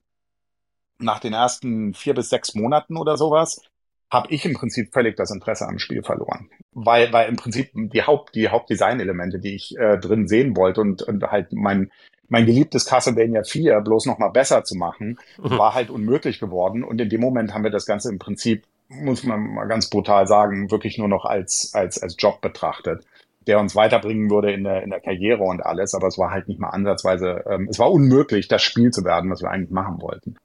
nach 0.98 1.20
den 1.20 1.32
ersten 1.32 1.94
vier 1.94 2.14
bis 2.14 2.28
sechs 2.28 2.54
Monaten 2.54 2.96
oder 2.96 3.16
sowas, 3.16 3.62
habe 4.10 4.28
ich 4.30 4.44
im 4.44 4.54
Prinzip 4.54 4.92
völlig 4.92 5.16
das 5.16 5.30
Interesse 5.30 5.66
am 5.66 5.78
Spiel 5.78 6.02
verloren. 6.02 6.50
Weil, 6.72 7.12
weil 7.12 7.28
im 7.28 7.36
Prinzip 7.36 7.70
die 7.74 8.02
Haupt, 8.02 8.34
die 8.34 8.48
Hauptdesign-Elemente, 8.48 9.38
die 9.38 9.54
ich 9.54 9.76
äh, 9.78 9.98
drin 9.98 10.26
sehen 10.26 10.56
wollte 10.56 10.80
und, 10.80 11.02
und 11.02 11.22
halt 11.24 11.52
mein, 11.52 11.90
mein 12.28 12.46
geliebtes 12.46 12.86
Castlevania 12.86 13.42
4 13.44 13.80
bloß 13.80 14.06
noch 14.06 14.18
mal 14.18 14.30
besser 14.30 14.64
zu 14.64 14.76
machen, 14.76 15.18
mhm. 15.38 15.58
war 15.58 15.74
halt 15.74 15.90
unmöglich 15.90 16.40
geworden. 16.40 16.82
Und 16.82 17.00
in 17.00 17.08
dem 17.08 17.20
Moment 17.20 17.54
haben 17.54 17.64
wir 17.64 17.70
das 17.70 17.86
Ganze 17.86 18.10
im 18.10 18.18
Prinzip, 18.18 18.64
muss 18.88 19.22
man 19.22 19.54
mal 19.54 19.66
ganz 19.66 19.88
brutal 19.88 20.26
sagen, 20.26 20.70
wirklich 20.70 20.98
nur 20.98 21.08
noch 21.08 21.24
als, 21.24 21.72
als, 21.74 22.02
als 22.02 22.16
Job 22.18 22.40
betrachtet 22.40 23.04
der 23.46 23.58
uns 23.58 23.74
weiterbringen 23.74 24.30
würde 24.30 24.52
in 24.52 24.64
der, 24.64 24.82
in 24.82 24.90
der 24.90 25.00
Karriere 25.00 25.42
und 25.42 25.64
alles, 25.64 25.94
aber 25.94 26.08
es 26.08 26.18
war 26.18 26.30
halt 26.30 26.46
nicht 26.48 26.60
mal 26.60 26.68
ansatzweise, 26.68 27.42
ähm, 27.48 27.68
es 27.70 27.78
war 27.78 27.90
unmöglich, 27.90 28.48
das 28.48 28.62
Spiel 28.62 28.90
zu 28.90 29.04
werden, 29.04 29.30
was 29.30 29.42
wir 29.42 29.50
eigentlich 29.50 29.70
machen 29.70 30.00
wollten. 30.00 30.36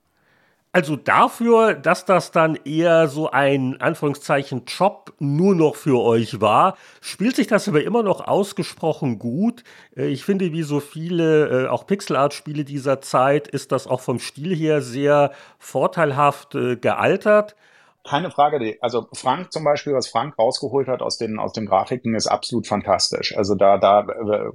Also 0.75 0.97
dafür, 0.97 1.73
dass 1.73 2.03
das 2.03 2.31
dann 2.31 2.57
eher 2.65 3.07
so 3.07 3.31
ein 3.31 3.79
Anführungszeichen 3.79 4.65
Job 4.65 5.13
nur 5.19 5.55
noch 5.55 5.77
für 5.77 6.01
euch 6.01 6.41
war, 6.41 6.75
spielt 6.99 7.37
sich 7.37 7.47
das 7.47 7.69
aber 7.69 7.81
immer 7.81 8.03
noch 8.03 8.27
ausgesprochen 8.27 9.17
gut. 9.17 9.63
Äh, 9.95 10.07
ich 10.07 10.25
finde, 10.25 10.51
wie 10.51 10.63
so 10.63 10.81
viele 10.81 11.63
äh, 11.63 11.67
auch 11.69 11.87
Pixelart-Spiele 11.87 12.65
dieser 12.65 12.99
Zeit, 12.99 13.47
ist 13.47 13.71
das 13.71 13.87
auch 13.87 14.01
vom 14.01 14.19
Stil 14.19 14.53
her 14.53 14.81
sehr 14.81 15.31
vorteilhaft 15.59 16.55
äh, 16.55 16.75
gealtert 16.75 17.55
keine 18.05 18.29
Frage. 18.29 18.77
Also 18.81 19.07
Frank 19.13 19.51
zum 19.51 19.63
Beispiel, 19.63 19.93
was 19.93 20.07
Frank 20.07 20.37
rausgeholt 20.37 20.87
hat 20.87 21.01
aus 21.01 21.17
den, 21.17 21.39
aus 21.39 21.53
den 21.53 21.65
Grafiken, 21.65 22.13
ist 22.13 22.27
absolut 22.27 22.67
fantastisch. 22.67 23.35
Also 23.35 23.55
da, 23.55 23.77
da, 23.77 24.05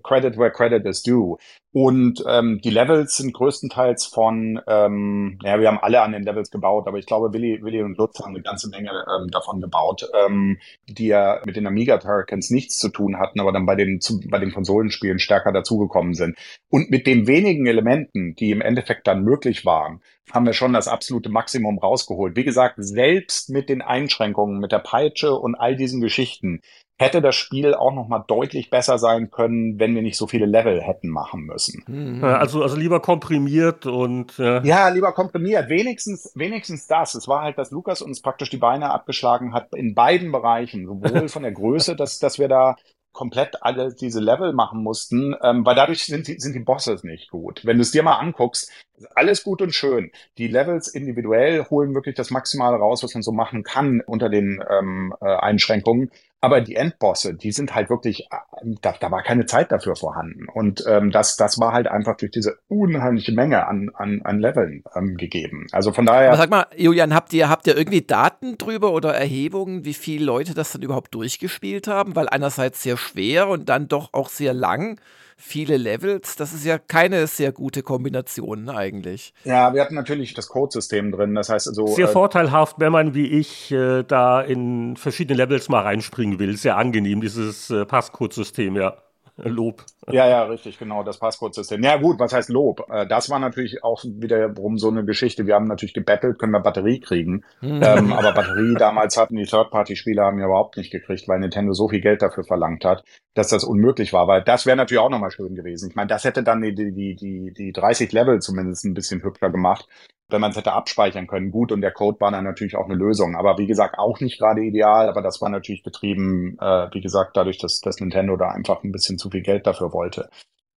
Credit 0.04 0.38
where 0.38 0.52
credit 0.52 0.86
is 0.86 1.02
due. 1.02 1.36
Und 1.72 2.24
ähm, 2.26 2.60
die 2.64 2.70
Levels 2.70 3.16
sind 3.16 3.32
größtenteils 3.32 4.06
von, 4.06 4.60
ähm, 4.66 5.38
ja, 5.44 5.60
wir 5.60 5.68
haben 5.68 5.78
alle 5.78 6.02
an 6.02 6.10
den 6.10 6.24
Levels 6.24 6.50
gebaut, 6.50 6.88
aber 6.88 6.98
ich 6.98 7.06
glaube, 7.06 7.32
Willi, 7.32 7.62
Willi 7.62 7.80
und 7.82 7.96
Lutz 7.96 8.18
haben 8.18 8.34
eine 8.34 8.42
ganze 8.42 8.68
Menge 8.70 8.90
ähm, 8.90 9.30
davon 9.30 9.60
gebaut, 9.60 10.08
ähm, 10.26 10.58
die 10.88 11.06
ja 11.06 11.40
mit 11.46 11.54
den 11.54 11.68
Amiga 11.68 11.98
Turricans 11.98 12.50
nichts 12.50 12.78
zu 12.78 12.88
tun 12.88 13.20
hatten, 13.20 13.38
aber 13.38 13.52
dann 13.52 13.66
bei 13.66 13.76
den, 13.76 14.00
zu, 14.00 14.20
bei 14.28 14.40
den 14.40 14.52
Konsolenspielen 14.52 15.20
stärker 15.20 15.52
dazugekommen 15.52 16.14
sind. 16.14 16.36
Und 16.70 16.90
mit 16.90 17.06
den 17.06 17.28
wenigen 17.28 17.66
Elementen, 17.66 18.34
die 18.34 18.50
im 18.50 18.62
Endeffekt 18.62 19.06
dann 19.06 19.22
möglich 19.22 19.64
waren, 19.64 20.00
haben 20.32 20.46
wir 20.46 20.54
schon 20.54 20.72
das 20.72 20.88
absolute 20.88 21.28
Maximum 21.28 21.78
rausgeholt. 21.78 22.34
Wie 22.34 22.44
gesagt, 22.44 22.76
selbst 22.78 23.48
mit 23.48 23.68
den 23.68 23.80
Einschränkungen, 23.80 24.58
mit 24.58 24.72
der 24.72 24.78
Peitsche 24.80 25.34
und 25.34 25.54
all 25.54 25.76
diesen 25.76 26.00
Geschichten, 26.00 26.62
hätte 27.00 27.22
das 27.22 27.34
Spiel 27.34 27.74
auch 27.74 27.94
noch 27.94 28.08
mal 28.08 28.22
deutlich 28.26 28.68
besser 28.68 28.98
sein 28.98 29.30
können, 29.30 29.80
wenn 29.80 29.94
wir 29.94 30.02
nicht 30.02 30.18
so 30.18 30.26
viele 30.26 30.44
Level 30.44 30.82
hätten 30.82 31.08
machen 31.08 31.46
müssen. 31.46 31.82
Mhm. 31.88 32.22
Also, 32.22 32.62
also 32.62 32.76
lieber 32.76 33.00
komprimiert 33.00 33.86
und 33.86 34.36
ja. 34.36 34.62
ja, 34.62 34.88
lieber 34.90 35.12
komprimiert. 35.12 35.70
Wenigstens, 35.70 36.30
wenigstens 36.34 36.86
das. 36.86 37.14
Es 37.14 37.26
war 37.26 37.42
halt, 37.42 37.56
dass 37.56 37.70
Lukas 37.70 38.02
uns 38.02 38.20
praktisch 38.20 38.50
die 38.50 38.58
Beine 38.58 38.90
abgeschlagen 38.90 39.54
hat 39.54 39.74
in 39.74 39.94
beiden 39.94 40.30
Bereichen, 40.30 40.86
sowohl 40.86 41.28
von 41.30 41.42
der 41.42 41.52
Größe, 41.52 41.96
dass, 41.96 42.18
dass 42.18 42.38
wir 42.38 42.48
da 42.48 42.76
komplett 43.12 43.62
alle 43.62 43.92
diese 43.94 44.20
Level 44.20 44.52
machen 44.52 44.82
mussten, 44.82 45.34
ähm, 45.42 45.64
weil 45.64 45.74
dadurch 45.74 46.04
sind 46.04 46.28
die, 46.28 46.38
sind 46.38 46.54
die 46.54 46.60
Bosses 46.60 47.02
nicht 47.02 47.30
gut. 47.30 47.64
Wenn 47.64 47.76
du 47.76 47.82
es 47.82 47.90
dir 47.90 48.02
mal 48.02 48.18
anguckst, 48.18 48.70
alles 49.14 49.42
gut 49.42 49.62
und 49.62 49.74
schön. 49.74 50.12
Die 50.38 50.46
Levels 50.46 50.86
individuell 50.88 51.64
holen 51.70 51.94
wirklich 51.94 52.14
das 52.14 52.30
Maximale 52.30 52.76
raus, 52.76 53.02
was 53.02 53.14
man 53.14 53.22
so 53.22 53.32
machen 53.32 53.62
kann 53.62 54.00
unter 54.06 54.28
den 54.28 54.62
ähm, 54.70 55.14
äh, 55.20 55.24
Einschränkungen. 55.24 56.10
Aber 56.42 56.62
die 56.62 56.74
Endbosse, 56.74 57.34
die 57.34 57.52
sind 57.52 57.74
halt 57.74 57.90
wirklich, 57.90 58.28
äh, 58.30 58.36
da, 58.80 58.94
da 58.98 59.10
war 59.10 59.22
keine 59.22 59.44
Zeit 59.44 59.72
dafür 59.72 59.94
vorhanden. 59.94 60.48
Und 60.48 60.82
ähm, 60.86 61.10
das, 61.10 61.36
das 61.36 61.60
war 61.60 61.72
halt 61.72 61.86
einfach 61.86 62.16
durch 62.16 62.30
diese 62.30 62.58
unheimliche 62.68 63.32
Menge 63.32 63.66
an, 63.66 63.90
an, 63.94 64.22
an 64.24 64.40
Leveln 64.40 64.82
ähm, 64.94 65.16
gegeben. 65.16 65.66
Also 65.72 65.92
von 65.92 66.06
daher. 66.06 66.28
Aber 66.28 66.38
sag 66.38 66.50
mal, 66.50 66.66
Julian, 66.76 67.14
habt 67.14 67.32
ihr, 67.34 67.50
habt 67.50 67.66
ihr 67.66 67.76
irgendwie 67.76 68.02
Daten 68.02 68.56
drüber 68.56 68.92
oder 68.92 69.14
Erhebungen, 69.14 69.84
wie 69.84 69.94
viele 69.94 70.24
Leute 70.24 70.54
das 70.54 70.72
dann 70.72 70.82
überhaupt 70.82 71.14
durchgespielt 71.14 71.88
haben? 71.88 72.16
Weil 72.16 72.28
einerseits 72.28 72.82
sehr 72.82 72.96
schwer 72.96 73.48
und 73.48 73.68
dann 73.68 73.88
doch 73.88 74.14
auch 74.14 74.30
sehr 74.30 74.54
lang 74.54 74.98
viele 75.40 75.76
Levels. 75.78 76.36
Das 76.36 76.52
ist 76.52 76.64
ja 76.64 76.78
keine 76.78 77.26
sehr 77.26 77.50
gute 77.50 77.82
Kombination 77.82 78.68
eigentlich. 78.68 79.32
Ja, 79.44 79.74
wir 79.74 79.80
hatten 79.80 79.94
natürlich 79.94 80.34
das 80.34 80.48
Codesystem 80.48 81.10
drin. 81.10 81.34
Das 81.34 81.48
heißt 81.48 81.68
also. 81.68 81.86
Sehr 81.86 82.08
äh, 82.08 82.12
vorteilhaft, 82.12 82.76
wenn 82.78 82.92
man 82.92 83.14
wie 83.14 83.26
ich 83.26 83.72
äh, 83.72 84.02
da 84.02 84.42
in 84.42 84.96
verschiedene 84.96 85.36
Levels 85.36 85.68
mal 85.68 85.82
reinspringen 85.82 86.38
will. 86.38 86.56
Sehr 86.56 86.76
angenehm, 86.76 87.20
dieses 87.20 87.70
äh, 87.70 87.84
Passcode-System, 87.86 88.76
ja. 88.76 88.96
Lob. 89.36 89.84
Ja, 90.12 90.28
ja, 90.28 90.44
richtig, 90.44 90.78
genau, 90.78 91.02
das 91.02 91.18
Passcode-System. 91.18 91.82
Ja, 91.82 91.96
gut, 91.96 92.18
was 92.18 92.32
heißt 92.32 92.48
Lob? 92.50 92.86
Äh, 92.90 93.06
das 93.06 93.30
war 93.30 93.38
natürlich 93.38 93.84
auch 93.84 94.04
wiederum 94.04 94.78
so 94.78 94.88
eine 94.88 95.04
Geschichte. 95.04 95.46
Wir 95.46 95.54
haben 95.54 95.66
natürlich 95.66 95.94
gebettelt, 95.94 96.38
können 96.38 96.52
wir 96.52 96.60
Batterie 96.60 97.00
kriegen. 97.00 97.44
Hm. 97.60 97.80
ähm, 97.82 98.12
aber 98.12 98.32
Batterie 98.32 98.74
damals 98.74 99.16
hatten 99.16 99.36
die 99.36 99.44
Third-Party-Spieler 99.44 100.24
haben 100.24 100.38
ja 100.38 100.46
überhaupt 100.46 100.76
nicht 100.76 100.90
gekriegt, 100.90 101.28
weil 101.28 101.40
Nintendo 101.40 101.72
so 101.72 101.88
viel 101.88 102.00
Geld 102.00 102.22
dafür 102.22 102.44
verlangt 102.44 102.84
hat, 102.84 103.04
dass 103.34 103.48
das 103.48 103.64
unmöglich 103.64 104.12
war. 104.12 104.28
Weil 104.28 104.42
das 104.42 104.66
wäre 104.66 104.76
natürlich 104.76 105.02
auch 105.02 105.10
nochmal 105.10 105.30
schön 105.30 105.54
gewesen. 105.54 105.90
Ich 105.90 105.96
meine, 105.96 106.08
das 106.08 106.24
hätte 106.24 106.42
dann 106.42 106.60
die, 106.62 106.74
die, 106.74 107.14
die, 107.14 107.52
die 107.52 107.72
30 107.72 108.12
Level 108.12 108.40
zumindest 108.40 108.84
ein 108.84 108.94
bisschen 108.94 109.22
hübscher 109.22 109.50
gemacht 109.50 109.86
wenn 110.32 110.40
man 110.40 110.50
es 110.50 110.56
hätte 110.56 110.72
abspeichern 110.72 111.26
können, 111.26 111.50
gut. 111.50 111.72
Und 111.72 111.80
der 111.80 111.92
Code 111.92 112.20
war 112.20 112.30
dann 112.30 112.44
natürlich 112.44 112.76
auch 112.76 112.86
eine 112.86 112.94
Lösung. 112.94 113.36
Aber 113.36 113.58
wie 113.58 113.66
gesagt, 113.66 113.98
auch 113.98 114.20
nicht 114.20 114.38
gerade 114.38 114.62
ideal. 114.62 115.08
Aber 115.08 115.22
das 115.22 115.40
war 115.40 115.48
natürlich 115.48 115.82
betrieben, 115.82 116.56
äh, 116.60 116.88
wie 116.92 117.00
gesagt, 117.00 117.36
dadurch, 117.36 117.58
dass, 117.58 117.80
dass 117.80 118.00
Nintendo 118.00 118.36
da 118.36 118.48
einfach 118.48 118.82
ein 118.82 118.92
bisschen 118.92 119.18
zu 119.18 119.30
viel 119.30 119.42
Geld 119.42 119.66
dafür 119.66 119.92
wollte. 119.92 119.99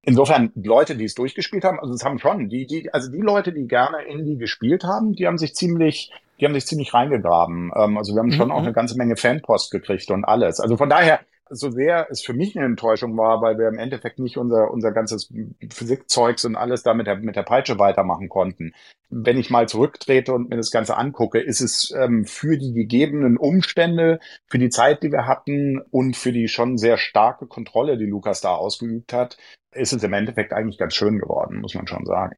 Insofern, 0.06 0.52
Leute, 0.56 0.98
die 0.98 1.06
es 1.06 1.16
durchgespielt 1.16 1.64
haben, 1.64 1.80
also 1.80 1.94
es 1.94 2.04
haben 2.04 2.20
schon, 2.20 2.50
die, 2.50 2.68
die, 2.68 2.94
also 2.94 3.10
die 3.10 3.22
Leute, 3.22 3.54
die 3.54 3.68
gerne 3.68 4.04
Indie 4.04 4.38
gespielt 4.38 4.84
haben, 4.84 5.14
die 5.14 5.26
haben 5.26 5.38
sich 5.38 5.56
ziemlich, 5.56 6.12
die 6.40 6.46
haben 6.46 6.54
sich 6.54 6.66
ziemlich 6.66 6.94
reingegraben. 6.94 7.72
Ähm, 7.74 7.98
also 7.98 8.14
wir 8.14 8.20
haben 8.20 8.32
schon 8.34 8.48
mhm. 8.48 8.54
auch 8.54 8.62
eine 8.62 8.74
ganze 8.74 8.98
Menge 8.98 9.16
Fanpost 9.16 9.72
gekriegt 9.72 10.12
und 10.12 10.26
alles. 10.26 10.60
Also 10.60 10.76
von 10.76 10.90
daher, 10.90 11.22
so 11.54 11.72
sehr 11.72 12.08
es 12.10 12.22
für 12.22 12.34
mich 12.34 12.56
eine 12.56 12.66
Enttäuschung 12.66 13.18
war, 13.18 13.42
weil 13.42 13.58
wir 13.58 13.68
im 13.68 13.78
Endeffekt 13.78 14.20
nicht 14.20 14.38
unser, 14.38 14.72
unser 14.72 14.92
ganzes 14.92 15.32
Physikzeugs 15.70 16.46
und 16.46 16.56
alles 16.56 16.84
da 16.84 16.94
mit 16.94 17.08
der, 17.08 17.18
mit 17.18 17.36
der 17.36 17.44
Peitsche 17.44 17.80
weitermachen 17.80 18.30
konnten. 18.30 18.74
Wenn 19.10 19.38
ich 19.38 19.50
mal 19.50 19.68
zurücktrete 19.68 20.34
und 20.34 20.50
mir 20.50 20.58
das 20.58 20.72
Ganze 20.72 20.98
angucke, 20.98 21.40
ist 21.40 21.62
es 21.62 21.94
ähm, 21.98 22.26
für 22.26 22.58
die 22.58 22.74
gegebenen 22.74 23.38
Umstände, 23.38 24.20
für 24.48 24.58
die 24.58 24.70
Zeit, 24.70 25.04
die 25.04 25.12
wir 25.12 25.28
hatten 25.28 25.80
und 25.92 26.18
für 26.18 26.32
die 26.32 26.48
schon 26.48 26.78
sehr 26.78 26.98
starke 26.98 27.48
Kontrolle, 27.48 27.98
die 27.98 28.06
Lukas 28.06 28.42
da 28.42 28.56
ausgeübt 28.56 29.14
hat, 29.14 29.38
ist 29.72 29.94
es 29.94 30.04
im 30.04 30.14
Endeffekt 30.14 30.54
eigentlich 30.54 30.78
ganz 30.78 30.94
schön 30.96 31.20
geworden, 31.20 31.62
muss 31.62 31.76
man 31.76 31.88
schon 31.88 32.06
sagen. 32.06 32.36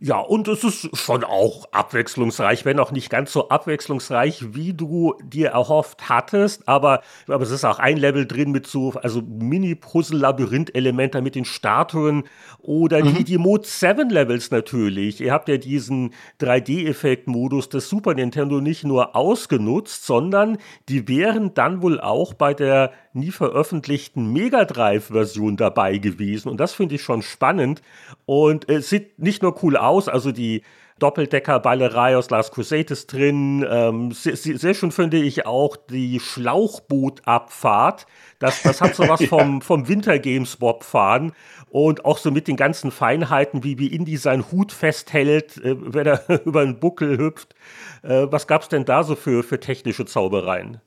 Ja, 0.00 0.20
und 0.20 0.46
es 0.46 0.62
ist 0.62 0.96
schon 0.96 1.24
auch 1.24 1.72
abwechslungsreich, 1.72 2.64
wenn 2.64 2.78
auch 2.78 2.92
nicht 2.92 3.10
ganz 3.10 3.32
so 3.32 3.48
abwechslungsreich, 3.48 4.54
wie 4.54 4.72
du 4.72 5.16
dir 5.24 5.48
erhofft 5.48 6.08
hattest. 6.08 6.68
Aber, 6.68 7.02
aber 7.26 7.42
es 7.42 7.50
ist 7.50 7.64
auch 7.64 7.80
ein 7.80 7.96
Level 7.96 8.24
drin 8.24 8.52
mit 8.52 8.68
so, 8.68 8.92
also 8.92 9.22
Mini-Puzzle-Labyrinth-Elementen 9.22 11.24
mit 11.24 11.34
den 11.34 11.44
Statuen 11.44 12.24
oder 12.60 13.04
mhm. 13.04 13.16
die, 13.16 13.24
die 13.24 13.38
Mode 13.38 13.66
7 13.66 14.08
Levels 14.08 14.52
natürlich. 14.52 15.20
Ihr 15.20 15.32
habt 15.32 15.48
ja 15.48 15.56
diesen 15.56 16.14
3D-Effekt-Modus 16.40 17.68
des 17.68 17.88
Super 17.88 18.14
Nintendo 18.14 18.60
nicht 18.60 18.84
nur 18.84 19.16
ausgenutzt, 19.16 20.06
sondern 20.06 20.58
die 20.88 21.08
wären 21.08 21.54
dann 21.54 21.82
wohl 21.82 22.00
auch 22.00 22.34
bei 22.34 22.54
der 22.54 22.92
nie 23.14 23.32
veröffentlichten 23.32 24.32
Mega 24.32 24.64
Drive-Version 24.64 25.56
dabei 25.56 25.98
gewesen. 25.98 26.48
Und 26.48 26.60
das 26.60 26.72
finde 26.72 26.94
ich 26.94 27.02
schon 27.02 27.22
spannend. 27.22 27.82
Und 28.26 28.68
es 28.68 28.90
sieht 28.90 29.18
nicht 29.18 29.42
nur 29.42 29.60
cool 29.64 29.76
aus, 29.76 29.87
also 29.88 30.32
die 30.32 30.62
Doppeldecker-Ballerei 30.98 32.16
aus 32.16 32.30
Last 32.30 32.52
Crusade 32.52 32.92
ist 32.92 33.12
drin. 33.12 33.64
Ähm, 33.68 34.12
sehr, 34.12 34.36
sehr, 34.36 34.74
schön 34.74 34.90
finde 34.90 35.18
ich 35.18 35.46
auch 35.46 35.76
die 35.76 36.20
Schlauchbootabfahrt. 36.20 38.06
Das, 38.38 38.62
das 38.62 38.80
hat 38.80 38.94
sowas 38.94 39.22
vom, 39.28 39.62
vom 39.62 39.88
Wintergames-Bob-Fahren 39.88 41.32
und 41.70 42.04
auch 42.04 42.18
so 42.18 42.30
mit 42.30 42.48
den 42.48 42.56
ganzen 42.56 42.90
Feinheiten, 42.90 43.62
wie, 43.62 43.78
wie 43.78 43.88
Indy 43.88 44.16
seinen 44.16 44.50
Hut 44.50 44.72
festhält, 44.72 45.56
äh, 45.58 45.76
wenn 45.78 46.06
er 46.06 46.28
über 46.44 46.64
den 46.64 46.80
Buckel 46.80 47.18
hüpft. 47.18 47.54
Äh, 48.02 48.26
was 48.30 48.46
gab 48.46 48.62
es 48.62 48.68
denn 48.68 48.84
da 48.84 49.04
so 49.04 49.14
für, 49.14 49.42
für 49.42 49.60
technische 49.60 50.06
Zaubereien? 50.06 50.80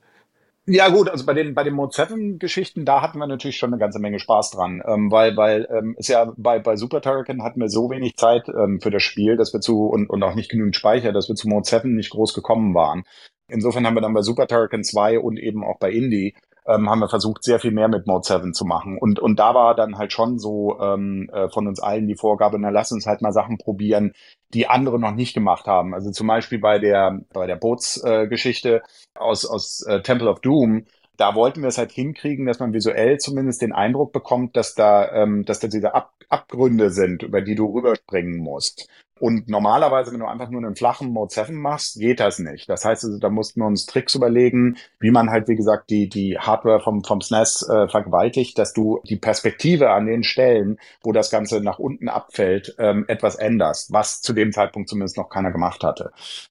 Ja 0.66 0.88
gut, 0.90 1.08
also 1.08 1.26
bei 1.26 1.34
den 1.34 1.54
bei 1.54 1.64
den 1.64 1.74
Mode 1.74 1.92
7 1.92 2.38
Geschichten, 2.38 2.84
da 2.84 3.02
hatten 3.02 3.18
wir 3.18 3.26
natürlich 3.26 3.56
schon 3.56 3.72
eine 3.72 3.80
ganze 3.80 3.98
Menge 3.98 4.20
Spaß 4.20 4.52
dran, 4.52 4.80
ähm, 4.86 5.10
weil 5.10 5.36
weil 5.36 5.66
ähm, 5.70 5.96
ist 5.98 6.08
ja 6.08 6.32
bei 6.36 6.60
bei 6.60 6.76
Super 6.76 7.00
Turrican 7.00 7.42
hatten 7.42 7.60
wir 7.60 7.68
so 7.68 7.90
wenig 7.90 8.16
Zeit 8.16 8.48
ähm, 8.48 8.80
für 8.80 8.90
das 8.92 9.02
Spiel, 9.02 9.36
dass 9.36 9.52
wir 9.52 9.60
zu 9.60 9.86
und 9.86 10.08
und 10.08 10.22
auch 10.22 10.36
nicht 10.36 10.50
genügend 10.50 10.76
Speicher, 10.76 11.12
dass 11.12 11.28
wir 11.28 11.34
zu 11.34 11.48
Mode 11.48 11.68
7 11.68 11.96
nicht 11.96 12.10
groß 12.10 12.32
gekommen 12.32 12.74
waren. 12.74 13.02
Insofern 13.48 13.84
haben 13.86 13.96
wir 13.96 14.02
dann 14.02 14.14
bei 14.14 14.22
Super 14.22 14.46
Turrican 14.46 14.84
2 14.84 15.18
und 15.18 15.36
eben 15.36 15.64
auch 15.64 15.78
bei 15.80 15.90
Indie 15.90 16.34
ähm, 16.66 16.88
haben 16.88 17.00
wir 17.00 17.08
versucht, 17.08 17.42
sehr 17.44 17.58
viel 17.58 17.72
mehr 17.72 17.88
mit 17.88 18.06
Mode 18.06 18.24
7 18.24 18.52
zu 18.54 18.64
machen. 18.64 18.98
Und, 18.98 19.18
und 19.18 19.38
da 19.38 19.54
war 19.54 19.74
dann 19.74 19.98
halt 19.98 20.12
schon 20.12 20.38
so 20.38 20.78
ähm, 20.80 21.28
äh, 21.32 21.48
von 21.48 21.66
uns 21.66 21.80
allen 21.80 22.06
die 22.06 22.16
Vorgabe, 22.16 22.58
na 22.58 22.70
lass 22.70 22.92
uns 22.92 23.06
halt 23.06 23.22
mal 23.22 23.32
Sachen 23.32 23.58
probieren, 23.58 24.12
die 24.54 24.68
andere 24.68 24.98
noch 24.98 25.12
nicht 25.12 25.34
gemacht 25.34 25.66
haben. 25.66 25.94
Also 25.94 26.10
zum 26.10 26.26
Beispiel 26.26 26.58
bei 26.58 26.78
der, 26.78 27.20
bei 27.32 27.46
der 27.46 27.56
Bootsgeschichte 27.56 28.76
äh, 28.76 29.18
aus, 29.18 29.44
aus 29.44 29.84
äh, 29.86 30.02
Temple 30.02 30.30
of 30.30 30.40
Doom, 30.40 30.84
da 31.16 31.34
wollten 31.34 31.62
wir 31.62 31.68
es 31.68 31.78
halt 31.78 31.92
hinkriegen, 31.92 32.46
dass 32.46 32.58
man 32.58 32.72
visuell 32.72 33.18
zumindest 33.18 33.62
den 33.62 33.72
Eindruck 33.72 34.12
bekommt, 34.12 34.56
dass 34.56 34.74
da, 34.74 35.12
ähm, 35.12 35.44
dass 35.44 35.60
da 35.60 35.68
diese 35.68 35.94
Ab 35.94 36.12
Abgründe 36.28 36.88
sind, 36.90 37.22
über 37.22 37.42
die 37.42 37.54
du 37.54 37.66
rüberspringen 37.66 38.38
musst. 38.38 38.88
Und 39.22 39.48
normalerweise, 39.48 40.10
wenn 40.10 40.18
du 40.18 40.26
einfach 40.26 40.50
nur 40.50 40.60
einen 40.60 40.74
flachen 40.74 41.12
Mode 41.12 41.32
7 41.32 41.54
machst, 41.54 42.00
geht 42.00 42.18
das 42.18 42.40
nicht. 42.40 42.68
Das 42.68 42.84
heißt, 42.84 43.04
also, 43.04 43.18
da 43.20 43.30
mussten 43.30 43.60
wir 43.60 43.68
uns 43.68 43.86
Tricks 43.86 44.16
überlegen, 44.16 44.78
wie 44.98 45.12
man 45.12 45.30
halt, 45.30 45.46
wie 45.46 45.54
gesagt, 45.54 45.90
die, 45.90 46.08
die 46.08 46.38
Hardware 46.38 46.80
vom, 46.80 47.04
vom 47.04 47.20
SNES 47.20 47.68
äh, 47.68 47.86
vergewaltigt, 47.86 48.58
dass 48.58 48.72
du 48.72 49.00
die 49.04 49.14
Perspektive 49.14 49.90
an 49.90 50.06
den 50.06 50.24
Stellen, 50.24 50.76
wo 51.04 51.12
das 51.12 51.30
Ganze 51.30 51.60
nach 51.60 51.78
unten 51.78 52.08
abfällt, 52.08 52.74
ähm, 52.78 53.04
etwas 53.06 53.36
änderst, 53.36 53.92
was 53.92 54.22
zu 54.22 54.32
dem 54.32 54.50
Zeitpunkt 54.50 54.88
zumindest 54.88 55.16
noch 55.16 55.28
keiner 55.28 55.52
gemacht 55.52 55.84
hatte. 55.84 56.10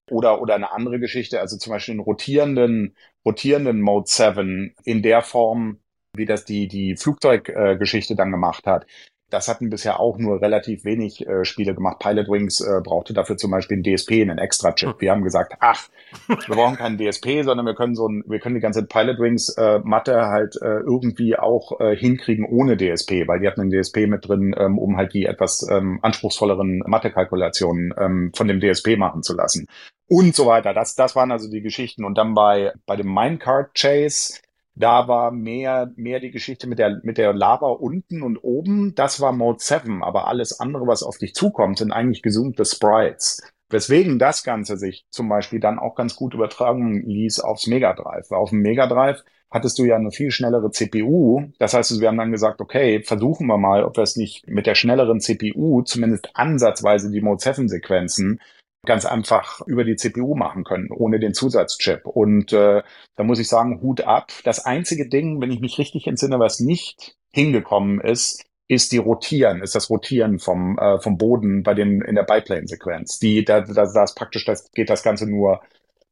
Oder, 0.09 0.41
oder 0.41 0.55
eine 0.55 0.71
andere 0.71 0.99
Geschichte, 0.99 1.41
also 1.41 1.57
zum 1.57 1.71
Beispiel 1.71 1.95
einen 1.95 1.99
rotierenden, 1.99 2.95
rotierenden 3.25 3.81
Mode 3.81 4.07
7 4.07 4.75
in 4.83 5.01
der 5.01 5.21
Form, 5.21 5.79
wie 6.15 6.25
das 6.25 6.45
die, 6.45 6.67
die 6.67 6.95
Flugzeuggeschichte 6.95 8.13
äh, 8.13 8.17
dann 8.17 8.31
gemacht 8.31 8.67
hat 8.67 8.85
das 9.31 9.47
hatten 9.47 9.69
bisher 9.69 9.99
auch 9.99 10.17
nur 10.17 10.41
relativ 10.41 10.85
wenig 10.85 11.25
äh, 11.27 11.45
Spiele 11.45 11.73
gemacht. 11.73 11.99
Pilot 11.99 12.27
Wings 12.29 12.61
äh, 12.61 12.81
brauchte 12.83 13.13
dafür 13.13 13.37
zum 13.37 13.51
Beispiel 13.51 13.77
einen 13.77 13.83
DSP, 13.83 14.21
einen 14.21 14.37
Extra-Chip. 14.37 14.95
Wir 14.99 15.11
haben 15.11 15.23
gesagt, 15.23 15.53
ach, 15.59 15.87
wir 16.27 16.55
brauchen 16.55 16.75
keinen 16.75 16.97
DSP, 16.97 17.43
sondern 17.43 17.65
wir 17.65 17.73
können 17.73 17.95
so 17.95 18.07
ein, 18.07 18.23
wir 18.27 18.39
können 18.39 18.55
die 18.55 18.61
ganze 18.61 18.85
Pilot 18.85 19.19
Wings 19.19 19.49
äh, 19.57 19.79
Matte 19.83 20.27
halt 20.27 20.57
äh, 20.61 20.79
irgendwie 20.79 21.37
auch 21.37 21.79
äh, 21.79 21.95
hinkriegen 21.95 22.45
ohne 22.45 22.77
DSP, 22.77 23.27
weil 23.27 23.39
die 23.39 23.47
hatten 23.47 23.61
einen 23.61 23.71
DSP 23.71 24.07
mit 24.07 24.27
drin, 24.27 24.53
ähm, 24.57 24.77
um 24.77 24.97
halt 24.97 25.13
die 25.13 25.25
etwas 25.25 25.67
ähm, 25.69 25.99
anspruchsvolleren 26.01 26.83
Mathe-Kalkulationen 26.85 27.93
ähm, 27.97 28.31
von 28.35 28.47
dem 28.47 28.59
DSP 28.59 28.97
machen 28.97 29.23
zu 29.23 29.33
lassen. 29.33 29.67
Und 30.07 30.35
so 30.35 30.45
weiter. 30.45 30.73
Das, 30.73 30.95
das 30.95 31.15
waren 31.15 31.31
also 31.31 31.49
die 31.49 31.61
Geschichten. 31.61 32.03
Und 32.03 32.17
dann 32.17 32.33
bei, 32.33 32.73
bei 32.85 32.97
dem 32.97 33.13
Minecart 33.13 33.73
Chase, 33.75 34.41
da 34.75 35.07
war 35.07 35.31
mehr, 35.31 35.91
mehr 35.95 36.19
die 36.19 36.31
Geschichte 36.31 36.67
mit 36.67 36.79
der, 36.79 37.01
mit 37.03 37.17
der 37.17 37.33
Lava 37.33 37.67
unten 37.67 38.23
und 38.23 38.37
oben. 38.37 38.95
Das 38.95 39.19
war 39.19 39.33
Mode 39.33 39.59
7, 39.59 40.03
aber 40.03 40.27
alles 40.27 40.59
andere, 40.59 40.87
was 40.87 41.03
auf 41.03 41.17
dich 41.17 41.33
zukommt, 41.33 41.77
sind 41.77 41.91
eigentlich 41.91 42.21
gesummte 42.21 42.65
Sprites. 42.65 43.41
Weswegen 43.69 44.19
das 44.19 44.43
Ganze 44.43 44.77
sich 44.77 45.05
zum 45.09 45.29
Beispiel 45.29 45.59
dann 45.59 45.79
auch 45.79 45.95
ganz 45.95 46.15
gut 46.15 46.33
übertragen 46.33 47.03
ließ 47.05 47.39
aufs 47.39 47.67
Mega 47.67 47.93
Drive. 47.93 48.31
Auf 48.31 48.49
dem 48.49 48.61
Mega 48.61 48.87
Drive 48.87 49.23
hattest 49.49 49.79
du 49.79 49.83
ja 49.83 49.95
eine 49.95 50.11
viel 50.11 50.31
schnellere 50.31 50.71
CPU. 50.71 51.43
Das 51.59 51.73
heißt, 51.73 51.99
wir 51.99 52.07
haben 52.07 52.17
dann 52.17 52.31
gesagt, 52.31 52.61
okay, 52.61 53.01
versuchen 53.03 53.47
wir 53.47 53.57
mal, 53.57 53.83
ob 53.83 53.97
wir 53.97 54.03
es 54.03 54.15
nicht 54.15 54.47
mit 54.47 54.65
der 54.65 54.75
schnelleren 54.75 55.19
CPU 55.19 55.83
zumindest 55.83 56.29
ansatzweise 56.33 57.11
die 57.11 57.21
Mode 57.21 57.41
7 57.41 57.67
Sequenzen 57.67 58.39
ganz 58.85 59.05
einfach 59.05 59.61
über 59.67 59.83
die 59.83 59.95
CPU 59.95 60.35
machen 60.35 60.63
können, 60.63 60.89
ohne 60.91 61.19
den 61.19 61.33
Zusatzchip. 61.33 62.05
Und 62.05 62.51
äh, 62.53 62.81
da 63.15 63.23
muss 63.23 63.39
ich 63.39 63.47
sagen, 63.47 63.81
Hut 63.81 64.01
ab. 64.01 64.31
Das 64.43 64.65
einzige 64.65 65.07
Ding, 65.07 65.39
wenn 65.39 65.51
ich 65.51 65.59
mich 65.59 65.77
richtig 65.77 66.07
entsinne, 66.07 66.39
was 66.39 66.59
nicht 66.59 67.15
hingekommen 67.31 68.01
ist, 68.01 68.43
ist 68.67 68.91
die 68.91 68.97
Rotieren, 68.97 69.61
ist 69.61 69.75
das 69.75 69.89
Rotieren 69.89 70.39
vom, 70.39 70.77
äh, 70.79 70.99
vom 70.99 71.17
Boden 71.17 71.61
bei 71.61 71.73
den 71.73 72.01
in 72.01 72.15
der 72.15 72.23
Biplane-Sequenz. 72.23 73.19
Die, 73.19 73.43
da, 73.43 73.61
da, 73.61 73.85
da 73.85 74.03
ist 74.03 74.15
praktisch, 74.15 74.45
das 74.45 74.71
geht 74.71 74.89
das 74.89 75.03
Ganze 75.03 75.29
nur 75.29 75.61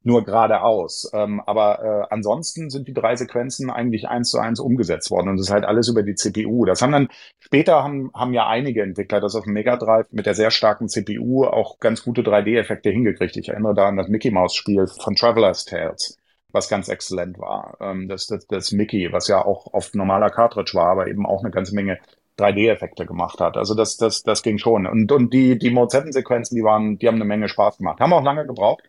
nur 0.03 0.23
geradeaus. 0.23 1.09
Ähm, 1.13 1.41
aber 1.45 1.83
äh, 1.83 2.13
ansonsten 2.13 2.69
sind 2.69 2.87
die 2.87 2.93
drei 2.93 3.15
Sequenzen 3.15 3.69
eigentlich 3.69 4.07
eins 4.07 4.31
zu 4.31 4.39
eins 4.39 4.59
umgesetzt 4.59 5.11
worden 5.11 5.29
und 5.29 5.37
das 5.37 5.47
ist 5.47 5.53
halt 5.53 5.65
alles 5.65 5.89
über 5.89 6.03
die 6.03 6.15
CPU. 6.15 6.65
Das 6.65 6.81
haben 6.81 6.91
dann 6.91 7.09
später 7.39 7.83
haben, 7.83 8.11
haben 8.13 8.33
ja 8.33 8.47
einige 8.47 8.81
Entwickler 8.81 9.19
das 9.19 9.35
auf 9.35 9.43
dem 9.43 9.53
Mega 9.53 9.77
Drive 9.77 10.07
mit 10.11 10.25
der 10.25 10.35
sehr 10.35 10.51
starken 10.51 10.87
CPU 10.87 11.45
auch 11.45 11.79
ganz 11.79 12.03
gute 12.03 12.21
3D-Effekte 12.21 12.89
hingekriegt. 12.89 13.35
Ich 13.37 13.49
erinnere 13.49 13.75
da 13.75 13.87
an 13.87 13.97
das 13.97 14.07
Mickey 14.07 14.31
Mouse 14.31 14.55
Spiel 14.55 14.87
von 14.87 15.15
Traveler's 15.15 15.65
Tales 15.65 16.17
was 16.51 16.67
ganz 16.67 16.89
exzellent 16.89 17.37
war. 17.37 17.77
Ähm, 17.79 18.07
das, 18.07 18.25
das, 18.25 18.47
das 18.47 18.71
Mickey, 18.71 19.11
was 19.11 19.27
ja 19.27 19.45
auch 19.45 19.71
auf 19.71 19.93
normaler 19.93 20.31
Cartridge 20.31 20.71
war, 20.73 20.87
aber 20.87 21.07
eben 21.07 21.27
auch 21.27 21.43
eine 21.43 21.51
ganze 21.51 21.75
Menge 21.75 21.99
3D-Effekte 22.39 23.05
gemacht 23.05 23.39
hat. 23.39 23.55
Also 23.55 23.75
das, 23.75 23.97
das, 23.97 24.23
das 24.23 24.41
ging 24.41 24.57
schon. 24.57 24.87
Und, 24.87 25.11
und 25.11 25.31
die, 25.31 25.59
die 25.59 25.69
Mode 25.69 25.95
7-Sequenzen, 25.95 26.55
die 26.55 26.63
waren, 26.63 26.97
die 26.97 27.07
haben 27.07 27.15
eine 27.15 27.25
Menge 27.25 27.49
Spaß 27.49 27.77
gemacht. 27.77 27.99
Haben 27.99 28.13
auch 28.13 28.23
lange 28.23 28.47
gebraucht 28.47 28.81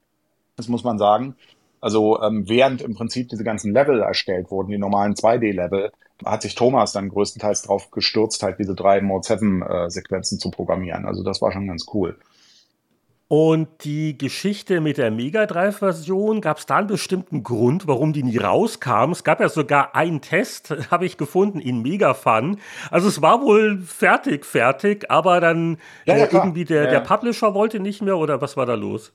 das 0.61 0.69
muss 0.69 0.85
man 0.85 0.99
sagen. 0.99 1.35
Also 1.81 2.21
ähm, 2.23 2.49
während 2.49 2.83
im 2.83 2.95
Prinzip 2.95 3.29
diese 3.29 3.45
ganzen 3.45 3.73
Level 3.73 4.01
erstellt 4.01 4.51
wurden, 4.51 4.71
die 4.71 4.79
normalen 4.79 5.15
2D-Level, 5.15 5.91
hat 6.25 6.43
sich 6.43 6.55
Thomas 6.55 6.93
dann 6.93 7.09
größtenteils 7.09 7.63
drauf 7.63 7.91
gestürzt, 7.91 8.43
halt 8.43 8.59
diese 8.59 8.75
drei 8.75 9.01
Mode 9.01 9.27
7 9.27 9.63
äh, 9.63 10.21
zu 10.21 10.51
programmieren. 10.51 11.07
Also 11.07 11.23
das 11.23 11.41
war 11.41 11.53
schon 11.53 11.67
ganz 11.67 11.87
cool. 11.95 12.19
Und 13.33 13.69
die 13.85 14.19
Geschichte 14.19 14.81
mit 14.81 14.99
der 14.99 15.13
Mega 15.13 15.47
Drive-Version, 15.47 16.41
gab 16.41 16.59
es 16.59 16.67
da 16.67 16.79
einen 16.79 16.89
bestimmten 16.89 17.45
Grund, 17.45 17.87
warum 17.87 18.13
die 18.13 18.25
nie 18.25 18.39
rauskam? 18.39 19.13
Es 19.13 19.23
gab 19.23 19.39
ja 19.39 19.49
sogar 19.49 19.95
einen 19.95 20.21
Test, 20.21 20.75
habe 20.91 21.07
ich 21.07 21.17
gefunden, 21.17 21.61
in 21.61 21.81
Mega 21.81 22.15
Fun. 22.15 22.59
Also 22.91 23.07
es 23.07 23.23
war 23.23 23.41
wohl 23.41 23.79
fertig, 23.79 24.45
fertig, 24.45 25.13
aber 25.13 25.41
dann 25.41 25.79
ja, 26.07 26.17
ja, 26.17 26.25
äh, 26.25 26.29
irgendwie 26.33 26.65
der, 26.65 26.87
ja. 26.87 26.91
der 26.91 27.01
Publisher 27.01 27.55
wollte 27.55 27.79
nicht 27.79 28.03
mehr 28.03 28.19
oder 28.19 28.41
was 28.41 28.57
war 28.57 28.67
da 28.67 28.75
los? 28.75 29.13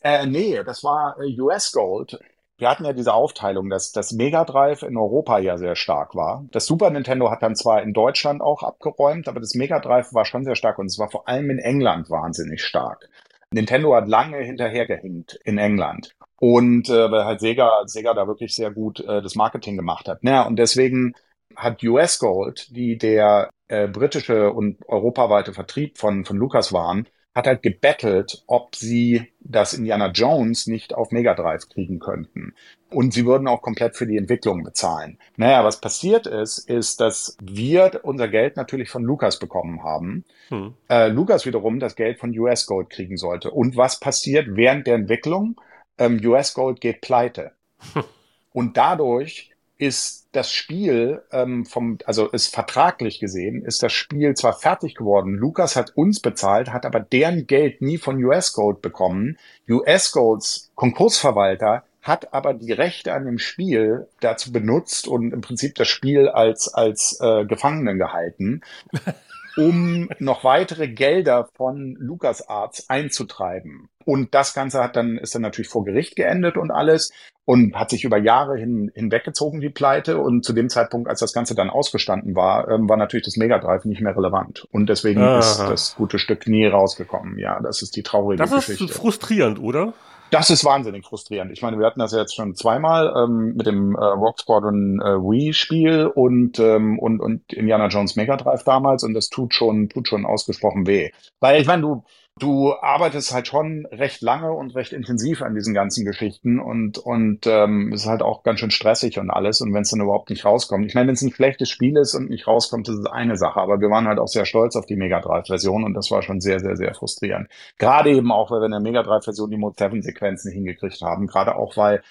Äh, 0.00 0.26
nee, 0.26 0.62
das 0.64 0.84
war 0.84 1.16
äh, 1.20 1.40
US 1.40 1.72
Gold. 1.72 2.18
Wir 2.58 2.70
hatten 2.70 2.84
ja 2.86 2.92
diese 2.94 3.12
Aufteilung, 3.12 3.68
dass 3.68 3.92
das 3.92 4.12
Mega 4.12 4.44
Drive 4.44 4.82
in 4.82 4.96
Europa 4.96 5.38
ja 5.38 5.58
sehr 5.58 5.76
stark 5.76 6.14
war. 6.14 6.46
Das 6.52 6.64
Super 6.66 6.90
Nintendo 6.90 7.30
hat 7.30 7.42
dann 7.42 7.54
zwar 7.54 7.82
in 7.82 7.92
Deutschland 7.92 8.40
auch 8.40 8.62
abgeräumt, 8.62 9.28
aber 9.28 9.40
das 9.40 9.54
Mega 9.54 9.78
Drive 9.78 10.14
war 10.14 10.24
schon 10.24 10.44
sehr 10.44 10.54
stark 10.56 10.78
und 10.78 10.86
es 10.86 10.98
war 10.98 11.10
vor 11.10 11.28
allem 11.28 11.50
in 11.50 11.58
England 11.58 12.08
wahnsinnig 12.08 12.62
stark. 12.64 13.10
Nintendo 13.50 13.94
hat 13.94 14.08
lange 14.08 14.38
hinterhergehängt 14.38 15.38
in 15.44 15.58
England. 15.58 16.12
Und 16.38 16.88
äh, 16.88 17.10
weil 17.10 17.24
halt 17.24 17.40
Sega, 17.40 17.82
Sega 17.86 18.14
da 18.14 18.26
wirklich 18.26 18.54
sehr 18.54 18.70
gut 18.70 19.00
äh, 19.00 19.22
das 19.22 19.34
Marketing 19.34 19.76
gemacht 19.76 20.08
hat. 20.08 20.24
Naja, 20.24 20.42
und 20.42 20.56
deswegen 20.56 21.14
hat 21.56 21.82
US 21.82 22.18
Gold, 22.18 22.74
die 22.74 22.98
der 22.98 23.50
äh, 23.68 23.88
britische 23.88 24.52
und 24.52 24.78
europaweite 24.88 25.52
Vertrieb 25.52 25.98
von, 25.98 26.24
von 26.24 26.36
Lucas 26.36 26.72
waren, 26.72 27.06
hat 27.36 27.46
halt 27.46 27.62
gebettelt, 27.62 28.42
ob 28.46 28.74
sie 28.74 29.30
das 29.40 29.74
Indiana 29.74 30.10
Jones 30.10 30.66
nicht 30.66 30.94
auf 30.94 31.10
Mega 31.12 31.34
Drive 31.34 31.68
kriegen 31.68 31.98
könnten. 31.98 32.54
Und 32.88 33.12
sie 33.12 33.26
würden 33.26 33.46
auch 33.46 33.60
komplett 33.60 33.94
für 33.94 34.06
die 34.06 34.16
Entwicklung 34.16 34.64
bezahlen. 34.64 35.18
Naja, 35.36 35.62
was 35.62 35.82
passiert 35.82 36.26
ist, 36.26 36.58
ist, 36.58 36.98
dass 36.98 37.36
wir 37.42 38.00
unser 38.04 38.28
Geld 38.28 38.56
natürlich 38.56 38.88
von 38.88 39.04
Lucas 39.04 39.38
bekommen 39.38 39.84
haben. 39.84 40.24
Hm. 40.48 40.72
Äh, 40.88 41.08
Lucas 41.08 41.44
wiederum 41.44 41.78
das 41.78 41.94
Geld 41.94 42.18
von 42.18 42.36
US 42.38 42.64
Gold 42.64 42.88
kriegen 42.88 43.18
sollte. 43.18 43.50
Und 43.50 43.76
was 43.76 44.00
passiert 44.00 44.46
während 44.56 44.86
der 44.86 44.94
Entwicklung? 44.94 45.60
Ähm, 45.98 46.18
US 46.24 46.54
Gold 46.54 46.80
geht 46.80 47.02
pleite. 47.02 47.52
Und 48.54 48.78
dadurch 48.78 49.50
ist 49.78 50.28
das 50.32 50.50
Spiel 50.50 51.22
ähm, 51.32 51.66
vom, 51.66 51.98
also 52.06 52.28
ist 52.28 52.54
vertraglich 52.54 53.20
gesehen, 53.20 53.64
ist 53.64 53.82
das 53.82 53.92
Spiel 53.92 54.34
zwar 54.34 54.54
fertig 54.54 54.94
geworden. 54.94 55.34
Lukas 55.34 55.76
hat 55.76 55.96
uns 55.96 56.20
bezahlt, 56.20 56.72
hat 56.72 56.86
aber 56.86 57.00
deren 57.00 57.46
Geld 57.46 57.82
nie 57.82 57.98
von 57.98 58.22
US 58.24 58.52
Gold 58.52 58.82
bekommen. 58.82 59.38
US 59.68 60.12
Golds 60.12 60.70
Konkursverwalter 60.74 61.84
hat 62.02 62.32
aber 62.32 62.54
die 62.54 62.72
Rechte 62.72 63.12
an 63.12 63.26
dem 63.26 63.38
Spiel 63.38 64.08
dazu 64.20 64.52
benutzt 64.52 65.08
und 65.08 65.32
im 65.32 65.40
Prinzip 65.40 65.74
das 65.74 65.88
Spiel 65.88 66.28
als 66.28 66.72
als 66.72 67.18
äh, 67.20 67.44
Gefangenen 67.44 67.98
gehalten. 67.98 68.62
um 69.56 70.08
noch 70.18 70.44
weitere 70.44 70.88
Gelder 70.88 71.48
von 71.54 71.96
LucasArts 71.98 72.88
einzutreiben. 72.88 73.88
Und 74.06 74.34
das 74.34 74.54
Ganze 74.54 74.82
hat 74.82 74.94
dann, 74.94 75.18
ist 75.18 75.34
dann 75.34 75.42
natürlich 75.42 75.68
vor 75.68 75.84
Gericht 75.84 76.14
geendet 76.14 76.56
und 76.56 76.70
alles 76.70 77.12
und 77.44 77.74
hat 77.74 77.90
sich 77.90 78.04
über 78.04 78.18
Jahre 78.18 78.56
hin, 78.56 78.90
hinweggezogen, 78.94 79.60
die 79.60 79.68
Pleite. 79.68 80.18
Und 80.18 80.44
zu 80.44 80.52
dem 80.52 80.68
Zeitpunkt, 80.68 81.08
als 81.08 81.18
das 81.18 81.32
Ganze 81.32 81.56
dann 81.56 81.70
ausgestanden 81.70 82.36
war, 82.36 82.68
ähm, 82.68 82.88
war 82.88 82.96
natürlich 82.96 83.24
das 83.24 83.36
Mega 83.36 83.58
Drive 83.58 83.84
nicht 83.84 84.00
mehr 84.00 84.16
relevant. 84.16 84.68
Und 84.70 84.88
deswegen 84.88 85.20
Aha. 85.20 85.40
ist 85.40 85.58
das 85.58 85.96
gute 85.96 86.20
Stück 86.20 86.46
nie 86.46 86.66
rausgekommen. 86.66 87.36
Ja, 87.36 87.60
das 87.60 87.82
ist 87.82 87.96
die 87.96 88.04
traurige 88.04 88.40
das 88.40 88.52
Geschichte. 88.52 88.84
Das 88.84 88.90
ist 88.92 88.96
frustrierend, 88.96 89.60
oder? 89.60 89.92
Das 90.30 90.50
ist 90.50 90.64
wahnsinnig 90.64 91.04
frustrierend. 91.04 91.52
Ich 91.52 91.62
meine, 91.62 91.78
wir 91.78 91.86
hatten 91.86 92.00
das 92.00 92.12
ja 92.12 92.18
jetzt 92.18 92.34
schon 92.34 92.54
zweimal 92.54 93.12
ähm, 93.16 93.54
mit 93.56 93.66
dem 93.66 93.94
äh, 93.94 94.04
Rock 94.04 94.40
Squadron 94.40 95.00
äh, 95.00 95.16
Wii-Spiel 95.18 96.06
und, 96.06 96.58
ähm, 96.58 96.98
und, 96.98 97.20
und 97.20 97.52
Indiana 97.52 97.88
Jones 97.88 98.16
Mega 98.16 98.36
Drive 98.36 98.64
damals 98.64 99.04
und 99.04 99.14
das 99.14 99.30
tut 99.30 99.54
schon, 99.54 99.88
tut 99.88 100.08
schon 100.08 100.26
ausgesprochen 100.26 100.86
weh. 100.86 101.10
Weil 101.40 101.60
ich 101.60 101.66
meine, 101.66 101.82
du, 101.82 102.04
du 102.38 102.74
arbeitest 102.74 103.32
halt 103.32 103.48
schon 103.48 103.86
recht 103.86 104.20
lange 104.20 104.52
und 104.52 104.74
recht 104.74 104.92
intensiv 104.92 105.40
an 105.40 105.54
diesen 105.54 105.72
ganzen 105.72 106.04
Geschichten 106.04 106.60
und 106.60 106.98
und 106.98 107.46
ähm, 107.46 107.92
ist 107.92 108.06
halt 108.06 108.22
auch 108.22 108.42
ganz 108.42 108.60
schön 108.60 108.70
stressig 108.70 109.18
und 109.18 109.30
alles 109.30 109.60
und 109.62 109.72
wenn 109.72 109.82
es 109.82 109.90
dann 109.90 110.02
überhaupt 110.02 110.28
nicht 110.28 110.44
rauskommt. 110.44 110.84
Ich 110.86 110.94
meine, 110.94 111.08
wenn 111.08 111.14
es 111.14 111.22
ein 111.22 111.32
schlechtes 111.32 111.70
Spiel 111.70 111.96
ist 111.96 112.14
und 112.14 112.28
nicht 112.28 112.46
rauskommt, 112.46 112.88
das 112.88 112.96
ist 112.96 113.06
eine 113.06 113.36
Sache, 113.36 113.60
aber 113.60 113.80
wir 113.80 113.88
waren 113.88 114.06
halt 114.06 114.18
auch 114.18 114.28
sehr 114.28 114.44
stolz 114.44 114.76
auf 114.76 114.84
die 114.84 114.96
Mega 114.96 115.20
Drive 115.20 115.46
Version 115.46 115.84
und 115.84 115.94
das 115.94 116.10
war 116.10 116.22
schon 116.22 116.40
sehr 116.40 116.60
sehr 116.60 116.76
sehr 116.76 116.94
frustrierend. 116.94 117.48
Gerade 117.78 118.10
eben 118.10 118.30
auch, 118.30 118.50
weil 118.50 118.60
wir 118.60 118.66
in 118.66 118.72
der 118.72 118.80
Mega 118.80 119.02
Drive 119.02 119.24
Version 119.24 119.50
die 119.50 119.56
Mode 119.56 119.76
7 119.78 120.02
Sequenzen 120.02 120.52
hingekriegt 120.52 121.00
haben, 121.00 121.26
gerade 121.26 121.56
auch 121.56 121.76
weil 121.76 122.02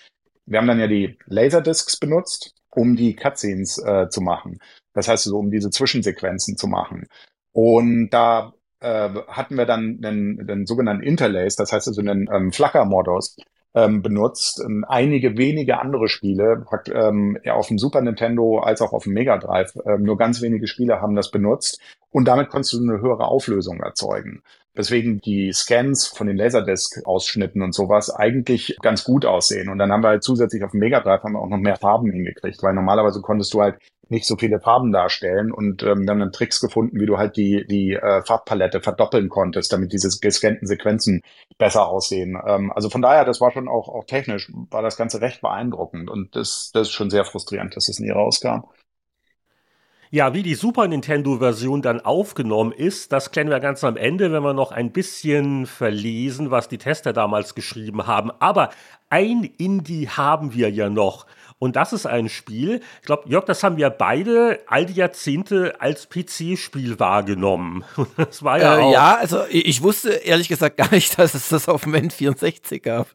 wir 0.48 0.60
haben 0.60 0.68
dann 0.68 0.80
ja 0.80 0.88
die 0.88 1.18
Laserdiscs 1.26 1.98
benutzt, 1.98 2.54
um 2.72 2.96
die 2.96 3.16
Cutscenes 3.16 3.78
äh, 3.80 4.10
zu 4.10 4.22
machen. 4.22 4.60
Das 4.94 5.08
heißt 5.08 5.24
so, 5.24 5.38
um 5.38 5.52
diese 5.52 5.70
Zwischensequenzen 5.70 6.58
zu 6.58 6.68
machen. 6.68 7.08
Und 7.52 8.10
da 8.10 8.54
äh, 8.86 9.10
hatten 9.28 9.58
wir 9.58 9.66
dann 9.66 10.00
den, 10.00 10.46
den 10.46 10.66
sogenannten 10.66 11.04
Interlace, 11.04 11.56
das 11.56 11.72
heißt 11.72 11.88
also 11.88 12.02
einen 12.02 12.30
ähm, 12.32 12.52
Flacker-Modus 12.52 13.38
ähm, 13.74 14.02
benutzt. 14.02 14.62
Ähm, 14.64 14.86
einige 14.88 15.38
wenige 15.38 15.80
andere 15.80 16.08
Spiele, 16.08 16.66
ähm, 16.94 17.38
ja, 17.44 17.56
auf 17.56 17.68
dem 17.68 17.80
Super 17.80 18.02
Nintendo 18.02 18.60
als 18.60 18.82
auch 18.82 18.94
auf 18.94 19.04
dem 19.04 19.14
Mega 19.14 19.38
Drive, 19.38 19.74
ähm, 19.86 20.04
nur 20.04 20.18
ganz 20.18 20.42
wenige 20.42 20.68
Spiele 20.68 21.02
haben 21.02 21.16
das 21.16 21.32
benutzt 21.32 21.82
und 22.12 22.28
damit 22.28 22.50
konntest 22.50 22.74
du 22.74 22.82
eine 22.82 23.02
höhere 23.02 23.28
Auflösung 23.28 23.82
erzeugen. 23.82 24.42
Deswegen 24.78 25.20
die 25.20 25.54
Scans 25.54 26.08
von 26.08 26.28
den 26.28 26.38
Laserdisc-Ausschnitten 26.38 27.62
und 27.62 27.74
sowas 27.74 28.10
eigentlich 28.10 28.78
ganz 28.82 29.06
gut 29.06 29.26
aussehen. 29.26 29.70
Und 29.70 29.78
dann 29.78 29.92
haben 29.92 30.04
wir 30.04 30.10
halt 30.10 30.24
zusätzlich 30.24 30.64
auf 30.64 30.72
dem 30.72 30.82
Mega 30.82 31.00
Drive 31.00 31.24
haben 31.24 31.34
wir 31.34 31.40
auch 31.40 31.50
noch 31.50 31.58
mehr 31.58 31.78
Farben 31.78 32.12
hingekriegt, 32.12 32.62
weil 32.62 32.74
normalerweise 32.74 33.22
konntest 33.22 33.54
du 33.54 33.62
halt 33.62 33.78
nicht 34.10 34.26
so 34.26 34.38
viele 34.38 34.60
Farben 34.60 34.92
darstellen 34.92 35.52
und 35.52 35.84
ähm, 35.84 36.04
wir 36.04 36.12
haben 36.12 36.20
dann 36.20 36.32
Tricks 36.32 36.60
gefunden, 36.60 37.00
wie 37.00 37.06
du 37.06 37.18
halt 37.18 37.38
die, 37.38 37.66
die 37.68 37.94
äh, 37.94 38.22
Farbpalette 38.24 38.82
verdoppeln 38.82 39.30
konntest, 39.30 39.72
damit 39.74 39.94
diese 39.94 40.10
gescannten 40.20 40.68
Sequenzen 40.68 41.22
besser 41.58 41.88
aussehen. 41.88 42.38
Ähm, 42.46 42.72
also 42.74 42.90
von 42.90 43.02
daher, 43.02 43.26
das 43.26 43.42
war 43.42 43.52
schon 43.52 43.68
auch, 43.68 43.90
auch 43.90 44.06
technisch, 44.06 44.52
war 44.70 44.82
das 44.82 44.98
Ganze 44.98 45.22
recht 45.22 45.42
beeindruckend 45.42 46.10
und 46.10 46.36
das, 46.36 46.72
das 46.74 46.88
ist 46.88 46.94
schon 46.94 47.10
sehr 47.10 47.26
frustrierend, 47.26 47.76
dass 47.76 47.90
es 47.90 48.00
nie 48.00 48.12
rauskam. 48.12 48.64
Ja, 50.12 50.34
wie 50.34 50.44
die 50.44 50.56
Super 50.56 50.88
Nintendo-Version 50.88 51.82
dann 51.82 52.00
aufgenommen 52.00 52.72
ist, 52.72 53.12
das 53.12 53.32
klären 53.32 53.50
wir 53.50 53.60
ganz 53.60 53.84
am 53.84 53.98
Ende, 53.98 54.32
wenn 54.32 54.44
wir 54.44 54.54
noch 54.54 54.72
ein 54.72 54.92
bisschen 54.92 55.66
verlesen, 55.66 56.52
was 56.52 56.70
die 56.70 56.78
Tester 56.78 57.12
damals 57.12 57.54
geschrieben 57.54 58.08
haben. 58.08 58.32
Aber 58.40 58.70
ein 59.10 59.44
Indie 59.58 60.08
haben 60.08 60.54
wir 60.54 60.70
ja 60.70 60.90
noch. 60.90 61.26
Und 61.66 61.76
das 61.76 61.94
ist 61.94 62.06
ein 62.06 62.30
Spiel, 62.30 62.82
ich 63.02 63.08
glaube, 63.08 63.28
Jörg, 63.28 63.46
das 63.46 63.64
haben 63.64 63.78
wir 63.78 63.90
beide 63.90 64.60
all 64.68 64.86
die 64.86 64.94
Jahrzehnte 64.94 65.82
als 65.82 66.08
PC-Spiel 66.08 67.00
wahrgenommen. 67.00 67.84
Das 68.18 68.44
war 68.44 68.60
ja 68.60 68.78
äh, 68.78 68.82
auch. 68.82 68.94
Ja, 68.94 69.16
also 69.16 69.44
ich 69.50 69.82
wusste 69.82 70.12
ehrlich 70.12 70.48
gesagt 70.48 70.78
gar 70.78 70.92
nicht, 70.92 71.18
dass 71.20 71.34
es 71.34 71.50
das 71.50 71.68
auf 71.68 71.84
dem 71.84 71.96
N64 71.96 72.82
gab. 72.82 73.08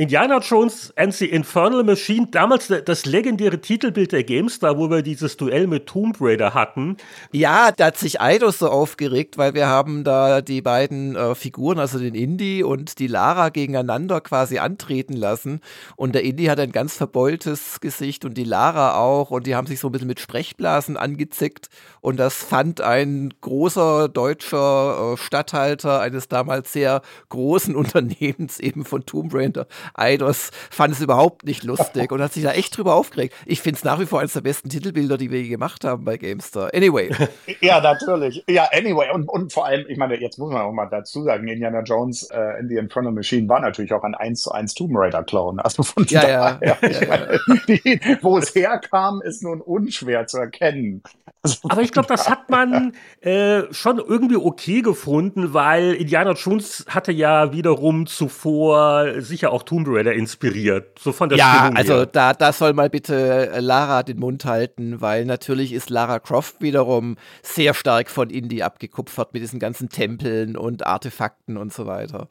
Indiana 0.00 0.38
Jones 0.38 0.94
and 0.96 1.12
the 1.12 1.26
Infernal 1.26 1.84
Machine, 1.84 2.28
damals 2.30 2.68
das 2.68 3.04
legendäre 3.04 3.60
Titelbild 3.60 4.12
der 4.12 4.24
GameStar, 4.24 4.78
wo 4.78 4.88
wir 4.88 5.02
dieses 5.02 5.36
Duell 5.36 5.66
mit 5.66 5.84
Tomb 5.84 6.16
Raider 6.22 6.54
hatten. 6.54 6.96
Ja, 7.32 7.70
da 7.70 7.88
hat 7.88 7.98
sich 7.98 8.18
Eidos 8.18 8.60
so 8.60 8.70
aufgeregt, 8.70 9.36
weil 9.36 9.52
wir 9.52 9.66
haben 9.66 10.02
da 10.02 10.40
die 10.40 10.62
beiden 10.62 11.16
äh, 11.16 11.34
Figuren, 11.34 11.78
also 11.78 11.98
den 11.98 12.14
Indy 12.14 12.64
und 12.64 12.98
die 12.98 13.08
Lara 13.08 13.50
gegeneinander 13.50 14.22
quasi 14.22 14.56
antreten 14.56 15.12
lassen. 15.12 15.60
Und 15.96 16.14
der 16.14 16.24
Indy 16.24 16.46
hat 16.46 16.60
ein 16.60 16.72
ganz 16.72 16.96
verbeultes 16.96 17.78
Gesicht 17.80 18.24
und 18.24 18.38
die 18.38 18.44
Lara 18.44 18.94
auch. 18.94 19.30
Und 19.30 19.46
die 19.46 19.54
haben 19.54 19.66
sich 19.66 19.80
so 19.80 19.88
ein 19.88 19.92
bisschen 19.92 20.08
mit 20.08 20.20
Sprechblasen 20.20 20.96
angezickt. 20.96 21.68
Und 22.00 22.16
das 22.16 22.36
fand 22.36 22.80
ein 22.80 23.34
großer 23.42 24.08
deutscher 24.08 25.12
äh, 25.12 25.16
Statthalter 25.18 26.00
eines 26.00 26.28
damals 26.28 26.72
sehr 26.72 27.02
großen 27.28 27.76
Unternehmens 27.80 28.60
eben 28.60 28.86
von 28.86 29.04
Tomb 29.04 29.34
Raider 29.34 29.66
Eidos 29.94 30.50
fand 30.70 30.94
es 30.94 31.00
überhaupt 31.00 31.44
nicht 31.44 31.64
lustig 31.64 32.12
und 32.12 32.22
hat 32.22 32.32
sich 32.32 32.42
da 32.42 32.52
echt 32.52 32.76
drüber 32.76 32.94
aufgeregt. 32.94 33.34
Ich 33.46 33.60
finde 33.60 33.78
es 33.78 33.84
nach 33.84 34.00
wie 34.00 34.06
vor 34.06 34.20
eines 34.20 34.32
der 34.32 34.40
besten 34.40 34.68
Titelbilder, 34.68 35.16
die 35.16 35.30
wir 35.30 35.42
je 35.42 35.48
gemacht 35.48 35.84
haben 35.84 36.04
bei 36.04 36.16
GameStar. 36.16 36.70
Anyway. 36.74 37.10
Ja, 37.60 37.80
natürlich. 37.80 38.42
Ja, 38.48 38.68
anyway. 38.72 39.10
Und, 39.12 39.28
und 39.28 39.52
vor 39.52 39.66
allem, 39.66 39.84
ich 39.88 39.98
meine, 39.98 40.18
jetzt 40.18 40.38
muss 40.38 40.52
man 40.52 40.62
auch 40.62 40.72
mal 40.72 40.86
dazu 40.86 41.24
sagen, 41.24 41.46
Indiana 41.48 41.82
Jones 41.82 42.22
äh, 42.30 42.60
in 42.60 42.68
the 42.68 42.76
Infernal 42.76 43.12
Machine 43.12 43.48
war 43.48 43.60
natürlich 43.60 43.92
auch 43.92 44.02
ein 44.02 44.14
1 44.14 44.42
zu 44.42 44.52
1 44.52 44.74
Tomb 44.74 44.92
Raider 44.94 45.22
Clone. 45.22 45.62
Also 45.62 45.82
von 45.82 46.06
ja, 46.08 46.20
daher, 46.20 46.60
ja, 46.62 46.88
ja, 46.88 47.06
meine, 47.08 47.40
die, 47.68 48.00
wo 48.22 48.38
es 48.38 48.54
herkam, 48.54 49.20
ist 49.22 49.42
nun 49.42 49.60
unschwer 49.60 50.26
zu 50.26 50.38
erkennen. 50.38 51.02
Also 51.42 51.56
Aber 51.68 51.80
ich 51.80 51.92
glaube, 51.92 52.08
das 52.08 52.28
hat 52.28 52.50
man 52.50 52.92
äh, 53.22 53.62
schon 53.72 53.98
irgendwie 53.98 54.36
okay 54.36 54.82
gefunden, 54.82 55.54
weil 55.54 55.94
Indiana 55.94 56.32
Jones 56.32 56.84
hatte 56.88 57.12
ja 57.12 57.52
wiederum 57.52 58.06
zuvor 58.06 59.20
sicher 59.20 59.50
auch 59.52 59.62
Tomb 59.62 59.79
Raider 59.86 60.12
inspiriert. 60.12 60.98
So 60.98 61.12
von 61.12 61.28
der 61.28 61.38
ja, 61.38 61.54
Stimmung 61.54 61.76
also 61.76 61.94
her. 61.94 62.06
da, 62.06 62.32
da 62.32 62.52
soll 62.52 62.72
mal 62.72 62.90
bitte 62.90 63.50
äh, 63.52 63.60
Lara 63.60 64.02
den 64.02 64.18
Mund 64.18 64.44
halten, 64.44 65.00
weil 65.00 65.24
natürlich 65.24 65.72
ist 65.72 65.90
Lara 65.90 66.18
Croft 66.18 66.60
wiederum 66.60 67.16
sehr 67.42 67.74
stark 67.74 68.10
von 68.10 68.30
Indie 68.30 68.62
abgekupfert 68.62 69.32
mit 69.32 69.42
diesen 69.42 69.58
ganzen 69.58 69.88
Tempeln 69.88 70.56
und 70.56 70.86
Artefakten 70.86 71.56
und 71.56 71.72
so 71.72 71.86
weiter. 71.86 72.28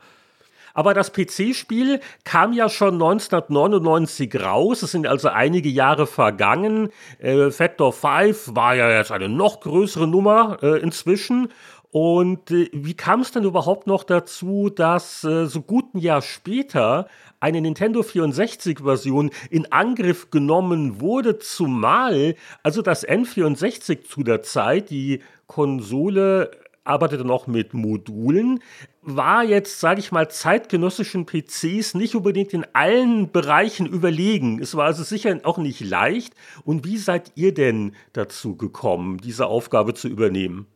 Aber 0.73 0.93
das 0.93 1.11
PC-Spiel 1.11 1.99
kam 2.23 2.53
ja 2.53 2.69
schon 2.69 2.93
1999 2.93 4.41
raus. 4.41 4.83
Es 4.83 4.91
sind 4.91 5.07
also 5.07 5.29
einige 5.29 5.69
Jahre 5.69 6.07
vergangen. 6.07 6.89
Äh, 7.19 7.51
Factor 7.51 7.91
5 7.91 8.55
war 8.55 8.75
ja 8.75 8.89
jetzt 8.89 9.11
eine 9.11 9.29
noch 9.29 9.61
größere 9.61 10.07
Nummer 10.07 10.59
äh, 10.61 10.79
inzwischen. 10.79 11.49
Und 11.91 12.51
äh, 12.51 12.69
wie 12.71 12.93
kam 12.93 13.21
es 13.21 13.31
denn 13.31 13.43
überhaupt 13.43 13.87
noch 13.87 14.03
dazu, 14.03 14.69
dass 14.69 15.23
äh, 15.23 15.47
so 15.47 15.61
gut 15.61 15.95
ein 15.95 15.99
Jahr 15.99 16.21
später 16.21 17.07
eine 17.39 17.61
Nintendo 17.61 18.01
64-Version 18.01 19.31
in 19.49 19.71
Angriff 19.71 20.29
genommen 20.31 21.01
wurde, 21.01 21.39
zumal 21.39 22.35
also 22.63 22.81
das 22.81 23.07
N64 23.07 24.03
zu 24.03 24.23
der 24.23 24.41
Zeit, 24.43 24.89
die 24.89 25.21
Konsole 25.47 26.51
arbeitete 26.83 27.23
noch 27.23 27.47
mit 27.47 27.73
Modulen, 27.73 28.61
war 29.01 29.43
jetzt, 29.43 29.79
sage 29.79 29.99
ich 29.99 30.11
mal, 30.11 30.29
zeitgenössischen 30.29 31.25
PCs 31.25 31.93
nicht 31.93 32.15
unbedingt 32.15 32.53
in 32.53 32.65
allen 32.73 33.31
Bereichen 33.31 33.85
überlegen. 33.85 34.59
Es 34.61 34.75
war 34.75 34.85
also 34.85 35.03
sicher 35.03 35.39
auch 35.43 35.57
nicht 35.57 35.81
leicht. 35.81 36.33
Und 36.65 36.85
wie 36.85 36.97
seid 36.97 37.31
ihr 37.35 37.53
denn 37.53 37.95
dazu 38.13 38.55
gekommen, 38.55 39.17
diese 39.17 39.47
Aufgabe 39.47 39.93
zu 39.93 40.07
übernehmen? 40.07 40.67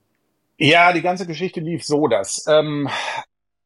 Ja, 0.58 0.94
die 0.94 1.02
ganze 1.02 1.26
Geschichte 1.26 1.60
lief 1.60 1.84
so, 1.84 2.08
dass 2.08 2.46
ähm, 2.48 2.88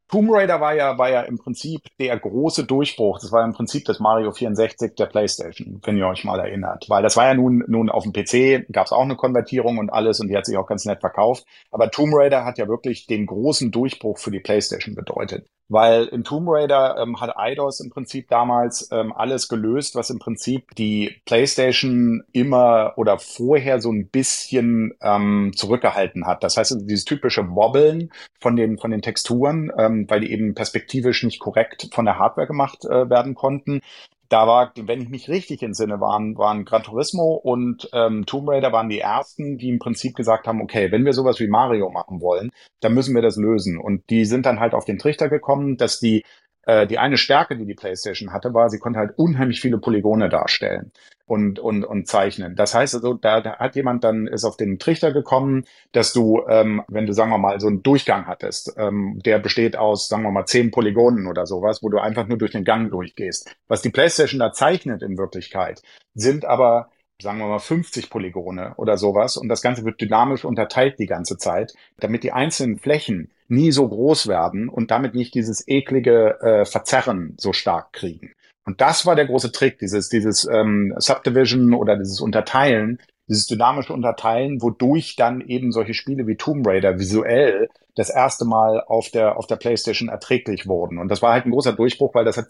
Tomb 0.09 0.29
Raider 0.31 0.61
war 0.61 0.73
ja, 0.73 0.97
war 0.97 1.09
ja 1.09 1.21
im 1.21 1.37
Prinzip 1.37 1.81
der 1.99 2.17
große 2.17 2.63
Durchbruch. 2.63 3.19
Das 3.19 3.31
war 3.31 3.43
im 3.43 3.53
Prinzip 3.53 3.83
das 3.85 3.99
Mario 3.99 4.31
64 4.31 4.95
der 4.95 5.07
PlayStation, 5.07 5.81
wenn 5.83 5.97
ihr 5.97 6.07
euch 6.07 6.23
mal 6.23 6.39
erinnert. 6.39 6.85
Weil 6.87 7.03
das 7.03 7.17
war 7.17 7.25
ja 7.25 7.33
nun, 7.33 7.63
nun 7.67 7.89
auf 7.89 8.03
dem 8.03 8.13
PC, 8.13 8.71
gab 8.71 8.85
es 8.85 8.93
auch 8.93 9.01
eine 9.01 9.17
Konvertierung 9.17 9.77
und 9.77 9.89
alles 9.89 10.21
und 10.21 10.29
die 10.29 10.37
hat 10.37 10.45
sich 10.45 10.57
auch 10.57 10.67
ganz 10.67 10.85
nett 10.85 11.01
verkauft. 11.01 11.45
Aber 11.71 11.91
Tomb 11.91 12.13
Raider 12.15 12.45
hat 12.45 12.57
ja 12.57 12.69
wirklich 12.69 13.07
den 13.07 13.25
großen 13.25 13.71
Durchbruch 13.71 14.17
für 14.17 14.31
die 14.31 14.39
PlayStation 14.39 14.95
bedeutet. 14.95 15.45
Weil 15.69 16.05
in 16.05 16.23
Tomb 16.23 16.47
Raider 16.49 16.95
ähm, 16.97 17.19
hat 17.19 17.37
Eidos 17.37 17.81
im 17.81 17.89
Prinzip 17.89 18.29
damals 18.29 18.89
ähm, 18.91 19.11
alles 19.11 19.49
gelöst, 19.49 19.95
was 19.95 20.09
im 20.09 20.19
Prinzip 20.19 20.73
die 20.77 21.17
PlayStation 21.25 22.23
immer 22.31 22.93
oder 22.95 23.19
vorher 23.19 23.81
so 23.81 23.91
ein 23.91 24.07
bisschen 24.07 24.93
ähm, 25.01 25.51
zurückgehalten 25.53 26.25
hat. 26.25 26.43
Das 26.43 26.55
heißt, 26.55 26.77
dieses 26.85 27.03
typische 27.03 27.49
Wobbeln 27.49 28.11
von 28.39 28.55
den, 28.55 28.77
von 28.77 28.91
den 28.91 29.01
Texturen, 29.01 29.69
ähm, 29.77 29.96
weil 30.09 30.21
die 30.21 30.31
eben 30.31 30.53
perspektivisch 30.53 31.23
nicht 31.23 31.39
korrekt 31.39 31.89
von 31.93 32.05
der 32.05 32.19
Hardware 32.19 32.47
gemacht 32.47 32.85
äh, 32.85 33.09
werden 33.09 33.35
konnten 33.35 33.81
da 34.29 34.47
war, 34.47 34.73
wenn 34.75 35.01
ich 35.01 35.09
mich 35.09 35.29
richtig 35.29 35.63
entsinne, 35.63 35.99
waren, 35.99 36.37
waren 36.37 36.65
Gran 36.65 36.83
Turismo 36.83 37.33
und 37.35 37.89
ähm, 37.93 38.25
Tomb 38.25 38.49
Raider 38.49 38.71
waren 38.71 38.89
die 38.89 38.99
ersten, 38.99 39.57
die 39.57 39.69
im 39.69 39.79
Prinzip 39.79 40.15
gesagt 40.15 40.47
haben, 40.47 40.61
okay, 40.61 40.91
wenn 40.91 41.05
wir 41.05 41.13
sowas 41.13 41.39
wie 41.39 41.47
Mario 41.47 41.89
machen 41.89 42.21
wollen, 42.21 42.51
dann 42.81 42.93
müssen 42.93 43.15
wir 43.15 43.21
das 43.21 43.37
lösen. 43.37 43.77
Und 43.79 44.09
die 44.09 44.25
sind 44.25 44.45
dann 44.45 44.59
halt 44.59 44.73
auf 44.73 44.85
den 44.85 44.97
Trichter 44.97 45.29
gekommen, 45.29 45.77
dass 45.77 45.99
die 45.99 46.23
äh, 46.67 46.85
die 46.85 46.99
eine 46.99 47.17
Stärke, 47.17 47.57
die 47.57 47.65
die 47.65 47.75
PlayStation 47.75 48.33
hatte, 48.33 48.53
war, 48.53 48.69
sie 48.69 48.77
konnte 48.77 48.99
halt 48.99 49.17
unheimlich 49.17 49.61
viele 49.61 49.77
Polygone 49.77 50.27
darstellen 50.27 50.91
und, 51.25 51.59
und, 51.59 51.85
und 51.85 52.07
zeichnen. 52.07 52.57
Das 52.57 52.75
heißt 52.75 52.93
also, 52.95 53.13
da, 53.13 53.39
da 53.39 53.57
hat 53.57 53.77
jemand 53.77 54.03
dann 54.03 54.27
ist 54.27 54.43
auf 54.43 54.57
den 54.57 54.77
Trichter 54.77 55.13
gekommen, 55.13 55.63
dass 55.93 56.11
du, 56.11 56.43
ähm, 56.49 56.83
wenn 56.89 57.05
du, 57.05 57.13
sagen 57.13 57.31
wir 57.31 57.37
mal, 57.37 57.61
so 57.61 57.67
einen 57.67 57.83
Durchgang 57.83 58.27
hattest, 58.27 58.73
ähm, 58.77 59.21
der 59.25 59.39
besteht 59.39 59.77
aus, 59.77 60.09
sagen 60.09 60.23
wir 60.23 60.31
mal, 60.31 60.45
zehn 60.45 60.69
Polygonen 60.69 61.27
oder 61.27 61.45
sowas, 61.45 61.81
wo 61.81 61.87
du 61.87 61.99
einfach 61.99 62.27
nur 62.27 62.37
durch 62.37 62.51
den 62.51 62.65
Gang 62.65 62.91
durchgehst. 62.91 63.55
Was 63.69 63.81
die 63.81 63.89
PlayStation 63.89 64.39
da 64.39 64.51
zeichnet 64.51 65.01
in 65.03 65.17
Wirklichkeit, 65.17 65.81
sind 66.15 66.43
aber 66.43 66.89
sagen 67.21 67.39
wir 67.39 67.47
mal 67.47 67.59
50 67.59 68.09
Polygone 68.09 68.73
oder 68.75 68.97
sowas 68.97 69.37
und 69.37 69.47
das 69.47 69.61
Ganze 69.61 69.85
wird 69.85 69.99
dynamisch 69.99 70.45
unterteilt 70.45 70.99
die 70.99 71.07
ganze 71.07 71.37
Zeit, 71.37 71.73
damit 71.99 72.23
die 72.23 72.31
einzelnen 72.31 72.77
Flächen 72.77 73.31
nie 73.47 73.71
so 73.71 73.87
groß 73.87 74.27
werden 74.27 74.69
und 74.69 74.91
damit 74.91 75.15
nicht 75.15 75.33
dieses 75.33 75.67
eklige 75.67 76.39
äh, 76.41 76.65
Verzerren 76.65 77.35
so 77.37 77.53
stark 77.53 77.93
kriegen. 77.93 78.33
Und 78.65 78.81
das 78.81 79.05
war 79.05 79.15
der 79.15 79.27
große 79.27 79.53
Trick, 79.53 79.79
dieses, 79.79 80.09
dieses 80.09 80.45
ähm, 80.45 80.93
Subdivision 80.97 81.73
oder 81.73 81.95
dieses 81.95 82.19
Unterteilen, 82.19 82.99
dieses 83.29 83.47
dynamische 83.47 83.93
Unterteilen, 83.93 84.61
wodurch 84.61 85.15
dann 85.15 85.41
eben 85.41 85.71
solche 85.71 85.93
Spiele 85.93 86.27
wie 86.27 86.35
Tomb 86.35 86.67
Raider 86.67 86.99
visuell 86.99 87.69
das 87.95 88.09
erste 88.09 88.45
Mal 88.45 88.83
auf 88.85 89.09
der, 89.09 89.37
auf 89.37 89.47
der 89.47 89.55
PlayStation 89.55 90.09
erträglich 90.09 90.67
wurden. 90.67 90.99
Und 90.99 91.09
das 91.09 91.21
war 91.21 91.33
halt 91.33 91.45
ein 91.45 91.51
großer 91.51 91.73
Durchbruch, 91.73 92.13
weil 92.13 92.25
das 92.25 92.37
hat 92.37 92.47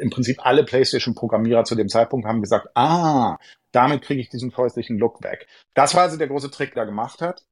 im 0.00 0.10
Prinzip 0.10 0.44
alle 0.44 0.64
PlayStation-Programmierer 0.64 1.64
zu 1.64 1.76
dem 1.76 1.88
Zeitpunkt 1.88 2.26
haben 2.26 2.42
gesagt, 2.42 2.68
ah, 2.74 3.38
damit 3.72 4.02
kriege 4.02 4.20
ich 4.20 4.28
diesen 4.28 4.54
häuslichen 4.56 4.98
Look 4.98 5.22
weg. 5.22 5.46
Das 5.74 5.94
war 5.94 6.02
also 6.02 6.18
der 6.18 6.28
große 6.28 6.50
Trick, 6.50 6.74
der 6.74 6.86
gemacht 6.86 7.22
hat 7.22 7.44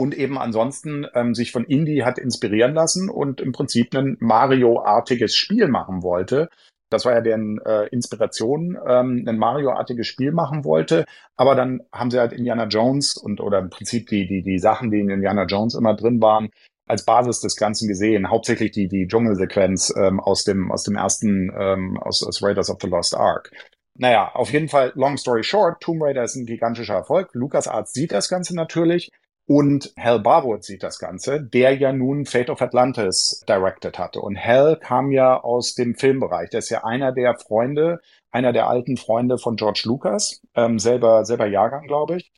und 0.00 0.16
eben 0.16 0.38
ansonsten 0.38 1.06
ähm, 1.14 1.34
sich 1.34 1.52
von 1.52 1.64
Indie 1.64 2.04
hat 2.04 2.18
inspirieren 2.18 2.72
lassen 2.72 3.10
und 3.10 3.42
im 3.42 3.52
Prinzip 3.52 3.94
ein 3.94 4.16
Mario-artiges 4.18 5.34
Spiel 5.34 5.68
machen 5.68 6.02
wollte. 6.02 6.48
Das 6.88 7.04
war 7.04 7.12
ja 7.12 7.20
deren 7.20 7.60
äh, 7.66 7.84
Inspiration, 7.88 8.78
ähm, 8.88 9.26
ein 9.28 9.36
Mario-artiges 9.36 10.06
Spiel 10.06 10.32
machen 10.32 10.64
wollte. 10.64 11.04
Aber 11.36 11.54
dann 11.54 11.82
haben 11.92 12.10
sie 12.10 12.18
halt 12.18 12.32
Indiana 12.32 12.64
Jones 12.64 13.18
und 13.18 13.42
oder 13.42 13.58
im 13.58 13.68
Prinzip 13.68 14.08
die, 14.08 14.26
die, 14.26 14.42
die 14.42 14.58
Sachen, 14.58 14.90
die 14.90 15.00
in 15.00 15.10
Indiana 15.10 15.44
Jones 15.44 15.74
immer 15.74 15.94
drin 15.94 16.22
waren, 16.22 16.48
als 16.88 17.04
Basis 17.04 17.40
des 17.40 17.56
Ganzen 17.56 17.86
gesehen. 17.86 18.30
Hauptsächlich 18.30 18.70
die, 18.70 18.88
die 18.88 19.06
Dschungelsequenz 19.06 19.92
ähm, 19.98 20.18
aus 20.18 20.44
dem, 20.44 20.72
aus 20.72 20.84
dem 20.84 20.96
ersten, 20.96 21.52
ähm, 21.54 21.98
aus, 21.98 22.26
aus 22.26 22.42
Raiders 22.42 22.70
of 22.70 22.78
the 22.80 22.88
Lost 22.88 23.14
Ark. 23.14 23.50
Naja, 23.98 24.30
auf 24.32 24.50
jeden 24.50 24.68
Fall, 24.68 24.92
long 24.94 25.18
story 25.18 25.42
short, 25.42 25.82
Tomb 25.82 26.02
Raider 26.02 26.24
ist 26.24 26.34
ein 26.34 26.46
gigantischer 26.46 26.94
Erfolg. 26.94 27.34
LucasArts 27.34 27.92
sieht 27.92 28.12
das 28.12 28.30
Ganze 28.30 28.56
natürlich 28.56 29.10
und 29.50 29.92
Hal 29.98 30.20
Barwood 30.20 30.62
sieht 30.62 30.84
das 30.84 31.00
Ganze, 31.00 31.42
der 31.42 31.74
ja 31.76 31.92
nun 31.92 32.24
Fate 32.24 32.50
of 32.50 32.62
Atlantis 32.62 33.44
directed 33.48 33.98
hatte. 33.98 34.20
Und 34.20 34.38
Hal 34.38 34.78
kam 34.78 35.10
ja 35.10 35.40
aus 35.42 35.74
dem 35.74 35.96
Filmbereich. 35.96 36.50
Der 36.50 36.60
ist 36.60 36.70
ja 36.70 36.84
einer 36.84 37.10
der 37.10 37.36
Freunde, 37.36 38.00
einer 38.30 38.52
der 38.52 38.68
alten 38.68 38.96
Freunde 38.96 39.38
von 39.38 39.56
George 39.56 39.82
Lucas, 39.86 40.40
ähm, 40.54 40.78
selber, 40.78 41.24
selber 41.24 41.46
Jahrgang, 41.46 41.88
glaube 41.88 42.18
ich, 42.18 42.30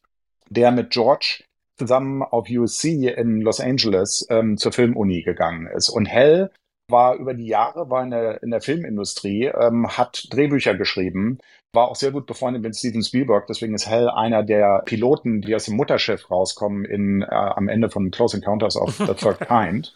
der 0.49 0.71
mit 0.71 0.89
George 0.89 1.45
zusammen 1.77 2.23
auf 2.23 2.49
USC 2.49 3.09
in 3.09 3.43
Los 3.43 3.61
Angeles 3.61 4.27
ähm, 4.31 4.57
zur 4.57 4.73
Filmuni 4.73 5.21
gegangen 5.21 5.67
ist. 5.67 5.91
Und 5.91 6.11
Hal 6.11 6.51
war 6.89 7.17
über 7.17 7.35
die 7.35 7.47
Jahre, 7.47 7.91
war 7.91 8.05
in 8.05 8.11
der, 8.11 8.43
in 8.43 8.51
der 8.51 8.63
Filmindustrie, 8.63 9.49
ähm, 9.49 9.87
hat 9.99 10.29
Drehbücher 10.31 10.77
geschrieben, 10.77 11.41
war 11.73 11.89
auch 11.89 11.97
sehr 11.97 12.11
gut 12.11 12.27
befreundet 12.27 12.63
mit 12.63 12.77
Steven 12.77 13.03
Spielberg, 13.03 13.47
deswegen 13.47 13.75
ist 13.75 13.89
Hell 13.89 14.11
einer 14.11 14.43
der 14.43 14.83
Piloten, 14.85 15.41
die 15.41 15.55
aus 15.55 15.65
dem 15.65 15.77
Mutterschiff 15.77 16.31
rauskommen 16.31 16.85
in, 16.85 17.23
äh, 17.23 17.27
am 17.27 17.69
Ende 17.69 17.89
von 17.89 18.11
Close 18.11 18.37
Encounters 18.37 18.77
of 18.77 18.95
the 18.97 19.15
Third 19.15 19.41
Kind. 19.49 19.95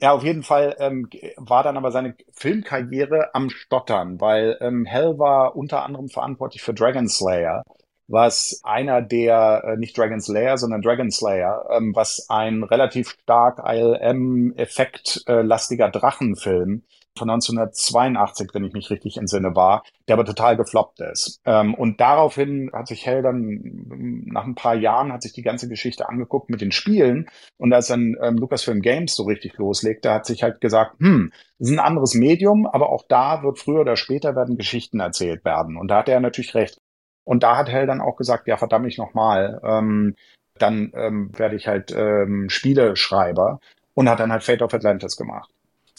Ja, 0.00 0.10
auf 0.12 0.24
jeden 0.24 0.42
Fall 0.42 0.74
ähm, 0.78 1.08
war 1.36 1.62
dann 1.62 1.76
aber 1.76 1.92
seine 1.92 2.14
Filmkarriere 2.32 3.34
am 3.34 3.50
Stottern, 3.50 4.18
weil 4.20 4.56
ähm, 4.60 4.86
Hell 4.86 5.18
war 5.18 5.56
unter 5.56 5.84
anderem 5.84 6.08
verantwortlich 6.08 6.62
für 6.62 6.72
Dragon 6.74 7.08
Slayer, 7.08 7.62
was 8.08 8.60
einer 8.64 9.02
der, 9.02 9.62
äh, 9.64 9.76
nicht 9.76 9.96
Dragon 9.96 10.20
Slayer, 10.20 10.58
sondern 10.58 10.82
Dragon 10.82 11.12
Slayer, 11.12 11.68
ähm, 11.70 11.94
was 11.94 12.26
ein 12.28 12.64
relativ 12.64 13.10
stark 13.10 13.62
ILM-Effekt-lastiger 13.64 15.86
äh, 15.86 15.92
Drachenfilm 15.92 16.82
von 17.18 17.28
1982, 17.28 18.50
wenn 18.54 18.64
ich 18.64 18.72
mich 18.72 18.90
richtig 18.90 19.16
entsinne, 19.16 19.54
war, 19.54 19.84
der 20.08 20.14
aber 20.14 20.24
total 20.24 20.56
gefloppt 20.56 21.00
ist. 21.00 21.40
Ähm, 21.44 21.74
und 21.74 22.00
daraufhin 22.00 22.70
hat 22.72 22.88
sich 22.88 23.06
Hell 23.06 23.22
dann 23.22 24.24
nach 24.26 24.44
ein 24.44 24.54
paar 24.54 24.74
Jahren 24.74 25.12
hat 25.12 25.22
sich 25.22 25.32
die 25.32 25.42
ganze 25.42 25.68
Geschichte 25.68 26.08
angeguckt 26.08 26.50
mit 26.50 26.60
den 26.60 26.72
Spielen 26.72 27.28
und 27.58 27.72
als 27.72 27.88
dann 27.88 28.16
ähm, 28.22 28.36
Lucasfilm 28.36 28.80
Games 28.80 29.14
so 29.14 29.24
richtig 29.24 29.58
loslegte, 29.58 30.12
hat 30.12 30.26
sich 30.26 30.42
halt 30.42 30.60
gesagt, 30.60 30.98
hm, 31.00 31.32
das 31.58 31.68
ist 31.68 31.74
ein 31.74 31.84
anderes 31.84 32.14
Medium, 32.14 32.66
aber 32.66 32.90
auch 32.90 33.04
da 33.08 33.42
wird 33.42 33.58
früher 33.58 33.80
oder 33.80 33.96
später 33.96 34.34
werden 34.36 34.56
Geschichten 34.56 35.00
erzählt 35.00 35.44
werden. 35.44 35.76
Und 35.76 35.88
da 35.88 35.98
hat 35.98 36.08
er 36.08 36.20
natürlich 36.20 36.54
recht. 36.54 36.78
Und 37.24 37.42
da 37.42 37.56
hat 37.56 37.68
Hell 37.68 37.86
dann 37.86 38.00
auch 38.00 38.16
gesagt, 38.16 38.48
ja 38.48 38.56
verdammt 38.56 38.86
mich 38.86 38.98
nochmal, 38.98 39.60
ähm, 39.62 40.14
dann 40.58 40.92
ähm, 40.94 41.30
werde 41.38 41.56
ich 41.56 41.66
halt 41.66 41.92
ähm, 41.92 42.48
Spieleschreiber 42.48 43.60
und 43.94 44.08
hat 44.08 44.20
dann 44.20 44.32
halt 44.32 44.42
Fate 44.42 44.62
of 44.62 44.74
Atlantis 44.74 45.16
gemacht. 45.16 45.50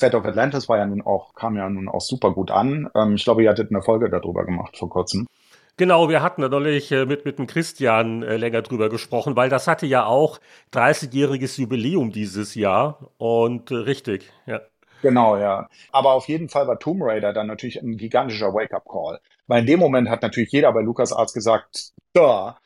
Fate 0.02 0.16
of 0.16 0.26
Atlantis 0.26 0.68
war 0.68 0.80
ja 0.80 0.86
nun 0.88 1.04
auch, 1.04 1.36
kam 1.36 1.56
ja 1.56 1.70
nun 1.70 1.88
auch 1.88 2.02
super 2.02 2.32
gut 2.32 2.50
an. 2.50 2.90
Ähm, 2.96 3.14
ich 3.14 3.24
glaube, 3.24 3.44
ihr 3.44 3.50
hattet 3.52 3.70
eine 3.70 3.84
Folge 3.84 4.10
darüber 4.10 4.46
gemacht 4.46 4.76
vor 4.76 4.90
kurzem. 4.90 5.28
Genau, 5.78 6.10
wir 6.10 6.24
hatten 6.24 6.42
natürlich 6.42 6.92
äh, 6.92 7.06
mit, 7.06 7.24
mit 7.24 7.38
dem 7.38 7.46
Christian 7.46 8.24
äh, 8.24 8.36
länger 8.38 8.64
drüber 8.64 8.90
gesprochen, 8.90 9.36
weil 9.36 9.50
das 9.50 9.68
hatte 9.68 9.86
ja 9.86 10.06
auch 10.06 10.40
30-jähriges 10.74 11.62
Jubiläum 11.62 12.12
dieses 12.12 12.56
Jahr 12.56 13.12
und 13.20 13.70
äh, 13.70 13.76
richtig, 13.76 14.32
ja. 14.48 14.62
Genau, 15.04 15.38
ja. 15.38 15.68
Aber 15.92 16.14
auf 16.14 16.28
jeden 16.28 16.50
Fall 16.50 16.68
war 16.68 16.80
Tomb 16.80 17.02
Raider 17.04 17.32
dann 17.32 17.48
natürlich 17.48 17.82
ein 17.82 17.98
gigantischer 17.98 18.54
Wake-up-Call. 18.54 19.20
Weil 19.48 19.62
in 19.62 19.68
dem 19.68 19.80
Moment 19.80 20.10
hat 20.10 20.24
natürlich 20.24 20.52
jeder 20.52 20.72
bei 20.74 20.82
LucasArts 20.82 21.34
gesagt, 21.34 21.92
da, 22.14 22.58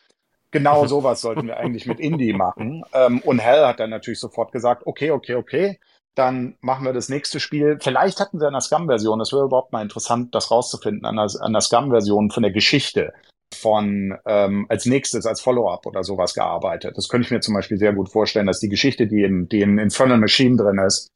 genau 0.51 0.85
sowas 0.87 1.19
sollten 1.19 1.47
wir 1.47 1.57
eigentlich 1.57 1.85
mit 1.85 1.99
Indie 1.99 2.33
machen. 2.33 2.83
Ähm, 2.93 3.19
und 3.19 3.39
Hell 3.39 3.65
hat 3.65 3.79
dann 3.81 3.89
natürlich 3.89 4.19
sofort 4.19 4.51
gesagt, 4.51 4.85
okay, 4.85 5.11
okay, 5.11 5.35
okay, 5.35 5.79
dann 6.15 6.55
machen 6.61 6.85
wir 6.85 6.93
das 6.93 7.09
nächste 7.09 7.39
Spiel. 7.39 7.77
Vielleicht 7.81 8.19
hatten 8.19 8.39
sie 8.39 8.47
eine 8.47 8.61
Scum-Version, 8.61 9.19
das 9.19 9.31
wäre 9.31 9.43
überhaupt 9.43 9.73
mal 9.73 9.81
interessant, 9.81 10.33
das 10.33 10.49
rauszufinden, 10.49 11.05
an 11.05 11.17
der, 11.17 11.27
an 11.41 11.53
der 11.53 11.61
Scum-Version 11.61 12.31
von 12.31 12.43
der 12.43 12.51
Geschichte 12.51 13.13
von 13.53 14.17
ähm, 14.25 14.65
als 14.69 14.85
nächstes 14.85 15.25
als 15.25 15.41
Follow-up 15.41 15.85
oder 15.85 16.03
sowas 16.03 16.33
gearbeitet. 16.33 16.97
Das 16.97 17.09
könnte 17.09 17.25
ich 17.25 17.31
mir 17.31 17.39
zum 17.39 17.53
Beispiel 17.53 17.77
sehr 17.77 17.93
gut 17.93 18.09
vorstellen, 18.09 18.47
dass 18.47 18.59
die 18.59 18.69
Geschichte, 18.69 19.07
die 19.07 19.23
in, 19.23 19.47
die 19.47 19.61
in 19.61 19.77
Infernal 19.77 20.17
Machine 20.17 20.57
drin 20.57 20.79
ist, 20.79 21.09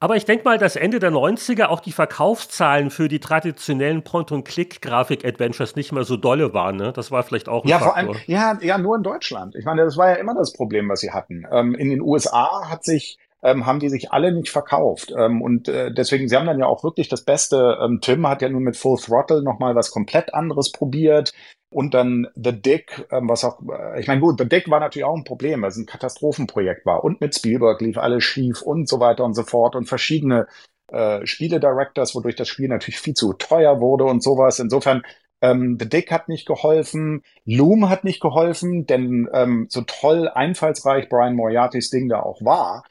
Aber 0.00 0.16
ich 0.16 0.24
denke 0.24 0.44
mal, 0.44 0.58
dass 0.58 0.76
Ende 0.76 0.98
der 0.98 1.10
90er 1.10 1.66
auch 1.66 1.80
die 1.80 1.92
Verkaufszahlen 1.92 2.90
für 2.90 3.08
die 3.08 3.20
traditionellen 3.20 4.02
Point-and-Click-Grafik-Adventures 4.02 5.76
nicht 5.76 5.92
mehr 5.92 6.04
so 6.04 6.16
dolle 6.16 6.54
waren. 6.54 6.76
Ne? 6.76 6.92
Das 6.92 7.10
war 7.10 7.22
vielleicht 7.22 7.48
auch 7.48 7.64
ein 7.64 7.68
ja, 7.68 7.78
Faktor. 7.78 8.04
Vor 8.04 8.14
allem, 8.14 8.20
ja, 8.26 8.58
ja, 8.60 8.78
nur 8.78 8.96
in 8.96 9.02
Deutschland. 9.02 9.56
Ich 9.56 9.64
meine, 9.64 9.84
das 9.84 9.96
war 9.96 10.10
ja 10.10 10.14
immer 10.16 10.34
das 10.34 10.52
Problem, 10.52 10.88
was 10.88 11.00
sie 11.00 11.10
hatten. 11.10 11.44
Ähm, 11.50 11.74
in 11.74 11.90
den 11.90 12.00
USA 12.00 12.68
hat 12.68 12.84
sich 12.84 13.18
ähm, 13.42 13.66
haben 13.66 13.80
die 13.80 13.88
sich 13.88 14.12
alle 14.12 14.32
nicht 14.32 14.50
verkauft. 14.50 15.12
Ähm, 15.16 15.42
und 15.42 15.68
äh, 15.68 15.92
deswegen, 15.92 16.28
sie 16.28 16.36
haben 16.36 16.46
dann 16.46 16.58
ja 16.58 16.66
auch 16.66 16.82
wirklich 16.84 17.08
das 17.08 17.24
Beste. 17.24 17.78
Ähm, 17.82 18.00
Tim 18.00 18.26
hat 18.26 18.42
ja 18.42 18.48
nun 18.48 18.62
mit 18.62 18.76
Full 18.76 18.98
Throttle 18.98 19.42
nochmal 19.42 19.74
was 19.74 19.90
komplett 19.90 20.34
anderes 20.34 20.72
probiert. 20.72 21.32
Und 21.70 21.92
dann 21.92 22.26
The 22.34 22.52
Dick, 22.52 23.06
ähm, 23.12 23.28
was 23.28 23.44
auch, 23.44 23.60
äh, 23.70 24.00
ich 24.00 24.08
meine, 24.08 24.20
gut, 24.20 24.38
The 24.38 24.48
Dick 24.48 24.70
war 24.70 24.80
natürlich 24.80 25.04
auch 25.04 25.16
ein 25.16 25.24
Problem, 25.24 25.62
weil 25.62 25.68
es 25.68 25.76
ein 25.76 25.86
Katastrophenprojekt 25.86 26.86
war. 26.86 27.04
Und 27.04 27.20
mit 27.20 27.34
Spielberg 27.34 27.80
lief 27.80 27.98
alles 27.98 28.24
schief 28.24 28.62
und 28.62 28.88
so 28.88 29.00
weiter 29.00 29.24
und 29.24 29.34
so 29.34 29.42
fort 29.42 29.76
und 29.76 29.86
verschiedene 29.86 30.46
äh, 30.90 31.24
Spiele-Directors, 31.26 32.14
wodurch 32.14 32.36
das 32.36 32.48
Spiel 32.48 32.68
natürlich 32.68 32.98
viel 32.98 33.14
zu 33.14 33.34
teuer 33.34 33.80
wurde 33.80 34.04
und 34.04 34.22
sowas. 34.22 34.58
Insofern, 34.58 35.02
ähm, 35.42 35.76
The 35.78 35.88
Dick 35.88 36.10
hat 36.10 36.28
nicht 36.28 36.46
geholfen, 36.46 37.22
Loom 37.44 37.88
hat 37.90 38.02
nicht 38.02 38.20
geholfen, 38.20 38.86
denn 38.86 39.28
ähm, 39.32 39.66
so 39.68 39.82
toll 39.82 40.28
einfallsreich 40.28 41.08
Brian 41.08 41.36
Moriartys 41.36 41.90
Ding 41.90 42.08
da 42.08 42.20
auch 42.20 42.42
war, 42.42 42.82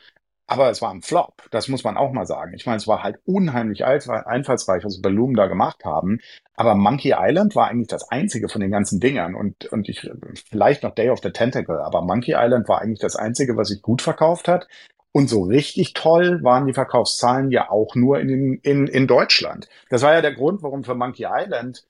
aber 0.47 0.69
es 0.69 0.81
war 0.81 0.91
ein 0.91 1.01
Flop, 1.01 1.43
das 1.51 1.67
muss 1.67 1.83
man 1.83 1.97
auch 1.97 2.13
mal 2.13 2.25
sagen. 2.25 2.53
Ich 2.55 2.65
meine, 2.65 2.77
es 2.77 2.87
war 2.87 3.03
halt 3.03 3.19
unheimlich 3.25 3.83
einfallsreich, 3.83 4.85
was 4.85 5.01
Loom 5.03 5.35
da 5.35 5.47
gemacht 5.47 5.83
haben. 5.83 6.19
Aber 6.55 6.73
Monkey 6.73 7.13
Island 7.17 7.53
war 7.55 7.67
eigentlich 7.67 7.89
das 7.89 8.09
einzige 8.09 8.47
von 8.47 8.61
den 8.61 8.71
ganzen 8.71 9.01
Dingern. 9.01 9.35
Und, 9.35 9.65
und 9.65 9.89
ich, 9.89 10.09
vielleicht 10.49 10.83
noch 10.83 10.95
Day 10.95 11.09
of 11.09 11.19
the 11.21 11.31
Tentacle, 11.31 11.81
aber 11.83 12.01
Monkey 12.01 12.33
Island 12.37 12.69
war 12.69 12.81
eigentlich 12.81 12.99
das 12.99 13.17
einzige, 13.17 13.57
was 13.57 13.67
sich 13.67 13.81
gut 13.81 14.01
verkauft 14.01 14.47
hat. 14.47 14.67
Und 15.11 15.29
so 15.29 15.43
richtig 15.43 15.93
toll 15.93 16.43
waren 16.43 16.65
die 16.65 16.73
Verkaufszahlen 16.73 17.51
ja 17.51 17.69
auch 17.69 17.95
nur 17.95 18.19
in, 18.19 18.59
in, 18.61 18.87
in 18.87 19.07
Deutschland. 19.07 19.67
Das 19.89 20.01
war 20.01 20.13
ja 20.13 20.21
der 20.21 20.33
Grund, 20.33 20.63
warum 20.63 20.83
für 20.83 20.95
Monkey 20.95 21.25
Island 21.29 21.85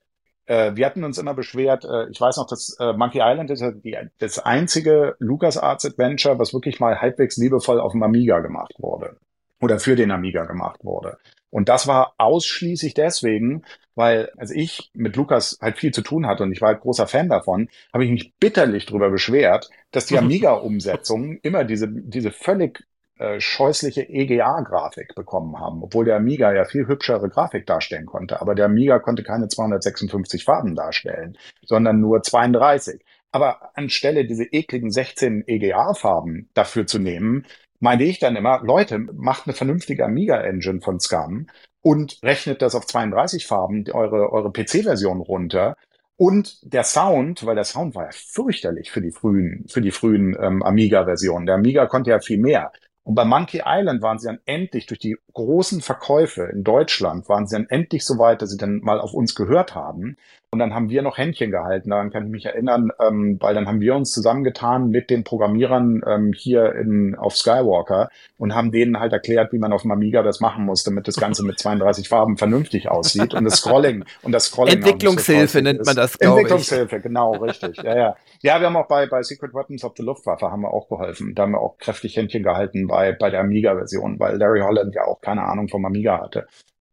äh, 0.48 0.74
wir 0.74 0.86
hatten 0.86 1.04
uns 1.04 1.18
immer 1.18 1.34
beschwert, 1.34 1.84
äh, 1.84 2.08
ich 2.10 2.20
weiß 2.20 2.38
noch, 2.38 2.46
dass 2.46 2.76
äh, 2.80 2.94
Monkey 2.94 3.20
Island 3.22 3.50
ist 3.50 3.62
die, 3.84 3.96
das 4.18 4.38
einzige 4.38 5.14
LucasArts 5.18 5.84
Adventure, 5.84 6.38
was 6.38 6.54
wirklich 6.54 6.80
mal 6.80 7.00
halbwegs 7.00 7.36
liebevoll 7.36 7.78
auf 7.78 7.92
dem 7.92 8.02
Amiga 8.02 8.40
gemacht 8.40 8.74
wurde. 8.78 9.18
Oder 9.60 9.78
für 9.78 9.96
den 9.96 10.10
Amiga 10.10 10.44
gemacht 10.44 10.84
wurde. 10.84 11.18
Und 11.50 11.68
das 11.68 11.86
war 11.86 12.14
ausschließlich 12.18 12.94
deswegen, 12.94 13.64
weil, 13.94 14.30
als 14.36 14.50
ich 14.50 14.90
mit 14.94 15.16
Lukas 15.16 15.58
halt 15.60 15.76
viel 15.76 15.92
zu 15.92 16.02
tun 16.02 16.26
hatte 16.26 16.44
und 16.44 16.52
ich 16.52 16.60
war 16.60 16.68
halt 16.68 16.80
großer 16.80 17.06
Fan 17.06 17.28
davon, 17.28 17.68
habe 17.92 18.04
ich 18.04 18.10
mich 18.10 18.34
bitterlich 18.38 18.86
darüber 18.86 19.10
beschwert, 19.10 19.68
dass 19.90 20.06
die 20.06 20.18
Amiga-Umsetzungen 20.18 21.40
immer 21.42 21.64
diese, 21.64 21.88
diese 21.88 22.30
völlig 22.30 22.84
äh, 23.18 23.40
scheußliche 23.40 24.08
EGA-Grafik 24.08 25.14
bekommen 25.14 25.58
haben, 25.58 25.82
obwohl 25.82 26.04
der 26.04 26.16
Amiga 26.16 26.52
ja 26.52 26.64
viel 26.64 26.86
hübschere 26.86 27.28
Grafik 27.28 27.66
darstellen 27.66 28.06
konnte. 28.06 28.40
Aber 28.40 28.54
der 28.54 28.66
Amiga 28.66 28.98
konnte 28.98 29.22
keine 29.22 29.48
256 29.48 30.44
Farben 30.44 30.74
darstellen, 30.74 31.36
sondern 31.64 32.00
nur 32.00 32.22
32. 32.22 33.04
Aber 33.32 33.76
anstelle 33.76 34.24
diese 34.24 34.44
ekligen 34.44 34.90
16 34.90 35.44
EGA-Farben 35.46 36.48
dafür 36.54 36.86
zu 36.86 36.98
nehmen, 36.98 37.44
meine 37.80 38.04
ich 38.04 38.18
dann 38.18 38.36
immer, 38.36 38.60
Leute, 38.64 38.98
macht 38.98 39.46
eine 39.46 39.54
vernünftige 39.54 40.04
Amiga-Engine 40.04 40.80
von 40.80 41.00
Scum 41.00 41.46
und 41.82 42.20
rechnet 42.22 42.62
das 42.62 42.74
auf 42.74 42.86
32 42.86 43.46
Farben, 43.46 43.84
eure, 43.92 44.32
eure 44.32 44.52
PC-Version 44.52 45.20
runter. 45.20 45.76
Und 46.16 46.58
der 46.62 46.82
Sound, 46.82 47.46
weil 47.46 47.54
der 47.54 47.64
Sound 47.64 47.94
war 47.94 48.06
ja 48.06 48.10
fürchterlich 48.12 48.90
für 48.90 49.00
die 49.00 49.12
frühen, 49.12 49.64
für 49.68 49.80
die 49.80 49.92
frühen 49.92 50.36
ähm, 50.40 50.62
Amiga-Versionen. 50.62 51.46
Der 51.46 51.54
Amiga 51.54 51.86
konnte 51.86 52.10
ja 52.10 52.18
viel 52.18 52.38
mehr. 52.38 52.72
Und 53.08 53.14
bei 53.14 53.24
Monkey 53.24 53.62
Island 53.64 54.02
waren 54.02 54.18
sie 54.18 54.26
dann 54.26 54.40
endlich 54.44 54.84
durch 54.84 55.00
die 55.00 55.16
großen 55.32 55.80
Verkäufe 55.80 56.42
in 56.52 56.62
Deutschland, 56.62 57.26
waren 57.30 57.46
sie 57.46 57.56
dann 57.56 57.66
endlich 57.70 58.04
so 58.04 58.18
weit, 58.18 58.42
dass 58.42 58.50
sie 58.50 58.58
dann 58.58 58.80
mal 58.80 59.00
auf 59.00 59.14
uns 59.14 59.34
gehört 59.34 59.74
haben. 59.74 60.18
Und 60.50 60.60
dann 60.60 60.72
haben 60.74 60.88
wir 60.88 61.02
noch 61.02 61.18
Händchen 61.18 61.50
gehalten, 61.50 61.90
daran 61.90 62.10
kann 62.10 62.24
ich 62.24 62.30
mich 62.30 62.46
erinnern, 62.46 62.90
ähm, 63.06 63.36
weil 63.38 63.54
dann 63.54 63.68
haben 63.68 63.82
wir 63.82 63.94
uns 63.94 64.12
zusammengetan 64.12 64.88
mit 64.88 65.10
den 65.10 65.22
Programmierern 65.22 66.00
ähm, 66.06 66.32
hier 66.34 66.74
in, 66.74 67.14
auf 67.16 67.36
Skywalker 67.36 68.08
und 68.38 68.54
haben 68.54 68.72
denen 68.72 68.98
halt 68.98 69.12
erklärt, 69.12 69.52
wie 69.52 69.58
man 69.58 69.74
auf 69.74 69.82
dem 69.82 69.90
Amiga 69.90 70.22
das 70.22 70.40
machen 70.40 70.64
muss, 70.64 70.84
damit 70.84 71.06
das 71.06 71.16
Ganze 71.16 71.44
mit 71.44 71.58
32 71.58 72.08
Farben 72.08 72.38
vernünftig 72.38 72.88
aussieht 72.88 73.34
und 73.34 73.44
das 73.44 73.56
Scrolling 73.56 74.06
und 74.22 74.32
das 74.32 74.46
Scrolling 74.46 74.76
Entwicklungshilfe 74.76 75.58
so 75.58 75.62
nennt 75.62 75.84
man 75.84 75.96
das, 75.96 76.18
glaube 76.18 76.36
ich. 76.36 76.44
Entwicklungshilfe, 76.44 77.00
genau, 77.00 77.32
richtig. 77.32 77.76
Ja, 77.82 77.94
ja. 77.94 78.16
Ja, 78.40 78.58
wir 78.58 78.68
haben 78.68 78.76
auch 78.76 78.88
bei, 78.88 79.06
bei 79.06 79.22
Secret 79.22 79.52
Weapons 79.52 79.84
of 79.84 79.92
the 79.98 80.02
Luftwaffe 80.02 80.50
haben 80.50 80.62
wir 80.62 80.72
auch 80.72 80.88
geholfen. 80.88 81.34
Da 81.34 81.42
haben 81.42 81.52
wir 81.52 81.60
auch 81.60 81.76
kräftig 81.76 82.16
Händchen 82.16 82.42
gehalten 82.42 82.86
bei, 82.86 83.12
bei 83.12 83.28
der 83.28 83.40
Amiga-Version, 83.40 84.18
weil 84.18 84.38
Larry 84.38 84.60
Holland 84.60 84.94
ja 84.94 85.04
auch 85.04 85.20
keine 85.20 85.42
Ahnung 85.42 85.68
vom 85.68 85.84
Amiga 85.84 86.22
hatte. 86.22 86.46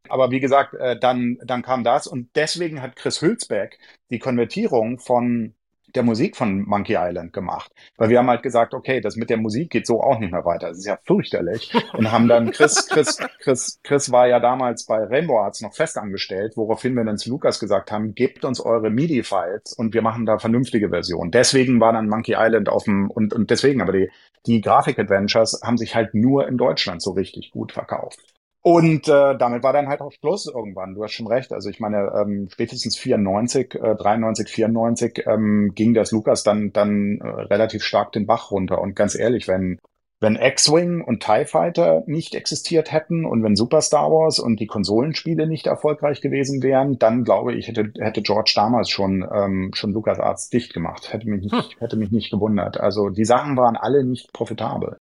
Aber 0.10 0.32
wie 0.32 0.40
gesagt, 0.40 0.74
äh, 0.76 0.98
dann, 1.00 1.38
dann 1.44 1.62
kam 1.62 1.84
das 1.84 2.08
und 2.08 2.30
deswegen 2.36 2.82
hat 2.82 2.96
Chris 2.96 3.22
Hülsbeck 3.22 3.80
die 4.10 4.20
Konvertierung 4.20 5.00
von 5.00 5.56
der 5.96 6.04
Musik 6.04 6.36
von 6.36 6.62
Monkey 6.68 6.96
Island 6.98 7.34
gemacht. 7.34 7.72
Weil 7.98 8.10
wir 8.10 8.20
haben 8.20 8.30
halt 8.30 8.44
gesagt, 8.44 8.74
okay, 8.74 9.02
das 9.02 9.16
mit 9.16 9.30
der 9.30 9.38
Musik 9.38 9.70
geht 9.70 9.88
so 9.88 10.02
auch 10.02 10.20
nicht 10.20 10.32
mehr 10.32 10.46
weiter. 10.46 10.70
Das 10.70 10.78
ist 10.78 10.86
ja 10.86 10.98
fürchterlich. 11.04 11.74
Und 11.94 12.12
haben 12.12 12.28
dann 12.28 12.52
Chris, 12.52 12.88
Chris, 12.88 13.18
Chris, 13.40 13.80
Chris 13.84 14.12
war 14.12 14.28
ja 14.28 14.40
damals 14.40 14.86
bei 14.86 14.98
Rainbow 14.98 15.40
Arts 15.40 15.62
noch 15.62 15.74
festangestellt, 15.74 16.54
woraufhin 16.58 16.94
wir 16.96 17.04
dann 17.04 17.18
zu 17.18 17.30
Lukas 17.30 17.60
gesagt 17.60 17.92
haben, 17.92 18.14
gebt 18.14 18.46
uns 18.46 18.60
eure 18.60 18.90
MIDI-Files 18.90 19.74
und 19.74 19.94
wir 19.94 20.02
machen 20.02 20.26
da 20.26 20.38
vernünftige 20.38 20.90
Versionen. 20.90 21.32
Deswegen 21.32 21.80
war 21.80 21.94
dann 21.94 22.10
Monkey 22.10 22.36
Island 22.38 22.70
auf 22.70 22.84
dem, 22.84 23.10
und, 23.10 23.34
und 23.34 23.50
deswegen, 23.50 23.82
aber 23.82 23.94
die, 23.94 24.12
die 24.46 24.62
Grafik-Adventures 24.62 25.62
haben 25.64 25.78
sich 25.78 25.96
halt 25.96 26.14
nur 26.14 26.48
in 26.48 26.58
Deutschland 26.58 27.02
so 27.02 27.12
richtig 27.12 27.52
gut 27.52 27.72
verkauft. 27.72 28.20
Und 28.68 29.08
äh, 29.08 29.38
damit 29.38 29.62
war 29.62 29.74
dann 29.74 29.90
halt 29.90 30.02
auch 30.02 30.12
Schluss 30.12 30.48
irgendwann. 30.48 30.96
Du 30.96 31.04
hast 31.04 31.12
schon 31.12 31.28
recht. 31.28 31.54
Also 31.54 31.70
ich 31.70 31.80
meine, 31.80 32.12
ähm, 32.20 32.48
spätestens 32.52 32.98
94, 32.98 33.76
äh, 33.76 33.94
93, 33.96 34.50
94 34.50 35.24
ähm, 35.28 35.74
ging 35.76 35.94
das 35.94 36.12
Lukas 36.12 36.42
dann 36.42 36.74
dann 36.74 37.20
äh, 37.22 37.28
relativ 37.28 37.84
stark 37.84 38.12
den 38.14 38.26
Bach 38.26 38.50
runter. 38.50 38.82
Und 38.82 38.96
ganz 38.96 39.14
ehrlich, 39.14 39.48
wenn 39.48 39.78
wenn 40.20 40.36
X-Wing 40.36 41.04
und 41.04 41.22
TIE 41.22 41.46
Fighter 41.46 42.02
nicht 42.08 42.34
existiert 42.34 42.92
hätten 42.92 43.24
und 43.24 43.44
wenn 43.44 43.56
Super 43.56 43.82
Star 43.82 44.10
Wars 44.10 44.40
und 44.40 44.60
die 44.60 44.66
Konsolenspiele 44.66 45.46
nicht 45.46 45.68
erfolgreich 45.68 46.22
gewesen 46.22 46.64
wären, 46.64 46.98
dann 46.98 47.24
glaube 47.24 47.54
ich, 47.54 47.68
hätte, 47.68 47.92
hätte 48.00 48.24
George 48.24 48.54
damals 48.56 48.90
schon, 48.90 49.24
ähm, 49.32 49.74
schon 49.76 49.92
Lukas 49.92 50.20
Arts 50.20 50.50
dicht 50.50 50.74
gemacht. 50.74 51.14
Hätte 51.14 51.30
mich, 51.30 51.44
nicht, 51.44 51.54
hm. 51.54 51.80
hätte 51.80 51.98
mich 51.98 52.10
nicht 52.10 52.32
gewundert. 52.32 52.80
Also 52.80 53.10
die 53.10 53.26
Sachen 53.26 53.58
waren 53.58 53.78
alle 53.78 54.04
nicht 54.04 54.34
profitabel. 54.34 54.98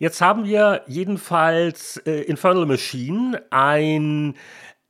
Jetzt 0.00 0.20
haben 0.20 0.44
wir 0.44 0.82
jedenfalls 0.86 1.96
äh, 2.06 2.22
Infernal 2.22 2.66
Machine, 2.66 3.42
ein 3.50 4.34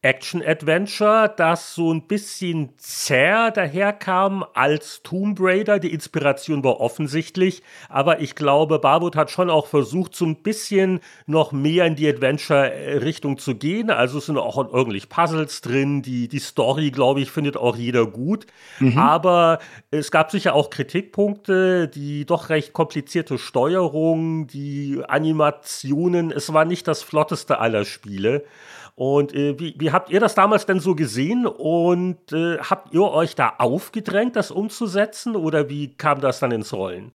Action-Adventure, 0.01 1.35
das 1.37 1.75
so 1.75 1.93
ein 1.93 2.07
bisschen 2.07 2.71
zäh 2.77 3.51
daherkam 3.53 4.45
als 4.55 5.03
Tomb 5.03 5.39
Raider. 5.41 5.81
Die 5.81 5.93
Inspiration 5.93 6.63
war 6.63 6.79
offensichtlich, 6.81 7.65
aber 7.89 8.21
ich 8.21 8.37
glaube, 8.37 8.79
Barbot 8.79 9.17
hat 9.17 9.33
schon 9.33 9.51
auch 9.51 9.67
versucht, 9.67 10.15
so 10.15 10.25
ein 10.25 10.37
bisschen 10.37 11.01
noch 11.27 11.51
mehr 11.51 11.85
in 11.87 11.97
die 11.97 12.09
Adventure-Richtung 12.09 13.39
zu 13.39 13.57
gehen. 13.57 13.91
Also 13.91 14.19
es 14.19 14.27
sind 14.27 14.39
auch 14.39 14.57
irgendwie 14.73 15.01
Puzzles 15.01 15.63
drin. 15.63 16.03
Die, 16.03 16.29
die 16.29 16.39
Story, 16.39 16.93
glaube 16.93 17.21
ich, 17.21 17.33
findet 17.33 17.57
auch 17.57 17.77
jeder 17.77 18.07
gut. 18.07 18.47
Mhm. 18.79 18.97
Aber 18.99 19.59
es 19.91 20.13
gab 20.13 20.31
sicher 20.31 20.55
auch 20.55 20.71
Kritikpunkte, 20.71 21.89
die 21.89 22.25
doch 22.25 22.51
recht 22.51 22.73
komplizierte 22.73 23.37
Steuerung, 23.37 24.47
die 24.47 25.03
Animationen. 25.09 26.31
Es 26.31 26.53
war 26.53 26.65
nicht 26.65 26.87
das 26.87 27.03
flotteste 27.03 27.59
aller 27.59 27.85
Spiele. 27.85 28.45
Und 28.99 29.33
äh, 29.33 29.57
wie, 29.61 29.77
wie 29.79 29.93
habt 29.93 30.11
ihr 30.11 30.19
das 30.19 30.35
damals 30.35 30.67
denn 30.67 30.81
so 30.81 30.97
gesehen 30.97 31.47
und 31.47 32.33
äh, 32.33 32.59
habt 32.59 32.93
ihr 32.93 33.05
euch 33.05 33.37
da 33.37 33.53
aufgedrängt, 33.59 34.35
das 34.35 34.51
umzusetzen 34.51 35.37
oder 35.37 35.69
wie 35.69 35.95
kam 35.95 36.21
das 36.21 36.41
dann 36.41 36.51
ins 36.51 36.73
Rollen? 36.73 37.13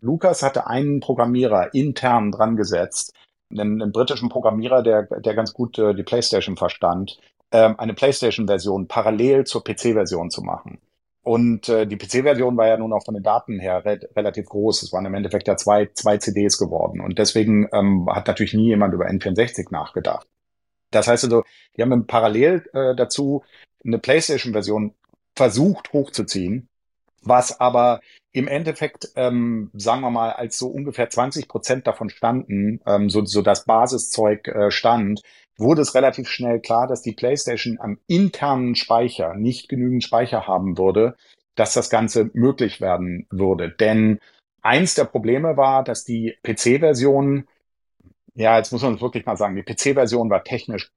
Lukas 0.00 0.42
hatte 0.42 0.66
einen 0.66 0.98
Programmierer 0.98 1.74
intern 1.74 2.32
dran 2.32 2.56
gesetzt, 2.56 3.14
einen, 3.52 3.80
einen 3.80 3.92
britischen 3.92 4.30
Programmierer, 4.30 4.82
der, 4.82 5.04
der 5.04 5.34
ganz 5.36 5.54
gut 5.54 5.78
äh, 5.78 5.94
die 5.94 6.02
PlayStation 6.02 6.56
verstand, 6.56 7.20
ähm, 7.52 7.78
eine 7.78 7.94
PlayStation-Version 7.94 8.88
parallel 8.88 9.44
zur 9.44 9.62
PC-Version 9.62 10.28
zu 10.28 10.42
machen. 10.42 10.80
Und 11.22 11.68
äh, 11.68 11.86
die 11.86 11.98
PC-Version 11.98 12.56
war 12.56 12.66
ja 12.66 12.76
nun 12.76 12.92
auch 12.92 13.04
von 13.04 13.14
den 13.14 13.22
Daten 13.22 13.60
her 13.60 13.84
re 13.84 14.00
relativ 14.16 14.46
groß. 14.46 14.82
Es 14.82 14.92
waren 14.92 15.06
im 15.06 15.14
Endeffekt 15.14 15.46
ja 15.46 15.56
zwei, 15.56 15.88
zwei 15.94 16.16
CDs 16.16 16.58
geworden. 16.58 17.00
Und 17.00 17.20
deswegen 17.20 17.68
ähm, 17.72 18.08
hat 18.10 18.26
natürlich 18.26 18.54
nie 18.54 18.66
jemand 18.66 18.92
über 18.92 19.06
N64 19.06 19.68
nachgedacht. 19.70 20.26
Das 20.92 21.08
heißt 21.08 21.24
also, 21.24 21.44
die 21.76 21.82
haben 21.82 22.06
parallel 22.06 22.64
äh, 22.72 22.94
dazu 22.94 23.42
eine 23.84 23.98
PlayStation-Version 23.98 24.94
versucht 25.34 25.92
hochzuziehen, 25.92 26.68
was 27.22 27.60
aber 27.60 28.00
im 28.32 28.48
Endeffekt, 28.48 29.08
ähm, 29.16 29.70
sagen 29.74 30.00
wir 30.00 30.10
mal, 30.10 30.32
als 30.32 30.58
so 30.58 30.68
ungefähr 30.68 31.10
20 31.10 31.48
Prozent 31.48 31.86
davon 31.86 32.10
standen, 32.10 32.80
ähm, 32.86 33.10
so, 33.10 33.24
so 33.24 33.42
das 33.42 33.64
Basiszeug 33.64 34.48
äh, 34.48 34.70
stand, 34.70 35.22
wurde 35.58 35.82
es 35.82 35.94
relativ 35.94 36.28
schnell 36.28 36.60
klar, 36.60 36.86
dass 36.86 37.02
die 37.02 37.12
PlayStation 37.12 37.78
am 37.80 37.98
internen 38.06 38.74
Speicher 38.74 39.34
nicht 39.34 39.68
genügend 39.68 40.02
Speicher 40.02 40.46
haben 40.46 40.78
würde, 40.78 41.14
dass 41.54 41.74
das 41.74 41.90
Ganze 41.90 42.30
möglich 42.32 42.80
werden 42.80 43.26
würde. 43.30 43.70
Denn 43.70 44.18
eins 44.62 44.94
der 44.94 45.04
Probleme 45.04 45.56
war, 45.56 45.84
dass 45.84 46.04
die 46.04 46.36
PC-Version 46.42 47.46
ja, 48.34 48.56
jetzt 48.56 48.72
muss 48.72 48.82
man 48.82 49.00
wirklich 49.00 49.26
mal 49.26 49.36
sagen, 49.36 49.56
die 49.56 49.62
PC-Version 49.62 50.30
war 50.30 50.44
technisch 50.44 50.90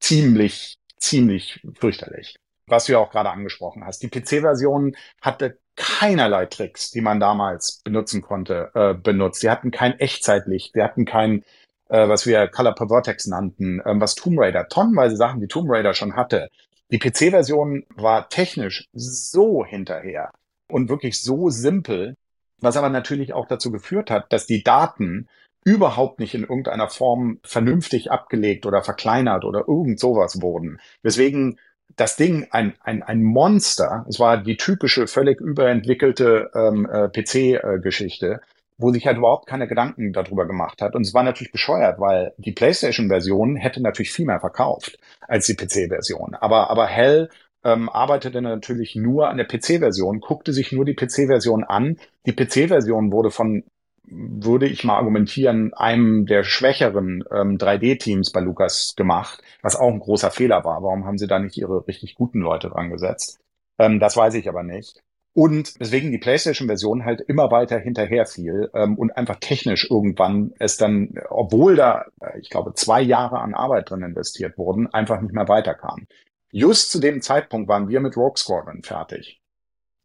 ziemlich, 0.00 0.78
ziemlich 0.98 1.60
fürchterlich. 1.78 2.36
Was 2.66 2.86
du 2.86 2.92
ja 2.92 2.98
auch 2.98 3.10
gerade 3.10 3.30
angesprochen 3.30 3.84
hast. 3.84 4.02
Die 4.02 4.08
PC-Version 4.08 4.96
hatte 5.20 5.58
keinerlei 5.76 6.46
Tricks, 6.46 6.90
die 6.90 7.00
man 7.00 7.18
damals 7.18 7.80
benutzen 7.82 8.22
konnte, 8.22 8.70
äh, 8.74 8.94
benutzt. 8.94 9.40
Sie 9.40 9.50
hatten 9.50 9.70
kein 9.70 9.98
Echtzeitlicht, 9.98 10.74
sie 10.74 10.82
hatten 10.82 11.04
kein, 11.04 11.44
äh, 11.88 12.08
was 12.08 12.26
wir 12.26 12.46
Color 12.48 12.74
per 12.74 12.88
Vertex 12.88 13.26
nannten, 13.26 13.80
äh, 13.80 13.94
was 13.98 14.14
Tomb 14.14 14.38
Raider, 14.38 14.68
tonnenweise 14.68 15.16
Sachen, 15.16 15.40
die 15.40 15.48
Tomb 15.48 15.70
Raider 15.70 15.94
schon 15.94 16.14
hatte. 16.14 16.50
Die 16.90 16.98
PC-Version 16.98 17.84
war 17.96 18.28
technisch 18.28 18.88
so 18.92 19.64
hinterher 19.64 20.30
und 20.68 20.90
wirklich 20.90 21.22
so 21.22 21.48
simpel, 21.48 22.16
was 22.60 22.76
aber 22.76 22.90
natürlich 22.90 23.32
auch 23.32 23.46
dazu 23.46 23.72
geführt 23.72 24.10
hat, 24.10 24.32
dass 24.32 24.46
die 24.46 24.62
Daten 24.62 25.28
überhaupt 25.64 26.18
nicht 26.18 26.34
in 26.34 26.42
irgendeiner 26.42 26.88
Form 26.88 27.38
vernünftig 27.44 28.10
abgelegt 28.10 28.66
oder 28.66 28.82
verkleinert 28.82 29.44
oder 29.44 29.64
irgend 29.68 30.00
sowas 30.00 30.42
wurden. 30.42 30.80
Weswegen 31.02 31.58
das 31.96 32.16
Ding 32.16 32.46
ein, 32.50 32.74
ein, 32.80 33.02
ein 33.02 33.22
Monster, 33.22 34.06
es 34.08 34.18
war 34.18 34.38
die 34.38 34.56
typische, 34.56 35.06
völlig 35.06 35.40
überentwickelte 35.40 36.50
ähm, 36.54 36.88
äh, 36.90 37.08
PC-Geschichte, 37.08 38.40
wo 38.78 38.92
sich 38.92 39.06
halt 39.06 39.18
überhaupt 39.18 39.46
keine 39.46 39.68
Gedanken 39.68 40.12
darüber 40.12 40.46
gemacht 40.46 40.82
hat. 40.82 40.94
Und 40.94 41.02
es 41.02 41.14
war 41.14 41.22
natürlich 41.22 41.52
bescheuert, 41.52 42.00
weil 42.00 42.32
die 42.38 42.52
PlayStation-Version 42.52 43.56
hätte 43.56 43.82
natürlich 43.82 44.12
viel 44.12 44.26
mehr 44.26 44.40
verkauft 44.40 44.98
als 45.28 45.46
die 45.46 45.54
PC-Version. 45.54 46.34
Aber, 46.34 46.70
aber 46.70 46.86
Hell 46.86 47.28
ähm, 47.64 47.88
arbeitete 47.88 48.42
natürlich 48.42 48.96
nur 48.96 49.28
an 49.28 49.36
der 49.36 49.46
PC-Version, 49.46 50.20
guckte 50.20 50.52
sich 50.52 50.72
nur 50.72 50.84
die 50.84 50.94
PC-Version 50.94 51.64
an. 51.64 51.98
Die 52.26 52.32
PC-Version 52.32 53.12
wurde 53.12 53.30
von 53.30 53.64
würde 54.04 54.66
ich 54.66 54.84
mal 54.84 54.96
argumentieren, 54.96 55.72
einem 55.74 56.26
der 56.26 56.44
schwächeren 56.44 57.24
ähm, 57.30 57.56
3D-Teams 57.56 58.32
bei 58.32 58.40
Lukas 58.40 58.94
gemacht, 58.96 59.42
was 59.62 59.76
auch 59.76 59.88
ein 59.88 60.00
großer 60.00 60.30
Fehler 60.30 60.64
war. 60.64 60.82
Warum 60.82 61.04
haben 61.04 61.18
sie 61.18 61.26
da 61.26 61.38
nicht 61.38 61.56
ihre 61.56 61.86
richtig 61.86 62.14
guten 62.14 62.40
Leute 62.40 62.68
dran 62.68 62.90
gesetzt? 62.90 63.40
Ähm, 63.78 64.00
das 64.00 64.16
weiß 64.16 64.34
ich 64.34 64.48
aber 64.48 64.62
nicht. 64.62 65.02
Und 65.34 65.80
deswegen 65.80 66.10
die 66.10 66.18
PlayStation-Version 66.18 67.06
halt 67.06 67.22
immer 67.22 67.50
weiter 67.50 67.78
hinterher 67.78 68.26
fiel 68.26 68.70
ähm, 68.74 68.98
und 68.98 69.16
einfach 69.16 69.36
technisch 69.36 69.88
irgendwann 69.90 70.52
es 70.58 70.76
dann, 70.76 71.14
obwohl 71.30 71.74
da, 71.76 72.04
äh, 72.20 72.38
ich 72.40 72.50
glaube, 72.50 72.74
zwei 72.74 73.00
Jahre 73.00 73.38
an 73.38 73.54
Arbeit 73.54 73.90
drin 73.90 74.02
investiert 74.02 74.58
wurden, 74.58 74.88
einfach 74.92 75.20
nicht 75.22 75.32
mehr 75.32 75.48
weiterkam. 75.48 76.06
Just 76.50 76.92
zu 76.92 77.00
dem 77.00 77.22
Zeitpunkt 77.22 77.66
waren 77.68 77.88
wir 77.88 78.00
mit 78.00 78.16
Rogue 78.16 78.36
Squadron 78.36 78.82
fertig. 78.82 79.41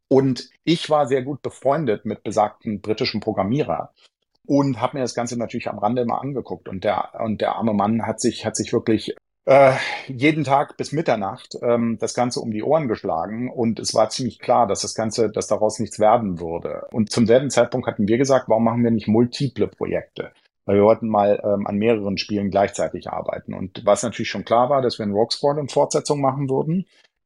Und 0.09 0.49
ich 0.63 0.89
war 0.89 1.07
sehr 1.07 1.21
gut 1.21 1.41
befreundet 1.41 2.05
mit 2.05 2.23
besagten 2.23 2.81
britischen 2.81 3.19
Programmierer 3.19 3.93
und 4.45 4.79
habe 4.81 4.97
mir 4.97 5.03
das 5.03 5.13
Ganze 5.13 5.37
natürlich 5.37 5.67
am 5.67 5.79
Rande 5.79 6.05
mal 6.05 6.19
angeguckt. 6.19 6.69
Und 6.69 6.83
der, 6.83 7.19
und 7.19 7.41
der 7.41 7.55
arme 7.55 7.73
Mann 7.73 8.05
hat 8.07 8.21
sich, 8.21 8.45
hat 8.45 8.55
sich 8.55 8.71
wirklich 8.71 9.13
äh, 9.45 9.73
jeden 10.07 10.43
Tag 10.43 10.77
bis 10.77 10.91
Mitternacht 10.91 11.57
ähm, 11.61 11.97
das 11.99 12.13
Ganze 12.13 12.39
um 12.39 12.51
die 12.51 12.63
Ohren 12.63 12.87
geschlagen. 12.87 13.51
Und 13.51 13.79
es 13.79 13.93
war 13.93 14.09
ziemlich 14.09 14.39
klar, 14.39 14.65
dass 14.65 14.81
das 14.81 14.95
Ganze, 14.95 15.29
dass 15.29 15.47
daraus 15.47 15.79
nichts 15.79 15.99
werden 15.99 16.39
würde. 16.39 16.87
Und 16.91 17.11
zum 17.11 17.25
selben 17.25 17.49
Zeitpunkt 17.49 17.87
hatten 17.87 18.07
wir 18.07 18.17
gesagt, 18.17 18.47
warum 18.47 18.63
machen 18.63 18.83
wir 18.83 18.91
nicht 18.91 19.07
multiple 19.07 19.67
Projekte? 19.67 20.31
Weil 20.65 20.77
wir 20.77 20.83
wollten 20.83 21.07
mal 21.07 21.41
ähm, 21.43 21.67
an 21.67 21.77
mehreren 21.77 22.17
Spielen 22.17 22.49
gleichzeitig 22.49 23.09
arbeiten. 23.09 23.53
Und 23.53 23.85
was 23.85 24.03
natürlich 24.03 24.29
schon 24.29 24.45
klar 24.45 24.69
war, 24.69 24.81
dass 24.81 24.99
wir 24.99 25.05
in 25.05 25.13
Rogue 25.13 25.31
Squadron 25.31 25.69
Fortsetzung 25.69 26.21
machen 26.21 26.49
würden. 26.49 26.85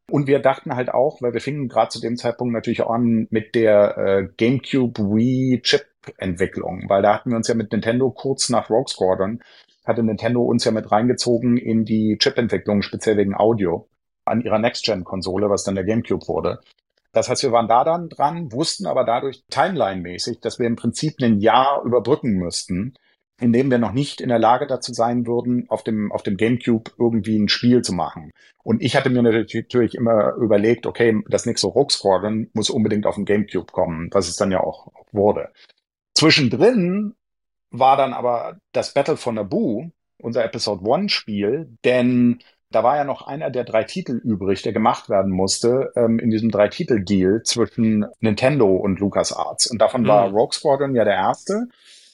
Und 0.10 0.28
wir 0.28 0.40
dachten 0.40 0.76
halt 0.76 0.94
auch, 0.94 1.22
weil 1.22 1.34
wir 1.34 1.42
fingen 1.42 1.70
gerade 1.70 1.90
zu 1.90 2.02
dem 2.02 2.18
Zeitpunkt 2.18 2.54
natürlich 2.54 2.84
an 2.84 3.28
mit 3.30 3.56
der 3.56 3.98
äh, 3.98 4.28
GameCube 4.38 5.00
Wii 5.00 5.62
Chip 5.62 5.86
Entwicklung, 6.18 6.86
weil 6.90 7.04
da 7.04 7.14
hatten 7.14 7.30
wir 7.30 7.38
uns 7.38 7.48
ja 7.48 7.54
mit 7.54 7.72
Nintendo 7.72 8.10
kurz 8.10 8.50
nach 8.50 8.72
Rogue 8.72 8.88
Squadron 8.88 9.40
hatte 9.86 10.04
Nintendo 10.04 10.42
uns 10.42 10.64
ja 10.64 10.72
mit 10.72 10.92
reingezogen 10.92 11.58
in 11.58 11.86
die 11.86 12.18
Chip-Entwicklung, 12.18 12.82
speziell 12.82 13.18
wegen 13.18 13.36
Audio, 13.36 13.88
an 14.26 14.42
ihrer 14.42 14.60
Next-Gen-Konsole, 14.60 15.50
was 15.50 15.64
dann 15.64 15.76
der 15.76 15.84
GameCube 15.84 16.28
wurde. 16.28 16.60
Das 17.14 17.30
heißt, 17.30 17.44
wir 17.44 17.52
waren 17.52 17.68
da 17.68 17.84
dann 17.84 18.08
dran, 18.08 18.52
wussten 18.52 18.86
aber 18.86 19.04
dadurch 19.04 19.44
timeline-mäßig, 19.50 20.40
dass 20.40 20.60
wir 20.60 20.68
im 20.68 20.76
Prinzip 20.76 21.16
ein 21.22 21.40
Jahr 21.40 21.84
überbrücken 21.84 22.34
müssten, 22.34 22.94
in 23.42 23.52
dem 23.52 23.72
wir 23.72 23.80
noch 23.80 23.92
nicht 23.92 24.22
in 24.22 24.30
der 24.30 24.40
Lage 24.40 24.68
dazu 24.68 24.94
sein 24.94 25.26
würden, 25.26 25.66
auf 25.70 25.84
dem, 25.84 26.12
auf 26.12 26.24
dem 26.24 26.38
GameCube 26.38 26.92
irgendwie 26.98 27.38
ein 27.38 27.50
Spiel 27.50 27.82
zu 27.82 27.94
machen. 27.94 28.32
Und 28.64 28.82
ich 28.82 28.96
hatte 28.96 29.10
mir 29.10 29.24
natürlich 29.24 29.96
immer 29.96 30.36
überlegt, 30.36 30.86
okay, 30.86 31.22
das 31.28 31.46
nächste 31.46 31.68
Rogue 31.68 31.90
Squadron 31.90 32.50
muss 32.54 32.70
unbedingt 32.70 33.06
auf 33.06 33.16
dem 33.16 33.26
GameCube 33.26 33.72
kommen, 33.72 34.10
was 34.12 34.30
es 34.30 34.36
dann 34.36 34.52
ja 34.52 34.62
auch 34.62 34.92
wurde. 35.12 35.50
Zwischendrin 36.14 37.16
war 37.72 37.98
dann 37.98 38.14
aber 38.14 38.58
das 38.74 38.94
Battle 38.94 39.18
for 39.18 39.34
Naboo, 39.34 39.90
unser 40.22 40.46
Episode 40.46 40.84
One 40.86 41.10
Spiel, 41.10 41.76
denn 41.84 42.40
da 42.72 42.84
war 42.84 42.96
ja 42.96 43.04
noch 43.04 43.28
einer 43.28 43.50
der 43.50 43.64
drei 43.64 43.84
Titel 43.84 44.14
übrig, 44.14 44.62
der 44.62 44.72
gemacht 44.72 45.10
werden 45.10 45.32
musste 45.32 45.92
ähm, 45.96 46.20
in 46.20 46.30
diesem 46.30 46.52
Drei-Titel-Deal 46.52 47.44
zwischen 47.44 48.06
Nintendo 48.22 48.68
und 48.68 49.00
LucasArts. 49.00 49.68
Und 49.68 49.82
davon 49.82 50.04
mhm. 50.04 50.08
war 50.08 50.30
Rogue 50.30 50.54
Squadron 50.54 50.96
ja 50.96 51.04
der 51.04 51.16
erste. 51.16 51.68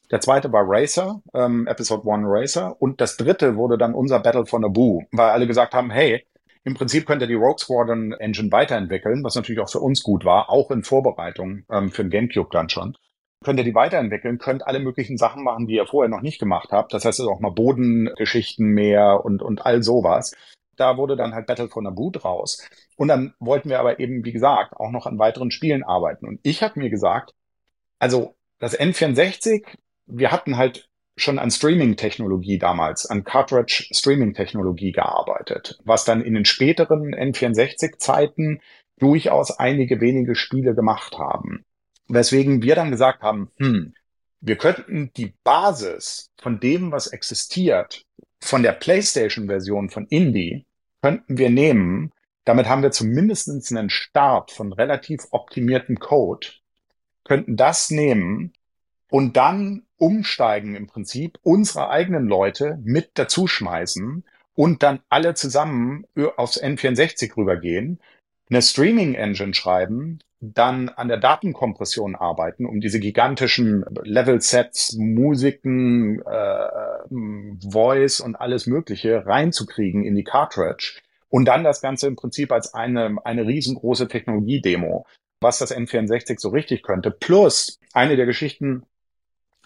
Der 0.09 0.21
zweite 0.21 0.51
war 0.53 0.63
Racer, 0.65 1.21
ähm, 1.33 1.67
Episode 1.67 2.07
One 2.07 2.25
Racer. 2.27 2.81
Und 2.81 3.01
das 3.01 3.17
dritte 3.17 3.55
wurde 3.57 3.77
dann 3.77 3.93
unser 3.93 4.19
Battle 4.19 4.45
for 4.45 4.59
Naboo, 4.59 5.03
weil 5.11 5.29
alle 5.29 5.47
gesagt 5.47 5.73
haben, 5.73 5.91
hey, 5.91 6.25
im 6.63 6.73
Prinzip 6.73 7.05
könnt 7.05 7.21
ihr 7.21 7.27
die 7.27 7.33
Rogue 7.33 7.59
Squadron 7.59 8.13
Engine 8.13 8.51
weiterentwickeln, 8.51 9.23
was 9.23 9.35
natürlich 9.35 9.61
auch 9.61 9.69
für 9.69 9.79
uns 9.79 10.03
gut 10.03 10.25
war, 10.25 10.49
auch 10.49 10.71
in 10.71 10.83
Vorbereitung 10.83 11.63
ähm, 11.71 11.91
für 11.91 12.03
den 12.03 12.09
GameCube 12.09 12.49
dann 12.51 12.69
schon. 12.69 12.97
Könnt 13.43 13.59
ihr 13.59 13.63
die 13.63 13.75
weiterentwickeln, 13.75 14.37
könnt 14.37 14.65
alle 14.65 14.79
möglichen 14.79 15.17
Sachen 15.17 15.43
machen, 15.43 15.67
die 15.67 15.75
ihr 15.75 15.85
vorher 15.85 16.09
noch 16.09 16.21
nicht 16.21 16.39
gemacht 16.39 16.69
habt. 16.71 16.93
Das 16.93 17.05
heißt 17.05 17.21
auch 17.21 17.39
mal 17.39 17.51
Bodengeschichten 17.51 18.67
mehr 18.67 19.23
und, 19.23 19.41
und 19.41 19.65
all 19.65 19.83
sowas. 19.83 20.35
Da 20.75 20.97
wurde 20.97 21.15
dann 21.15 21.33
halt 21.33 21.47
Battle 21.47 21.69
for 21.69 21.81
Naboo 21.81 22.11
draus. 22.11 22.67
Und 22.97 23.07
dann 23.09 23.33
wollten 23.39 23.69
wir 23.69 23.79
aber 23.79 23.99
eben, 23.99 24.25
wie 24.25 24.33
gesagt, 24.33 24.75
auch 24.75 24.91
noch 24.91 25.05
an 25.05 25.19
weiteren 25.19 25.51
Spielen 25.51 25.83
arbeiten. 25.83 26.27
Und 26.27 26.39
ich 26.43 26.63
habe 26.63 26.79
mir 26.79 26.89
gesagt, 26.89 27.33
also 27.99 28.35
das 28.59 28.77
N64 28.77 29.65
wir 30.07 30.31
hatten 30.31 30.57
halt 30.57 30.89
schon 31.17 31.39
an 31.39 31.51
Streaming-Technologie 31.51 32.59
damals, 32.59 33.05
an 33.05 33.23
Cartridge-Streaming-Technologie 33.23 34.91
gearbeitet, 34.91 35.79
was 35.83 36.05
dann 36.05 36.21
in 36.21 36.35
den 36.35 36.45
späteren 36.45 37.13
N64-Zeiten 37.13 38.61
durchaus 38.99 39.51
einige 39.51 39.99
wenige 39.99 40.35
Spiele 40.35 40.75
gemacht 40.75 41.17
haben. 41.17 41.65
Weswegen 42.07 42.61
wir 42.61 42.75
dann 42.75 42.91
gesagt 42.91 43.21
haben, 43.23 43.51
hm, 43.57 43.93
wir 44.39 44.55
könnten 44.55 45.11
die 45.17 45.33
Basis 45.43 46.29
von 46.39 46.59
dem, 46.59 46.91
was 46.91 47.07
existiert, 47.07 48.03
von 48.39 48.61
der 48.61 48.73
PlayStation-Version 48.73 49.89
von 49.89 50.05
Indie, 50.07 50.65
könnten 51.01 51.37
wir 51.37 51.49
nehmen. 51.49 52.11
Damit 52.45 52.67
haben 52.67 52.83
wir 52.83 52.91
zumindest 52.91 53.49
einen 53.71 53.89
Start 53.89 54.51
von 54.51 54.71
relativ 54.71 55.25
optimiertem 55.31 55.99
Code, 55.99 56.47
könnten 57.23 57.57
das 57.57 57.89
nehmen 57.89 58.53
und 59.09 59.37
dann 59.37 59.83
umsteigen 59.97 60.75
im 60.75 60.87
Prinzip, 60.87 61.39
unsere 61.43 61.89
eigenen 61.89 62.27
Leute 62.27 62.79
mit 62.83 63.11
dazuschmeißen 63.15 64.23
und 64.53 64.83
dann 64.83 64.99
alle 65.09 65.33
zusammen 65.33 66.05
aufs 66.35 66.61
N64 66.61 67.35
rübergehen, 67.37 67.99
eine 68.49 68.61
Streaming-Engine 68.61 69.53
schreiben, 69.53 70.19
dann 70.39 70.89
an 70.89 71.07
der 71.07 71.17
Datenkompression 71.17 72.15
arbeiten, 72.15 72.65
um 72.65 72.79
diese 72.79 72.99
gigantischen 72.99 73.83
Level-Sets, 74.03 74.93
Musiken, 74.97 76.21
äh, 76.21 77.69
Voice 77.71 78.19
und 78.19 78.35
alles 78.35 78.67
Mögliche 78.67 79.25
reinzukriegen 79.25 80.03
in 80.03 80.15
die 80.15 80.23
Cartridge 80.23 81.01
und 81.29 81.45
dann 81.45 81.63
das 81.63 81.81
Ganze 81.81 82.07
im 82.07 82.15
Prinzip 82.15 82.51
als 82.51 82.73
eine, 82.73 83.17
eine 83.23 83.47
riesengroße 83.47 84.07
Technologiedemo, 84.07 85.05
was 85.41 85.57
das 85.57 85.75
N64 85.75 86.39
so 86.39 86.49
richtig 86.49 86.83
könnte. 86.83 87.09
Plus 87.11 87.79
eine 87.93 88.15
der 88.15 88.27
Geschichten, 88.27 88.83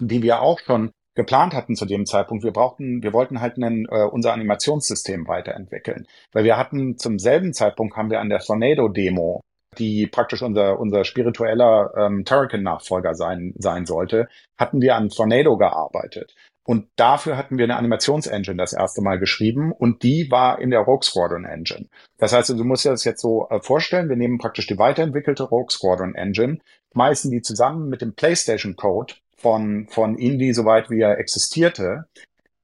die 0.07 0.21
wir 0.21 0.41
auch 0.41 0.59
schon 0.59 0.91
geplant 1.15 1.53
hatten 1.53 1.75
zu 1.75 1.85
dem 1.85 2.05
Zeitpunkt. 2.05 2.43
Wir 2.43 2.51
brauchten, 2.51 3.03
wir 3.03 3.13
wollten 3.13 3.41
halt 3.41 3.57
einen, 3.57 3.85
äh, 3.85 4.05
unser 4.05 4.33
Animationssystem 4.33 5.27
weiterentwickeln, 5.27 6.07
weil 6.31 6.43
wir 6.43 6.57
hatten 6.57 6.97
zum 6.97 7.19
selben 7.19 7.53
Zeitpunkt 7.53 7.95
haben 7.97 8.09
wir 8.09 8.19
an 8.19 8.29
der 8.29 8.39
Tornado 8.39 8.87
Demo, 8.87 9.41
die 9.77 10.07
praktisch 10.07 10.41
unser 10.41 10.79
unser 10.79 11.03
spiritueller 11.03 11.91
ähm, 11.97 12.23
Turrican-Nachfolger 12.25 13.13
sein 13.13 13.53
sein 13.57 13.85
sollte, 13.85 14.27
hatten 14.57 14.81
wir 14.81 14.95
an 14.95 15.09
Tornado 15.09 15.57
gearbeitet. 15.57 16.33
Und 16.63 16.87
dafür 16.95 17.37
hatten 17.37 17.57
wir 17.57 17.65
eine 17.65 17.77
Animationsengine 17.77 18.55
das 18.55 18.73
erste 18.73 19.01
Mal 19.01 19.17
geschrieben 19.17 19.71
und 19.71 20.03
die 20.03 20.29
war 20.29 20.59
in 20.59 20.69
der 20.69 20.81
Rogue 20.81 21.03
Squadron 21.03 21.43
Engine. 21.43 21.87
Das 22.17 22.33
heißt, 22.33 22.49
du 22.49 22.63
musst 22.63 22.85
dir 22.85 22.91
das 22.91 23.03
jetzt 23.03 23.21
so 23.21 23.47
äh, 23.49 23.59
vorstellen, 23.61 24.09
wir 24.09 24.15
nehmen 24.15 24.37
praktisch 24.37 24.67
die 24.67 24.77
weiterentwickelte 24.77 25.43
Rogue 25.43 25.71
Squadron 25.71 26.13
Engine, 26.15 26.59
schmeißen 26.93 27.31
die 27.31 27.41
zusammen 27.41 27.89
mit 27.89 28.01
dem 28.01 28.13
PlayStation 28.13 28.75
Code 28.75 29.15
von, 29.41 29.87
von 29.89 30.17
Indie, 30.17 30.53
soweit 30.53 30.89
wie 30.89 31.01
er 31.01 31.19
existierte. 31.19 32.05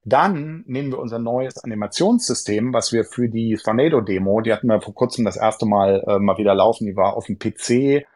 Dann 0.04 0.64
nehmen 0.66 0.90
wir 0.92 0.98
unser 0.98 1.18
neues 1.18 1.62
Animationssystem, 1.62 2.72
was 2.72 2.92
wir 2.92 3.04
für 3.04 3.28
die 3.28 3.58
Tornado-Demo, 3.62 4.40
die 4.40 4.52
hatten 4.52 4.68
wir 4.68 4.80
vor 4.80 4.94
kurzem 4.94 5.24
das 5.24 5.36
erste 5.36 5.66
Mal 5.66 6.02
äh, 6.06 6.18
mal 6.18 6.38
wieder 6.38 6.54
laufen, 6.54 6.86
die 6.86 6.96
war 6.96 7.14
auf 7.14 7.26
dem 7.26 7.38
PC 7.38 8.06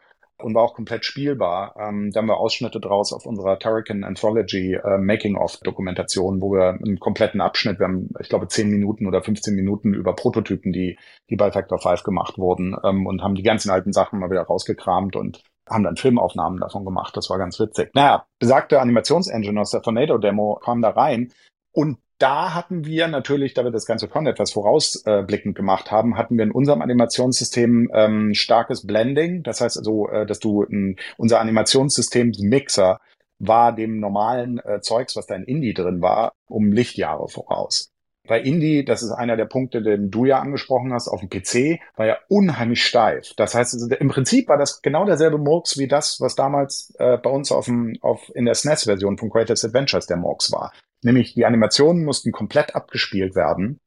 und 0.43 0.55
war 0.55 0.63
auch 0.63 0.73
komplett 0.73 1.05
spielbar. 1.05 1.75
Ähm, 1.77 2.09
da 2.11 2.19
haben 2.19 2.27
wir 2.27 2.37
Ausschnitte 2.37 2.79
draus 2.79 3.13
auf 3.13 3.25
unserer 3.25 3.59
Turrican 3.59 4.03
Anthology 4.03 4.73
äh, 4.73 4.97
Making-of-Dokumentation, 4.97 6.41
wo 6.41 6.51
wir 6.51 6.69
einen 6.69 6.99
kompletten 6.99 7.41
Abschnitt, 7.41 7.79
wir 7.79 7.87
haben, 7.87 8.09
ich 8.19 8.29
glaube, 8.29 8.47
10 8.47 8.69
Minuten 8.69 9.05
oder 9.05 9.21
15 9.21 9.55
Minuten 9.55 9.93
über 9.93 10.15
Prototypen, 10.15 10.73
die, 10.73 10.97
die 11.29 11.35
bei 11.35 11.51
Factor 11.51 11.79
5 11.79 12.03
gemacht 12.03 12.37
wurden 12.37 12.75
ähm, 12.83 13.05
und 13.05 13.21
haben 13.21 13.35
die 13.35 13.43
ganzen 13.43 13.69
alten 13.69 13.93
Sachen 13.93 14.19
mal 14.19 14.31
wieder 14.31 14.43
rausgekramt 14.43 15.15
und 15.15 15.43
haben 15.69 15.83
dann 15.83 15.97
Filmaufnahmen 15.97 16.59
davon 16.59 16.85
gemacht. 16.85 17.15
Das 17.15 17.29
war 17.29 17.37
ganz 17.37 17.59
witzig. 17.59 17.91
Naja, 17.93 18.25
besagte 18.39 18.81
Animationsengine 18.81 19.59
aus 19.59 19.71
der 19.71 19.81
Tornado-Demo 19.81 20.59
kam 20.63 20.81
da 20.81 20.89
rein 20.89 21.31
und 21.71 21.97
da 22.19 22.53
hatten 22.53 22.85
wir 22.85 23.07
natürlich, 23.09 23.53
da 23.53 23.63
wir 23.65 23.71
das 23.71 23.85
Ganze 23.85 24.09
schon 24.09 24.27
etwas 24.27 24.53
vorausblickend 24.53 25.55
gemacht 25.55 25.91
haben, 25.91 26.17
hatten 26.17 26.37
wir 26.37 26.43
in 26.43 26.51
unserem 26.51 26.81
Animationssystem 26.81 27.89
ähm, 27.93 28.33
starkes 28.33 28.87
Blending. 28.87 29.43
Das 29.43 29.59
heißt 29.59 29.77
also, 29.77 30.07
äh, 30.07 30.25
dass 30.25 30.39
du 30.39 30.63
ein, 30.63 30.95
unser 31.17 31.41
Animationssystem 31.41 32.31
Mixer 32.39 33.01
war 33.39 33.75
dem 33.75 33.99
normalen 33.99 34.59
äh, 34.59 34.79
Zeugs, 34.79 35.15
was 35.17 35.25
da 35.25 35.35
in 35.35 35.43
Indie 35.43 35.73
drin 35.73 36.01
war, 36.01 36.33
um 36.47 36.71
Lichtjahre 36.71 37.27
voraus. 37.27 37.92
Bei 38.25 38.39
Indie, 38.39 38.85
das 38.85 39.03
ist 39.03 39.11
einer 39.11 39.35
der 39.35 39.45
Punkte, 39.45 39.81
den 39.81 40.09
du 40.09 40.23
ja 40.23 40.39
angesprochen 40.39 40.93
hast, 40.93 41.09
auf 41.09 41.19
dem 41.19 41.29
PC, 41.29 41.81
war 41.97 42.05
ja 42.05 42.17
unheimlich 42.29 42.85
steif. 42.85 43.33
Das 43.35 43.53
heißt, 43.53 43.73
also, 43.73 43.93
im 43.93 44.07
Prinzip 44.07 44.47
war 44.47 44.57
das 44.57 44.81
genau 44.81 45.05
derselbe 45.05 45.37
Murks 45.37 45.77
wie 45.77 45.89
das, 45.89 46.21
was 46.21 46.35
damals 46.35 46.93
äh, 46.99 47.17
bei 47.17 47.29
uns 47.29 47.51
auf 47.51 47.65
dem, 47.65 47.97
auf, 48.01 48.31
in 48.33 48.45
der 48.45 48.55
SNES-Version 48.55 49.17
von 49.17 49.29
Greatest 49.29 49.65
Adventures 49.65 50.07
der 50.07 50.17
Murks 50.17 50.53
war. 50.53 50.71
Nämlich 51.03 51.33
die 51.33 51.45
Animationen 51.45 52.05
mussten 52.05 52.31
komplett 52.31 52.75
abgespielt 52.75 53.35
werden. 53.35 53.81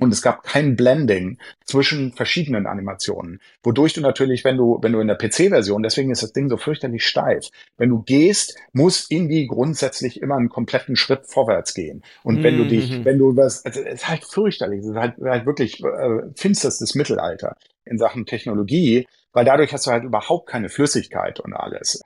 Und 0.00 0.12
es 0.12 0.22
gab 0.22 0.44
kein 0.44 0.76
Blending 0.76 1.38
zwischen 1.64 2.12
verschiedenen 2.12 2.66
Animationen, 2.66 3.40
wodurch 3.62 3.94
du 3.94 4.00
natürlich, 4.00 4.44
wenn 4.44 4.56
du, 4.56 4.78
wenn 4.80 4.92
du 4.92 5.00
in 5.00 5.08
der 5.08 5.16
PC-Version, 5.16 5.82
deswegen 5.82 6.10
ist 6.10 6.22
das 6.22 6.32
Ding 6.32 6.48
so 6.48 6.56
fürchterlich 6.56 7.04
steif, 7.04 7.48
wenn 7.76 7.88
du 7.88 8.02
gehst, 8.02 8.56
muss 8.72 9.10
Indie 9.10 9.48
grundsätzlich 9.48 10.22
immer 10.22 10.36
einen 10.36 10.48
kompletten 10.48 10.94
Schritt 10.94 11.26
vorwärts 11.26 11.74
gehen. 11.74 12.02
Und 12.22 12.44
wenn 12.44 12.58
du 12.58 12.64
dich, 12.64 12.90
mhm. 12.90 13.04
wenn 13.04 13.18
du 13.18 13.36
was, 13.36 13.64
also 13.64 13.80
es 13.80 13.94
ist 13.94 14.08
halt 14.08 14.24
fürchterlich, 14.24 14.80
es 14.80 14.90
ist 14.90 14.96
halt, 14.96 15.14
halt 15.20 15.46
wirklich 15.46 15.82
äh, 15.82 16.20
finsterstes 16.36 16.94
Mittelalter 16.94 17.56
in 17.84 17.98
Sachen 17.98 18.24
Technologie, 18.24 19.06
weil 19.32 19.44
dadurch 19.44 19.72
hast 19.72 19.86
du 19.86 19.90
halt 19.90 20.04
überhaupt 20.04 20.48
keine 20.48 20.68
Flüssigkeit 20.68 21.40
und 21.40 21.54
alles 21.54 22.00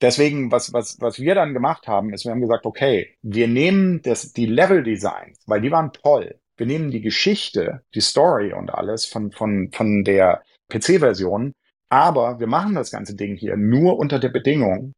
deswegen, 0.00 0.52
was, 0.52 0.72
was, 0.72 1.00
was 1.00 1.18
wir 1.18 1.34
dann 1.34 1.54
gemacht 1.54 1.88
haben, 1.88 2.12
ist, 2.12 2.24
wir 2.24 2.32
haben 2.32 2.40
gesagt, 2.40 2.66
okay, 2.66 3.16
wir 3.22 3.48
nehmen 3.48 4.00
das, 4.02 4.32
die 4.32 4.46
Level-Designs, 4.46 5.38
weil 5.46 5.60
die 5.60 5.70
waren 5.70 5.92
toll. 5.92 6.38
Wir 6.58 6.66
nehmen 6.66 6.90
die 6.90 7.00
Geschichte, 7.00 7.82
die 7.94 8.00
Story 8.00 8.52
und 8.52 8.70
alles 8.70 9.06
von, 9.06 9.30
von, 9.30 9.70
von 9.72 10.02
der 10.02 10.42
PC-Version, 10.68 11.54
aber 11.88 12.40
wir 12.40 12.48
machen 12.48 12.74
das 12.74 12.90
ganze 12.90 13.14
Ding 13.14 13.36
hier 13.36 13.56
nur 13.56 13.96
unter 13.96 14.18
der 14.18 14.28
Bedingung, 14.28 14.92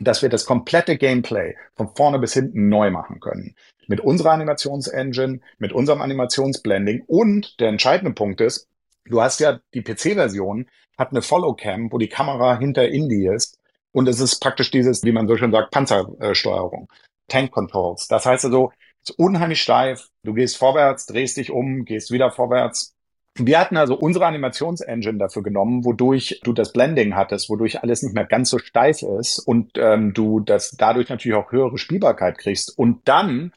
dass 0.00 0.22
wir 0.22 0.30
das 0.30 0.46
komplette 0.46 0.96
Gameplay 0.96 1.54
von 1.76 1.94
vorne 1.94 2.18
bis 2.18 2.32
hinten 2.32 2.68
neu 2.68 2.90
machen 2.90 3.20
können. 3.20 3.54
Mit 3.86 4.00
unserer 4.00 4.32
Animationsengine, 4.32 5.40
mit 5.58 5.72
unserem 5.72 6.00
Animationsblending 6.00 7.04
und 7.06 7.60
der 7.60 7.68
entscheidende 7.68 8.14
Punkt 8.14 8.40
ist, 8.40 8.68
du 9.04 9.20
hast 9.20 9.38
ja 9.38 9.60
die 9.74 9.82
PC-Version, 9.82 10.66
hat 10.96 11.10
eine 11.10 11.20
Follow-Cam, 11.20 11.92
wo 11.92 11.98
die 11.98 12.08
Kamera 12.08 12.58
hinter 12.58 12.88
Indie 12.88 13.28
ist 13.28 13.58
und 13.92 14.08
es 14.08 14.18
ist 14.18 14.40
praktisch 14.40 14.70
dieses, 14.70 15.04
wie 15.04 15.12
man 15.12 15.28
so 15.28 15.36
schön 15.36 15.52
sagt, 15.52 15.72
Panzersteuerung, 15.72 16.88
Tank 17.28 17.50
Controls. 17.52 18.08
Das 18.08 18.24
heißt 18.24 18.46
also, 18.46 18.72
ist 19.02 19.18
unheimlich 19.18 19.62
steif. 19.62 20.08
Du 20.22 20.34
gehst 20.34 20.56
vorwärts, 20.56 21.06
drehst 21.06 21.36
dich 21.36 21.50
um, 21.50 21.84
gehst 21.84 22.10
wieder 22.10 22.30
vorwärts. 22.30 22.94
Wir 23.36 23.58
hatten 23.58 23.78
also 23.78 23.94
unsere 23.96 24.26
Animationsengine 24.26 25.18
dafür 25.18 25.42
genommen, 25.42 25.84
wodurch 25.84 26.40
du 26.44 26.52
das 26.52 26.72
Blending 26.72 27.16
hattest, 27.16 27.48
wodurch 27.48 27.82
alles 27.82 28.02
nicht 28.02 28.14
mehr 28.14 28.26
ganz 28.26 28.50
so 28.50 28.58
steif 28.58 29.02
ist 29.02 29.38
und 29.38 29.72
ähm, 29.76 30.12
du 30.12 30.40
das 30.40 30.72
dadurch 30.72 31.08
natürlich 31.08 31.36
auch 31.36 31.50
höhere 31.50 31.78
Spielbarkeit 31.78 32.36
kriegst. 32.36 32.76
Und 32.78 33.08
dann 33.08 33.52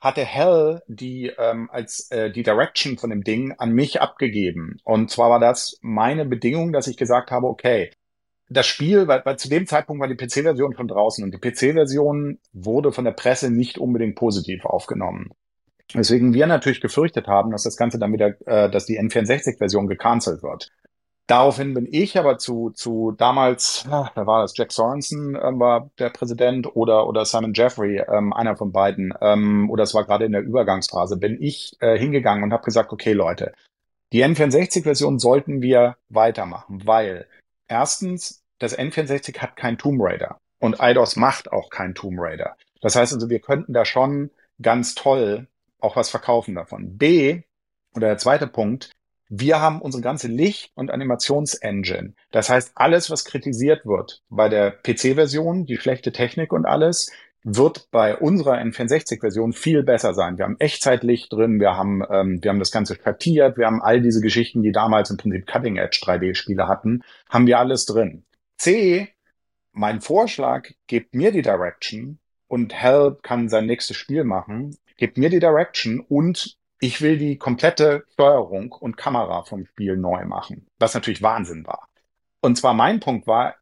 hatte 0.00 0.24
Hell 0.24 0.82
die 0.88 1.32
ähm, 1.38 1.70
als 1.70 2.10
äh, 2.10 2.30
die 2.32 2.42
Direction 2.42 2.98
von 2.98 3.10
dem 3.10 3.22
Ding 3.22 3.52
an 3.58 3.72
mich 3.72 4.00
abgegeben. 4.00 4.78
Und 4.82 5.10
zwar 5.10 5.30
war 5.30 5.40
das 5.40 5.78
meine 5.82 6.24
Bedingung, 6.24 6.72
dass 6.72 6.88
ich 6.88 6.96
gesagt 6.96 7.30
habe, 7.30 7.46
okay, 7.46 7.92
das 8.48 8.66
Spiel, 8.66 9.08
weil, 9.08 9.22
weil 9.24 9.38
zu 9.38 9.48
dem 9.48 9.66
Zeitpunkt 9.66 10.00
war 10.00 10.08
die 10.08 10.16
PC-Version 10.16 10.74
schon 10.74 10.88
draußen 10.88 11.24
und 11.24 11.32
die 11.32 11.38
PC-Version 11.38 12.38
wurde 12.52 12.92
von 12.92 13.04
der 13.04 13.12
Presse 13.12 13.50
nicht 13.50 13.78
unbedingt 13.78 14.16
positiv 14.16 14.64
aufgenommen. 14.64 15.30
Weswegen 15.92 16.34
wir 16.34 16.46
natürlich 16.46 16.80
gefürchtet 16.80 17.26
haben, 17.26 17.50
dass 17.50 17.62
das 17.62 17.76
Ganze 17.76 17.98
dann 17.98 18.12
wieder, 18.12 18.34
äh, 18.46 18.70
dass 18.70 18.86
die 18.86 19.00
N64-Version 19.00 19.86
gecancelt 19.86 20.42
wird. 20.42 20.70
Daraufhin 21.28 21.74
bin 21.74 21.88
ich 21.90 22.18
aber 22.18 22.38
zu, 22.38 22.70
zu 22.70 23.12
damals, 23.16 23.84
ah, 23.90 24.10
da 24.14 24.26
war 24.26 24.42
das 24.42 24.56
Jack 24.56 24.70
Sorensen, 24.70 25.34
äh, 25.34 25.58
war 25.58 25.90
der 25.98 26.10
Präsident 26.10 26.76
oder, 26.76 27.08
oder 27.08 27.24
Simon 27.24 27.52
Jeffrey, 27.52 27.98
ähm, 27.98 28.32
einer 28.32 28.56
von 28.56 28.70
beiden, 28.70 29.12
ähm, 29.20 29.68
oder 29.70 29.82
es 29.82 29.94
war 29.94 30.04
gerade 30.04 30.24
in 30.24 30.32
der 30.32 30.42
Übergangsphase, 30.42 31.16
bin 31.16 31.42
ich 31.42 31.76
äh, 31.80 31.98
hingegangen 31.98 32.44
und 32.44 32.52
habe 32.52 32.64
gesagt, 32.64 32.92
okay 32.92 33.12
Leute, 33.12 33.52
die 34.12 34.24
N64-Version 34.24 35.18
sollten 35.18 35.62
wir 35.62 35.96
weitermachen, 36.08 36.82
weil 36.84 37.26
Erstens, 37.68 38.42
das 38.58 38.78
N64 38.78 39.38
hat 39.38 39.56
kein 39.56 39.78
Tomb 39.78 40.00
Raider 40.02 40.38
und 40.58 40.76
IDOS 40.80 41.16
macht 41.16 41.52
auch 41.52 41.70
kein 41.70 41.94
Tomb 41.94 42.18
Raider. 42.18 42.56
Das 42.80 42.96
heißt 42.96 43.12
also, 43.12 43.28
wir 43.28 43.40
könnten 43.40 43.72
da 43.72 43.84
schon 43.84 44.30
ganz 44.60 44.94
toll 44.94 45.46
auch 45.80 45.96
was 45.96 46.10
verkaufen 46.10 46.54
davon. 46.54 46.96
B, 46.96 47.42
oder 47.94 48.08
der 48.08 48.18
zweite 48.18 48.46
Punkt, 48.46 48.90
wir 49.28 49.60
haben 49.60 49.80
unsere 49.80 50.02
ganze 50.02 50.28
Licht- 50.28 50.70
und 50.74 50.90
Animationsengine. 50.90 52.14
Das 52.30 52.48
heißt, 52.48 52.72
alles, 52.74 53.10
was 53.10 53.24
kritisiert 53.24 53.84
wird 53.84 54.22
bei 54.28 54.48
der 54.48 54.70
PC-Version, 54.70 55.66
die 55.66 55.78
schlechte 55.78 56.12
Technik 56.12 56.52
und 56.52 56.64
alles, 56.64 57.10
wird 57.48 57.88
bei 57.92 58.16
unserer 58.16 58.56
N64-Version 58.56 59.52
viel 59.52 59.84
besser 59.84 60.14
sein. 60.14 60.36
Wir 60.36 60.44
haben 60.44 60.58
Echtzeitlicht 60.58 61.32
drin, 61.32 61.60
wir 61.60 61.76
haben, 61.76 62.02
ähm, 62.10 62.42
wir 62.42 62.50
haben 62.50 62.58
das 62.58 62.72
Ganze 62.72 62.96
schattiert, 62.96 63.56
wir 63.56 63.66
haben 63.66 63.80
all 63.80 64.00
diese 64.00 64.20
Geschichten, 64.20 64.64
die 64.64 64.72
damals 64.72 65.10
im 65.10 65.16
Prinzip 65.16 65.46
Cutting 65.46 65.76
Edge 65.76 66.00
3D-Spiele 66.02 66.66
hatten, 66.66 67.04
haben 67.30 67.46
wir 67.46 67.60
alles 67.60 67.86
drin. 67.86 68.24
C, 68.58 69.14
mein 69.70 70.00
Vorschlag, 70.00 70.70
gebt 70.88 71.14
mir 71.14 71.30
die 71.30 71.42
Direction 71.42 72.18
und 72.48 72.74
Hell 72.74 73.16
kann 73.22 73.48
sein 73.48 73.66
nächstes 73.66 73.96
Spiel 73.96 74.24
machen, 74.24 74.76
gebt 74.96 75.16
mir 75.16 75.30
die 75.30 75.38
Direction 75.38 76.00
und 76.00 76.56
ich 76.80 77.00
will 77.00 77.16
die 77.16 77.38
komplette 77.38 78.04
Steuerung 78.14 78.72
und 78.72 78.96
Kamera 78.96 79.44
vom 79.44 79.66
Spiel 79.66 79.96
neu 79.96 80.24
machen, 80.24 80.66
was 80.80 80.94
natürlich 80.94 81.22
Wahnsinn 81.22 81.64
war. 81.64 81.88
Und 82.40 82.58
zwar 82.58 82.74
mein 82.74 82.98
Punkt 82.98 83.28
war, 83.28 83.54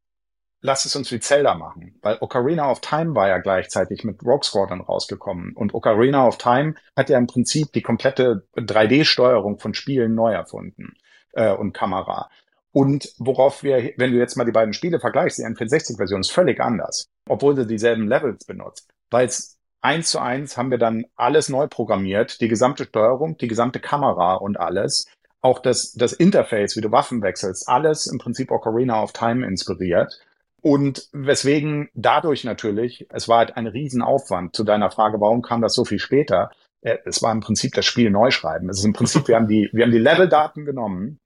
lass 0.65 0.87
es 0.87 0.97
uns 0.97 1.13
wie 1.13 1.21
Zelda 1.21 1.55
machen, 1.55 1.99
weil 2.01 2.17
Ocarina 2.23 2.71
of 2.71 2.81
Time 2.81 3.15
war 3.15 3.29
ja 3.29 3.37
gleichzeitig 3.37 4.03
mit 4.03 4.25
Rogue 4.25 4.45
Squadron 4.45 4.81
rausgekommen 4.81 5.53
und 5.55 5.75
Ocarina 5.75 6.27
of 6.27 6.39
Time 6.39 6.75
hat 6.97 7.11
ja 7.11 7.19
im 7.19 7.27
Prinzip 7.27 7.71
die 7.73 7.83
komplette 7.83 8.49
3D-Steuerung 8.57 9.59
von 9.59 9.75
Spielen 9.75 10.15
neu 10.15 10.33
erfunden 10.33 10.95
äh, 11.35 11.53
und 11.53 11.75
Kamera. 11.75 12.31
Und 12.73 13.13
worauf 13.19 13.63
wir, 13.63 13.93
wenn 13.99 14.13
du 14.13 14.19
jetzt 14.19 14.37
mal 14.37 14.45
die 14.45 14.53
beiden 14.53 14.73
Spiele 14.73 15.01
vergleichst, 15.01 15.39
die 15.39 15.43
N64-Version 15.43 16.23
ist 16.23 16.33
völlig 16.33 16.59
anders, 16.61 17.11
obwohl 17.29 17.55
sie 17.55 17.67
dieselben 17.67 18.09
Levels 18.09 18.47
benutzt, 18.47 18.89
weil 19.11 19.27
es 19.27 19.59
eins 19.83 20.11
zu 20.11 20.19
eins 20.19 20.57
haben 20.57 20.71
wir 20.71 20.79
dann 20.79 21.05
alles 21.15 21.51
neu 21.51 21.67
programmiert, 21.67 22.41
die 22.41 22.49
gesamte 22.49 22.85
Steuerung, 22.85 23.37
die 23.37 23.49
gesamte 23.49 23.81
Kamera 23.81 24.37
und 24.37 24.59
alles 24.59 25.09
auch 25.43 25.59
das, 25.59 25.93
das 25.93 26.15
Interface, 26.15 26.75
wie 26.75 26.81
du 26.81 26.91
Waffen 26.91 27.21
wechselst, 27.21 27.69
alles 27.69 28.07
im 28.07 28.17
Prinzip 28.17 28.51
Ocarina 28.51 29.03
of 29.03 29.13
Time 29.13 29.47
inspiriert. 29.47 30.19
Und 30.65 31.11
weswegen 31.13 31.91
dadurch 31.93 32.43
natürlich, 32.43 33.07
es 33.11 33.29
war 33.29 33.37
halt 33.37 33.59
ein 33.59 33.67
Riesenaufwand 33.67 34.57
zu 34.57 34.65
deiner 34.65 34.91
Frage, 34.91 35.21
warum 35.21 35.43
kam 35.43 35.61
das 35.61 35.75
so 35.75 35.85
viel 35.85 35.99
später? 35.99 36.51
Äh, 36.81 36.97
es 37.05 37.23
war 37.23 37.33
im 37.33 37.41
Prinzip 37.41 37.75
das 37.75 37.85
Spiel 37.85 38.11
neu 38.11 38.31
schreiben. 38.31 38.71
Es 38.71 38.79
ist 38.79 38.87
im 38.87 38.95
Prinzip, 38.95 39.29
wir 39.29 39.37
haben 39.37 39.47
die, 39.47 39.69
wir 39.75 39.85
haben 39.85 39.93
die 39.93 39.99
Leveldaten 39.99 40.65
genommen, 40.65 41.19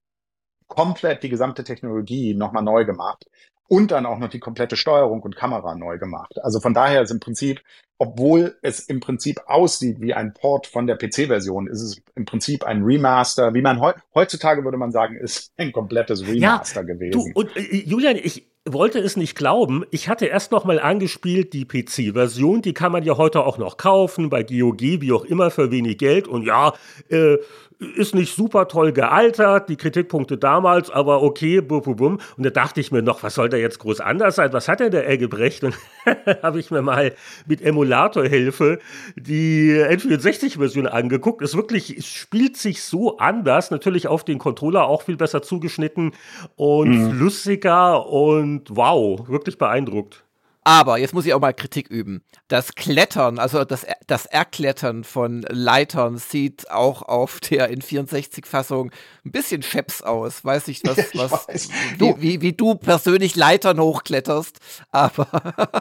komplett 0.66 1.22
die 1.22 1.28
gesamte 1.28 1.62
Technologie 1.62 2.34
nochmal 2.34 2.64
neu 2.64 2.84
gemacht 2.84 3.26
und 3.68 3.92
dann 3.92 4.06
auch 4.06 4.18
noch 4.18 4.28
die 4.28 4.40
komplette 4.40 4.76
Steuerung 4.76 5.22
und 5.22 5.36
Kamera 5.36 5.76
neu 5.76 5.98
gemacht. 5.98 6.34
Also 6.42 6.58
von 6.58 6.74
daher 6.74 7.02
ist 7.02 7.12
im 7.12 7.20
Prinzip, 7.20 7.62
obwohl 7.96 8.56
es 8.62 8.80
im 8.80 8.98
Prinzip 8.98 9.40
aussieht 9.46 10.00
wie 10.00 10.14
ein 10.14 10.34
Port 10.34 10.66
von 10.66 10.88
der 10.88 10.96
PC-Version, 10.96 11.68
ist 11.68 11.82
es 11.82 12.02
im 12.16 12.24
Prinzip 12.24 12.64
ein 12.64 12.82
Remaster, 12.82 13.54
wie 13.54 13.62
man 13.62 13.80
heutzutage 14.14 14.64
würde 14.64 14.78
man 14.78 14.90
sagen, 14.90 15.16
ist 15.16 15.52
ein 15.58 15.70
komplettes 15.70 16.26
Remaster 16.26 16.80
ja, 16.80 16.86
gewesen. 16.86 17.32
Du, 17.32 17.40
und 17.40 17.56
äh, 17.56 17.84
Julian, 17.84 18.16
ich, 18.16 18.48
wollte 18.72 18.98
es 18.98 19.16
nicht 19.16 19.36
glauben. 19.36 19.84
Ich 19.90 20.08
hatte 20.08 20.26
erst 20.26 20.52
noch 20.52 20.64
mal 20.64 20.78
angespielt 20.78 21.52
die 21.52 21.64
PC-Version, 21.64 22.62
die 22.62 22.74
kann 22.74 22.92
man 22.92 23.02
ja 23.02 23.16
heute 23.16 23.44
auch 23.44 23.58
noch 23.58 23.76
kaufen 23.76 24.30
bei 24.30 24.42
GOG, 24.42 24.80
wie 24.80 25.12
auch 25.12 25.24
immer 25.24 25.50
für 25.50 25.70
wenig 25.70 25.98
Geld. 25.98 26.28
Und 26.28 26.42
ja, 26.44 26.72
äh, 27.08 27.38
ist 27.78 28.14
nicht 28.14 28.34
super 28.34 28.66
toll 28.66 28.92
gealtert, 28.92 29.68
die 29.68 29.76
Kritikpunkte 29.76 30.36
damals, 30.36 30.90
aber 30.90 31.22
okay, 31.22 31.60
bum, 31.60 31.82
bum, 31.82 31.96
bum. 31.96 32.20
Und 32.36 32.44
da 32.44 32.50
dachte 32.50 32.80
ich 32.80 32.90
mir 32.90 33.02
noch, 33.02 33.22
was 33.22 33.34
soll 33.34 33.48
da 33.48 33.56
jetzt 33.56 33.78
groß 33.78 34.00
anders 34.00 34.36
sein? 34.36 34.52
Was 34.52 34.66
hat 34.66 34.80
denn 34.80 34.90
der 34.90 35.08
Eggebrecht? 35.08 35.62
Und 35.62 35.76
habe 36.42 36.58
ich 36.58 36.72
mir 36.72 36.82
mal 36.82 37.12
mit 37.46 37.62
Emulatorhilfe 37.62 38.80
die 39.14 39.72
N64-Version 39.72 40.88
angeguckt. 40.88 41.40
Es 41.40 41.54
wirklich, 41.54 41.96
es 41.96 42.06
spielt 42.06 42.56
sich 42.56 42.82
so 42.82 43.18
anders, 43.18 43.70
natürlich 43.70 44.08
auf 44.08 44.24
den 44.24 44.38
Controller 44.38 44.86
auch 44.88 45.02
viel 45.02 45.16
besser 45.16 45.42
zugeschnitten 45.42 46.12
und 46.56 46.90
mhm. 46.90 47.10
flüssiger 47.12 48.08
und 48.08 48.57
und 48.58 48.76
wow, 48.76 49.28
wirklich 49.28 49.58
beeindruckt. 49.58 50.24
Aber 50.68 50.98
jetzt 50.98 51.14
muss 51.14 51.24
ich 51.24 51.32
auch 51.32 51.40
mal 51.40 51.54
Kritik 51.54 51.88
üben. 51.88 52.22
Das 52.48 52.74
Klettern, 52.74 53.38
also 53.38 53.64
das, 53.64 53.86
das 54.06 54.26
Erklettern 54.26 55.02
von 55.02 55.40
Leitern 55.48 56.18
sieht 56.18 56.70
auch 56.70 57.00
auf 57.00 57.40
der 57.40 57.72
N64-Fassung 57.72 58.90
ein 59.24 59.30
bisschen 59.30 59.62
scheps 59.62 60.02
aus. 60.02 60.44
Weiß 60.44 60.66
nicht, 60.66 60.86
was, 60.86 60.98
was 61.14 61.48
weiß. 61.48 61.70
Wie, 61.96 62.14
wie, 62.18 62.40
wie, 62.42 62.52
du 62.52 62.74
persönlich 62.74 63.34
Leitern 63.34 63.80
hochkletterst. 63.80 64.58
Aber 64.90 65.26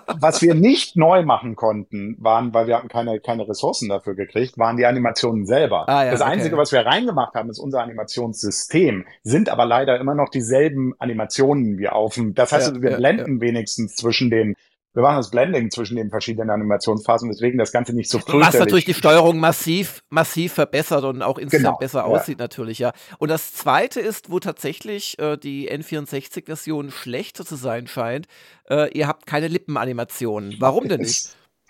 was 0.22 0.42
wir 0.42 0.56
nicht 0.56 0.96
neu 0.96 1.22
machen 1.24 1.58
konnten, 1.58 2.16
waren, 2.22 2.54
weil 2.54 2.68
wir 2.68 2.78
hatten 2.78 2.88
keine, 2.88 3.20
keine 3.20 3.46
Ressourcen 3.50 3.90
dafür 3.90 4.16
gekriegt, 4.16 4.58
waren 4.58 4.78
die 4.78 4.86
Animationen 4.86 5.46
selber. 5.46 5.90
Ah, 5.90 6.06
ja, 6.06 6.12
das 6.12 6.22
Einzige, 6.22 6.56
okay. 6.56 6.62
was 6.62 6.72
wir 6.72 6.86
reingemacht 6.86 7.34
haben, 7.36 7.50
ist 7.50 7.60
unser 7.60 7.82
Animationssystem. 7.82 9.06
Sind 9.24 9.50
aber 9.50 9.66
leider 9.66 10.00
immer 10.00 10.16
noch 10.16 10.30
dieselben 10.30 10.94
Animationen 10.98 11.78
wie 11.78 11.90
auf 11.90 12.14
dem. 12.14 12.36
Das 12.36 12.54
heißt, 12.54 12.76
ja, 12.76 12.82
wir 12.82 12.92
ja, 12.92 12.98
blenden 12.98 13.42
wenigstens 13.42 13.98
zwischen 13.98 14.30
den 14.30 14.56
wir 14.98 15.04
machen 15.04 15.18
das 15.18 15.30
Blending 15.30 15.70
zwischen 15.70 15.96
den 15.96 16.10
verschiedenen 16.10 16.50
Animationsphasen, 16.50 17.30
deswegen 17.30 17.60
das 17.60 17.72
Ganze 17.72 17.94
nicht 17.94 18.10
so 18.10 18.18
fürchterlich. 18.18 18.48
Was 18.48 18.60
natürlich 18.60 18.86
die 18.86 18.96
Steuerung 18.96 19.38
massiv, 19.38 20.02
massiv 20.10 20.54
verbessert 20.54 21.04
und 21.04 21.22
auch 21.22 21.38
insgesamt 21.38 21.78
genau, 21.78 21.78
besser 21.78 22.00
ja. 22.00 22.06
aussieht 22.06 22.40
natürlich, 22.40 22.80
ja. 22.80 22.94
Und 23.20 23.30
das 23.30 23.54
zweite 23.54 24.00
ist, 24.00 24.32
wo 24.32 24.40
tatsächlich 24.40 25.20
äh, 25.20 25.38
die 25.38 25.72
N64-Version 25.72 26.90
schlechter 26.90 27.46
zu 27.46 27.58
sein 27.58 27.86
scheint, 27.86 28.26
äh, 28.72 28.92
ihr 28.98 29.08
habt 29.08 29.28
keine 29.28 29.48
Lippenanimationen. 29.50 30.56
Warum 30.58 30.88
denn 30.88 31.02
nicht? 31.02 31.30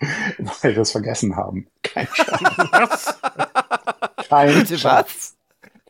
Weil 0.62 0.74
wir 0.74 0.80
es 0.80 0.92
vergessen 0.92 1.36
haben. 1.36 1.68
Kein 1.82 2.08
Scherz. 2.14 3.18
Kein 4.26 4.66
Scherz. 4.66 5.36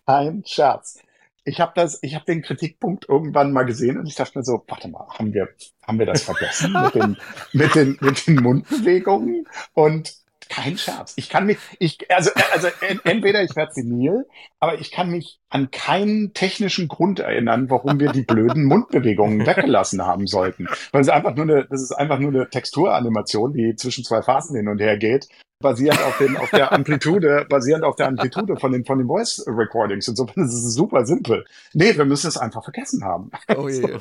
Kein 0.04 0.42
Scherz 0.44 0.98
ich 1.44 1.60
habe 1.60 1.72
das, 1.74 1.98
ich 2.02 2.14
habe 2.14 2.24
den 2.24 2.42
Kritikpunkt 2.42 3.08
irgendwann 3.08 3.52
mal 3.52 3.64
gesehen 3.64 3.98
und 3.98 4.06
ich 4.06 4.14
dachte 4.14 4.38
mir 4.38 4.44
so, 4.44 4.62
warte 4.68 4.88
mal, 4.88 5.06
haben 5.08 5.32
wir, 5.32 5.48
haben 5.86 5.98
wir 5.98 6.06
das 6.06 6.22
vergessen 6.22 6.72
mit 6.72 6.94
den, 6.94 7.16
mit 7.52 7.74
den, 7.74 7.98
mit 8.00 8.26
den 8.26 8.36
Mundbewegungen? 8.36 9.46
Und 9.74 10.14
kein 10.48 10.78
Scherz. 10.78 11.12
Ich 11.16 11.28
kann 11.28 11.46
mich, 11.46 11.58
ich, 11.78 11.98
also, 12.10 12.30
also 12.52 12.68
entweder 13.04 13.42
ich 13.42 13.54
werde 13.54 13.72
senil, 13.72 14.26
aber 14.60 14.80
ich 14.80 14.90
kann 14.90 15.10
mich 15.10 15.40
an 15.50 15.70
keinen 15.70 16.32
technischen 16.32 16.88
Grund 16.88 17.20
erinnern, 17.20 17.68
warum 17.70 18.00
wir 18.00 18.12
die 18.12 18.22
blöden 18.22 18.64
Mundbewegungen 18.64 19.46
weggelassen 19.46 20.06
haben 20.06 20.26
sollten. 20.26 20.66
Weil 20.90 21.02
es 21.02 21.08
einfach 21.08 21.34
nur 21.34 21.44
eine, 21.44 21.66
das 21.68 21.82
ist 21.82 21.92
einfach 21.92 22.18
nur 22.18 22.30
eine 22.30 22.48
Texturanimation, 22.48 23.52
die 23.52 23.74
zwischen 23.76 24.04
zwei 24.04 24.22
Phasen 24.22 24.56
hin 24.56 24.68
und 24.68 24.80
her 24.80 24.96
geht 24.96 25.28
basierend 25.60 26.00
auf, 26.04 26.16
den, 26.18 26.36
auf 26.36 26.50
der 26.50 26.72
Amplitude, 26.72 27.44
basierend 27.48 27.84
auf 27.84 27.96
der 27.96 28.06
Amplitude 28.06 28.56
von 28.56 28.70
den, 28.70 28.84
von 28.84 28.98
den 28.98 29.08
Voice 29.08 29.44
Recordings. 29.46 30.06
Insofern 30.06 30.44
ist 30.44 30.54
es 30.54 30.74
super 30.74 31.04
simpel. 31.04 31.44
Nee, 31.72 31.96
wir 31.96 32.04
müssen 32.04 32.28
es 32.28 32.36
einfach 32.36 32.62
vergessen 32.62 33.04
haben. 33.04 33.32
Oh 33.56 33.68
je. 33.68 33.82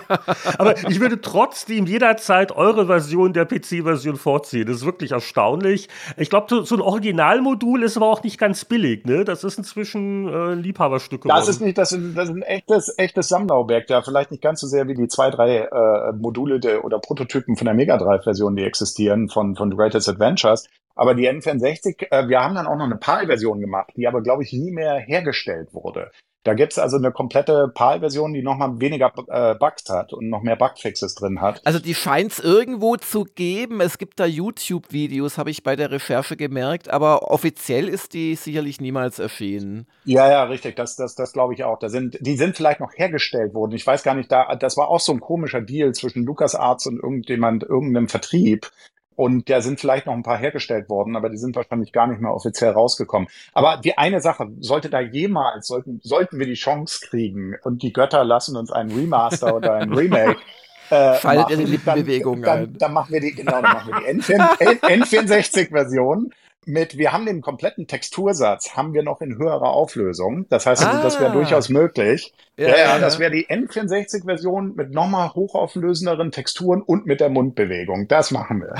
Aber 0.58 0.76
ich 0.88 0.98
würde 1.00 1.20
trotzdem 1.20 1.84
jederzeit 1.84 2.52
eure 2.52 2.86
Version 2.86 3.34
der 3.34 3.44
PC-Version 3.44 4.16
vorziehen. 4.16 4.66
Das 4.66 4.76
ist 4.76 4.86
wirklich 4.86 5.12
erstaunlich. 5.12 5.90
Ich 6.16 6.30
glaube, 6.30 6.64
so 6.64 6.74
ein 6.74 6.80
Originalmodul 6.80 7.82
ist 7.82 7.98
aber 7.98 8.06
auch 8.06 8.22
nicht 8.22 8.38
ganz 8.38 8.64
billig, 8.64 9.04
ne? 9.04 9.24
Das 9.24 9.44
ist 9.44 9.58
inzwischen 9.58 10.28
äh, 10.28 10.52
ein 10.52 10.62
Liebhaberstück 10.62 11.22
geworden. 11.22 11.38
Das 11.38 11.48
ist 11.48 11.60
nicht, 11.60 11.76
das 11.76 11.92
ist, 11.92 12.16
das 12.16 12.30
ist 12.30 12.34
ein 12.34 12.42
echtes, 12.42 12.94
echtes 12.96 13.28
Sammlerobjekt, 13.28 13.90
ja. 13.90 14.00
Vielleicht 14.00 14.30
nicht 14.30 14.42
ganz 14.42 14.60
so 14.60 14.66
sehr 14.66 14.88
wie 14.88 14.94
die 14.94 15.08
zwei, 15.08 15.30
drei 15.30 15.58
äh, 15.58 16.12
Module 16.12 16.58
der, 16.58 16.84
oder 16.86 16.98
Prototypen 17.00 17.56
von 17.56 17.66
der 17.66 17.74
Mega 17.74 17.98
Drive-Version, 17.98 18.56
die 18.56 18.64
existieren, 18.64 19.28
von, 19.28 19.56
von 19.56 19.70
The 19.70 19.76
Greatest 19.76 20.08
Adventures. 20.08 20.69
Aber 21.00 21.14
die 21.14 21.26
N64, 21.26 22.08
äh, 22.10 22.28
wir 22.28 22.40
haben 22.42 22.54
dann 22.54 22.66
auch 22.66 22.76
noch 22.76 22.84
eine 22.84 22.96
PAL-Version 22.96 23.58
gemacht, 23.58 23.90
die 23.96 24.06
aber, 24.06 24.20
glaube 24.20 24.42
ich, 24.42 24.52
nie 24.52 24.70
mehr 24.70 24.96
hergestellt 24.96 25.72
wurde. 25.72 26.10
Da 26.44 26.52
gibt's 26.52 26.78
also 26.78 26.98
eine 26.98 27.10
komplette 27.10 27.72
PAL-Version, 27.74 28.34
die 28.34 28.42
nochmal 28.42 28.80
weniger 28.80 29.10
äh, 29.28 29.54
Bugs 29.54 29.88
hat 29.88 30.12
und 30.12 30.28
noch 30.28 30.42
mehr 30.42 30.56
Bugfixes 30.56 31.14
drin 31.14 31.40
hat. 31.40 31.66
Also 31.66 31.78
die 31.78 31.94
scheint's 31.94 32.38
irgendwo 32.38 32.96
zu 32.96 33.24
geben. 33.24 33.80
Es 33.80 33.96
gibt 33.96 34.20
da 34.20 34.26
YouTube-Videos, 34.26 35.38
habe 35.38 35.50
ich 35.50 35.62
bei 35.62 35.74
der 35.74 35.90
Recherche 35.90 36.36
gemerkt, 36.36 36.90
aber 36.90 37.30
offiziell 37.30 37.88
ist 37.88 38.12
die 38.12 38.34
sicherlich 38.34 38.78
niemals 38.78 39.18
erschienen. 39.18 39.86
Ja, 40.04 40.30
ja, 40.30 40.44
richtig. 40.44 40.76
Das, 40.76 40.96
das, 40.96 41.14
das 41.14 41.32
glaube 41.32 41.54
ich 41.54 41.64
auch. 41.64 41.78
Da 41.78 41.88
sind, 41.88 42.18
die 42.20 42.36
sind 42.36 42.56
vielleicht 42.56 42.80
noch 42.80 42.92
hergestellt 42.94 43.54
worden. 43.54 43.72
Ich 43.72 43.86
weiß 43.86 44.02
gar 44.02 44.14
nicht, 44.14 44.30
da, 44.30 44.54
das 44.54 44.76
war 44.76 44.88
auch 44.88 45.00
so 45.00 45.12
ein 45.12 45.20
komischer 45.20 45.62
Deal 45.62 45.92
zwischen 45.92 46.24
LucasArts 46.26 46.86
und 46.86 46.96
irgendjemand, 47.02 47.62
irgendeinem 47.62 48.08
Vertrieb, 48.08 48.70
und 49.16 49.50
da 49.50 49.60
sind 49.60 49.80
vielleicht 49.80 50.06
noch 50.06 50.14
ein 50.14 50.22
paar 50.22 50.38
hergestellt 50.38 50.88
worden, 50.88 51.16
aber 51.16 51.28
die 51.28 51.36
sind 51.36 51.56
wahrscheinlich 51.56 51.92
gar 51.92 52.06
nicht 52.06 52.20
mehr 52.20 52.32
offiziell 52.32 52.70
rausgekommen. 52.70 53.28
Aber 53.52 53.76
die 53.76 53.98
eine 53.98 54.20
Sache, 54.20 54.48
sollte 54.60 54.88
da 54.88 55.00
jemals, 55.00 55.66
sollten, 55.66 56.00
sollten 56.02 56.38
wir 56.38 56.46
die 56.46 56.54
Chance 56.54 57.00
kriegen 57.06 57.56
und 57.62 57.82
die 57.82 57.92
Götter 57.92 58.24
lassen 58.24 58.56
uns 58.56 58.70
einen 58.70 58.92
Remaster 58.92 59.54
oder 59.54 59.74
ein 59.74 59.92
Remake 59.92 60.36
äh, 60.90 61.18
Schaltet 61.18 61.50
ihr 61.50 61.56
die 61.58 61.72
Lippenbewegung 61.72 62.42
dann, 62.42 62.58
ein. 62.58 62.78
Dann, 62.78 62.92
machen 62.92 63.12
wir 63.12 63.20
die, 63.20 63.32
genau, 63.32 63.52
dann 63.52 63.62
machen 63.62 63.92
wir 63.92 64.12
die 64.12 64.20
N64-Version 64.20 66.32
mit, 66.66 66.98
wir 66.98 67.12
haben 67.12 67.26
den 67.26 67.40
kompletten 67.40 67.86
Textursatz, 67.86 68.76
haben 68.76 68.92
wir 68.94 69.02
noch 69.02 69.20
in 69.20 69.38
höherer 69.38 69.70
Auflösung. 69.70 70.46
Das 70.48 70.66
heißt, 70.66 70.84
ah. 70.84 71.02
das 71.02 71.20
wäre 71.20 71.32
durchaus 71.32 71.68
möglich. 71.68 72.32
Ja, 72.56 72.68
ja, 72.68 72.76
ja 72.76 72.98
das 72.98 73.18
wäre 73.18 73.30
die 73.30 73.46
N64-Version 73.46 74.74
mit 74.76 74.90
nochmal 74.90 75.32
hochauflösenderen 75.34 76.30
Texturen 76.32 76.82
und 76.82 77.06
mit 77.06 77.20
der 77.20 77.30
Mundbewegung. 77.30 78.08
Das 78.08 78.30
machen 78.30 78.62
wir. 78.62 78.74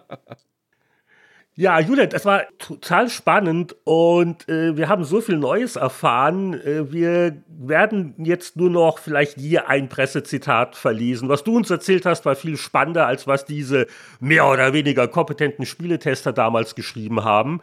Ja, 1.61 1.81
Juliet, 1.81 2.13
das 2.13 2.25
war 2.25 2.43
total 2.59 3.09
spannend 3.09 3.75
und 3.83 4.49
äh, 4.49 4.77
wir 4.77 4.89
haben 4.89 5.03
so 5.03 5.21
viel 5.21 5.39
Neues 5.39 5.75
erfahren. 5.75 6.55
Äh, 6.55 6.93
wir 6.93 7.43
werden 7.49 8.15
jetzt 8.19 8.57
nur 8.57 8.71
noch 8.71 9.01
vielleicht 9.01 9.41
hier 9.41 9.69
ein 9.69 9.89
Pressezitat 9.89 10.77
verlesen. 10.77 11.29
Was 11.29 11.43
du 11.43 11.57
uns 11.57 11.69
erzählt 11.69 12.07
hast, 12.07 12.25
war 12.27 12.37
viel 12.37 12.57
spannender, 12.57 13.09
als 13.09 13.27
was 13.27 13.45
diese 13.45 13.89
mehr 14.21 14.47
oder 14.47 14.73
weniger 14.73 15.09
kompetenten 15.09 15.67
Spieletester 15.67 16.33
damals 16.33 16.77
geschrieben 16.77 17.25
haben. 17.25 17.61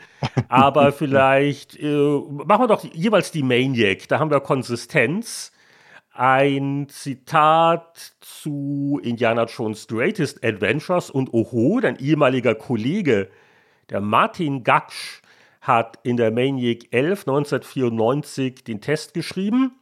Aber 0.50 0.92
vielleicht 0.92 1.80
äh, 1.80 1.88
machen 1.88 2.64
wir 2.64 2.68
doch 2.68 2.84
jeweils 2.84 3.32
die 3.32 3.44
Maniac. 3.44 4.10
Da 4.10 4.20
haben 4.20 4.30
wir 4.30 4.42
Konsistenz. 4.42 5.54
Ein 6.12 6.88
Zitat 6.90 8.12
zu 8.20 9.00
Indiana 9.02 9.46
Jones 9.46 9.88
Greatest 9.88 10.44
Adventures 10.44 11.10
und 11.10 11.34
Oho, 11.34 11.80
dein 11.80 11.96
ehemaliger 11.96 12.56
Kollege 12.56 13.30
der 13.90 14.02
Martin 14.02 14.64
Gaksch 14.64 15.22
hat 15.62 16.00
in 16.04 16.18
der 16.18 16.32
Maniac 16.32 16.86
11 16.92 17.22
1994 17.22 18.64
den 18.64 18.82
Test 18.82 19.14
geschrieben. 19.14 19.74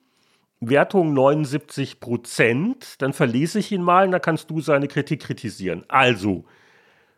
Wertung 0.62 1.14
79 1.14 2.00
Prozent. 2.00 3.02
Dann 3.02 3.14
verlese 3.14 3.60
ich 3.60 3.72
ihn 3.72 3.82
mal 3.82 4.06
und 4.06 4.12
dann 4.12 4.22
kannst 4.22 4.50
du 4.50 4.62
seine 4.62 4.88
Kritik 4.88 5.22
kritisieren. 5.22 5.84
Also, 5.90 6.46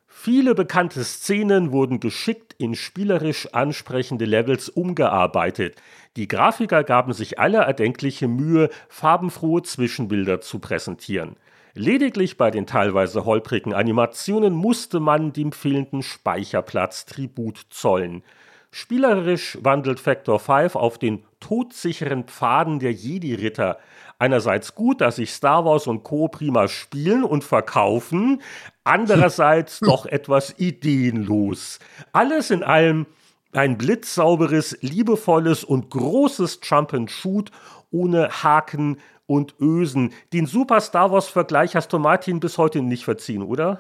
viele 0.08 0.56
bekannte 0.56 1.04
Szenen 1.04 1.72
wurden 1.72 2.00
geschickt 2.00 2.56
in 2.58 2.74
spielerisch 2.74 3.54
ansprechende 3.54 4.26
Levels 4.26 4.70
umgearbeitet. 4.70 5.76
Die 6.16 6.28
Grafiker 6.28 6.84
gaben 6.84 7.14
sich 7.14 7.38
alle 7.40 7.60
erdenkliche 7.60 8.28
Mühe, 8.28 8.70
farbenfrohe 8.90 9.62
Zwischenbilder 9.62 10.42
zu 10.42 10.60
präsentieren. 10.60 11.36
Lediglich 11.78 12.38
bei 12.38 12.52
den 12.52 12.66
teilweise 12.66 13.26
holprigen 13.26 13.74
Animationen 13.74 14.54
musste 14.54 15.02
man 15.02 15.34
dem 15.34 15.52
fehlenden 15.52 16.04
Speicherplatz 16.04 17.06
Tribut 17.06 17.66
zollen. 17.70 18.24
Spielerisch 18.72 19.58
wandelt 19.62 20.00
Factor 20.00 20.40
5 20.40 20.76
auf 20.76 20.98
den 20.98 21.26
todsicheren 21.42 22.24
Pfaden 22.24 22.80
der 22.80 22.94
Jedi-Ritter. 22.94 23.78
Einerseits 24.20 24.74
gut, 24.74 25.02
dass 25.02 25.18
sich 25.18 25.32
Star 25.32 25.66
Wars 25.66 25.86
und 25.86 26.04
Co. 26.04 26.30
prima 26.30 26.70
spielen 26.70 27.26
und 27.26 27.44
verkaufen, 27.44 28.42
andererseits 28.86 29.80
doch 29.82 30.06
etwas 30.06 30.58
ideenlos. 30.58 31.80
Alles 32.14 32.52
in 32.52 32.64
allem 32.64 33.06
ein 33.52 33.78
blitzsauberes, 33.78 34.78
liebevolles 34.80 35.66
und 35.66 35.90
großes 35.90 36.62
Jump 36.64 36.94
and 36.94 37.12
Shoot 37.12 37.52
ohne 37.92 38.30
Haken, 38.44 38.98
und 39.28 39.56
Ösen. 39.60 40.14
Den 40.34 40.46
Super 40.46 40.82
Star 40.82 41.12
Wars-Vergleich 41.12 41.76
hast 41.76 41.92
du 41.94 42.00
Martin 42.00 42.40
bis 42.40 42.58
heute 42.58 42.82
nicht 42.82 43.06
verziehen, 43.06 43.44
oder? 43.44 43.80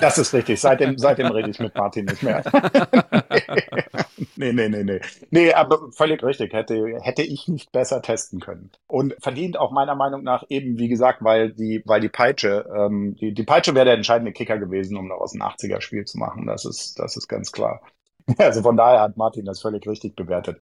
Das 0.00 0.18
ist 0.18 0.34
richtig. 0.34 0.60
Seitdem, 0.60 0.98
seitdem 0.98 1.28
rede 1.28 1.50
ich 1.50 1.60
mit 1.60 1.74
Martin 1.76 2.06
nicht 2.06 2.22
mehr. 2.22 2.42
nee, 4.36 4.52
nee, 4.52 4.68
nee, 4.68 4.82
nee. 4.82 5.00
Nee, 5.30 5.52
aber 5.52 5.92
völlig 5.92 6.22
richtig. 6.24 6.52
Hätte, 6.52 6.98
hätte 7.00 7.22
ich 7.22 7.46
nicht 7.46 7.70
besser 7.70 8.02
testen 8.02 8.40
können. 8.40 8.70
Und 8.88 9.14
verdient 9.20 9.56
auch 9.56 9.70
meiner 9.70 9.94
Meinung 9.94 10.24
nach 10.24 10.44
eben, 10.48 10.78
wie 10.78 10.88
gesagt, 10.88 11.22
weil 11.22 11.52
die, 11.52 11.82
weil 11.84 12.00
die 12.00 12.08
Peitsche, 12.08 12.66
ähm, 12.76 13.14
die, 13.20 13.32
die 13.32 13.44
Peitsche 13.44 13.74
wäre 13.74 13.84
der 13.84 13.94
entscheidende 13.94 14.32
Kicker 14.32 14.58
gewesen, 14.58 14.96
um 14.96 15.08
daraus 15.08 15.34
ein 15.34 15.42
80er-Spiel 15.42 16.04
zu 16.04 16.18
machen. 16.18 16.46
Das 16.46 16.64
ist, 16.64 16.98
das 16.98 17.16
ist 17.16 17.28
ganz 17.28 17.52
klar. 17.52 17.80
Also 18.38 18.62
von 18.62 18.76
daher 18.76 19.00
hat 19.00 19.16
Martin 19.16 19.44
das 19.44 19.60
völlig 19.60 19.86
richtig 19.86 20.14
bewertet. 20.14 20.60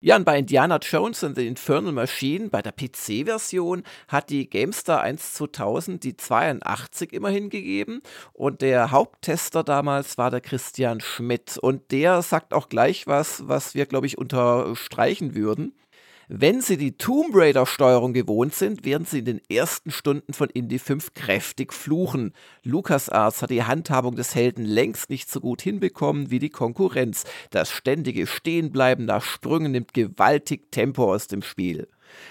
Ja, 0.00 0.16
und 0.16 0.24
bei 0.24 0.38
Indiana 0.38 0.78
Jones 0.82 1.24
and 1.24 1.34
the 1.34 1.46
Infernal 1.46 1.92
Machine, 1.92 2.50
bei 2.50 2.60
der 2.60 2.72
PC-Version, 2.72 3.84
hat 4.08 4.28
die 4.28 4.50
GameStar 4.50 5.00
1 5.00 5.32
2000 5.32 6.04
die 6.04 6.16
82 6.16 7.12
immerhin 7.14 7.48
gegeben. 7.48 8.02
Und 8.34 8.60
der 8.60 8.90
Haupttester 8.90 9.64
damals 9.64 10.18
war 10.18 10.30
der 10.30 10.42
Christian 10.42 11.00
Schmidt. 11.00 11.56
Und 11.56 11.90
der 11.90 12.20
sagt 12.20 12.52
auch 12.52 12.68
gleich 12.68 13.06
was, 13.06 13.48
was 13.48 13.74
wir, 13.74 13.86
glaube 13.86 14.06
ich, 14.06 14.18
unterstreichen 14.18 15.34
würden. 15.34 15.74
Wenn 16.28 16.62
Sie 16.62 16.78
die 16.78 16.96
Tomb 16.96 17.34
Raider-Steuerung 17.34 18.14
gewohnt 18.14 18.54
sind, 18.54 18.86
werden 18.86 19.04
Sie 19.04 19.18
in 19.18 19.26
den 19.26 19.40
ersten 19.50 19.90
Stunden 19.90 20.32
von 20.32 20.48
Indie 20.48 20.78
5 20.78 21.12
kräftig 21.12 21.74
fluchen. 21.74 22.32
LucasArts 22.62 23.42
hat 23.42 23.50
die 23.50 23.64
Handhabung 23.64 24.16
des 24.16 24.34
Helden 24.34 24.64
längst 24.64 25.10
nicht 25.10 25.30
so 25.30 25.40
gut 25.40 25.60
hinbekommen 25.60 26.30
wie 26.30 26.38
die 26.38 26.48
Konkurrenz. 26.48 27.24
Das 27.50 27.70
ständige 27.70 28.26
Stehenbleiben 28.26 29.04
nach 29.04 29.22
Sprüngen 29.22 29.72
nimmt 29.72 29.92
gewaltig 29.92 30.72
Tempo 30.72 31.12
aus 31.12 31.26
dem 31.26 31.42
Spiel. 31.42 31.88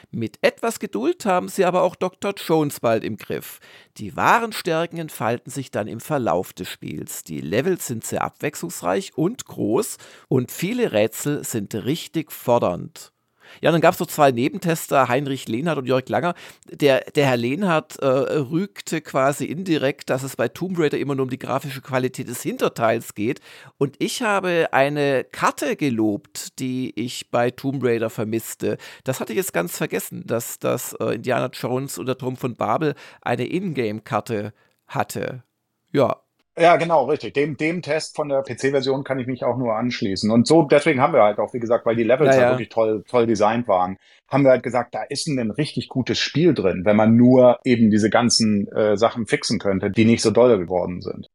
Mit 0.10 0.40
etwas 0.42 0.80
Geduld 0.80 1.26
haben 1.26 1.50
sie 1.50 1.66
aber 1.66 1.84
auch 1.84 1.96
Dr. 1.96 2.34
Jones 2.36 2.80
bald 2.80 3.04
im 3.04 3.18
Griff. 3.18 3.60
Die 3.98 4.16
wahren 4.16 4.54
Stärken 4.54 4.98
entfalten 4.98 5.52
sich 5.52 5.70
dann 5.70 5.88
im 5.88 6.00
Verlauf 6.00 6.54
des 6.54 6.70
Spiels. 6.70 7.24
Die 7.24 7.42
Levels 7.42 7.86
sind 7.86 8.04
sehr 8.04 8.24
abwechslungsreich 8.24 9.12
und 9.16 9.46
groß 9.46 9.98
und 10.30 10.52
viele 10.52 10.94
Rätsel 10.94 11.44
sind 11.44 11.76
richtig 11.76 12.32
fordernd. 12.32 13.13
Ja, 13.62 13.72
dann 13.72 13.82
gab 13.82 13.94
es 13.94 13.98
so 13.98 14.06
zwei 14.06 14.32
Nebentester, 14.32 15.08
Heinrich 15.08 15.48
Lehnhardt 15.48 15.80
und 15.80 15.86
Jörg 15.86 16.08
Langer. 16.10 16.34
Der, 16.70 17.02
der 17.12 17.28
Herr 17.28 17.38
Lehnhardt 17.38 17.98
äh, 17.98 18.08
rügte 18.08 19.02
quasi 19.02 19.46
indirekt, 19.46 20.10
dass 20.10 20.24
es 20.24 20.36
bei 20.36 20.48
Tomb 20.48 20.78
Raider 20.80 20.98
immer 20.98 21.16
nur 21.16 21.24
um 21.24 21.30
die 21.30 21.40
grafische 21.40 21.82
Qualität 21.82 22.28
des 22.28 22.42
Hinterteils 22.42 23.16
geht. 23.16 23.40
Und 23.78 23.96
ich 24.00 24.22
habe 24.22 24.70
eine 24.72 25.24
Karte 25.24 25.76
gelobt, 25.76 26.60
die 26.60 26.94
ich 26.96 27.32
bei 27.32 27.52
Tomb 27.52 27.84
Raider 27.84 28.10
vermisste. 28.10 28.78
Das 29.04 29.20
hatte 29.20 29.34
ich 29.34 29.38
jetzt 29.38 29.54
ganz 29.54 29.78
vergessen, 29.78 30.24
dass, 30.26 30.60
dass 30.60 30.94
äh, 30.94 31.16
Indiana 31.16 31.50
Jones 31.54 31.98
und 31.98 32.06
der 32.06 32.18
Turm 32.18 32.38
von 32.38 32.56
Babel 32.56 32.96
eine 33.22 33.46
Ingame-Karte 33.46 34.54
hatte. 34.88 35.44
Ja, 35.92 36.24
ja, 36.58 36.76
genau, 36.76 37.06
richtig. 37.06 37.34
Dem, 37.34 37.58
dem 37.58 37.82
Test 37.82 38.16
von 38.16 38.30
der 38.30 38.44
PC-Version 38.44 39.04
kann 39.04 39.18
ich 39.18 39.26
mich 39.26 39.44
auch 39.44 39.58
nur 39.58 39.76
anschließen. 39.76 40.30
Und 40.30 40.48
so, 40.48 40.64
deswegen 40.64 41.02
haben 41.02 41.14
wir 41.14 41.24
halt 41.24 41.40
auch, 41.40 41.54
wie 41.54 41.60
gesagt, 41.60 41.86
weil 41.86 41.96
die 41.96 42.04
Levels 42.04 42.30
Ja, 42.30 42.34
halt 42.34 42.42
ja. 42.44 42.50
wirklich 42.52 42.70
toll, 42.70 43.04
toll 43.08 43.26
designt 43.26 43.68
waren, 43.68 43.98
haben 44.28 44.44
wir 44.44 44.52
halt 44.52 44.64
gesagt, 44.64 44.94
da 44.94 45.04
ist 45.04 45.28
ein 45.28 45.52
richtig 45.52 45.90
gutes 45.90 46.20
Spiel 46.20 46.54
drin, 46.54 46.86
wenn 46.86 46.96
man 46.96 47.16
nur 47.16 47.60
eben 47.64 47.90
diese 47.90 48.10
ganzen 48.10 48.68
äh, 48.72 48.98
Sachen 48.98 49.26
fixen 49.26 49.58
könnte, 49.58 49.90
die 49.90 50.06
nicht 50.06 50.22
so 50.22 50.32
doll 50.32 50.60
geworden 50.60 51.02
sind. 51.02 51.28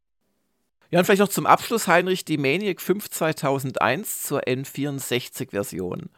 Ja, 0.90 1.00
und 1.00 1.04
vielleicht 1.04 1.20
noch 1.20 1.28
zum 1.28 1.46
Abschluss, 1.46 1.86
Heinrich, 1.86 2.24
die 2.24 2.38
Maniac 2.38 2.80
5 2.80 3.10
2001 3.10 4.22
zur 4.22 4.40
N64-Version. 4.42 6.10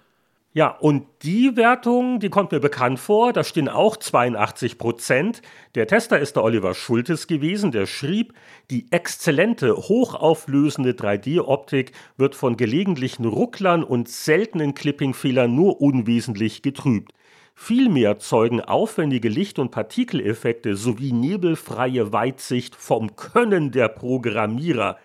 Ja, 0.52 0.66
und 0.66 1.06
die 1.22 1.56
Wertung, 1.56 2.18
die 2.18 2.28
kommt 2.28 2.50
mir 2.50 2.58
bekannt 2.58 2.98
vor. 2.98 3.32
Da 3.32 3.44
stehen 3.44 3.68
auch 3.68 3.96
82 3.96 4.78
Prozent. 4.78 5.42
Der 5.76 5.86
Tester 5.86 6.18
ist 6.18 6.34
der 6.34 6.42
Oliver 6.42 6.74
Schultes 6.74 7.28
gewesen, 7.28 7.70
der 7.70 7.86
schrieb, 7.86 8.34
die 8.68 8.90
exzellente, 8.90 9.76
hochauflösende 9.76 10.90
3D-Optik 10.90 11.92
wird 12.16 12.34
von 12.34 12.56
gelegentlichen 12.56 13.26
Rucklern 13.26 13.84
und 13.84 14.08
seltenen 14.08 14.74
Clipping-Fehlern 14.74 15.54
nur 15.54 15.80
unwesentlich 15.80 16.62
getrübt. 16.62 17.12
Vielmehr 17.54 18.18
zeugen 18.18 18.60
aufwendige 18.60 19.28
Licht- 19.28 19.60
und 19.60 19.70
Partikeleffekte 19.70 20.74
sowie 20.74 21.12
nebelfreie 21.12 22.12
Weitsicht 22.12 22.74
vom 22.74 23.14
Können 23.14 23.70
der 23.70 23.86
Programmierer. 23.86 24.98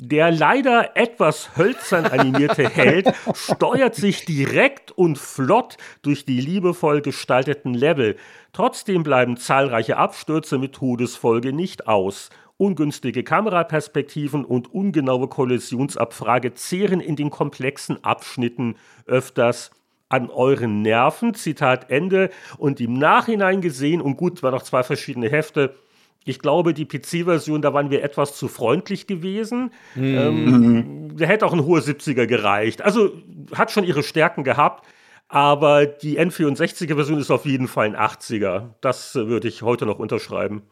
Der 0.00 0.30
leider 0.30 0.96
etwas 0.96 1.56
hölzern 1.56 2.06
animierte 2.06 2.68
Held 2.74 3.12
steuert 3.34 3.96
sich 3.96 4.24
direkt 4.24 4.92
und 4.92 5.18
flott 5.18 5.76
durch 6.02 6.24
die 6.24 6.40
liebevoll 6.40 7.00
gestalteten 7.02 7.74
Level. 7.74 8.16
Trotzdem 8.52 9.02
bleiben 9.02 9.36
zahlreiche 9.36 9.96
Abstürze 9.96 10.58
mit 10.58 10.74
Todesfolge 10.74 11.52
nicht 11.52 11.88
aus. 11.88 12.30
Ungünstige 12.58 13.24
Kameraperspektiven 13.24 14.44
und 14.44 14.72
ungenaue 14.72 15.26
Kollisionsabfrage 15.26 16.54
zehren 16.54 17.00
in 17.00 17.16
den 17.16 17.30
komplexen 17.30 18.02
Abschnitten 18.04 18.76
öfters 19.06 19.72
an 20.08 20.30
euren 20.30 20.80
Nerven, 20.82 21.34
Zitat 21.34 21.90
Ende, 21.90 22.30
und 22.56 22.80
im 22.80 22.94
Nachhinein 22.94 23.60
gesehen, 23.60 24.00
und 24.00 24.16
gut, 24.16 24.42
war 24.42 24.52
noch 24.52 24.62
zwei 24.62 24.82
verschiedene 24.82 25.28
Hefte, 25.28 25.74
ich 26.24 26.40
glaube, 26.40 26.74
die 26.74 26.86
PC-Version, 26.86 27.62
da 27.62 27.72
waren 27.72 27.90
wir 27.90 28.02
etwas 28.02 28.36
zu 28.36 28.48
freundlich 28.48 29.06
gewesen. 29.06 29.72
Ähm, 29.96 31.16
da 31.16 31.24
hätte 31.26 31.46
auch 31.46 31.52
ein 31.52 31.64
hoher 31.64 31.80
70er 31.80 32.26
gereicht. 32.26 32.82
Also 32.82 33.12
hat 33.54 33.70
schon 33.70 33.84
ihre 33.84 34.02
Stärken 34.02 34.44
gehabt, 34.44 34.86
aber 35.28 35.86
die 35.86 36.18
N64er-Version 36.20 37.18
ist 37.18 37.30
auf 37.30 37.46
jeden 37.46 37.68
Fall 37.68 37.86
ein 37.86 37.96
80er. 37.96 38.70
Das 38.80 39.14
äh, 39.14 39.26
würde 39.26 39.48
ich 39.48 39.62
heute 39.62 39.86
noch 39.86 39.98
unterschreiben. 39.98 40.62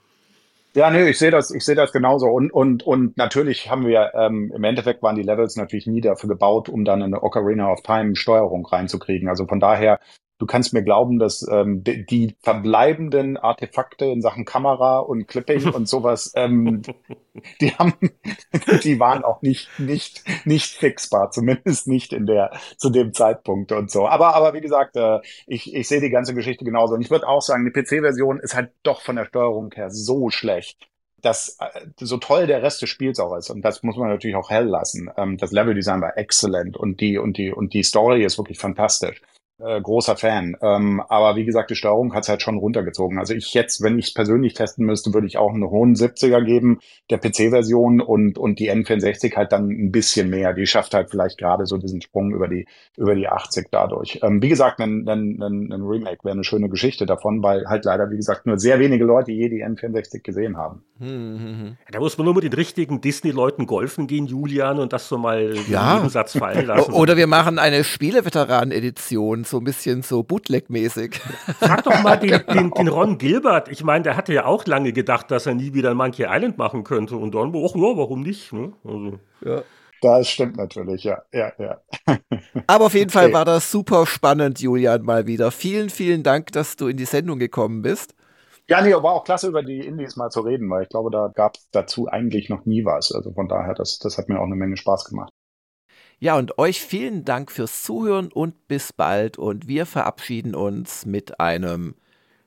Ja, 0.74 0.90
nee, 0.90 1.08
ich 1.08 1.18
sehe 1.18 1.30
das, 1.30 1.50
ich 1.50 1.64
sehe 1.64 1.74
das 1.74 1.90
genauso. 1.90 2.26
Und, 2.26 2.52
und, 2.52 2.82
und 2.82 3.16
natürlich 3.16 3.70
haben 3.70 3.86
wir, 3.86 4.12
ähm, 4.14 4.52
im 4.54 4.62
Endeffekt 4.62 5.02
waren 5.02 5.16
die 5.16 5.22
Levels 5.22 5.56
natürlich 5.56 5.86
nie 5.86 6.02
dafür 6.02 6.28
gebaut, 6.28 6.68
um 6.68 6.84
dann 6.84 7.02
eine 7.02 7.22
Ocarina 7.22 7.72
of 7.72 7.80
Time 7.80 8.14
Steuerung 8.14 8.66
reinzukriegen. 8.66 9.26
Also 9.26 9.46
von 9.46 9.58
daher, 9.58 10.00
du 10.38 10.46
kannst 10.46 10.72
mir 10.72 10.82
glauben, 10.82 11.18
dass 11.18 11.46
ähm, 11.50 11.82
die, 11.82 12.04
die 12.04 12.36
verbleibenden 12.42 13.36
Artefakte 13.36 14.06
in 14.06 14.20
Sachen 14.20 14.44
Kamera 14.44 14.98
und 14.98 15.26
Clipping 15.26 15.68
und 15.74 15.88
sowas, 15.88 16.32
ähm, 16.34 16.82
die 17.60 17.74
haben, 17.74 17.94
die 18.84 19.00
waren 19.00 19.24
auch 19.24 19.42
nicht, 19.42 19.68
nicht, 19.78 20.24
nicht 20.44 20.74
fixbar, 20.74 21.30
zumindest 21.30 21.88
nicht 21.88 22.12
in 22.12 22.26
der, 22.26 22.52
zu 22.76 22.90
dem 22.90 23.12
Zeitpunkt 23.12 23.72
und 23.72 23.90
so. 23.90 24.06
Aber, 24.06 24.34
aber 24.34 24.54
wie 24.54 24.60
gesagt, 24.60 24.96
äh, 24.96 25.20
ich, 25.46 25.74
ich 25.74 25.88
sehe 25.88 26.00
die 26.00 26.10
ganze 26.10 26.34
Geschichte 26.34 26.64
genauso. 26.64 26.94
Und 26.94 27.00
ich 27.00 27.10
würde 27.10 27.28
auch 27.28 27.42
sagen, 27.42 27.64
die 27.64 27.70
PC-Version 27.70 28.40
ist 28.40 28.54
halt 28.54 28.70
doch 28.82 29.00
von 29.00 29.16
der 29.16 29.26
Steuerung 29.26 29.72
her 29.74 29.90
so 29.90 30.30
schlecht, 30.30 30.88
dass 31.22 31.56
äh, 31.60 31.86
so 31.98 32.18
toll 32.18 32.46
der 32.46 32.62
Rest 32.62 32.82
des 32.82 32.90
Spiels 32.90 33.18
auch 33.20 33.34
ist. 33.36 33.50
Und 33.50 33.62
das 33.62 33.82
muss 33.82 33.96
man 33.96 34.08
natürlich 34.08 34.36
auch 34.36 34.50
hell 34.50 34.66
lassen. 34.66 35.10
Ähm, 35.16 35.38
das 35.38 35.52
Leveldesign 35.52 36.02
war 36.02 36.18
exzellent 36.18 36.76
und 36.76 37.00
die, 37.00 37.16
und 37.16 37.38
die, 37.38 37.50
und 37.50 37.72
die 37.72 37.82
Story 37.82 38.22
ist 38.22 38.38
wirklich 38.38 38.58
fantastisch. 38.58 39.22
Äh, 39.58 39.80
großer 39.80 40.16
Fan. 40.16 40.54
Ähm, 40.60 41.00
aber 41.08 41.34
wie 41.36 41.46
gesagt, 41.46 41.70
die 41.70 41.76
Steuerung 41.76 42.12
hat's 42.12 42.28
halt 42.28 42.42
schon 42.42 42.58
runtergezogen. 42.58 43.18
Also 43.18 43.32
ich 43.32 43.54
jetzt, 43.54 43.82
wenn 43.82 43.98
ich 43.98 44.08
es 44.08 44.12
persönlich 44.14 44.52
testen 44.52 44.84
müsste, 44.84 45.14
würde 45.14 45.26
ich 45.26 45.38
auch 45.38 45.50
einen 45.54 45.64
hohen 45.70 45.94
70er 45.94 46.44
geben, 46.44 46.80
der 47.08 47.16
PC-Version 47.16 48.02
und, 48.02 48.36
und 48.36 48.58
die 48.58 48.70
N64 48.70 49.34
halt 49.34 49.52
dann 49.52 49.70
ein 49.70 49.90
bisschen 49.92 50.28
mehr. 50.28 50.52
Die 50.52 50.66
schafft 50.66 50.92
halt 50.92 51.08
vielleicht 51.08 51.38
gerade 51.38 51.64
so 51.64 51.78
diesen 51.78 52.02
Sprung 52.02 52.32
über 52.34 52.48
die, 52.48 52.66
über 52.98 53.14
die 53.14 53.28
80 53.28 53.68
dadurch. 53.70 54.20
Ähm, 54.22 54.42
wie 54.42 54.50
gesagt, 54.50 54.78
ein, 54.80 55.08
ein, 55.08 55.40
ein, 55.40 55.72
ein 55.72 55.82
Remake 55.82 56.22
wäre 56.22 56.34
eine 56.34 56.44
schöne 56.44 56.68
Geschichte 56.68 57.06
davon, 57.06 57.42
weil 57.42 57.64
halt 57.66 57.86
leider, 57.86 58.10
wie 58.10 58.16
gesagt, 58.16 58.44
nur 58.44 58.58
sehr 58.58 58.78
wenige 58.78 59.04
Leute 59.06 59.32
je 59.32 59.48
die 59.48 59.64
N64 59.64 60.20
gesehen 60.22 60.58
haben. 60.58 60.82
Da 60.98 61.98
muss 61.98 62.18
man 62.18 62.26
nur 62.26 62.34
mit 62.34 62.44
den 62.44 62.52
richtigen 62.52 63.00
Disney-Leuten 63.00 63.64
golfen 63.66 64.06
gehen, 64.06 64.26
Julian, 64.26 64.78
und 64.78 64.92
das 64.92 65.08
so 65.08 65.16
mal 65.16 65.54
Ja. 65.70 65.92
den 65.92 65.96
Nebensatz 65.96 66.36
fallen 66.36 66.66
lassen. 66.66 66.92
Oder 66.92 67.16
wir 67.16 67.26
machen 67.26 67.58
eine 67.58 67.84
Spieleveteranen-Edition, 67.84 69.45
so 69.46 69.58
ein 69.58 69.64
bisschen 69.64 70.02
so 70.02 70.22
Bootleg-mäßig. 70.22 71.20
Frag 71.58 71.84
doch 71.84 72.02
mal 72.02 72.16
den, 72.16 72.44
den, 72.52 72.70
den 72.70 72.88
Ron 72.88 73.18
Gilbert. 73.18 73.68
Ich 73.68 73.84
meine, 73.84 74.02
der 74.02 74.16
hatte 74.16 74.32
ja 74.34 74.44
auch 74.44 74.66
lange 74.66 74.92
gedacht, 74.92 75.30
dass 75.30 75.46
er 75.46 75.54
nie 75.54 75.74
wieder 75.74 75.90
ein 75.90 75.96
Monkey 75.96 76.26
Island 76.28 76.58
machen 76.58 76.84
könnte. 76.84 77.16
Und 77.16 77.34
dann, 77.34 77.48
ach 77.54 77.74
ja, 77.74 77.96
warum 77.96 78.22
nicht? 78.22 78.52
Ne? 78.52 78.72
Also. 78.84 79.20
Das 80.02 80.28
stimmt 80.28 80.56
natürlich, 80.56 81.04
ja, 81.04 81.22
ja, 81.32 81.52
ja. 81.58 81.80
Aber 82.66 82.86
auf 82.86 82.94
jeden 82.94 83.10
Fall 83.10 83.26
Okay. 83.26 83.32
war 83.32 83.44
das 83.44 83.70
super 83.70 84.06
spannend, 84.06 84.60
Julian, 84.60 85.02
mal 85.02 85.26
wieder. 85.26 85.50
Vielen, 85.50 85.88
vielen 85.90 86.22
Dank, 86.22 86.52
dass 86.52 86.76
du 86.76 86.88
in 86.88 86.96
die 86.96 87.06
Sendung 87.06 87.38
gekommen 87.38 87.82
bist. 87.82 88.14
Ja, 88.68 88.82
nee, 88.82 88.92
war 88.92 89.12
auch 89.12 89.24
klasse, 89.24 89.48
über 89.48 89.62
die 89.62 89.80
Indies 89.80 90.16
mal 90.16 90.30
zu 90.30 90.40
reden, 90.40 90.68
weil 90.70 90.82
ich 90.84 90.88
glaube, 90.88 91.10
da 91.10 91.28
gab 91.34 91.56
es 91.56 91.70
dazu 91.70 92.08
eigentlich 92.08 92.48
noch 92.50 92.66
nie 92.66 92.84
was. 92.84 93.12
Also 93.12 93.32
von 93.32 93.48
daher, 93.48 93.74
das, 93.74 93.98
das 93.98 94.18
hat 94.18 94.28
mir 94.28 94.40
auch 94.40 94.44
eine 94.44 94.56
Menge 94.56 94.76
Spaß 94.76 95.04
gemacht. 95.04 95.32
Ja, 96.18 96.36
und 96.36 96.58
euch 96.58 96.80
vielen 96.80 97.24
Dank 97.24 97.52
fürs 97.52 97.82
Zuhören 97.82 98.32
und 98.32 98.68
bis 98.68 98.92
bald. 98.92 99.38
Und 99.38 99.68
wir 99.68 99.86
verabschieden 99.86 100.54
uns 100.54 101.04
mit 101.04 101.40
einem 101.40 101.94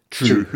Tschüss. 0.09 0.53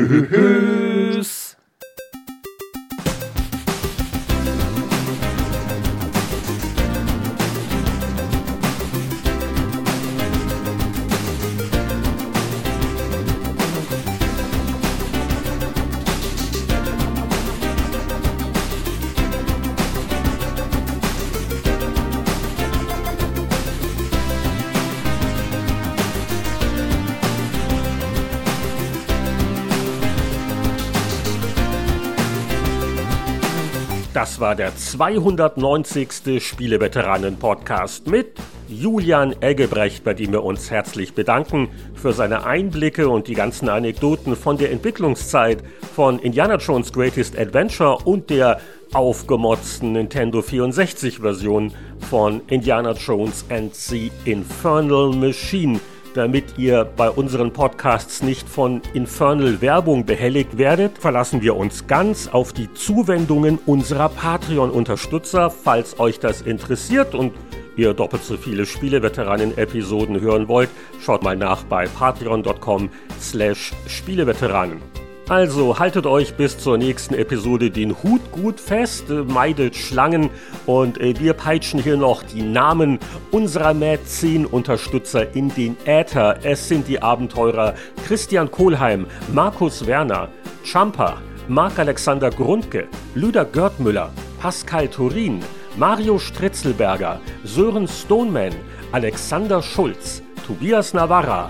War 34.43 34.55
der 34.55 34.75
290. 34.75 36.43
Spieleveteranen-Podcast 36.43 38.07
mit 38.07 38.33
Julian 38.67 39.33
Eggebrecht, 39.41 40.03
bei 40.03 40.13
dem 40.13 40.33
wir 40.33 40.43
uns 40.43 40.69
herzlich 40.69 41.13
bedanken 41.13 41.69
für 41.95 42.11
seine 42.11 42.45
Einblicke 42.45 43.07
und 43.07 43.29
die 43.29 43.35
ganzen 43.35 43.69
Anekdoten 43.69 44.35
von 44.35 44.57
der 44.57 44.73
Entwicklungszeit 44.73 45.63
von 45.95 46.19
Indiana 46.19 46.57
Jones 46.57 46.91
Greatest 46.91 47.39
Adventure 47.39 47.99
und 48.03 48.29
der 48.29 48.59
aufgemotzten 48.91 49.93
Nintendo 49.93 50.39
64-Version 50.39 51.71
von 52.09 52.41
Indiana 52.47 52.91
Jones 52.91 53.45
and 53.49 53.73
the 53.73 54.11
Infernal 54.25 55.13
Machine. 55.13 55.79
Damit 56.13 56.59
ihr 56.59 56.85
bei 56.85 57.09
unseren 57.09 57.53
Podcasts 57.53 58.21
nicht 58.21 58.47
von 58.47 58.81
Infernal 58.93 59.61
Werbung 59.61 60.05
behelligt 60.05 60.59
werdet, 60.59 60.99
verlassen 60.99 61.41
wir 61.41 61.55
uns 61.55 61.87
ganz 61.87 62.27
auf 62.27 62.53
die 62.53 62.71
Zuwendungen 62.73 63.57
unserer 63.65 64.09
Patreon-Unterstützer, 64.09 65.49
falls 65.49 65.99
euch 65.99 66.19
das 66.19 66.41
interessiert 66.41 67.15
und 67.15 67.33
ihr 67.75 67.95
doppelt 67.95 68.23
so 68.23 68.37
viele 68.37 68.67
Spieleveteranen-Episoden 68.67 70.21
hören 70.21 70.47
wollt, 70.47 70.69
schaut 71.01 71.23
mal 71.23 71.35
nach 71.35 71.63
bei 71.63 71.87
patreon.com 71.87 72.89
slash 73.19 73.71
Spieleveteranen. 73.87 75.02
Also 75.29 75.79
haltet 75.79 76.05
euch 76.05 76.35
bis 76.35 76.57
zur 76.57 76.77
nächsten 76.77 77.13
Episode 77.13 77.71
den 77.71 78.03
Hut 78.03 78.19
gut 78.33 78.59
fest, 78.59 79.09
äh, 79.09 79.23
meidet 79.23 79.73
Schlangen 79.73 80.29
und 80.65 80.99
äh, 80.99 81.17
wir 81.17 81.33
peitschen 81.33 81.81
hier 81.81 81.95
noch 81.95 82.23
die 82.23 82.41
Namen 82.41 82.99
unserer 83.31 83.73
Mad 83.73 84.03
10 84.03 84.45
Unterstützer 84.45 85.33
in 85.33 85.47
den 85.47 85.77
Äther. 85.85 86.39
Es 86.43 86.67
sind 86.67 86.89
die 86.89 87.01
Abenteurer 87.01 87.73
Christian 88.05 88.51
Kohlheim, 88.51 89.07
Markus 89.31 89.87
Werner, 89.87 90.27
Champa, 90.65 91.21
Marc-Alexander 91.47 92.29
Grundke, 92.29 92.89
Lüder 93.15 93.45
Görtmüller, 93.45 94.11
Pascal 94.41 94.89
Turin, 94.89 95.39
Mario 95.77 96.19
Stritzelberger, 96.19 97.21
Sören 97.45 97.87
Stoneman, 97.87 98.53
Alexander 98.91 99.61
Schulz, 99.61 100.21
Tobias 100.45 100.93
Navarra, 100.93 101.49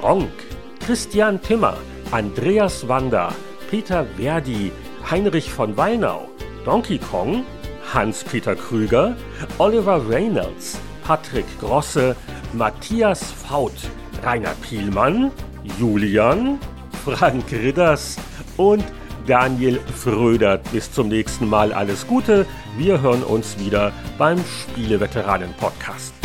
Gronk, 0.00 0.32
Christian 0.86 1.40
Timmer, 1.42 1.76
Andreas 2.12 2.88
Wander, 2.88 3.32
Peter 3.70 4.04
Verdi, 4.16 4.72
Heinrich 5.08 5.52
von 5.52 5.76
Wallnau, 5.76 6.28
Donkey 6.64 6.98
Kong, 6.98 7.44
Hans-Peter 7.94 8.56
Krüger, 8.56 9.16
Oliver 9.58 10.08
Reynolds, 10.08 10.80
Patrick 11.04 11.46
Grosse, 11.60 12.16
Matthias 12.52 13.22
Faut, 13.30 13.72
Rainer 14.24 14.54
Pielmann, 14.60 15.30
Julian, 15.78 16.58
Frank 17.04 17.44
Ridders 17.52 18.16
und 18.56 18.84
Daniel 19.28 19.78
Frödert. 19.96 20.68
Bis 20.72 20.90
zum 20.90 21.08
nächsten 21.08 21.48
Mal 21.48 21.72
alles 21.72 22.08
Gute. 22.08 22.44
Wir 22.76 23.00
hören 23.00 23.22
uns 23.22 23.56
wieder 23.58 23.92
beim 24.18 24.38
Spieleveteranen-Podcast. 24.44 26.19